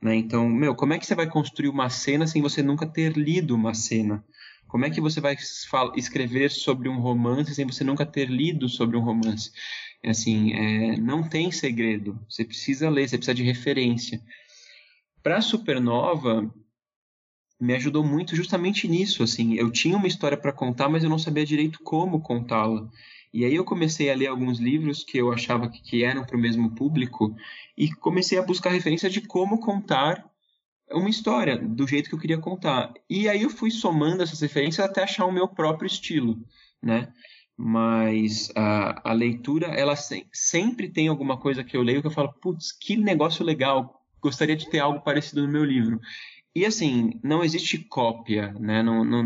Né? 0.02 0.16
Então, 0.16 0.48
meu, 0.48 0.74
como 0.74 0.92
é 0.92 0.98
que 0.98 1.06
você 1.06 1.14
vai 1.14 1.28
construir 1.28 1.68
uma 1.68 1.90
cena 1.90 2.26
sem 2.26 2.40
você 2.40 2.62
nunca 2.62 2.86
ter 2.86 3.16
lido 3.16 3.54
uma 3.54 3.74
cena? 3.74 4.24
Como 4.66 4.84
é 4.84 4.90
que 4.90 5.00
você 5.00 5.20
vai 5.20 5.36
escrever 5.96 6.50
sobre 6.50 6.88
um 6.88 7.00
romance 7.00 7.54
sem 7.54 7.66
você 7.66 7.82
nunca 7.82 8.06
ter 8.06 8.30
lido 8.30 8.68
sobre 8.68 8.96
um 8.96 9.02
romance? 9.02 9.50
Assim, 10.04 10.52
é, 10.54 10.96
não 10.96 11.28
tem 11.28 11.50
segredo. 11.50 12.18
Você 12.28 12.44
precisa 12.44 12.88
ler, 12.88 13.08
você 13.08 13.18
precisa 13.18 13.34
de 13.34 13.42
referência. 13.42 14.22
Para 15.22 15.40
Supernova, 15.40 16.50
me 17.60 17.74
ajudou 17.74 18.02
muito 18.02 18.34
justamente 18.34 18.88
nisso, 18.88 19.22
assim, 19.22 19.54
eu 19.54 19.70
tinha 19.70 19.96
uma 19.96 20.06
história 20.06 20.36
para 20.36 20.52
contar, 20.52 20.88
mas 20.88 21.04
eu 21.04 21.10
não 21.10 21.18
sabia 21.18 21.44
direito 21.44 21.78
como 21.82 22.22
contá-la. 22.22 22.88
E 23.32 23.44
aí 23.44 23.54
eu 23.54 23.64
comecei 23.64 24.10
a 24.10 24.14
ler 24.14 24.26
alguns 24.26 24.58
livros 24.58 25.04
que 25.04 25.18
eu 25.18 25.32
achava 25.32 25.68
que, 25.68 25.80
que 25.80 26.04
eram 26.04 26.24
para 26.24 26.36
o 26.36 26.40
mesmo 26.40 26.74
público 26.74 27.34
e 27.76 27.90
comecei 27.92 28.38
a 28.38 28.42
buscar 28.42 28.70
referência 28.70 29.08
de 29.08 29.20
como 29.20 29.60
contar 29.60 30.28
uma 30.90 31.08
história 31.08 31.56
do 31.56 31.86
jeito 31.86 32.08
que 32.08 32.14
eu 32.14 32.18
queria 32.18 32.38
contar. 32.38 32.92
E 33.08 33.28
aí 33.28 33.42
eu 33.42 33.50
fui 33.50 33.70
somando 33.70 34.22
essas 34.22 34.40
referências 34.40 34.84
até 34.84 35.02
achar 35.02 35.26
o 35.26 35.32
meu 35.32 35.46
próprio 35.46 35.86
estilo, 35.86 36.44
né? 36.82 37.12
Mas 37.56 38.50
a, 38.56 39.10
a 39.10 39.12
leitura, 39.12 39.66
ela 39.66 39.94
se, 39.94 40.26
sempre 40.32 40.88
tem 40.88 41.08
alguma 41.08 41.38
coisa 41.38 41.62
que 41.62 41.76
eu 41.76 41.82
leio 41.82 42.00
que 42.00 42.06
eu 42.06 42.12
falo, 42.12 42.32
putz, 42.40 42.72
que 42.72 42.96
negócio 42.96 43.44
legal, 43.44 44.02
gostaria 44.20 44.56
de 44.56 44.68
ter 44.68 44.78
algo 44.78 45.00
parecido 45.00 45.42
no 45.42 45.52
meu 45.52 45.64
livro. 45.64 46.00
E 46.54 46.66
assim, 46.66 47.20
não 47.22 47.44
existe 47.44 47.78
cópia, 47.78 48.52
né? 48.58 48.82
Não, 48.82 49.04
não, 49.04 49.20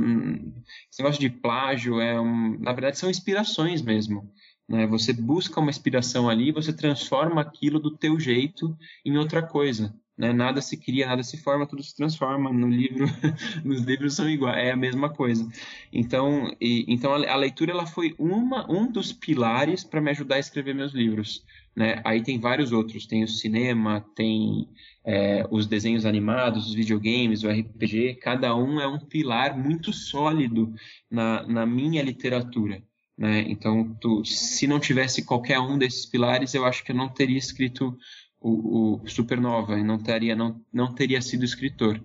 esse 0.91 1.01
negócio 1.01 1.21
de 1.21 1.31
plágio 1.31 2.01
é 2.01 2.21
um, 2.21 2.59
na 2.59 2.73
verdade 2.73 2.99
são 2.99 3.09
inspirações 3.09 3.81
mesmo. 3.81 4.31
Né? 4.69 4.87
Você 4.87 5.13
busca 5.13 5.61
uma 5.61 5.71
inspiração 5.71 6.29
ali, 6.29 6.53
você 6.53 6.73
transforma 6.73 7.41
aquilo 7.41 7.81
do 7.81 7.97
teu 7.97 8.19
jeito 8.19 8.77
em 9.05 9.17
outra 9.17 9.43
coisa. 9.43 9.95
Né? 10.17 10.33
Nada 10.33 10.61
se 10.61 10.77
cria, 10.77 11.07
nada 11.07 11.23
se 11.23 11.37
forma, 11.37 11.67
tudo 11.67 11.83
se 11.83 11.95
transforma. 11.97 12.53
No 12.53 12.69
livro, 12.69 13.07
nos 13.65 13.83
livros 13.83 14.15
são 14.15 14.29
iguais, 14.29 14.59
é 14.59 14.71
a 14.71 14.77
mesma 14.77 15.09
coisa. 15.11 15.49
Então, 15.93 16.55
e, 16.61 16.85
então 16.89 17.13
a, 17.13 17.33
a 17.33 17.37
leitura 17.37 17.73
ela 17.73 17.87
foi 17.87 18.15
uma, 18.19 18.71
um 18.71 18.91
dos 18.91 19.13
pilares 19.13 19.83
para 19.83 20.01
me 20.01 20.11
ajudar 20.11 20.37
a 20.37 20.41
escrever 20.41 20.75
meus 20.75 20.93
livros. 20.93 21.45
Né? 21.77 22.01
Aí 22.05 22.23
tem 22.23 22.39
vários 22.39 22.71
outros, 22.73 23.07
tem 23.07 23.25
o 23.25 23.29
cinema, 23.29 24.05
tem 24.15 24.69
é, 25.05 25.47
os 25.51 25.67
desenhos 25.67 26.07
animados, 26.07 26.69
os 26.69 26.75
videogames, 26.75 27.43
o 27.43 27.51
RPG, 27.51 28.15
cada 28.21 28.55
um 28.55 28.81
é 28.81 28.87
um 28.87 28.99
pilar 28.99 29.59
muito 29.59 29.93
sólido 29.93 30.73
na, 31.11 31.47
na 31.47 31.67
minha 31.67 32.03
literatura. 32.03 32.83
Né? 33.19 33.45
Então, 33.49 33.93
tu, 34.01 34.25
se 34.25 34.67
não 34.67 34.79
tivesse 34.79 35.25
qualquer 35.25 35.59
um 35.59 35.77
desses 35.77 36.07
pilares, 36.07 36.55
eu 36.55 36.65
acho 36.65 36.85
que 36.85 36.93
eu 36.93 36.97
não 36.97 37.09
teria 37.09 37.39
escrito 37.39 37.97
o, 38.41 39.01
o 39.03 39.09
Supernova, 39.09 39.79
e 39.79 39.83
não 39.83 39.99
teria, 39.99 40.37
não, 40.37 40.61
não 40.73 40.95
teria 40.95 41.21
sido 41.23 41.45
escritor. 41.45 42.01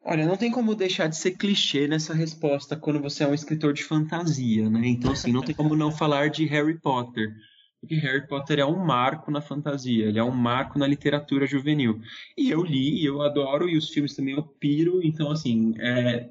Olha, 0.00 0.26
não 0.26 0.36
tem 0.36 0.50
como 0.50 0.74
deixar 0.74 1.06
de 1.06 1.16
ser 1.16 1.32
clichê 1.32 1.86
nessa 1.86 2.14
resposta 2.14 2.76
quando 2.76 3.00
você 3.00 3.24
é 3.24 3.28
um 3.28 3.34
escritor 3.34 3.74
de 3.74 3.84
fantasia, 3.84 4.70
né? 4.70 4.88
Então, 4.88 5.12
assim, 5.12 5.30
não 5.30 5.42
tem 5.42 5.54
como 5.54 5.76
não 5.76 5.92
falar 5.92 6.30
de 6.30 6.46
Harry 6.46 6.78
Potter 6.80 7.34
porque 7.80 7.94
Harry 7.96 8.26
Potter 8.26 8.58
é 8.58 8.66
um 8.66 8.84
marco 8.84 9.30
na 9.30 9.40
fantasia, 9.40 10.06
ele 10.06 10.18
é 10.18 10.24
um 10.24 10.30
marco 10.30 10.78
na 10.78 10.86
literatura 10.86 11.46
juvenil. 11.46 12.00
E 12.36 12.50
eu 12.50 12.62
li, 12.64 13.04
eu 13.04 13.22
adoro, 13.22 13.68
e 13.68 13.76
os 13.76 13.88
filmes 13.90 14.14
também 14.14 14.34
eu 14.34 14.42
piro, 14.42 15.00
então 15.02 15.30
assim, 15.30 15.74
é... 15.78 16.28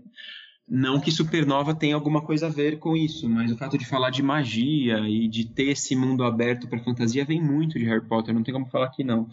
não 0.68 1.00
que 1.00 1.12
Supernova 1.12 1.74
tenha 1.74 1.96
alguma 1.96 2.22
coisa 2.22 2.48
a 2.48 2.50
ver 2.50 2.80
com 2.80 2.96
isso, 2.96 3.30
mas 3.30 3.52
o 3.52 3.58
fato 3.58 3.78
de 3.78 3.86
falar 3.86 4.10
de 4.10 4.22
magia 4.22 5.00
e 5.08 5.28
de 5.28 5.46
ter 5.46 5.70
esse 5.70 5.96
mundo 5.96 6.24
aberto 6.24 6.68
para 6.68 6.84
fantasia 6.84 7.26
vem 7.26 7.42
muito 7.42 7.80
de 7.80 7.86
Harry 7.86 8.06
Potter, 8.06 8.34
não 8.34 8.44
tem 8.44 8.54
como 8.54 8.70
falar 8.70 8.90
que 8.90 9.04
não. 9.04 9.30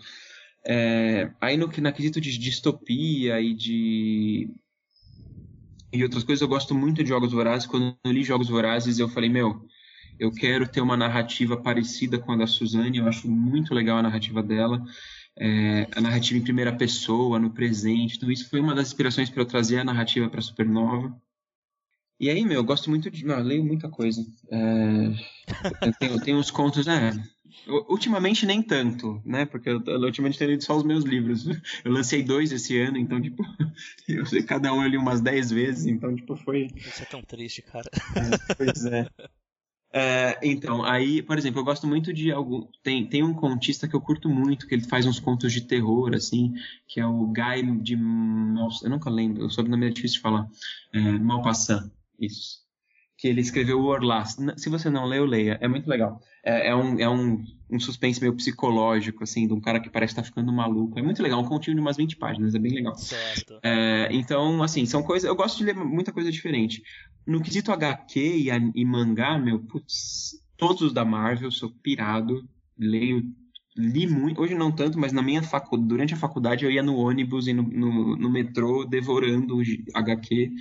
É... 0.67 1.31
Aí 1.41 1.57
no, 1.57 1.69
na 1.81 1.93
quesito 1.93 2.21
de 2.21 2.39
distopia 2.39 3.41
e 3.41 3.55
de 3.55 4.51
e 5.93 6.03
outras 6.03 6.25
coisas, 6.25 6.43
eu 6.43 6.49
gosto 6.49 6.75
muito 6.75 7.05
de 7.05 7.09
Jogos 7.09 7.31
Vorazes. 7.31 7.69
Quando 7.69 7.97
eu 8.05 8.11
li 8.11 8.25
Jogos 8.25 8.49
Vorazes, 8.49 8.99
eu 8.99 9.09
falei, 9.09 9.31
meu, 9.31 9.65
eu 10.19 10.31
quero 10.33 10.69
ter 10.69 10.81
uma 10.81 10.97
narrativa 10.97 11.57
parecida 11.57 12.19
com 12.19 12.33
a 12.33 12.37
da 12.37 12.47
Suzane, 12.47 12.99
eu 12.99 13.09
acho 13.09 13.29
muito 13.29 13.75
legal 13.75 13.99
a 13.99 14.03
narrativa 14.03 14.43
dela. 14.43 14.85
É, 15.37 15.89
a 15.97 16.01
narrativa 16.01 16.39
em 16.39 16.45
primeira 16.45 16.73
pessoa, 16.73 17.39
no 17.39 17.51
presente. 17.51 18.17
Então, 18.17 18.31
isso 18.31 18.49
foi 18.49 18.61
uma 18.61 18.75
das 18.75 18.89
inspirações 18.89 19.29
para 19.29 19.43
eu 19.43 19.47
trazer 19.47 19.79
a 19.79 19.85
narrativa 19.85 20.29
para 20.29 20.41
Supernova. 20.41 21.15
E 22.21 22.31
aí, 22.31 22.45
meu, 22.45 22.57
eu 22.57 22.65
gosto 22.65 22.89
muito 22.89 23.11
de. 23.11 23.25
Meu, 23.25 23.39
eu 23.39 23.45
leio 23.45 23.65
muita 23.65 23.89
coisa. 23.89 24.25
É, 24.49 25.87
eu, 25.87 25.93
tenho, 25.99 26.13
eu 26.13 26.21
tenho 26.21 26.39
uns 26.39 26.51
contos, 26.51 26.87
né? 26.87 27.13
Ultimamente 27.89 28.47
nem 28.47 28.63
tanto, 28.63 29.21
né? 29.25 29.45
Porque 29.45 29.69
eu, 29.69 29.83
eu 29.85 30.01
ultimamente 30.01 30.39
tenho 30.39 30.53
lido 30.53 30.63
só 30.63 30.77
os 30.77 30.85
meus 30.85 31.05
livros. 31.05 31.47
Eu 31.85 31.93
lancei 31.93 32.23
dois 32.23 32.53
esse 32.53 32.79
ano, 32.81 32.97
então, 32.99 33.21
tipo, 33.21 33.43
eu 34.09 34.25
sei, 34.27 34.43
cada 34.43 34.73
um 34.73 34.83
eu 34.83 34.89
li 34.89 34.97
umas 34.97 35.21
dez 35.21 35.51
vezes, 35.51 35.87
então, 35.87 36.15
tipo, 36.15 36.37
foi. 36.37 36.69
Isso 36.77 37.03
é 37.03 37.07
tão 37.07 37.23
triste, 37.23 37.63
cara. 37.63 37.91
É, 38.17 38.55
pois 38.55 38.85
é. 38.85 39.09
É, 39.97 40.37
então, 40.43 40.83
aí, 40.83 41.23
por 41.23 41.39
exemplo, 41.39 41.61
eu 41.61 41.65
gosto 41.65 41.87
muito 41.87 42.13
de 42.13 42.33
algum. 42.33 42.67
Tem, 42.83 43.07
tem 43.07 43.23
um 43.23 43.33
contista 43.33 43.87
que 43.87 43.95
eu 43.95 44.01
curto 44.01 44.29
muito, 44.29 44.67
que 44.67 44.75
ele 44.75 44.83
faz 44.83 45.07
uns 45.07 45.21
contos 45.21 45.53
de 45.53 45.61
terror, 45.61 46.13
assim, 46.15 46.53
que 46.89 46.99
é 46.99 47.07
o 47.07 47.29
Guy 47.29 47.79
de. 47.81 47.95
Eu 47.95 48.91
nunca 48.91 49.09
lembro, 49.09 49.47
o 49.47 49.51
sobrenome 49.51 49.87
é 49.87 49.91
difícil 49.91 50.17
de 50.17 50.23
falar. 50.23 50.49
É, 50.93 50.99
Malpassant, 50.99 51.93
isso. 52.19 52.64
Que 53.25 53.29
ele 53.29 53.41
escreveu 53.41 53.81
o 53.81 53.87
Orlás. 53.87 54.37
Se 54.59 54.69
você 54.69 54.91
não 54.91 55.07
leu, 55.07 55.25
leia. 55.25 55.57
É 55.63 55.67
muito 55.67 55.89
legal. 55.89 56.21
É, 56.45 56.69
é 56.69 56.77
um, 56.77 57.01
é 57.01 57.09
um, 57.09 57.43
um 57.71 57.81
suspense 57.81 58.21
meio 58.21 58.35
psicológico, 58.35 59.25
assim, 59.25 59.47
de 59.47 59.55
um 59.55 59.61
cara 59.63 59.81
que 59.81 59.89
parece 59.89 60.11
estar 60.11 60.25
ficando 60.25 60.53
maluco. 60.53 60.99
É 60.99 61.03
muito 61.03 61.23
legal, 61.23 61.41
um 61.41 61.47
continho 61.47 61.75
de 61.75 61.81
umas 61.81 61.97
20 61.97 62.19
páginas, 62.19 62.55
é 62.55 62.59
bem 62.59 62.75
legal. 62.75 62.95
Certo. 62.97 63.59
É, 63.63 64.11
então, 64.11 64.63
assim, 64.63 64.85
são 64.85 65.03
coisas. 65.03 65.27
Eu 65.27 65.35
gosto 65.35 65.57
de 65.57 65.65
ler 65.65 65.75
muita 65.75 66.13
coisa 66.13 66.31
diferente. 66.31 66.83
No 67.27 67.41
quesito 67.41 67.73
HQ 67.73 68.21
e, 68.21 68.49
e 68.51 68.85
mangá, 68.85 69.39
meu, 69.39 69.59
putz, 69.59 70.39
todos 70.59 70.83
os 70.83 70.93
da 70.93 71.03
Marvel, 71.03 71.51
sou 71.51 71.71
pirado, 71.83 72.47
leio. 72.79 73.25
Li 73.75 74.07
muito, 74.07 74.39
hoje 74.39 74.55
não 74.55 74.71
tanto, 74.71 74.99
mas 74.99 75.15
na 75.15 75.23
minha 75.23 75.43
facu, 75.43 75.79
durante 75.79 76.13
a 76.13 76.19
faculdade 76.19 76.65
eu 76.67 76.71
ia 76.71 76.83
no 76.83 76.95
ônibus 76.95 77.49
e 77.49 77.55
no, 77.55 77.63
no, 77.63 78.17
no 78.17 78.31
metrô 78.31 78.85
devorando 78.85 79.63
HQ. 79.95 80.53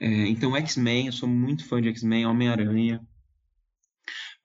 É, 0.00 0.26
então, 0.28 0.56
X-Men, 0.56 1.06
eu 1.06 1.12
sou 1.12 1.28
muito 1.28 1.66
fã 1.66 1.80
de 1.80 1.88
X-Men, 1.90 2.24
Homem-Aranha. 2.24 3.06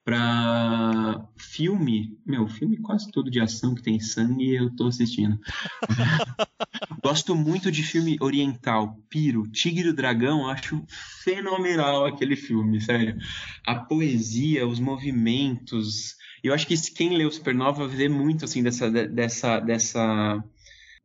Pra 0.03 1.27
filme, 1.40 2.15
meu, 2.23 2.48
filme 2.48 2.77
quase 2.77 3.10
todo 3.10 3.32
de 3.32 3.40
ação 3.40 3.73
que 3.73 3.82
tem 3.82 3.99
sangue 3.99 4.53
eu 4.53 4.76
tô 4.76 4.88
assistindo. 4.88 5.40
Gosto 7.02 7.36
muito 7.36 7.72
de 7.72 7.82
filme 7.82 8.18
oriental, 8.22 8.99
Piro, 9.10 9.49
Tigre 9.49 9.88
e 9.88 9.91
o 9.91 9.95
Dragão, 9.95 10.48
acho 10.48 10.84
fenomenal 11.23 12.06
aquele 12.06 12.36
filme, 12.36 12.80
sério. 12.82 13.18
A 13.65 13.76
poesia, 13.76 14.68
os 14.68 14.80
movimentos. 14.80 16.15
Eu 16.44 16.53
acho 16.53 16.68
que 16.68 16.76
quem 16.91 17.18
leu 17.18 17.32
Supernova 17.32 17.88
vê 17.88 18.07
muito 18.07 18.45
assim 18.45 18.61
dessa 18.61 18.91
dessa 18.91 19.60
dessa 19.60 20.44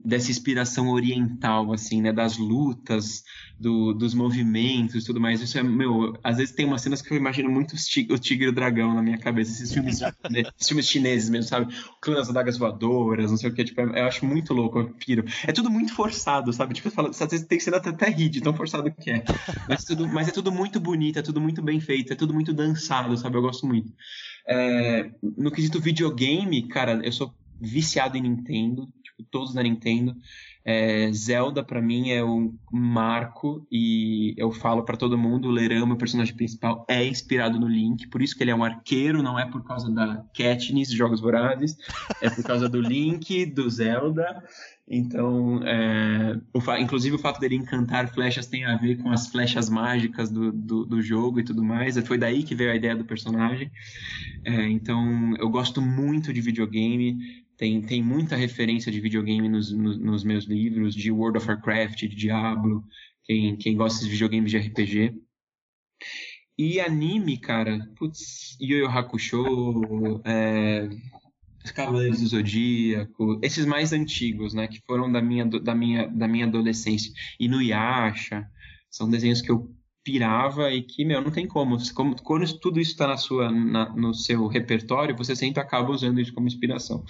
dessa 0.05 0.31
inspiração 0.31 0.89
oriental, 0.89 1.73
assim, 1.73 2.01
né? 2.01 2.13
Das 2.13 2.39
lutas, 2.39 3.23
do, 3.61 3.93
dos 3.93 4.15
movimentos 4.15 5.03
e 5.03 5.07
tudo 5.07 5.21
mais. 5.21 5.43
Isso 5.43 5.59
é, 5.59 5.63
meu, 5.63 6.19
às 6.25 6.39
vezes 6.39 6.55
tem 6.55 6.65
umas 6.65 6.81
cenas 6.81 7.03
que 7.03 7.13
eu 7.13 7.19
imagino 7.19 7.51
muito 7.51 7.75
o 7.75 8.19
Tigre 8.19 8.47
e 8.47 8.49
o 8.49 8.53
Dragão 8.53 8.95
na 8.95 9.03
minha 9.03 9.19
cabeça, 9.19 9.53
esses 9.53 9.73
filmes, 9.73 9.99
japoneses, 9.99 10.51
esses 10.57 10.69
filmes 10.69 10.89
chineses 10.89 11.29
mesmo, 11.29 11.49
sabe? 11.49 11.75
O 11.75 12.01
Clã 12.01 12.15
das 12.15 12.31
Adagas 12.31 12.57
Voadoras, 12.57 13.31
não 13.31 13.37
sei 13.37 13.51
o 13.51 13.55
que, 13.55 13.63
tipo, 13.63 13.81
eu 13.83 14.07
acho 14.07 14.25
muito 14.25 14.55
louco, 14.55 14.79
eu 14.79 14.91
piro. 14.95 15.25
É 15.47 15.53
tudo 15.53 15.71
muito 15.71 15.95
forçado, 15.95 16.51
sabe? 16.53 16.73
Tipo, 16.73 16.89
eu 16.89 16.93
falo, 16.93 17.09
às 17.09 17.19
vezes 17.19 17.47
tem 17.47 17.61
cena 17.61 17.77
até, 17.77 17.91
até 17.91 18.09
rir 18.09 18.31
de 18.31 18.41
tão 18.41 18.55
forçado 18.55 18.91
que 18.91 19.11
é. 19.11 19.25
Mas, 19.69 19.85
tudo, 19.85 20.09
mas 20.09 20.29
é 20.29 20.33
tudo 20.33 20.51
muito 20.51 20.81
bonito, 20.81 21.19
é 21.19 21.23
tudo 21.23 21.41
muito 21.41 21.61
bem 21.61 21.79
feito, 21.81 22.15
é 22.15 22.17
tudo 22.17 22.33
muito 22.33 22.55
dançado, 22.55 23.15
sabe? 23.19 23.37
Eu 23.37 23.43
gosto 23.43 23.67
muito. 23.67 23.93
É, 24.49 25.11
no 25.37 25.51
quesito 25.51 25.79
videogame, 25.79 26.67
cara, 26.67 26.99
eu 27.05 27.13
sou 27.13 27.35
viciado 27.61 28.17
em 28.17 28.23
Nintendo, 28.23 28.89
todos 29.23 29.55
da 29.55 29.63
Nintendo. 29.63 30.15
É, 30.65 31.11
Zelda, 31.13 31.65
pra 31.65 31.81
mim, 31.81 32.11
é 32.11 32.23
um 32.23 32.55
marco 32.71 33.67
e 33.73 34.35
eu 34.37 34.53
falo 34.53 34.85
pra 34.85 34.97
todo 34.97 35.17
mundo, 35.17 35.49
o 35.49 35.51
Lerão, 35.51 35.87
meu 35.87 35.97
personagem 35.97 36.37
principal, 36.37 36.85
é 36.89 37.05
inspirado 37.05 37.59
no 37.59 37.67
Link, 37.67 38.07
por 38.09 38.21
isso 38.21 38.37
que 38.37 38.45
ele 38.45 38.51
é 38.51 38.55
um 38.55 38.63
arqueiro, 38.63 39.23
não 39.23 39.39
é 39.39 39.47
por 39.47 39.65
causa 39.65 39.91
da 39.91 40.25
Katniss, 40.37 40.93
Jogos 40.93 41.21
Vorazes, 41.21 41.77
é 42.21 42.29
por 42.29 42.45
causa 42.45 42.69
do 42.69 42.81
Link, 42.81 43.47
do 43.47 43.69
Zelda. 43.71 44.45
Então, 44.93 45.63
é, 45.63 46.41
o 46.53 46.77
inclusive 46.77 47.15
o 47.15 47.19
fato 47.19 47.39
dele 47.39 47.55
encantar 47.55 48.13
flechas 48.13 48.49
tem 48.49 48.65
a 48.65 48.77
ver 48.77 48.97
com 48.97 49.09
as 49.13 49.29
flechas 49.29 49.71
mágicas 49.71 50.33
do, 50.33 50.51
do, 50.51 50.85
do 50.85 51.01
jogo 51.01 51.39
e 51.39 51.45
tudo 51.45 51.63
mais. 51.63 51.97
Foi 51.99 52.19
daí 52.19 52.43
que 52.43 52.57
veio 52.57 52.73
a 52.73 52.75
ideia 52.75 52.97
do 52.97 53.05
personagem. 53.05 53.71
É, 54.45 54.69
então, 54.69 55.37
eu 55.39 55.49
gosto 55.49 55.81
muito 55.81 56.33
de 56.33 56.41
videogame. 56.41 57.17
Tem, 57.57 57.81
tem 57.81 58.03
muita 58.03 58.35
referência 58.35 58.91
de 58.91 59.01
videogame 59.01 59.49
nos, 59.49 59.71
nos, 59.71 59.97
nos 59.97 60.25
meus 60.25 60.47
livros, 60.47 60.93
de 60.97 61.13
World 61.13 61.39
of 61.39 61.47
Warcraft, 61.47 62.01
de 62.01 62.17
Diablo, 62.17 62.83
quem, 63.23 63.55
quem 63.57 63.77
gosta 63.77 64.05
de 64.05 64.11
videogames 64.11 64.51
de 64.51 64.59
RPG. 64.59 65.15
E 66.59 66.81
anime, 66.81 67.39
cara, 67.39 67.89
putz, 67.97 68.57
Yu 68.61 68.79
Yu 68.79 68.89
Hakusho, 68.89 70.21
é, 70.25 70.89
Cavaleiros 71.75 72.21
do 72.21 72.27
Zodíaco, 72.27 73.39
esses 73.43 73.67
mais 73.67 73.93
antigos, 73.93 74.55
né, 74.55 74.67
que 74.67 74.81
foram 74.87 75.11
da 75.11 75.21
minha, 75.21 75.45
da 75.45 75.75
minha, 75.75 76.09
da 76.09 76.27
minha 76.27 76.47
adolescência. 76.47 77.13
E 77.39 77.49
no 77.49 77.61
Yasha, 77.61 78.47
são 78.91 79.09
desenhos 79.09 79.43
que 79.43 79.51
eu 79.51 79.71
pirava 80.03 80.73
e 80.73 80.83
que, 80.83 81.05
meu, 81.05 81.21
não 81.21 81.31
tem 81.31 81.47
como. 81.47 81.77
como 81.95 82.21
quando 82.23 82.59
tudo 82.59 82.81
isso 82.81 82.93
está 82.93 83.07
na 83.07 83.17
sua, 83.17 83.51
na, 83.51 83.95
no 83.95 84.15
seu 84.15 84.47
repertório, 84.47 85.17
você 85.17 85.37
sempre 85.37 85.61
acaba 85.61 85.91
usando 85.91 86.21
isso 86.21 86.33
como 86.33 86.47
inspiração. 86.47 87.05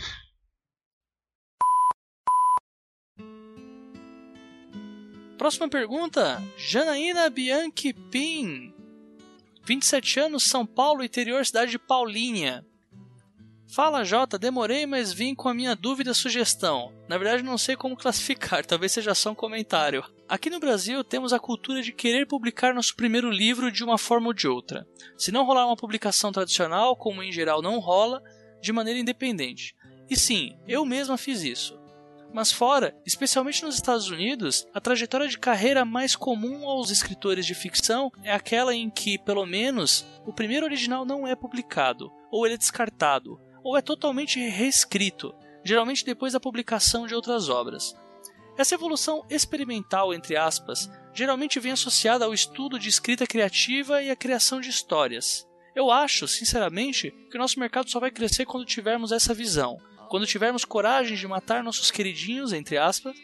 Próxima 5.39 5.69
pergunta, 5.71 6.43
Janaína 6.59 7.31
Bianchi 7.31 7.95
Pin. 7.95 8.75
27 9.65 10.21
anos, 10.21 10.43
São 10.43 10.67
Paulo, 10.67 11.03
interior, 11.03 11.47
cidade 11.47 11.71
de 11.71 11.79
Paulinha. 11.79 12.67
Fala 13.73 14.03
Jota, 14.03 14.37
demorei, 14.37 14.85
mas 14.85 15.13
vim 15.13 15.33
com 15.33 15.49
a 15.49 15.55
minha 15.55 15.77
dúvida 15.77 16.13
sugestão. 16.13 16.93
Na 17.09 17.17
verdade, 17.17 17.45
não 17.45 17.57
sei 17.57 17.77
como 17.77 17.97
classificar, 17.97 18.67
talvez 18.67 18.91
seja 18.91 19.15
só 19.15 19.31
um 19.31 19.35
comentário. 19.35 20.05
Aqui 20.29 20.51
no 20.51 20.59
Brasil, 20.59 21.05
temos 21.05 21.33
a 21.33 21.39
cultura 21.39 21.81
de 21.81 21.93
querer 21.93 22.27
publicar 22.27 22.75
nosso 22.75 22.97
primeiro 22.97 23.31
livro 23.31 23.71
de 23.71 23.85
uma 23.85 23.97
forma 23.97 24.27
ou 24.27 24.33
de 24.33 24.49
outra. 24.49 24.85
Se 25.17 25.31
não 25.31 25.45
rolar 25.45 25.67
uma 25.67 25.77
publicação 25.77 26.33
tradicional, 26.33 26.97
como 26.97 27.23
em 27.23 27.31
geral 27.31 27.63
não 27.63 27.79
rola, 27.79 28.21
de 28.61 28.73
maneira 28.73 28.99
independente. 28.99 29.77
E 30.09 30.17
sim, 30.17 30.59
eu 30.67 30.85
mesma 30.85 31.17
fiz 31.17 31.43
isso. 31.43 31.79
Mas 32.33 32.51
fora, 32.51 32.97
especialmente 33.07 33.65
nos 33.65 33.77
Estados 33.77 34.09
Unidos, 34.09 34.67
a 34.75 34.81
trajetória 34.81 35.29
de 35.29 35.39
carreira 35.39 35.85
mais 35.85 36.17
comum 36.17 36.69
aos 36.69 36.91
escritores 36.91 37.47
de 37.47 37.55
ficção 37.55 38.11
é 38.25 38.33
aquela 38.33 38.75
em 38.75 38.91
que, 38.91 39.17
pelo 39.19 39.47
menos, 39.47 40.05
o 40.27 40.33
primeiro 40.33 40.67
original 40.67 41.05
não 41.05 41.27
é 41.27 41.37
publicado, 41.37 42.11
ou 42.31 42.47
ele 42.47 42.55
é 42.55 42.59
descartado, 42.59 43.41
ou 43.63 43.77
é 43.77 43.83
totalmente 43.83 44.41
reescrito, 44.41 45.35
geralmente 45.65 46.05
depois 46.05 46.33
da 46.33 46.41
publicação 46.41 47.07
de 47.07 47.15
outras 47.15 47.49
obras. 47.49 47.95
Essa 48.57 48.75
evolução 48.75 49.25
experimental, 49.31 50.13
entre 50.13 50.37
aspas, 50.37 50.91
geralmente 51.15 51.59
vem 51.59 51.73
associada 51.73 52.25
ao 52.25 52.35
estudo 52.35 52.79
de 52.79 52.89
escrita 52.89 53.27
criativa 53.27 54.03
e 54.03 54.11
à 54.11 54.17
criação 54.17 54.61
de 54.61 54.69
histórias. 54.69 55.47
Eu 55.75 55.91
acho, 55.91 56.27
sinceramente, 56.27 57.11
que 57.31 57.37
o 57.37 57.41
nosso 57.41 57.59
mercado 57.59 57.89
só 57.89 58.01
vai 58.01 58.11
crescer 58.11 58.45
quando 58.45 58.67
tivermos 58.67 59.13
essa 59.13 59.33
visão, 59.33 59.79
quando 60.09 60.27
tivermos 60.27 60.65
coragem 60.65 61.17
de 61.17 61.27
matar 61.27 61.63
nossos 61.63 61.91
queridinhos, 61.91 62.53
entre 62.53 62.77
aspas, 62.77 63.17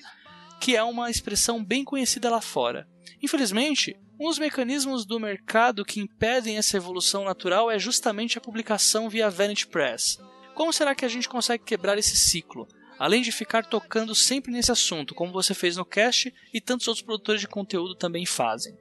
que 0.61 0.77
é 0.77 0.83
uma 0.83 1.11
expressão 1.11 1.63
bem 1.63 1.85
conhecida 1.85 2.31
lá 2.31 2.41
fora. 2.41 2.89
Infelizmente, 3.23 3.97
um 4.19 4.29
dos 4.29 4.39
mecanismos 4.39 5.05
do 5.05 5.21
mercado 5.21 5.85
que 5.85 6.01
impedem 6.01 6.57
essa 6.57 6.77
evolução 6.77 7.25
natural 7.25 7.71
é 7.71 7.79
justamente 7.79 8.39
a 8.39 8.41
publicação 8.41 9.09
via 9.09 9.31
Vanity 9.31 9.67
Press. 9.67 10.19
Como 10.55 10.73
será 10.73 10.95
que 10.95 11.05
a 11.05 11.09
gente 11.09 11.29
consegue 11.29 11.65
quebrar 11.65 11.99
esse 11.99 12.17
ciclo? 12.17 12.67
Além 12.99 13.21
de 13.21 13.31
ficar 13.31 13.67
tocando 13.67 14.15
sempre 14.15 14.51
nesse 14.51 14.73
assunto, 14.73 15.15
como 15.15 15.33
você 15.33 15.53
fez 15.53 15.77
no 15.77 15.85
cast 15.85 16.33
e 16.53 16.61
tantos 16.63 16.89
outros 16.89 17.05
produtores 17.05 17.43
de 17.43 17.49
conteúdo 17.49 17.95
também 17.95 18.25
fazem. 18.25 18.75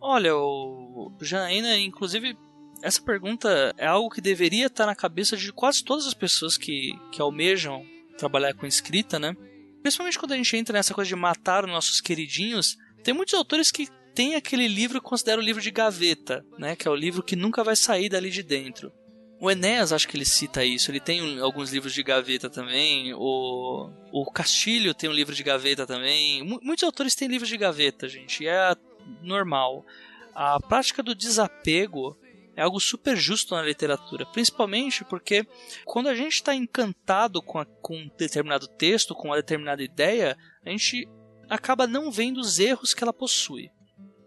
Olha, 0.00 0.34
o 0.34 1.12
Janaína, 1.20 1.76
inclusive, 1.78 2.38
essa 2.82 3.02
pergunta 3.02 3.74
é 3.76 3.86
algo 3.86 4.08
que 4.08 4.20
deveria 4.22 4.66
estar 4.66 4.86
na 4.86 4.94
cabeça 4.94 5.36
de 5.36 5.52
quase 5.52 5.84
todas 5.84 6.06
as 6.06 6.14
pessoas 6.14 6.56
que, 6.56 6.92
que 7.12 7.20
almejam 7.20 7.84
trabalhar 8.16 8.54
com 8.54 8.66
escrita, 8.66 9.18
né? 9.18 9.36
Principalmente 9.82 10.18
quando 10.18 10.32
a 10.32 10.36
gente 10.36 10.56
entra 10.56 10.72
nessa 10.72 10.94
coisa 10.94 11.08
de 11.08 11.16
matar 11.16 11.64
os 11.64 11.70
nossos 11.70 12.00
queridinhos, 12.00 12.76
tem 13.02 13.14
muitos 13.14 13.34
autores 13.34 13.70
que 13.70 13.88
têm 14.16 14.34
aquele 14.34 14.66
livro 14.66 14.98
que 14.98 15.06
considera 15.06 15.38
o 15.38 15.44
livro 15.44 15.60
de 15.60 15.70
gaveta, 15.70 16.42
né? 16.58 16.74
Que 16.74 16.88
é 16.88 16.90
o 16.90 16.96
livro 16.96 17.22
que 17.22 17.36
nunca 17.36 17.62
vai 17.62 17.76
sair 17.76 18.08
dali 18.08 18.30
de 18.30 18.42
dentro. 18.42 18.90
O 19.38 19.50
Enéas, 19.50 19.92
acho 19.92 20.08
que 20.08 20.16
ele 20.16 20.24
cita 20.24 20.64
isso. 20.64 20.90
Ele 20.90 20.98
tem 20.98 21.38
alguns 21.40 21.70
livros 21.70 21.92
de 21.92 22.02
gaveta 22.02 22.48
também. 22.48 23.12
O, 23.12 23.90
o 24.10 24.24
Castilho 24.32 24.94
tem 24.94 25.10
um 25.10 25.12
livro 25.12 25.34
de 25.34 25.42
gaveta 25.42 25.86
também. 25.86 26.40
M 26.40 26.58
muitos 26.62 26.82
autores 26.82 27.14
têm 27.14 27.28
livros 27.28 27.50
de 27.50 27.58
gaveta, 27.58 28.08
gente. 28.08 28.48
É 28.48 28.74
normal. 29.22 29.84
A 30.34 30.58
prática 30.60 31.02
do 31.02 31.14
desapego 31.14 32.18
é 32.56 32.62
algo 32.62 32.80
super 32.80 33.14
justo 33.14 33.54
na 33.54 33.62
literatura, 33.62 34.24
principalmente 34.24 35.04
porque 35.04 35.46
quando 35.84 36.08
a 36.08 36.14
gente 36.14 36.36
está 36.36 36.54
encantado 36.54 37.42
com, 37.42 37.58
a, 37.58 37.66
com 37.66 37.94
um 37.94 38.10
determinado 38.16 38.66
texto, 38.66 39.14
com 39.14 39.28
uma 39.28 39.36
determinada 39.36 39.82
ideia, 39.82 40.38
a 40.64 40.70
gente 40.70 41.06
acaba 41.50 41.86
não 41.86 42.10
vendo 42.10 42.38
os 42.38 42.58
erros 42.58 42.94
que 42.94 43.04
ela 43.04 43.12
possui. 43.12 43.70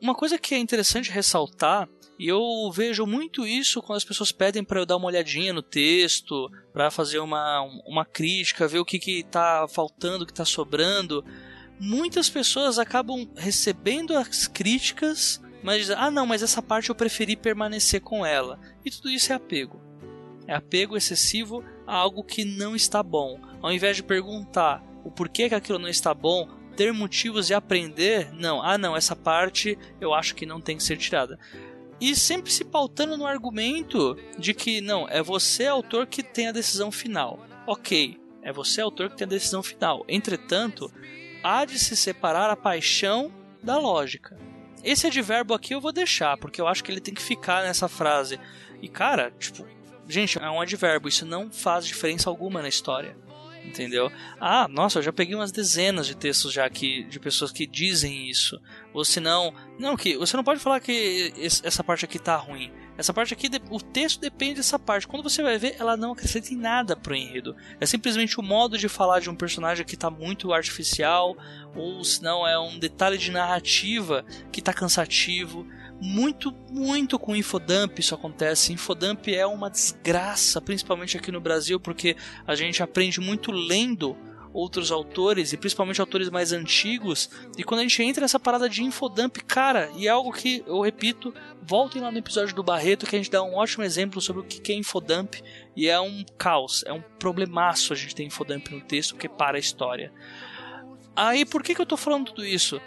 Uma 0.02 0.16
coisa 0.16 0.38
que 0.38 0.56
é 0.56 0.58
interessante 0.58 1.12
ressaltar, 1.12 1.90
e 2.18 2.28
eu 2.28 2.72
vejo 2.72 3.06
muito 3.06 3.46
isso 3.46 3.82
quando 3.82 3.98
as 3.98 4.04
pessoas 4.04 4.32
pedem 4.32 4.64
para 4.64 4.80
eu 4.80 4.86
dar 4.86 4.98
uma 4.98 5.08
olhadinha 5.08 5.54
no 5.54 5.62
texto, 5.62 6.50
para 6.74 6.92
fazer 6.92 7.20
uma, 7.20 7.62
uma 7.86 8.06
crítica, 8.06 8.68
ver 8.68 8.80
o 8.80 8.86
que 8.86 8.98
está 8.98 9.68
faltando, 9.68 10.24
o 10.24 10.26
que 10.26 10.34
está 10.34 10.46
sobrando. 10.46 11.24
Muitas 11.80 12.30
pessoas 12.30 12.78
acabam 12.78 13.30
recebendo 13.36 14.18
as 14.18 14.48
críticas 14.48 15.42
mas 15.62 15.90
ah 15.90 16.10
não, 16.10 16.26
mas 16.26 16.42
essa 16.42 16.62
parte 16.62 16.90
eu 16.90 16.96
preferi 16.96 17.36
permanecer 17.36 18.02
com 18.02 18.26
ela. 18.26 18.60
E 18.84 18.90
tudo 18.90 19.10
isso 19.10 19.32
é 19.32 19.36
apego. 19.36 19.82
É 20.48 20.54
apego 20.54 20.98
excessivo 20.98 21.64
a 21.86 21.96
algo 21.96 22.24
que 22.24 22.46
não 22.46 22.76
está 22.76 23.04
bom. 23.04 23.40
Ao 23.62 23.72
invés 23.72 23.98
de 23.98 24.04
perguntar 24.04 24.84
o 25.04 25.12
porquê 25.12 25.50
que 25.50 25.56
aquilo 25.56 25.80
não 25.80 25.90
está 25.90 26.14
bom, 26.14 26.48
ter 26.80 26.94
motivos 26.94 27.50
e 27.50 27.54
aprender, 27.54 28.32
não, 28.32 28.62
ah 28.62 28.78
não, 28.78 28.96
essa 28.96 29.14
parte 29.14 29.78
eu 30.00 30.14
acho 30.14 30.34
que 30.34 30.46
não 30.46 30.62
tem 30.62 30.78
que 30.78 30.84
ser 30.84 30.96
tirada. 30.96 31.38
E 32.00 32.16
sempre 32.16 32.50
se 32.54 32.64
pautando 32.64 33.18
no 33.18 33.28
argumento 33.28 34.18
de 34.38 34.54
que 34.54 34.80
não, 34.80 35.06
é 35.10 35.22
você 35.22 35.68
autor 35.68 36.08
que 36.08 36.24
tem 36.24 36.48
a 36.48 36.54
decisão 36.54 36.90
final. 36.90 37.46
Ok, 37.68 38.18
é 38.42 38.54
você 38.54 38.80
autor 38.80 39.10
que 39.10 39.18
tem 39.18 39.26
a 39.26 39.30
decisão 39.30 39.62
final. 39.62 40.06
Entretanto, 40.08 40.90
há 41.44 41.66
de 41.66 41.78
se 41.78 41.98
separar 41.98 42.50
a 42.50 42.56
paixão 42.56 43.30
da 43.62 43.78
lógica. 43.78 44.38
Esse 44.82 45.06
advérbio 45.06 45.54
aqui 45.54 45.74
eu 45.76 45.82
vou 45.82 45.92
deixar, 45.92 46.38
porque 46.38 46.62
eu 46.62 46.68
acho 46.68 46.82
que 46.82 46.90
ele 46.90 47.02
tem 47.02 47.14
que 47.14 47.22
ficar 47.22 47.62
nessa 47.62 47.90
frase. 47.90 48.40
E 48.82 48.88
cara, 48.88 49.34
tipo, 49.38 49.68
gente, 50.08 50.42
é 50.42 50.50
um 50.50 50.62
advérbio, 50.62 51.10
isso 51.10 51.26
não 51.26 51.52
faz 51.52 51.86
diferença 51.86 52.30
alguma 52.30 52.62
na 52.62 52.70
história. 52.70 53.18
Entendeu? 53.66 54.12
Ah, 54.40 54.68
nossa, 54.68 55.00
eu 55.00 55.04
já 55.04 55.14
peguei 55.14 55.36
umas 55.36 55.52
dezenas 55.52 56.08
de 56.08 56.16
textos 56.16 56.52
já 56.52 56.66
aqui 56.66 57.04
de 57.04 57.20
pessoas 57.20 57.52
que 57.52 57.68
dizem 57.68 58.30
isso. 58.30 58.60
Ou 58.94 59.06
se 59.06 59.20
não, 59.20 59.54
não 59.78 59.96
que 59.96 60.18
você 60.18 60.36
não 60.36 60.44
pode 60.44 60.60
falar 60.60 60.80
que 60.80 61.34
essa 61.64 61.84
parte 61.84 62.06
aqui 62.06 62.18
tá 62.18 62.36
ruim. 62.36 62.72
Essa 62.98 63.14
parte 63.14 63.34
aqui, 63.34 63.50
o 63.70 63.80
texto 63.80 64.20
depende 64.20 64.56
dessa 64.56 64.78
parte. 64.78 65.08
Quando 65.08 65.24
você 65.24 65.42
vai 65.42 65.58
ver, 65.58 65.76
ela 65.80 65.96
não 65.96 66.12
acrescenta 66.12 66.54
em 66.54 66.58
nada 66.58 66.98
pro 66.98 67.16
enredo. 67.16 67.56
É 67.80 67.86
simplesmente 67.86 68.38
o 68.38 68.44
modo 68.44 68.78
de 68.78 68.90
falar 68.90 69.22
de 69.22 69.30
um 69.30 69.36
personagem 69.36 69.86
que 69.86 69.96
está 69.96 70.10
muito 70.10 70.52
artificial, 70.52 71.38
ou 71.74 72.04
se 72.04 72.22
não 72.22 72.46
é 72.46 72.60
um 72.60 72.78
detalhe 72.78 73.18
de 73.18 73.32
narrativa 73.32 74.26
que 74.52 74.60
está 74.60 74.74
cansativo. 74.74 75.66
Muito, 76.02 76.52
muito 76.72 77.20
com 77.20 77.36
infodump 77.36 78.00
isso 78.00 78.16
acontece. 78.16 78.72
Infodump 78.72 79.28
é 79.28 79.46
uma 79.46 79.70
desgraça, 79.70 80.62
principalmente 80.62 81.18
aqui 81.18 81.32
no 81.32 81.42
Brasil, 81.42 81.80
porque 81.80 82.16
a 82.48 82.56
gente 82.56 82.82
aprende 82.82 83.20
muito 83.20 83.52
lendo 83.52 84.16
outros 84.54 84.92
autores, 84.92 85.54
e 85.54 85.58
principalmente 85.58 86.02
autores 86.02 86.30
mais 86.30 86.52
antigos, 86.52 87.30
e 87.58 87.64
quando 87.64 87.82
a 87.82 87.84
gente 87.84 88.02
entra 88.02 88.22
nessa 88.22 88.40
parada 88.40 88.68
de 88.68 88.84
infodump, 88.84 89.38
cara, 89.46 89.92
e 89.96 90.08
é 90.08 90.10
algo 90.10 90.32
que 90.32 90.64
eu 90.66 90.82
repito, 90.82 91.34
voltem 91.62 92.02
lá 92.02 92.12
no 92.12 92.18
episódio 92.18 92.56
do 92.56 92.64
Barreto 92.64 93.06
que 93.06 93.16
a 93.16 93.20
gente 93.20 93.32
dá 93.32 93.44
um 93.44 93.56
ótimo 93.56 93.84
exemplo 93.84 94.20
sobre 94.20 94.42
o 94.42 94.46
que 94.46 94.72
é 94.72 94.76
infodump, 94.76 95.36
e 95.76 95.88
é 95.88 96.00
um 96.00 96.26
caos, 96.38 96.84
é 96.86 96.94
um 96.94 97.02
problemaço 97.20 97.94
a 97.94 97.96
gente 97.96 98.16
ter 98.16 98.24
infodump 98.24 98.70
no 98.70 98.82
texto 98.82 99.12
porque 99.12 99.30
para 99.30 99.58
a 99.58 99.60
história. 99.60 100.12
Aí 101.16 101.46
por 101.46 101.62
que, 101.62 101.76
que 101.76 101.82
eu 101.82 101.86
tô 101.86 101.98
falando 101.98 102.28
tudo 102.28 102.46
isso? 102.46 102.82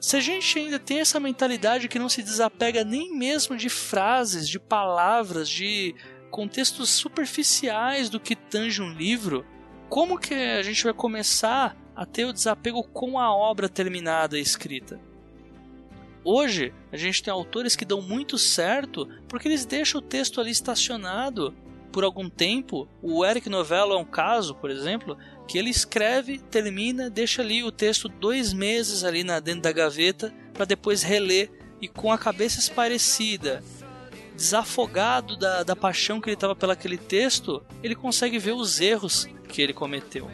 Se 0.00 0.16
a 0.16 0.20
gente 0.20 0.58
ainda 0.58 0.78
tem 0.78 1.00
essa 1.00 1.18
mentalidade 1.18 1.88
que 1.88 1.98
não 1.98 2.08
se 2.08 2.22
desapega 2.22 2.84
nem 2.84 3.12
mesmo 3.16 3.56
de 3.56 3.68
frases, 3.68 4.48
de 4.48 4.58
palavras, 4.58 5.48
de 5.48 5.94
contextos 6.30 6.90
superficiais 6.90 8.08
do 8.08 8.20
que 8.20 8.36
tange 8.36 8.80
um 8.80 8.92
livro, 8.92 9.44
como 9.88 10.18
que 10.18 10.34
a 10.34 10.62
gente 10.62 10.84
vai 10.84 10.92
começar 10.92 11.76
a 11.96 12.06
ter 12.06 12.26
o 12.26 12.32
desapego 12.32 12.84
com 12.84 13.18
a 13.18 13.34
obra 13.34 13.68
terminada 13.68 14.38
e 14.38 14.42
escrita? 14.42 15.00
Hoje, 16.24 16.72
a 16.92 16.96
gente 16.96 17.22
tem 17.22 17.32
autores 17.32 17.74
que 17.74 17.84
dão 17.84 18.00
muito 18.00 18.38
certo 18.38 19.08
porque 19.28 19.48
eles 19.48 19.64
deixam 19.64 19.98
o 20.00 20.04
texto 20.04 20.40
ali 20.40 20.50
estacionado 20.50 21.54
por 21.90 22.04
algum 22.04 22.28
tempo. 22.28 22.86
O 23.02 23.24
Eric 23.24 23.48
Novello 23.48 23.94
é 23.94 23.96
um 23.96 24.04
caso, 24.04 24.54
por 24.54 24.70
exemplo, 24.70 25.16
que 25.48 25.56
ele 25.56 25.70
escreve, 25.70 26.38
termina, 26.38 27.08
deixa 27.08 27.40
ali 27.40 27.64
o 27.64 27.72
texto 27.72 28.06
dois 28.06 28.52
meses 28.52 29.02
ali 29.02 29.24
na, 29.24 29.40
dentro 29.40 29.62
da 29.62 29.72
gaveta 29.72 30.32
para 30.52 30.66
depois 30.66 31.02
reler 31.02 31.50
e 31.80 31.88
com 31.88 32.12
a 32.12 32.18
cabeça 32.18 32.60
esparecida, 32.60 33.64
desafogado 34.36 35.36
da, 35.38 35.62
da 35.62 35.74
paixão 35.74 36.20
que 36.20 36.28
ele 36.28 36.34
estava 36.34 36.54
pelaquele 36.54 36.98
texto, 36.98 37.64
ele 37.82 37.94
consegue 37.94 38.38
ver 38.38 38.52
os 38.52 38.78
erros 38.78 39.26
que 39.48 39.62
ele 39.62 39.72
cometeu. 39.72 40.30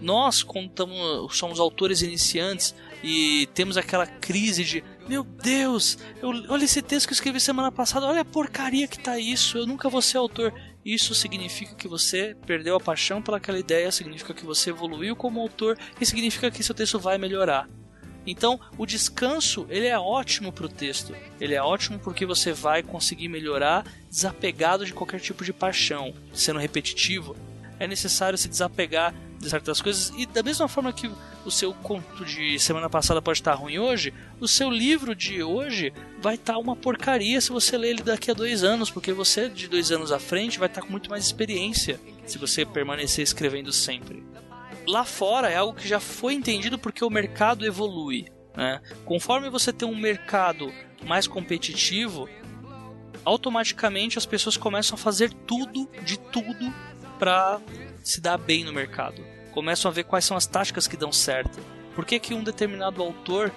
Nós, 0.00 0.44
tamo, 0.74 1.28
somos 1.30 1.60
autores 1.60 2.00
iniciantes 2.00 2.74
e 3.04 3.48
temos 3.54 3.76
aquela 3.76 4.06
crise 4.06 4.64
de 4.64 4.82
meu 5.08 5.24
Deus, 5.24 5.98
eu, 6.22 6.30
olha 6.48 6.64
esse 6.64 6.80
texto 6.80 7.06
que 7.06 7.12
eu 7.12 7.16
escrevi 7.16 7.38
semana 7.38 7.70
passada, 7.70 8.06
olha 8.06 8.22
a 8.22 8.24
porcaria 8.24 8.88
que 8.88 8.98
tá 8.98 9.18
isso, 9.18 9.58
eu 9.58 9.66
nunca 9.66 9.88
vou 9.88 10.00
ser 10.00 10.16
autor. 10.16 10.54
Isso 10.84 11.14
significa 11.14 11.74
que 11.74 11.86
você 11.86 12.36
perdeu 12.46 12.76
a 12.76 12.80
paixão 12.80 13.22
pelaquela 13.22 13.58
ideia, 13.58 13.92
significa 13.92 14.34
que 14.34 14.44
você 14.44 14.70
evoluiu 14.70 15.14
como 15.14 15.40
autor 15.40 15.78
e 16.00 16.06
significa 16.06 16.50
que 16.50 16.62
seu 16.62 16.74
texto 16.74 16.98
vai 16.98 17.18
melhorar. 17.18 17.68
Então, 18.26 18.60
o 18.78 18.86
descanso 18.86 19.66
ele 19.68 19.86
é 19.86 19.98
ótimo 19.98 20.52
para 20.52 20.66
o 20.66 20.68
texto. 20.68 21.14
Ele 21.40 21.54
é 21.54 21.62
ótimo 21.62 21.98
porque 21.98 22.24
você 22.24 22.52
vai 22.52 22.82
conseguir 22.82 23.28
melhorar 23.28 23.84
desapegado 24.08 24.86
de 24.86 24.92
qualquer 24.92 25.20
tipo 25.20 25.44
de 25.44 25.52
paixão. 25.52 26.14
Sendo 26.32 26.58
repetitivo, 26.58 27.36
é 27.78 27.86
necessário 27.86 28.38
se 28.38 28.48
desapegar 28.48 29.12
de 29.12 29.31
certas 29.48 29.80
coisas 29.80 30.12
e 30.16 30.26
da 30.26 30.42
mesma 30.42 30.68
forma 30.68 30.92
que 30.92 31.10
o 31.44 31.50
seu 31.50 31.72
conto 31.74 32.24
de 32.24 32.58
semana 32.58 32.88
passada 32.88 33.20
pode 33.20 33.38
estar 33.38 33.54
ruim 33.54 33.78
hoje, 33.78 34.12
o 34.40 34.46
seu 34.46 34.70
livro 34.70 35.14
de 35.14 35.42
hoje 35.42 35.92
vai 36.20 36.34
estar 36.34 36.58
uma 36.58 36.76
porcaria 36.76 37.40
se 37.40 37.50
você 37.50 37.76
ler 37.76 37.90
ele 37.90 38.02
daqui 38.02 38.30
a 38.30 38.34
dois 38.34 38.62
anos, 38.62 38.90
porque 38.90 39.12
você 39.12 39.48
de 39.48 39.68
dois 39.68 39.90
anos 39.90 40.12
à 40.12 40.18
frente 40.18 40.58
vai 40.58 40.68
estar 40.68 40.82
com 40.82 40.90
muito 40.90 41.10
mais 41.10 41.24
experiência 41.24 41.98
se 42.26 42.38
você 42.38 42.64
permanecer 42.64 43.22
escrevendo 43.22 43.72
sempre. 43.72 44.24
Lá 44.86 45.04
fora 45.04 45.50
é 45.50 45.56
algo 45.56 45.78
que 45.78 45.88
já 45.88 46.00
foi 46.00 46.34
entendido 46.34 46.78
porque 46.78 47.04
o 47.04 47.10
mercado 47.10 47.64
evolui. 47.66 48.26
Né? 48.56 48.80
Conforme 49.04 49.48
você 49.48 49.72
tem 49.72 49.88
um 49.88 49.96
mercado 49.96 50.72
mais 51.04 51.26
competitivo, 51.26 52.28
automaticamente 53.24 54.18
as 54.18 54.26
pessoas 54.26 54.56
começam 54.56 54.94
a 54.94 54.98
fazer 54.98 55.32
tudo 55.32 55.88
de 56.04 56.18
tudo 56.18 56.72
para 57.18 57.60
se 58.02 58.20
dar 58.20 58.38
bem 58.38 58.64
no 58.64 58.72
mercado. 58.72 59.24
Começam 59.52 59.90
a 59.90 59.94
ver 59.94 60.04
quais 60.04 60.24
são 60.24 60.36
as 60.36 60.46
táticas 60.46 60.88
que 60.88 60.96
dão 60.96 61.12
certo. 61.12 61.60
Por 61.94 62.04
que, 62.04 62.18
que 62.18 62.34
um 62.34 62.42
determinado 62.42 63.02
autor 63.02 63.52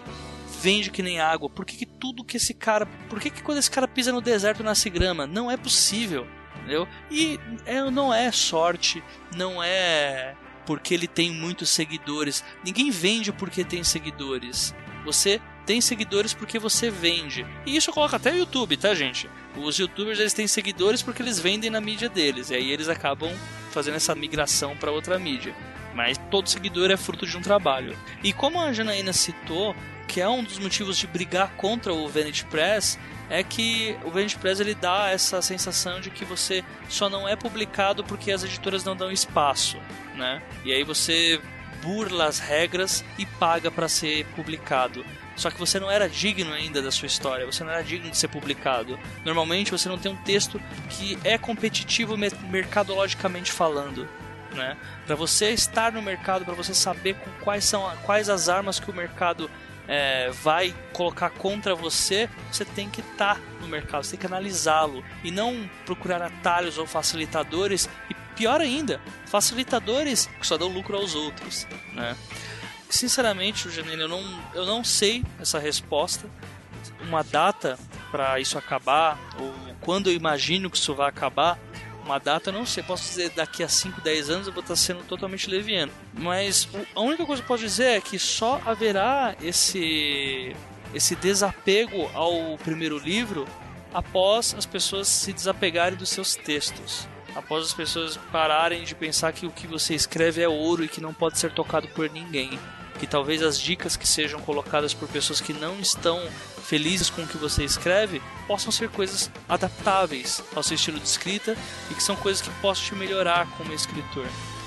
vende 0.62 0.92
que 0.92 1.02
nem 1.02 1.20
água? 1.20 1.50
Por 1.50 1.66
que, 1.66 1.78
que 1.78 1.86
tudo 1.86 2.24
que 2.24 2.38
esse 2.38 2.54
cara. 2.54 2.86
Por 3.10 3.20
que, 3.20 3.30
que 3.30 3.42
quando 3.42 3.58
esse 3.58 3.72
cara 3.72 3.88
pisa 3.88 4.12
no 4.12 4.22
deserto 4.22 4.64
nasce 4.64 4.90
grama? 4.90 5.26
Não 5.26 5.50
é 5.50 5.58
possível. 5.58 6.28
Entendeu? 6.58 6.88
E 7.12 7.40
é, 7.66 7.90
não 7.92 8.14
é 8.14 8.32
sorte, 8.32 9.04
não 9.36 9.62
é 9.62 10.36
porque 10.66 10.94
ele 10.94 11.08
tem 11.08 11.32
muitos 11.32 11.70
seguidores. 11.70 12.44
Ninguém 12.64 12.90
vende 12.90 13.32
porque 13.32 13.64
tem 13.64 13.84
seguidores. 13.84 14.74
Você 15.06 15.40
tem 15.66 15.82
seguidores 15.82 16.34
porque 16.34 16.60
você 16.60 16.90
vende. 16.90 17.46
E 17.66 17.76
isso 17.76 17.92
coloca 17.92 18.18
até 18.18 18.32
o 18.32 18.38
YouTube, 18.38 18.78
tá, 18.78 18.94
gente? 18.94 19.30
Os 19.58 19.78
youtubers 19.78 20.20
eles 20.20 20.34
têm 20.34 20.48
seguidores 20.48 21.02
porque 21.02 21.22
eles 21.22 21.40
vendem 21.40 21.70
na 21.70 21.82
mídia 21.82 22.08
deles. 22.08 22.50
E 22.50 22.56
aí 22.56 22.72
eles 22.72 22.88
acabam 22.88 23.32
fazendo 23.72 23.96
essa 23.96 24.16
migração 24.16 24.76
para 24.76 24.92
outra 24.92 25.18
mídia. 25.18 25.56
Mas 25.94 26.18
todo 26.30 26.50
seguidor 26.50 26.92
é 26.92 26.98
fruto 26.98 27.26
de 27.26 27.38
um 27.38 27.42
trabalho. 27.42 27.98
E 28.24 28.34
como 28.34 28.60
a 28.60 28.74
Janaína 28.74 29.14
citou, 29.14 29.76
que 30.08 30.22
é 30.22 30.28
um 30.28 30.44
dos 30.44 30.60
motivos 30.60 30.98
de 30.98 31.08
brigar 31.08 31.52
contra 31.56 31.94
o 31.94 32.08
Vanity 32.08 32.46
Press, 32.46 33.00
é 33.30 33.42
que 33.44 33.98
o 34.04 34.12
Vanity 34.12 34.38
Press 34.38 34.60
ele 34.60 34.76
dá 34.76 35.10
essa 35.10 35.42
sensação 35.42 36.00
de 36.00 36.10
que 36.10 36.26
você 36.26 36.64
só 36.90 37.10
não 37.10 37.28
é 37.28 37.36
publicado 37.36 38.04
porque 38.04 38.32
as 38.32 38.44
editoras 38.44 38.84
não 38.84 38.96
dão 38.96 39.12
espaço, 39.12 39.78
né? 40.16 40.42
E 40.64 40.72
aí 40.72 40.84
você 40.84 41.42
burla 41.82 42.26
as 42.26 42.40
regras 42.40 43.04
e 43.18 43.26
paga 43.26 43.72
para 43.72 43.88
ser 43.88 44.26
publicado. 44.36 45.06
Só 45.36 45.52
que 45.52 45.60
você 45.60 45.80
não 45.80 45.92
era 45.92 46.08
digno 46.10 46.54
ainda 46.54 46.82
da 46.82 46.92
sua 46.92 47.08
história, 47.08 47.46
você 47.46 47.64
não 47.64 47.72
era 47.72 47.84
digno 47.84 48.10
de 48.10 48.18
ser 48.18 48.28
publicado. 48.30 48.98
Normalmente 49.24 49.72
você 49.72 49.90
não 49.90 49.98
tem 49.98 50.12
um 50.12 50.16
texto 50.16 50.62
que 50.90 51.18
é 51.24 51.38
competitivo 51.38 52.16
mercadologicamente 52.18 53.52
falando. 53.52 54.08
Né? 54.54 54.78
Para 55.06 55.16
você 55.16 55.50
estar 55.50 55.92
no 55.92 56.02
mercado, 56.02 56.46
para 56.46 56.54
você 56.54 56.74
saber 56.74 57.18
quais 57.42 57.66
são 57.66 57.92
quais 58.04 58.30
as 58.30 58.48
armas 58.48 58.80
que 58.80 58.90
o 58.90 58.94
mercado 58.94 59.50
é, 59.88 60.30
vai 60.30 60.74
colocar 60.94 61.30
contra 61.30 61.76
você, 61.76 62.30
você 62.52 62.64
tem 62.64 62.90
que 62.90 63.02
estar 63.02 63.36
tá 63.36 63.42
no 63.60 63.68
mercado, 63.68 64.04
você 64.04 64.12
tem 64.12 64.20
que 64.22 64.26
analisá-lo 64.26 65.04
e 65.24 65.32
não 65.32 65.70
procurar 65.86 66.22
atalhos 66.22 66.78
ou 66.78 66.88
facilitadores 66.88 67.90
e 68.10 68.16
pior 68.36 68.62
ainda, 68.62 69.00
facilitadores 69.26 70.28
que 70.40 70.46
só 70.46 70.58
dão 70.58 70.68
lucro 70.68 70.98
aos 70.98 71.16
outros, 71.16 71.68
né? 71.94 72.16
Sinceramente, 72.90 73.70
Janine, 73.70 74.02
eu 74.04 74.08
não, 74.08 74.24
eu 74.54 74.66
não 74.66 74.84
sei 74.84 75.24
essa 75.40 75.60
resposta, 75.60 76.30
uma 77.02 77.24
data 77.24 77.78
para 78.12 78.40
isso 78.40 78.58
acabar, 78.58 79.20
ou 79.40 79.54
quando 79.82 80.10
eu 80.10 80.14
imagino 80.14 80.70
que 80.70 80.78
isso 80.78 80.94
vai 80.94 81.10
acabar, 81.10 81.60
uma 82.06 82.20
data, 82.20 82.50
eu 82.50 82.54
não 82.54 82.66
sei, 82.66 82.84
posso 82.84 83.04
dizer 83.10 83.32
daqui 83.32 83.64
a 83.64 83.68
5, 83.68 84.00
10 84.00 84.30
anos 84.30 84.48
eu 84.48 84.54
vou 84.54 84.62
estar 84.62 84.76
sendo 84.76 85.04
totalmente 85.04 85.50
leviano. 85.50 85.92
Mas 86.14 86.68
a 86.96 87.02
única 87.02 87.26
coisa 87.26 87.42
que 87.42 87.46
eu 87.46 87.48
posso 87.48 87.64
dizer 87.64 87.98
é 87.98 88.02
que 88.02 88.20
só 88.20 88.62
haverá 88.64 89.36
esse, 89.42 90.56
esse 90.94 91.16
desapego 91.16 92.10
ao 92.14 92.58
primeiro 92.60 93.00
livro 93.00 93.48
após 93.92 94.54
as 94.56 94.66
pessoas 94.66 95.08
se 95.08 95.34
desapegarem 95.34 95.98
dos 95.98 96.10
seus 96.10 96.36
textos. 96.36 97.08
Após 97.36 97.66
as 97.66 97.74
pessoas 97.74 98.18
pararem 98.32 98.84
de 98.86 98.96
pensar 98.96 99.34
que 99.34 99.46
o 99.46 99.52
que 99.52 99.68
você 99.68 99.94
escreve 99.94 100.42
é 100.42 100.48
ouro 100.48 100.86
e 100.86 100.88
que 100.88 101.02
não 101.02 101.14
pode 101.14 101.38
ser 101.38 101.52
tocado 101.52 101.88
por 101.90 102.10
ninguém. 102.10 102.58
que 102.98 103.06
talvez 103.06 103.44
as 103.44 103.60
dicas 103.60 103.98
que 103.98 104.08
sejam 104.08 104.40
colocadas 104.40 104.94
por 104.94 105.10
pessoas 105.10 105.42
que 105.42 105.52
não 105.52 105.78
estão 105.82 106.18
felizes 106.64 107.10
com 107.10 107.24
o 107.24 107.28
que 107.28 107.38
você 107.38 107.62
escreve 107.66 108.22
possam 108.48 108.72
ser 108.72 108.90
coisas 108.90 109.30
adaptáveis 109.50 110.42
ao 110.56 110.64
seu 110.64 110.76
estilo 110.76 110.98
de 110.98 111.06
escrita 111.06 111.58
e 111.92 111.94
que 111.94 112.02
são 112.02 112.16
coisas 112.16 112.42
que 112.42 112.50
possam 112.62 112.86
te 112.86 112.96
melhorar 112.96 113.48
como 113.58 113.74
escritor. 113.74 114.26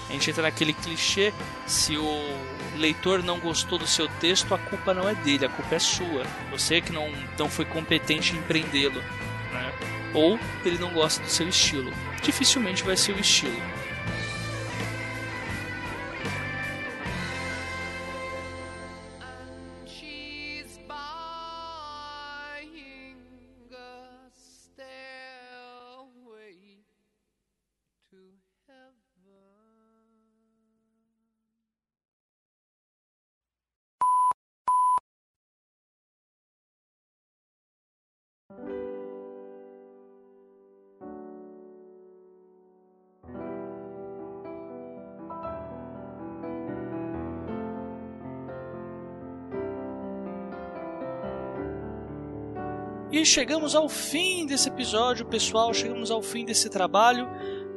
A 0.08 0.12
gente 0.12 0.30
entra 0.30 0.42
naquele 0.42 0.72
clichê: 0.72 1.32
se 1.66 1.96
o 1.96 2.38
leitor 2.76 3.22
não 3.22 3.38
gostou 3.38 3.78
do 3.78 3.86
seu 3.86 4.08
texto, 4.20 4.54
a 4.54 4.58
culpa 4.58 4.94
não 4.94 5.08
é 5.08 5.14
dele, 5.14 5.46
a 5.46 5.48
culpa 5.48 5.74
é 5.74 5.78
sua. 5.78 6.24
Você 6.50 6.80
que 6.80 6.92
não, 6.92 7.10
não 7.38 7.48
foi 7.48 7.64
competente 7.64 8.34
em 8.34 8.42
prendê-lo. 8.42 9.02
Ou 10.14 10.38
ele 10.64 10.78
não 10.78 10.92
gosta 10.92 11.22
do 11.22 11.28
seu 11.28 11.48
estilo. 11.48 11.92
Dificilmente 12.22 12.82
vai 12.82 12.96
ser 12.96 13.12
o 13.12 13.20
estilo. 13.20 13.56
E 53.18 53.26
chegamos 53.26 53.74
ao 53.74 53.88
fim 53.88 54.46
desse 54.46 54.68
episódio, 54.68 55.26
pessoal. 55.26 55.74
Chegamos 55.74 56.08
ao 56.08 56.22
fim 56.22 56.44
desse 56.44 56.70
trabalho. 56.70 57.28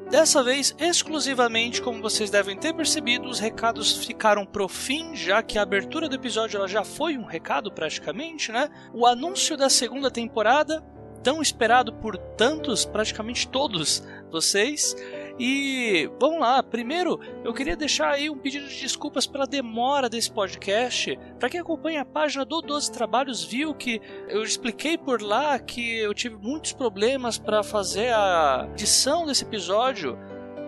Dessa 0.08 0.44
vez, 0.44 0.76
exclusivamente, 0.78 1.82
como 1.82 2.00
vocês 2.00 2.30
devem 2.30 2.56
ter 2.56 2.76
percebido, 2.76 3.28
os 3.28 3.40
recados 3.40 4.06
ficaram 4.06 4.46
pro 4.46 4.68
fim, 4.68 5.16
já 5.16 5.42
que 5.42 5.58
a 5.58 5.64
abertura 5.64 6.08
do 6.08 6.14
episódio 6.14 6.58
ela 6.58 6.68
já 6.68 6.84
foi 6.84 7.18
um 7.18 7.26
recado 7.26 7.72
praticamente, 7.72 8.52
né? 8.52 8.70
O 8.94 9.04
anúncio 9.04 9.58
da 9.58 9.68
segunda 9.68 10.12
temporada, 10.12 10.84
tão 11.24 11.42
esperado 11.42 11.92
por 11.92 12.16
tantos, 12.18 12.86
praticamente 12.86 13.48
todos 13.48 14.04
vocês. 14.30 14.96
E 15.44 16.08
vamos 16.20 16.40
lá, 16.40 16.62
primeiro 16.62 17.20
eu 17.44 17.52
queria 17.52 17.76
deixar 17.76 18.12
aí 18.12 18.30
um 18.30 18.38
pedido 18.38 18.68
de 18.68 18.80
desculpas 18.80 19.26
pela 19.26 19.48
demora 19.48 20.08
desse 20.08 20.32
podcast. 20.32 21.18
Para 21.40 21.50
quem 21.50 21.60
acompanha 21.60 22.02
a 22.02 22.06
página 22.06 22.46
do 22.46 22.62
12 22.62 22.92
Trabalhos, 22.92 23.44
viu 23.44 23.74
que 23.74 24.00
eu 24.30 24.44
expliquei 24.44 25.00
por 25.00 25.20
lá 25.20 25.58
que 25.58 25.98
eu 25.98 26.14
tive 26.14 26.36
muitos 26.36 26.74
problemas 26.74 27.40
para 27.40 27.64
fazer 27.64 28.14
a 28.14 28.70
edição 28.74 29.26
desse 29.26 29.44
episódio 29.44 30.16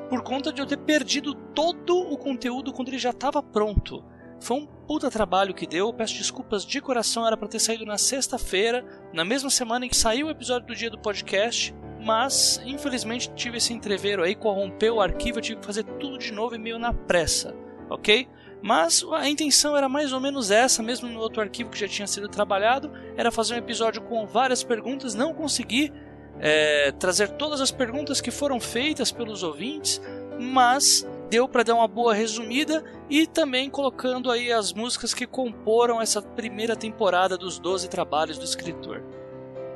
por 0.10 0.24
conta 0.24 0.52
de 0.52 0.60
eu 0.60 0.66
ter 0.66 0.78
perdido 0.78 1.36
todo 1.36 1.96
o 1.96 2.18
conteúdo 2.18 2.74
quando 2.74 2.88
ele 2.88 2.98
já 2.98 3.12
estava 3.12 3.44
pronto. 3.44 4.04
Foi 4.40 4.58
um 4.58 4.66
puta 4.66 5.12
trabalho 5.12 5.54
que 5.54 5.68
deu, 5.68 5.94
peço 5.94 6.16
desculpas 6.16 6.66
de 6.66 6.82
coração, 6.82 7.28
era 7.28 7.38
para 7.38 7.48
ter 7.48 7.60
saído 7.60 7.86
na 7.86 8.00
sexta-feira, 8.00 8.84
na 9.14 9.24
mesma 9.24 9.52
semana 9.52 9.86
em 9.86 9.90
que 9.90 9.96
saiu 9.96 10.26
o 10.26 10.32
episódio 10.32 10.68
do 10.68 10.76
dia 10.76 10.90
do 10.90 10.98
podcast, 10.98 11.76
mas 12.04 12.62
infelizmente 12.66 13.32
tive 13.34 13.58
esse 13.58 13.74
entreveiro 13.74 14.24
aí, 14.24 14.36
corrompeu 14.36 14.96
o 14.96 15.02
arquivo, 15.02 15.40
eu 15.40 15.42
tive 15.42 15.60
que 15.60 15.66
fazer 15.66 15.84
tudo 15.84 16.18
de 16.18 16.32
novo 16.32 16.56
e 16.56 16.58
meio 16.58 16.78
na 16.78 16.94
pressa, 16.94 17.56
ok? 17.90 18.28
Mas 18.62 19.06
a 19.12 19.28
intenção 19.28 19.76
era 19.76 19.90
mais 19.90 20.14
ou 20.14 20.20
menos 20.20 20.50
essa, 20.50 20.82
mesmo 20.82 21.10
no 21.10 21.20
outro 21.20 21.42
arquivo 21.42 21.70
que 21.70 21.80
já 21.80 21.88
tinha 21.88 22.08
sido 22.08 22.30
trabalhado, 22.30 22.92
era 23.18 23.32
fazer 23.32 23.56
um 23.56 23.58
episódio 23.58 24.02
com 24.02 24.26
várias 24.26 24.64
perguntas, 24.64 25.14
não 25.14 25.34
consegui 25.34 25.92
é, 26.40 26.92
trazer 26.94 27.30
todas 27.32 27.62
as 27.62 27.72
perguntas 27.72 28.22
que 28.22 28.32
foram 28.32 28.60
feitas 28.60 29.12
pelos 29.12 29.44
ouvintes, 29.44 30.02
mas 30.40 31.08
deu 31.30 31.48
para 31.48 31.64
dar 31.64 31.76
uma 31.76 31.88
boa 31.88 32.14
resumida 32.14 32.84
e 33.10 33.26
também 33.26 33.70
colocando 33.70 34.32
aí 34.32 34.52
as 34.52 34.72
músicas 34.72 35.14
que 35.14 35.26
comporam 35.26 36.02
essa 36.02 36.22
primeira 36.22 36.76
temporada 36.76 37.38
dos 37.38 37.60
12 37.60 37.90
trabalhos 37.90 38.38
do 38.38 38.46
escritor. 38.46 39.04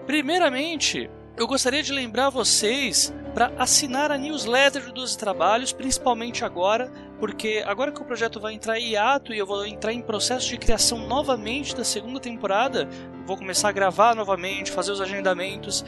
Primeiramente, 0.05 1.09
eu 1.37 1.45
gostaria 1.45 1.83
de 1.83 1.93
lembrar 1.93 2.31
vocês 2.31 3.13
para 3.35 3.53
assinar 3.59 4.11
a 4.11 4.17
newsletter 4.17 4.85
do 4.85 4.93
12 4.93 5.15
Trabalhos, 5.15 5.71
principalmente 5.71 6.43
agora, 6.43 6.91
porque 7.19 7.63
agora 7.67 7.91
que 7.91 8.01
o 8.01 8.05
projeto 8.05 8.39
vai 8.39 8.55
entrar 8.55 8.79
em 8.79 8.93
hiato 8.93 9.31
e 9.31 9.37
eu 9.37 9.45
vou 9.45 9.63
entrar 9.63 9.93
em 9.93 10.01
processo 10.01 10.49
de 10.49 10.57
criação 10.57 11.07
novamente 11.07 11.75
da 11.75 11.83
segunda 11.83 12.19
temporada, 12.19 12.89
vou 13.27 13.37
começar 13.37 13.69
a 13.69 13.71
gravar 13.71 14.15
novamente, 14.15 14.71
fazer 14.71 14.91
os 14.91 14.99
agendamentos. 14.99 15.85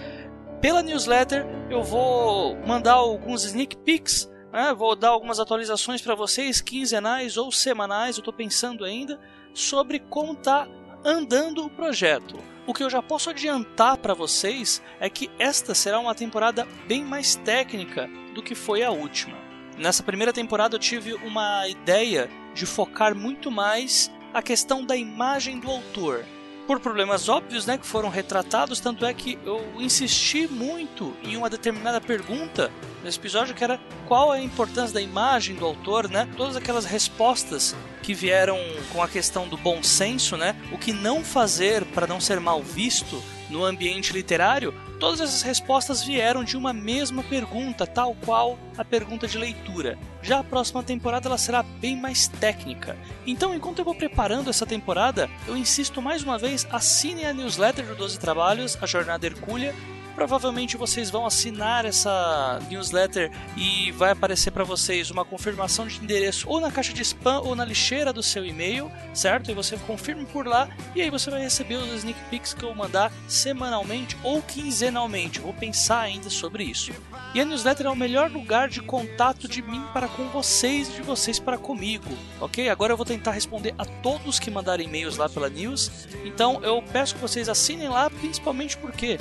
Pela 0.61 0.83
newsletter 0.83 1.47
eu 1.67 1.81
vou 1.81 2.55
mandar 2.67 2.93
alguns 2.93 3.43
sneak 3.43 3.75
peeks, 3.77 4.29
né? 4.53 4.71
vou 4.77 4.95
dar 4.95 5.09
algumas 5.09 5.39
atualizações 5.39 5.99
para 5.99 6.13
vocês, 6.13 6.61
quinzenais 6.61 7.37
ou 7.37 7.51
semanais, 7.51 8.17
eu 8.17 8.21
estou 8.21 8.33
pensando 8.33 8.85
ainda, 8.85 9.19
sobre 9.51 9.97
como 9.97 10.33
está 10.33 10.67
andando 11.03 11.65
o 11.65 11.69
projeto. 11.71 12.37
O 12.69 12.73
que 12.73 12.83
eu 12.83 12.89
já 12.89 13.01
posso 13.01 13.31
adiantar 13.31 13.97
para 13.97 14.13
vocês 14.13 14.79
é 14.99 15.09
que 15.09 15.27
esta 15.39 15.73
será 15.73 15.99
uma 15.99 16.13
temporada 16.13 16.67
bem 16.87 17.03
mais 17.03 17.33
técnica 17.33 18.07
do 18.35 18.43
que 18.43 18.53
foi 18.53 18.83
a 18.83 18.91
última. 18.91 19.35
Nessa 19.75 20.03
primeira 20.03 20.31
temporada 20.31 20.75
eu 20.75 20.79
tive 20.79 21.15
uma 21.15 21.67
ideia 21.67 22.29
de 22.53 22.67
focar 22.67 23.15
muito 23.15 23.49
mais 23.49 24.11
a 24.31 24.43
questão 24.43 24.85
da 24.85 24.95
imagem 24.95 25.59
do 25.59 25.67
autor. 25.67 26.23
Por 26.69 26.79
problemas 26.79 27.27
óbvios, 27.27 27.65
né, 27.65 27.79
que 27.79 27.85
foram 27.87 28.09
retratados, 28.09 28.79
tanto 28.79 29.03
é 29.03 29.11
que 29.11 29.39
eu 29.43 29.59
insisti 29.79 30.47
muito 30.47 31.15
em 31.23 31.35
uma 31.35 31.49
determinada 31.49 31.99
pergunta 31.99 32.71
nesse 33.03 33.17
episódio 33.17 33.55
que 33.55 33.63
era 33.63 33.79
qual 34.07 34.35
é 34.35 34.37
a 34.37 34.43
importância 34.43 34.93
da 34.93 35.01
imagem 35.01 35.55
do 35.55 35.65
autor, 35.65 36.07
né? 36.07 36.29
Todas 36.37 36.55
aquelas 36.55 36.85
respostas 36.85 37.75
que 38.03 38.13
vieram 38.13 38.59
com 38.93 39.01
a 39.01 39.07
questão 39.07 39.47
do 39.47 39.57
bom 39.57 39.81
senso, 39.81 40.37
né? 40.37 40.55
O 40.71 40.77
que 40.77 40.93
não 40.93 41.23
fazer 41.23 41.83
para 41.85 42.05
não 42.05 42.21
ser 42.21 42.39
mal 42.39 42.61
visto 42.61 43.19
no 43.49 43.65
ambiente 43.65 44.13
literário, 44.13 44.71
todas 44.99 45.21
essas 45.21 45.41
respostas 45.41 46.03
vieram 46.03 46.43
de 46.43 46.57
uma 46.57 46.73
mesma 46.73 47.23
pergunta, 47.23 47.87
tal 47.87 48.13
qual 48.25 48.59
a 48.77 48.83
pergunta 48.83 49.27
de 49.27 49.37
leitura. 49.37 49.97
Já 50.21 50.39
a 50.39 50.43
próxima 50.43 50.83
temporada 50.83 51.27
ela 51.27 51.37
será 51.37 51.63
bem 51.63 51.95
mais 51.95 52.27
técnica. 52.27 52.97
Então, 53.25 53.55
enquanto 53.55 53.79
eu 53.79 53.85
vou 53.85 53.95
preparando 53.95 54.49
essa 54.49 54.65
temporada, 54.65 55.29
eu 55.47 55.55
insisto 55.55 56.01
mais 56.01 56.23
uma 56.23 56.37
vez, 56.37 56.67
assinem 56.69 57.25
a 57.25 57.33
newsletter 57.33 57.85
do 57.85 57.95
12 57.95 58.19
Trabalhos, 58.19 58.77
a 58.81 58.85
Jornada 58.85 59.25
Hercúlea, 59.25 59.73
provavelmente 60.19 60.75
vocês 60.75 61.09
vão 61.09 61.25
assinar 61.25 61.85
essa 61.85 62.59
newsletter 62.69 63.31
e 63.55 63.89
vai 63.93 64.11
aparecer 64.11 64.51
para 64.51 64.65
vocês 64.65 65.09
uma 65.09 65.23
confirmação 65.23 65.87
de 65.87 65.97
endereço 66.03 66.45
ou 66.49 66.59
na 66.59 66.69
caixa 66.69 66.91
de 66.91 67.01
spam 67.01 67.39
ou 67.39 67.55
na 67.55 67.63
lixeira 67.63 68.11
do 68.11 68.21
seu 68.21 68.45
e-mail, 68.45 68.91
certo? 69.13 69.49
E 69.49 69.53
você 69.53 69.77
confirma 69.77 70.25
por 70.25 70.45
lá 70.45 70.67
e 70.93 71.01
aí 71.01 71.09
você 71.09 71.31
vai 71.31 71.39
receber 71.39 71.75
os 71.75 71.87
sneak 71.93 72.19
peeks 72.29 72.53
que 72.53 72.65
eu 72.65 72.75
mandar 72.75 73.13
semanalmente 73.29 74.17
ou 74.21 74.41
quinzenalmente. 74.41 75.39
Vou 75.39 75.53
pensar 75.53 76.01
ainda 76.01 76.29
sobre 76.29 76.65
isso. 76.65 76.91
E 77.33 77.39
a 77.39 77.45
newsletter 77.45 77.85
é 77.85 77.89
o 77.89 77.95
melhor 77.95 78.29
lugar 78.29 78.67
de 78.67 78.81
contato 78.81 79.47
de 79.47 79.61
mim 79.61 79.81
para 79.93 80.09
com 80.09 80.27
vocês 80.27 80.89
e 80.89 80.91
de 80.95 81.01
vocês 81.01 81.39
para 81.39 81.57
comigo, 81.57 82.09
ok? 82.41 82.67
Agora 82.67 82.91
eu 82.91 82.97
vou 82.97 83.05
tentar 83.05 83.31
responder 83.31 83.73
a 83.77 83.85
todos 83.85 84.37
que 84.37 84.51
mandarem 84.51 84.85
e-mails 84.85 85.15
lá 85.15 85.29
pela 85.29 85.47
news. 85.47 86.09
Então 86.25 86.61
eu 86.61 86.83
peço 86.91 87.15
que 87.15 87.21
vocês 87.21 87.47
assinem 87.47 87.87
lá, 87.87 88.09
principalmente 88.09 88.75
porque 88.75 89.17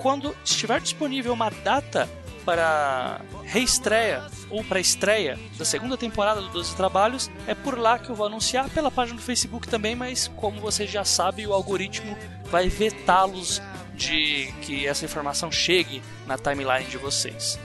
quando 0.00 0.34
estiver 0.44 0.80
disponível 0.80 1.32
uma 1.32 1.50
data 1.50 2.08
para 2.44 3.20
reestreia 3.44 4.24
ou 4.48 4.64
para 4.64 4.80
estreia 4.80 5.38
da 5.58 5.64
segunda 5.64 5.96
temporada 5.96 6.40
do 6.40 6.48
12 6.48 6.74
Trabalhos, 6.74 7.30
é 7.46 7.54
por 7.54 7.78
lá 7.78 7.98
que 7.98 8.08
eu 8.08 8.14
vou 8.14 8.26
anunciar 8.26 8.68
pela 8.70 8.90
página 8.90 9.18
do 9.18 9.22
Facebook 9.22 9.68
também, 9.68 9.94
mas 9.94 10.28
como 10.36 10.58
vocês 10.58 10.90
já 10.90 11.04
sabem, 11.04 11.46
o 11.46 11.52
algoritmo 11.52 12.16
vai 12.44 12.68
vetá-los 12.68 13.60
de 13.94 14.50
que 14.62 14.86
essa 14.86 15.04
informação 15.04 15.52
chegue 15.52 16.02
na 16.26 16.38
timeline 16.38 16.86
de 16.86 16.96
vocês. 16.96 17.58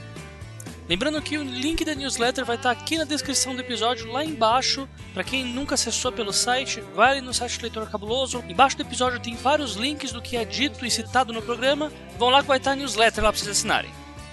Lembrando 0.88 1.20
que 1.20 1.36
o 1.36 1.42
link 1.42 1.84
da 1.84 1.96
newsletter 1.96 2.44
vai 2.44 2.54
estar 2.54 2.70
aqui 2.70 2.96
na 2.96 3.02
descrição 3.02 3.56
do 3.56 3.60
episódio, 3.60 4.10
lá 4.10 4.24
embaixo. 4.24 4.88
Para 5.12 5.24
quem 5.24 5.44
nunca 5.44 5.74
acessou 5.74 6.12
pelo 6.12 6.32
site, 6.32 6.80
vai 6.94 7.20
no 7.20 7.34
site 7.34 7.60
Leitor 7.60 7.90
Cabuloso. 7.90 8.44
Embaixo 8.48 8.76
do 8.76 8.84
episódio 8.84 9.18
tem 9.18 9.34
vários 9.34 9.74
links 9.74 10.12
do 10.12 10.22
que 10.22 10.36
é 10.36 10.44
dito 10.44 10.86
e 10.86 10.90
citado 10.90 11.32
no 11.32 11.42
programa. 11.42 11.90
Vão 12.16 12.30
lá 12.30 12.40
que 12.40 12.46
vai 12.46 12.58
estar 12.58 12.72
a 12.72 12.76
newsletter 12.76 13.24
lá 13.24 13.32
para 13.32 13.38
vocês 13.38 13.50
assinarem. 13.50 13.90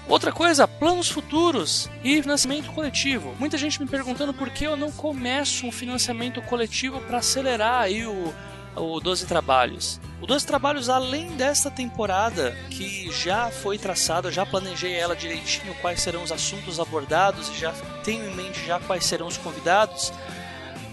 Outra 0.08 0.32
coisa, 0.32 0.68
planos 0.68 1.10
futuros 1.10 1.90
e 2.04 2.22
financiamento 2.22 2.72
coletivo. 2.72 3.34
Muita 3.40 3.58
gente 3.58 3.82
me 3.82 3.88
perguntando 3.88 4.34
por 4.34 4.52
que 4.52 4.66
eu 4.66 4.78
não 4.78 4.92
começo 4.92 5.66
um 5.66 5.72
financiamento 5.72 6.40
coletivo 6.44 7.02
para 7.02 7.18
acelerar 7.18 7.82
aí 7.82 8.06
o, 8.06 8.34
o 8.76 9.00
12 9.00 9.26
Trabalhos. 9.26 10.00
O 10.22 10.26
12 10.26 10.46
Trabalhos, 10.46 10.90
além 10.90 11.28
desta 11.36 11.70
temporada 11.70 12.56
que 12.70 13.12
já 13.12 13.50
foi 13.52 13.78
traçada, 13.78 14.32
já 14.32 14.46
planejei 14.46 14.94
ela 14.94 15.16
direitinho, 15.16 15.76
quais 15.82 16.02
serão 16.02 16.24
os 16.24 16.32
assuntos 16.32 16.80
abordados 16.80 17.50
e 17.50 17.60
já 17.60 17.72
tenho 18.04 18.30
em 18.30 18.36
mente 18.36 18.66
já 18.66 18.80
quais 18.80 19.06
serão 19.06 19.28
os 19.28 19.38
convidados. 19.38 20.12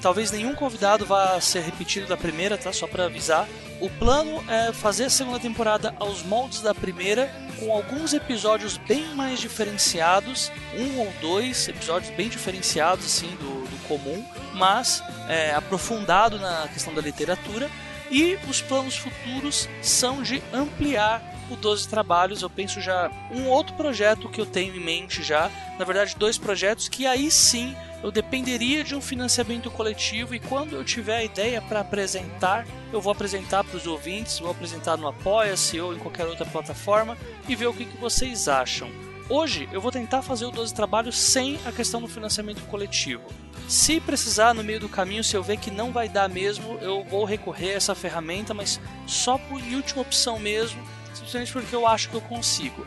talvez 0.02 0.30
nenhum 0.30 0.54
convidado 0.54 1.04
vá 1.04 1.40
ser 1.40 1.60
repetido 1.60 2.06
da 2.06 2.16
primeira, 2.16 2.56
tá? 2.56 2.72
Só 2.72 2.86
para 2.86 3.04
avisar. 3.04 3.46
O 3.80 3.88
plano 3.88 4.44
é 4.46 4.74
fazer 4.74 5.04
a 5.04 5.10
segunda 5.10 5.40
temporada 5.40 5.94
aos 5.98 6.22
moldes 6.22 6.60
da 6.60 6.74
primeira, 6.74 7.32
com 7.58 7.72
alguns 7.72 8.12
episódios 8.12 8.76
bem 8.76 9.14
mais 9.14 9.40
diferenciados, 9.40 10.52
um 10.76 10.98
ou 10.98 11.10
dois 11.20 11.66
episódios 11.66 12.14
bem 12.14 12.28
diferenciados 12.28 13.06
assim 13.06 13.30
do, 13.36 13.66
do 13.66 13.88
comum, 13.88 14.22
mas 14.54 15.02
é, 15.28 15.54
aprofundado 15.54 16.38
na 16.38 16.68
questão 16.68 16.92
da 16.92 17.00
literatura. 17.00 17.70
E 18.10 18.36
os 18.48 18.60
planos 18.60 18.96
futuros 18.96 19.68
são 19.80 20.20
de 20.20 20.42
ampliar 20.52 21.22
o 21.50 21.56
12 21.56 21.88
Trabalhos. 21.88 22.42
Eu 22.42 22.50
penso 22.50 22.80
já 22.80 23.10
um 23.30 23.48
outro 23.48 23.74
projeto 23.74 24.28
que 24.28 24.40
eu 24.40 24.46
tenho 24.46 24.76
em 24.76 24.80
mente 24.80 25.22
já, 25.22 25.50
na 25.78 25.84
verdade 25.84 26.16
dois 26.16 26.38
projetos 26.38 26.88
que 26.88 27.06
aí 27.06 27.30
sim 27.30 27.74
eu 28.02 28.10
dependeria 28.10 28.82
de 28.82 28.94
um 28.94 29.00
financiamento 29.00 29.70
coletivo 29.70 30.34
e 30.34 30.40
quando 30.40 30.74
eu 30.74 30.84
tiver 30.84 31.18
a 31.18 31.24
ideia 31.24 31.60
para 31.60 31.80
apresentar, 31.80 32.66
eu 32.92 33.00
vou 33.00 33.12
apresentar 33.12 33.62
para 33.62 33.76
os 33.76 33.86
ouvintes, 33.86 34.38
vou 34.38 34.50
apresentar 34.50 34.96
no 34.96 35.06
Apoia-se 35.06 35.78
ou 35.80 35.94
em 35.94 35.98
qualquer 35.98 36.26
outra 36.26 36.46
plataforma 36.46 37.16
e 37.46 37.54
ver 37.54 37.66
o 37.66 37.74
que, 37.74 37.84
que 37.84 37.98
vocês 37.98 38.48
acham. 38.48 38.90
Hoje 39.28 39.68
eu 39.70 39.80
vou 39.80 39.92
tentar 39.92 40.22
fazer 40.22 40.46
o 40.46 40.50
12 40.50 40.74
Trabalhos 40.74 41.16
sem 41.16 41.58
a 41.64 41.70
questão 41.70 42.00
do 42.00 42.08
financiamento 42.08 42.62
coletivo. 42.66 43.22
Se 43.68 44.00
precisar 44.00 44.52
no 44.52 44.64
meio 44.64 44.80
do 44.80 44.88
caminho, 44.88 45.22
se 45.22 45.36
eu 45.36 45.42
ver 45.42 45.56
que 45.58 45.70
não 45.70 45.92
vai 45.92 46.08
dar 46.08 46.28
mesmo, 46.28 46.78
eu 46.80 47.04
vou 47.04 47.24
recorrer 47.24 47.70
a 47.70 47.76
essa 47.76 47.94
ferramenta, 47.94 48.52
mas 48.52 48.80
só 49.06 49.38
por 49.38 49.62
última 49.62 50.02
opção 50.02 50.40
mesmo, 50.40 50.82
simplesmente 51.14 51.52
porque 51.52 51.74
eu 51.74 51.86
acho 51.86 52.08
que 52.08 52.14
eu 52.14 52.20
consigo. 52.20 52.84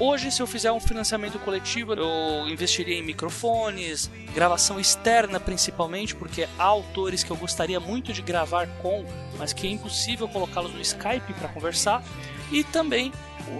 Hoje, 0.00 0.30
se 0.30 0.40
eu 0.40 0.46
fizer 0.46 0.70
um 0.70 0.78
financiamento 0.78 1.40
coletivo, 1.40 1.92
eu 1.92 2.48
investiria 2.48 2.94
em 2.94 3.02
microfones, 3.02 4.08
gravação 4.32 4.78
externa 4.78 5.40
principalmente, 5.40 6.14
porque 6.14 6.48
há 6.56 6.62
autores 6.62 7.24
que 7.24 7.32
eu 7.32 7.36
gostaria 7.36 7.80
muito 7.80 8.12
de 8.12 8.22
gravar 8.22 8.68
com, 8.80 9.04
mas 9.36 9.52
que 9.52 9.66
é 9.66 9.70
impossível 9.70 10.28
colocá-los 10.28 10.72
no 10.72 10.80
Skype 10.80 11.32
para 11.34 11.48
conversar, 11.48 12.04
e 12.52 12.62
também 12.62 13.12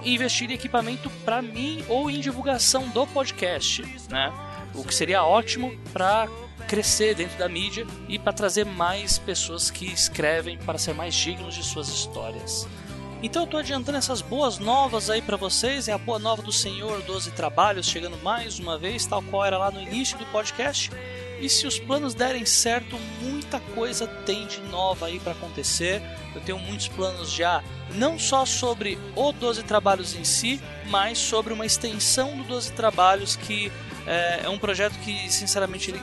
investir 0.04 0.48
em 0.48 0.54
equipamento 0.54 1.10
para 1.24 1.42
mim 1.42 1.84
ou 1.88 2.08
em 2.08 2.20
divulgação 2.20 2.88
do 2.90 3.04
podcast, 3.08 3.82
né? 4.08 4.32
O 4.74 4.84
que 4.84 4.94
seria 4.94 5.24
ótimo 5.24 5.76
para 5.92 6.28
crescer 6.68 7.16
dentro 7.16 7.36
da 7.36 7.48
mídia 7.48 7.84
e 8.08 8.16
para 8.18 8.32
trazer 8.32 8.64
mais 8.64 9.18
pessoas 9.18 9.70
que 9.70 9.86
escrevem 9.86 10.56
para 10.58 10.78
ser 10.78 10.94
mais 10.94 11.14
dignos 11.14 11.54
de 11.54 11.64
suas 11.64 11.88
histórias. 11.88 12.68
Então 13.20 13.42
eu 13.42 13.46
estou 13.46 13.58
adiantando 13.58 13.98
essas 13.98 14.20
boas 14.22 14.58
novas 14.58 15.10
aí 15.10 15.20
para 15.20 15.36
vocês, 15.36 15.88
é 15.88 15.92
a 15.92 15.98
boa 15.98 16.20
nova 16.20 16.40
do 16.40 16.52
Senhor 16.52 17.02
12 17.02 17.32
Trabalhos 17.32 17.88
chegando 17.88 18.16
mais 18.18 18.60
uma 18.60 18.78
vez, 18.78 19.06
tal 19.06 19.20
qual 19.22 19.44
era 19.44 19.58
lá 19.58 19.72
no 19.72 19.82
início 19.82 20.16
do 20.16 20.24
podcast. 20.26 20.92
E 21.40 21.48
se 21.48 21.66
os 21.66 21.80
planos 21.80 22.14
derem 22.14 22.46
certo, 22.46 22.96
muita 23.20 23.58
coisa 23.74 24.06
tem 24.06 24.46
de 24.46 24.60
nova 24.60 25.06
aí 25.06 25.18
para 25.18 25.32
acontecer. 25.32 26.00
Eu 26.32 26.40
tenho 26.40 26.58
muitos 26.60 26.86
planos 26.86 27.32
já, 27.32 27.62
não 27.92 28.18
só 28.20 28.46
sobre 28.46 28.96
o 29.16 29.32
12 29.32 29.64
Trabalhos 29.64 30.14
em 30.14 30.22
si, 30.22 30.60
mas 30.86 31.18
sobre 31.18 31.52
uma 31.52 31.66
extensão 31.66 32.36
do 32.36 32.44
12 32.44 32.72
Trabalhos 32.72 33.34
que 33.34 33.72
é, 34.06 34.42
é 34.44 34.48
um 34.48 34.58
projeto 34.58 34.96
que, 35.00 35.30
sinceramente, 35.32 35.90
ele, 35.90 36.00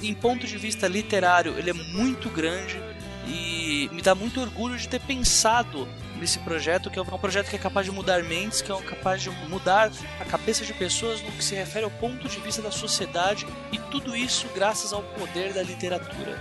em 0.00 0.14
ponto 0.14 0.46
de 0.46 0.56
vista 0.56 0.86
literário, 0.86 1.58
ele 1.58 1.70
é 1.70 1.74
muito 1.74 2.30
grande 2.30 2.80
e 3.26 3.90
me 3.92 4.00
dá 4.00 4.14
muito 4.14 4.40
orgulho 4.40 4.76
de 4.78 4.88
ter 4.88 5.00
pensado 5.00 5.88
nesse 6.18 6.38
projeto, 6.40 6.90
que 6.90 6.98
é 6.98 7.02
um 7.02 7.18
projeto 7.18 7.48
que 7.48 7.56
é 7.56 7.58
capaz 7.58 7.86
de 7.86 7.92
mudar 7.92 8.22
mentes, 8.22 8.60
que 8.60 8.72
é 8.72 8.82
capaz 8.82 9.22
de 9.22 9.30
mudar 9.30 9.90
a 10.20 10.24
cabeça 10.24 10.64
de 10.64 10.72
pessoas 10.72 11.20
no 11.22 11.32
que 11.32 11.44
se 11.44 11.54
refere 11.54 11.84
ao 11.84 11.90
ponto 11.90 12.28
de 12.28 12.40
vista 12.40 12.62
da 12.62 12.70
sociedade 12.70 13.46
e 13.72 13.78
tudo 13.78 14.16
isso 14.16 14.48
graças 14.54 14.92
ao 14.92 15.02
poder 15.02 15.52
da 15.52 15.62
literatura. 15.62 16.40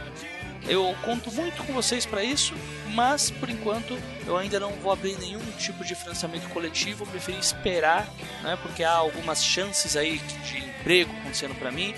Eu 0.68 0.96
conto 1.04 1.32
muito 1.32 1.64
com 1.64 1.74
vocês 1.74 2.08
para 2.08 2.24
isso, 2.24 2.56
mas 2.96 3.30
por 3.30 3.50
enquanto 3.50 3.96
eu 4.26 4.36
ainda 4.36 4.60
não 4.60 4.72
vou 4.72 4.92
abrir 4.92 5.16
nenhum 5.20 5.40
tipo 5.60 5.84
de 5.86 5.94
financiamento 5.94 6.50
coletivo, 6.50 7.04
eu 7.04 7.08
preferi 7.08 7.38
esperar, 7.38 8.08
né, 8.42 8.58
porque 8.62 8.84
há 8.84 8.94
algumas 8.94 9.44
chances 9.44 9.96
aí 9.96 10.18
de 10.18 10.58
emprego 10.58 11.12
acontecendo 11.20 11.54
para 11.56 11.72
mim 11.72 11.94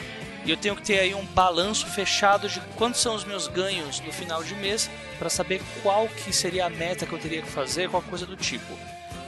e 0.47 0.51
eu 0.51 0.55
tenho 0.55 0.77
que 0.77 0.81
ter 0.81 0.99
aí 0.99 1.13
um 1.13 1.25
balanço 1.25 1.85
fechado 1.87 2.47
de 2.47 2.61
quantos 2.77 3.01
são 3.01 3.13
os 3.13 3.25
meus 3.25 3.49
ganhos 3.49 3.99
no 3.99 4.13
final 4.13 4.41
de 4.41 4.55
mês 4.55 4.89
para 5.19 5.29
saber 5.29 5.61
qual 5.83 6.07
que 6.07 6.31
seria 6.31 6.67
a 6.67 6.69
meta 6.69 7.05
que 7.05 7.11
eu 7.11 7.19
teria 7.19 7.41
que 7.41 7.49
fazer, 7.49 7.89
qualquer 7.89 8.09
coisa 8.09 8.25
do 8.25 8.37
tipo. 8.37 8.73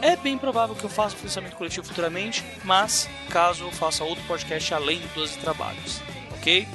É 0.01 0.15
bem 0.15 0.37
provável 0.37 0.73
que 0.77 0.83
eu 0.85 0.89
faça 0.89 1.15
o 1.15 1.17
financiamento 1.17 1.57
coletivo 1.57 1.85
futuramente, 1.85 2.41
mas 2.63 3.09
caso 3.29 3.65
eu 3.65 3.71
faça 3.71 4.05
outro 4.05 4.23
podcast 4.23 4.73
além 4.73 4.99
de 4.99 5.07
12 5.09 5.39
trabalhos, 5.39 6.01
ok? 6.31 6.65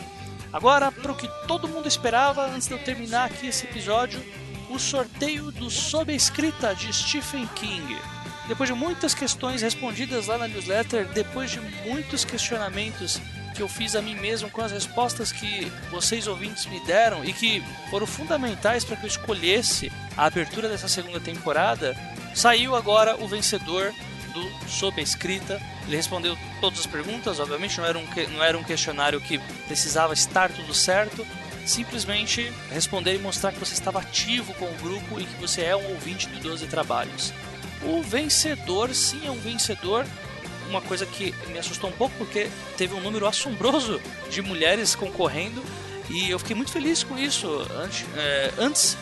Agora, 0.52 0.92
para 0.92 1.10
o 1.10 1.16
que 1.16 1.28
todo 1.48 1.66
mundo 1.66 1.88
esperava 1.88 2.46
antes 2.46 2.68
de 2.68 2.74
eu 2.74 2.78
terminar 2.78 3.24
aqui 3.24 3.46
esse 3.46 3.64
episódio, 3.64 4.22
o 4.68 4.78
sorteio 4.78 5.50
do 5.52 5.70
Sob 5.70 6.12
a 6.12 6.14
Escrita 6.14 6.74
de 6.74 6.92
Stephen 6.92 7.46
King. 7.54 7.96
Depois 8.46 8.68
de 8.68 8.74
muitas 8.74 9.14
questões 9.14 9.62
respondidas 9.62 10.26
lá 10.26 10.36
na 10.36 10.46
newsletter, 10.46 11.06
depois 11.08 11.50
de 11.50 11.60
muitos 11.86 12.26
questionamentos 12.26 13.18
que 13.54 13.62
eu 13.62 13.68
fiz 13.68 13.94
a 13.94 14.02
mim 14.02 14.16
mesmo 14.16 14.50
com 14.50 14.60
as 14.60 14.72
respostas 14.72 15.30
que 15.30 15.70
vocês 15.90 16.26
ouvintes 16.26 16.66
me 16.66 16.80
deram 16.80 17.24
e 17.24 17.32
que 17.32 17.62
foram 17.88 18.06
fundamentais 18.06 18.84
para 18.84 18.96
que 18.96 19.04
eu 19.04 19.08
escolhesse 19.08 19.90
a 20.16 20.26
abertura 20.26 20.68
dessa 20.68 20.88
segunda 20.88 21.20
temporada, 21.20 21.96
saiu 22.34 22.74
agora 22.74 23.16
o 23.22 23.28
vencedor 23.28 23.92
do 24.32 24.68
Sob 24.68 25.00
a 25.00 25.02
Escrita. 25.02 25.62
Ele 25.86 25.96
respondeu 25.96 26.36
todas 26.60 26.80
as 26.80 26.86
perguntas, 26.86 27.38
obviamente 27.38 27.78
não 27.78 27.86
era 27.86 27.98
um, 27.98 28.06
não 28.32 28.42
era 28.42 28.58
um 28.58 28.64
questionário 28.64 29.20
que 29.20 29.38
precisava 29.66 30.12
estar 30.12 30.50
tudo 30.50 30.74
certo. 30.74 31.24
Simplesmente 31.64 32.52
responder 32.70 33.14
e 33.14 33.18
mostrar 33.18 33.50
que 33.50 33.58
você 33.58 33.72
estava 33.72 34.00
ativo 34.00 34.52
com 34.54 34.66
o 34.66 34.74
grupo 34.74 35.18
e 35.18 35.24
que 35.24 35.40
você 35.40 35.62
é 35.62 35.74
um 35.74 35.92
ouvinte 35.92 36.28
do 36.28 36.38
12 36.40 36.66
Trabalhos. 36.66 37.32
O 37.82 38.02
vencedor, 38.02 38.94
sim, 38.94 39.26
é 39.26 39.30
um 39.30 39.38
vencedor 39.38 40.04
uma 40.74 40.82
coisa 40.82 41.06
que 41.06 41.34
me 41.48 41.58
assustou 41.58 41.90
um 41.90 41.92
pouco 41.92 42.14
porque 42.16 42.48
teve 42.76 42.94
um 42.94 43.00
número 43.00 43.26
assombroso 43.26 44.00
de 44.30 44.42
mulheres 44.42 44.94
concorrendo 44.94 45.62
e 46.10 46.30
eu 46.30 46.38
fiquei 46.38 46.54
muito 46.54 46.72
feliz 46.72 47.02
com 47.02 47.18
isso. 47.18 47.48
Antes, 47.76 48.04
é, 48.16 48.52
antes 48.58 48.96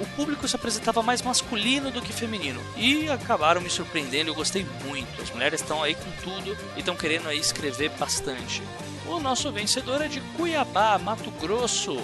o 0.00 0.06
público 0.16 0.48
se 0.48 0.56
apresentava 0.56 1.02
mais 1.02 1.22
masculino 1.22 1.90
do 1.90 2.02
que 2.02 2.12
feminino 2.12 2.60
e 2.76 3.08
acabaram 3.08 3.60
me 3.60 3.70
surpreendendo. 3.70 4.30
Eu 4.30 4.34
gostei 4.34 4.66
muito. 4.84 5.22
As 5.22 5.30
mulheres 5.30 5.60
estão 5.60 5.82
aí 5.82 5.94
com 5.94 6.10
tudo 6.22 6.56
e 6.76 6.80
estão 6.80 6.96
querendo 6.96 7.28
aí 7.28 7.38
escrever 7.38 7.90
bastante. 7.90 8.62
O 9.06 9.20
nosso 9.20 9.52
vencedor 9.52 10.02
é 10.02 10.08
de 10.08 10.20
Cuiabá, 10.36 10.98
Mato 10.98 11.30
Grosso. 11.32 12.00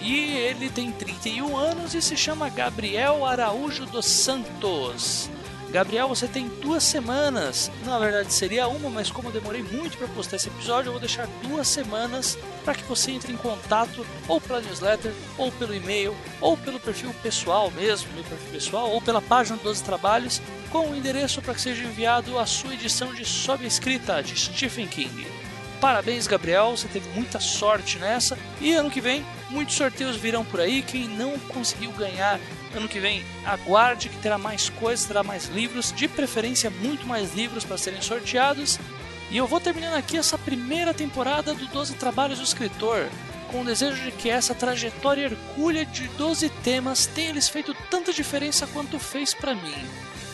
E 0.00 0.18
ele 0.18 0.68
tem 0.68 0.90
31 0.90 1.56
anos 1.56 1.94
e 1.94 2.02
se 2.02 2.16
chama 2.16 2.48
Gabriel 2.48 3.24
Araújo 3.24 3.86
dos 3.86 4.06
Santos. 4.06 5.30
Gabriel, 5.72 6.06
você 6.06 6.28
tem 6.28 6.48
duas 6.60 6.82
semanas. 6.82 7.70
Na 7.86 7.98
verdade 7.98 8.30
seria 8.30 8.68
uma, 8.68 8.90
mas 8.90 9.10
como 9.10 9.28
eu 9.28 9.32
demorei 9.32 9.62
muito 9.62 9.96
para 9.96 10.06
postar 10.08 10.36
esse 10.36 10.48
episódio, 10.48 10.88
eu 10.88 10.92
vou 10.92 11.00
deixar 11.00 11.26
duas 11.42 11.66
semanas 11.66 12.36
para 12.62 12.74
que 12.74 12.84
você 12.84 13.12
entre 13.12 13.32
em 13.32 13.38
contato 13.38 14.06
ou 14.28 14.38
pela 14.38 14.60
newsletter, 14.60 15.10
ou 15.38 15.50
pelo 15.52 15.74
e-mail, 15.74 16.14
ou 16.42 16.58
pelo 16.58 16.78
perfil 16.78 17.10
pessoal 17.22 17.70
mesmo, 17.70 18.12
meu 18.12 18.22
perfil 18.22 18.52
pessoal, 18.52 18.90
ou 18.90 19.00
pela 19.00 19.22
página 19.22 19.56
dos 19.56 19.80
Trabalhos, 19.80 20.42
com 20.70 20.90
o 20.90 20.94
endereço 20.94 21.40
para 21.40 21.54
que 21.54 21.60
seja 21.62 21.84
enviado 21.84 22.38
a 22.38 22.44
sua 22.44 22.74
edição 22.74 23.14
de 23.14 23.24
Sob 23.24 23.66
Escrita 23.66 24.22
de 24.22 24.38
Stephen 24.38 24.86
King. 24.86 25.26
Parabéns, 25.80 26.26
Gabriel, 26.26 26.76
você 26.76 26.86
teve 26.86 27.08
muita 27.14 27.40
sorte 27.40 27.98
nessa. 27.98 28.38
E 28.60 28.72
ano 28.72 28.90
que 28.90 29.00
vem, 29.00 29.24
muitos 29.50 29.74
sorteios 29.74 30.16
virão 30.16 30.44
por 30.44 30.60
aí. 30.60 30.80
Quem 30.82 31.08
não 31.08 31.36
conseguiu 31.40 31.90
ganhar 31.92 32.38
ano 32.78 32.88
que 32.88 33.00
vem, 33.00 33.24
aguarde 33.44 34.08
que 34.08 34.18
terá 34.18 34.38
mais 34.38 34.68
coisas, 34.68 35.06
terá 35.06 35.22
mais 35.22 35.46
livros, 35.46 35.92
de 35.92 36.08
preferência 36.08 36.70
muito 36.70 37.06
mais 37.06 37.34
livros 37.34 37.64
para 37.64 37.78
serem 37.78 38.00
sorteados. 38.00 38.78
E 39.30 39.36
eu 39.36 39.46
vou 39.46 39.60
terminando 39.60 39.94
aqui 39.94 40.16
essa 40.16 40.36
primeira 40.36 40.92
temporada 40.92 41.54
do 41.54 41.66
12 41.66 41.94
Trabalhos 41.94 42.38
do 42.38 42.44
Escritor, 42.44 43.08
com 43.50 43.62
o 43.62 43.64
desejo 43.64 44.02
de 44.02 44.12
que 44.12 44.30
essa 44.30 44.54
trajetória 44.54 45.26
hercúlea 45.26 45.84
de 45.84 46.08
12 46.08 46.48
temas 46.64 47.06
tenha 47.06 47.32
lhes 47.32 47.48
feito 47.48 47.74
tanta 47.90 48.12
diferença 48.12 48.66
quanto 48.66 48.98
fez 48.98 49.34
para 49.34 49.54
mim. 49.54 49.74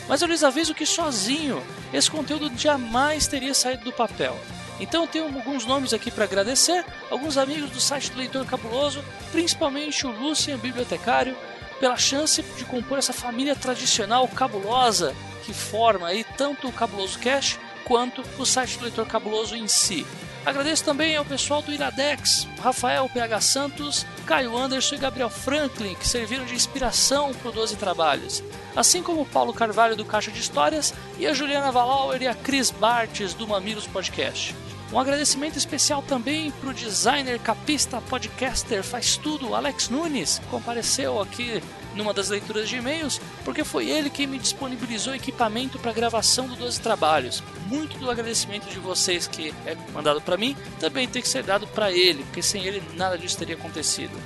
Mas 0.08 0.22
eu 0.22 0.28
lhes 0.28 0.42
aviso 0.42 0.74
que 0.74 0.86
sozinho 0.86 1.62
esse 1.92 2.10
conteúdo 2.10 2.50
jamais 2.56 3.26
teria 3.26 3.52
saído 3.52 3.84
do 3.84 3.92
papel. 3.92 4.38
Então 4.80 5.02
eu 5.02 5.08
tenho 5.08 5.24
alguns 5.24 5.66
nomes 5.66 5.92
aqui 5.92 6.10
para 6.10 6.24
agradecer, 6.24 6.84
alguns 7.10 7.36
amigos 7.36 7.70
do 7.70 7.80
site 7.80 8.12
do 8.12 8.18
Leitor 8.18 8.46
Cabuloso, 8.46 9.04
principalmente 9.32 10.06
o 10.06 10.10
Lucian 10.10 10.56
Bibliotecário, 10.56 11.36
pela 11.80 11.96
chance 11.96 12.42
de 12.42 12.64
compor 12.64 12.98
essa 12.98 13.12
família 13.12 13.54
tradicional 13.54 14.26
cabulosa 14.28 15.14
que 15.44 15.54
forma 15.54 16.08
aí 16.08 16.24
tanto 16.36 16.68
o 16.68 16.72
Cabuloso 16.72 17.18
Cash 17.18 17.58
quanto 17.84 18.22
o 18.38 18.44
site 18.44 18.76
do 18.76 18.84
Leitor 18.84 19.06
Cabuloso 19.06 19.56
em 19.56 19.66
si. 19.66 20.06
Agradeço 20.44 20.84
também 20.84 21.16
ao 21.16 21.24
pessoal 21.24 21.62
do 21.62 21.72
Iradex, 21.72 22.46
Rafael 22.60 23.08
PH 23.08 23.40
Santos, 23.40 24.06
Caio 24.26 24.56
Anderson 24.56 24.94
e 24.94 24.98
Gabriel 24.98 25.30
Franklin, 25.30 25.94
que 25.94 26.06
serviram 26.06 26.44
de 26.44 26.54
inspiração 26.54 27.32
para 27.32 27.48
o 27.48 27.52
12 27.52 27.76
Trabalhos. 27.76 28.42
Assim 28.76 29.02
como 29.02 29.22
o 29.22 29.26
Paulo 29.26 29.54
Carvalho 29.54 29.96
do 29.96 30.04
Caixa 30.04 30.30
de 30.30 30.38
Histórias 30.38 30.94
e 31.18 31.26
a 31.26 31.32
Juliana 31.32 31.72
Valauer 31.72 32.22
e 32.22 32.26
a 32.26 32.34
Cris 32.34 32.70
Bartes 32.70 33.34
do 33.34 33.48
Mamilos 33.48 33.86
Podcast. 33.86 34.54
Um 34.90 34.98
agradecimento 34.98 35.58
especial 35.58 36.02
também 36.02 36.50
para 36.50 36.70
o 36.70 36.74
designer, 36.74 37.38
capista, 37.38 38.00
podcaster, 38.00 38.82
faz 38.82 39.18
tudo, 39.18 39.54
Alex 39.54 39.90
Nunes, 39.90 40.38
que 40.38 40.46
compareceu 40.46 41.20
aqui 41.20 41.62
numa 41.94 42.14
das 42.14 42.30
leituras 42.30 42.68
de 42.68 42.76
e-mails, 42.76 43.20
porque 43.44 43.64
foi 43.64 43.90
ele 43.90 44.08
quem 44.08 44.26
me 44.26 44.38
disponibilizou 44.38 45.14
equipamento 45.14 45.78
para 45.78 45.92
gravação 45.92 46.46
do 46.46 46.56
12 46.56 46.80
Trabalhos. 46.80 47.42
Muito 47.66 47.98
do 47.98 48.10
agradecimento 48.10 48.66
de 48.70 48.78
vocês 48.78 49.26
que 49.26 49.52
é 49.66 49.76
mandado 49.92 50.22
para 50.22 50.38
mim 50.38 50.56
também 50.80 51.06
tem 51.06 51.20
que 51.20 51.28
ser 51.28 51.42
dado 51.42 51.66
para 51.66 51.92
ele, 51.92 52.24
porque 52.24 52.40
sem 52.40 52.64
ele 52.64 52.82
nada 52.96 53.18
disso 53.18 53.36
teria 53.36 53.56
acontecido. 53.56 54.16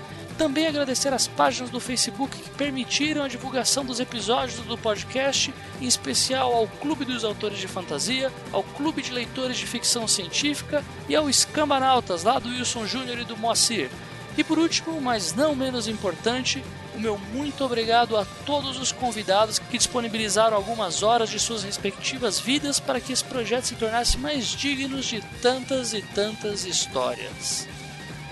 Também 0.43 0.67
agradecer 0.67 1.15
as 1.15 1.29
páginas 1.29 1.71
do 1.71 1.79
Facebook 1.79 2.37
que 2.37 2.51
permitiram 2.51 3.23
a 3.23 3.29
divulgação 3.29 3.85
dos 3.85 4.01
episódios 4.01 4.59
do 4.59 4.77
podcast, 4.77 5.55
em 5.81 5.87
especial 5.87 6.53
ao 6.53 6.67
Clube 6.67 7.05
dos 7.05 7.23
Autores 7.23 7.59
de 7.59 7.69
Fantasia, 7.69 8.29
ao 8.51 8.65
Clube 8.65 9.03
de 9.03 9.13
Leitores 9.13 9.57
de 9.57 9.69
Ficção 9.69 10.09
Científica 10.09 10.85
e 11.09 11.15
ao 11.15 11.31
Escambanautas, 11.31 12.25
lá 12.25 12.41
do 12.41 12.49
Wilson 12.49 12.89
Júnior 12.89 13.21
e 13.21 13.25
do 13.25 13.37
Moacir. 13.37 13.89
E 14.37 14.43
por 14.43 14.59
último, 14.59 15.01
mas 15.01 15.33
não 15.33 15.55
menos 15.55 15.87
importante, 15.87 16.61
o 16.93 16.99
meu 16.99 17.17
muito 17.33 17.65
obrigado 17.65 18.17
a 18.17 18.25
todos 18.45 18.81
os 18.81 18.91
convidados 18.91 19.61
que 19.61 19.79
disponibilizaram 19.79 20.57
algumas 20.57 21.05
horas 21.05 21.31
de 21.31 21.39
suas 21.39 21.63
respectivas 21.63 22.41
vidas 22.41 22.81
para 22.81 23.01
que 23.01 23.13
esse 23.13 23.23
projeto 23.23 23.67
se 23.67 23.77
tornasse 23.77 24.19
mais 24.19 24.47
digno 24.47 25.01
de 25.01 25.21
tantas 25.41 25.95
e 25.95 26.03
tantas 26.03 26.65
histórias. 26.65 27.69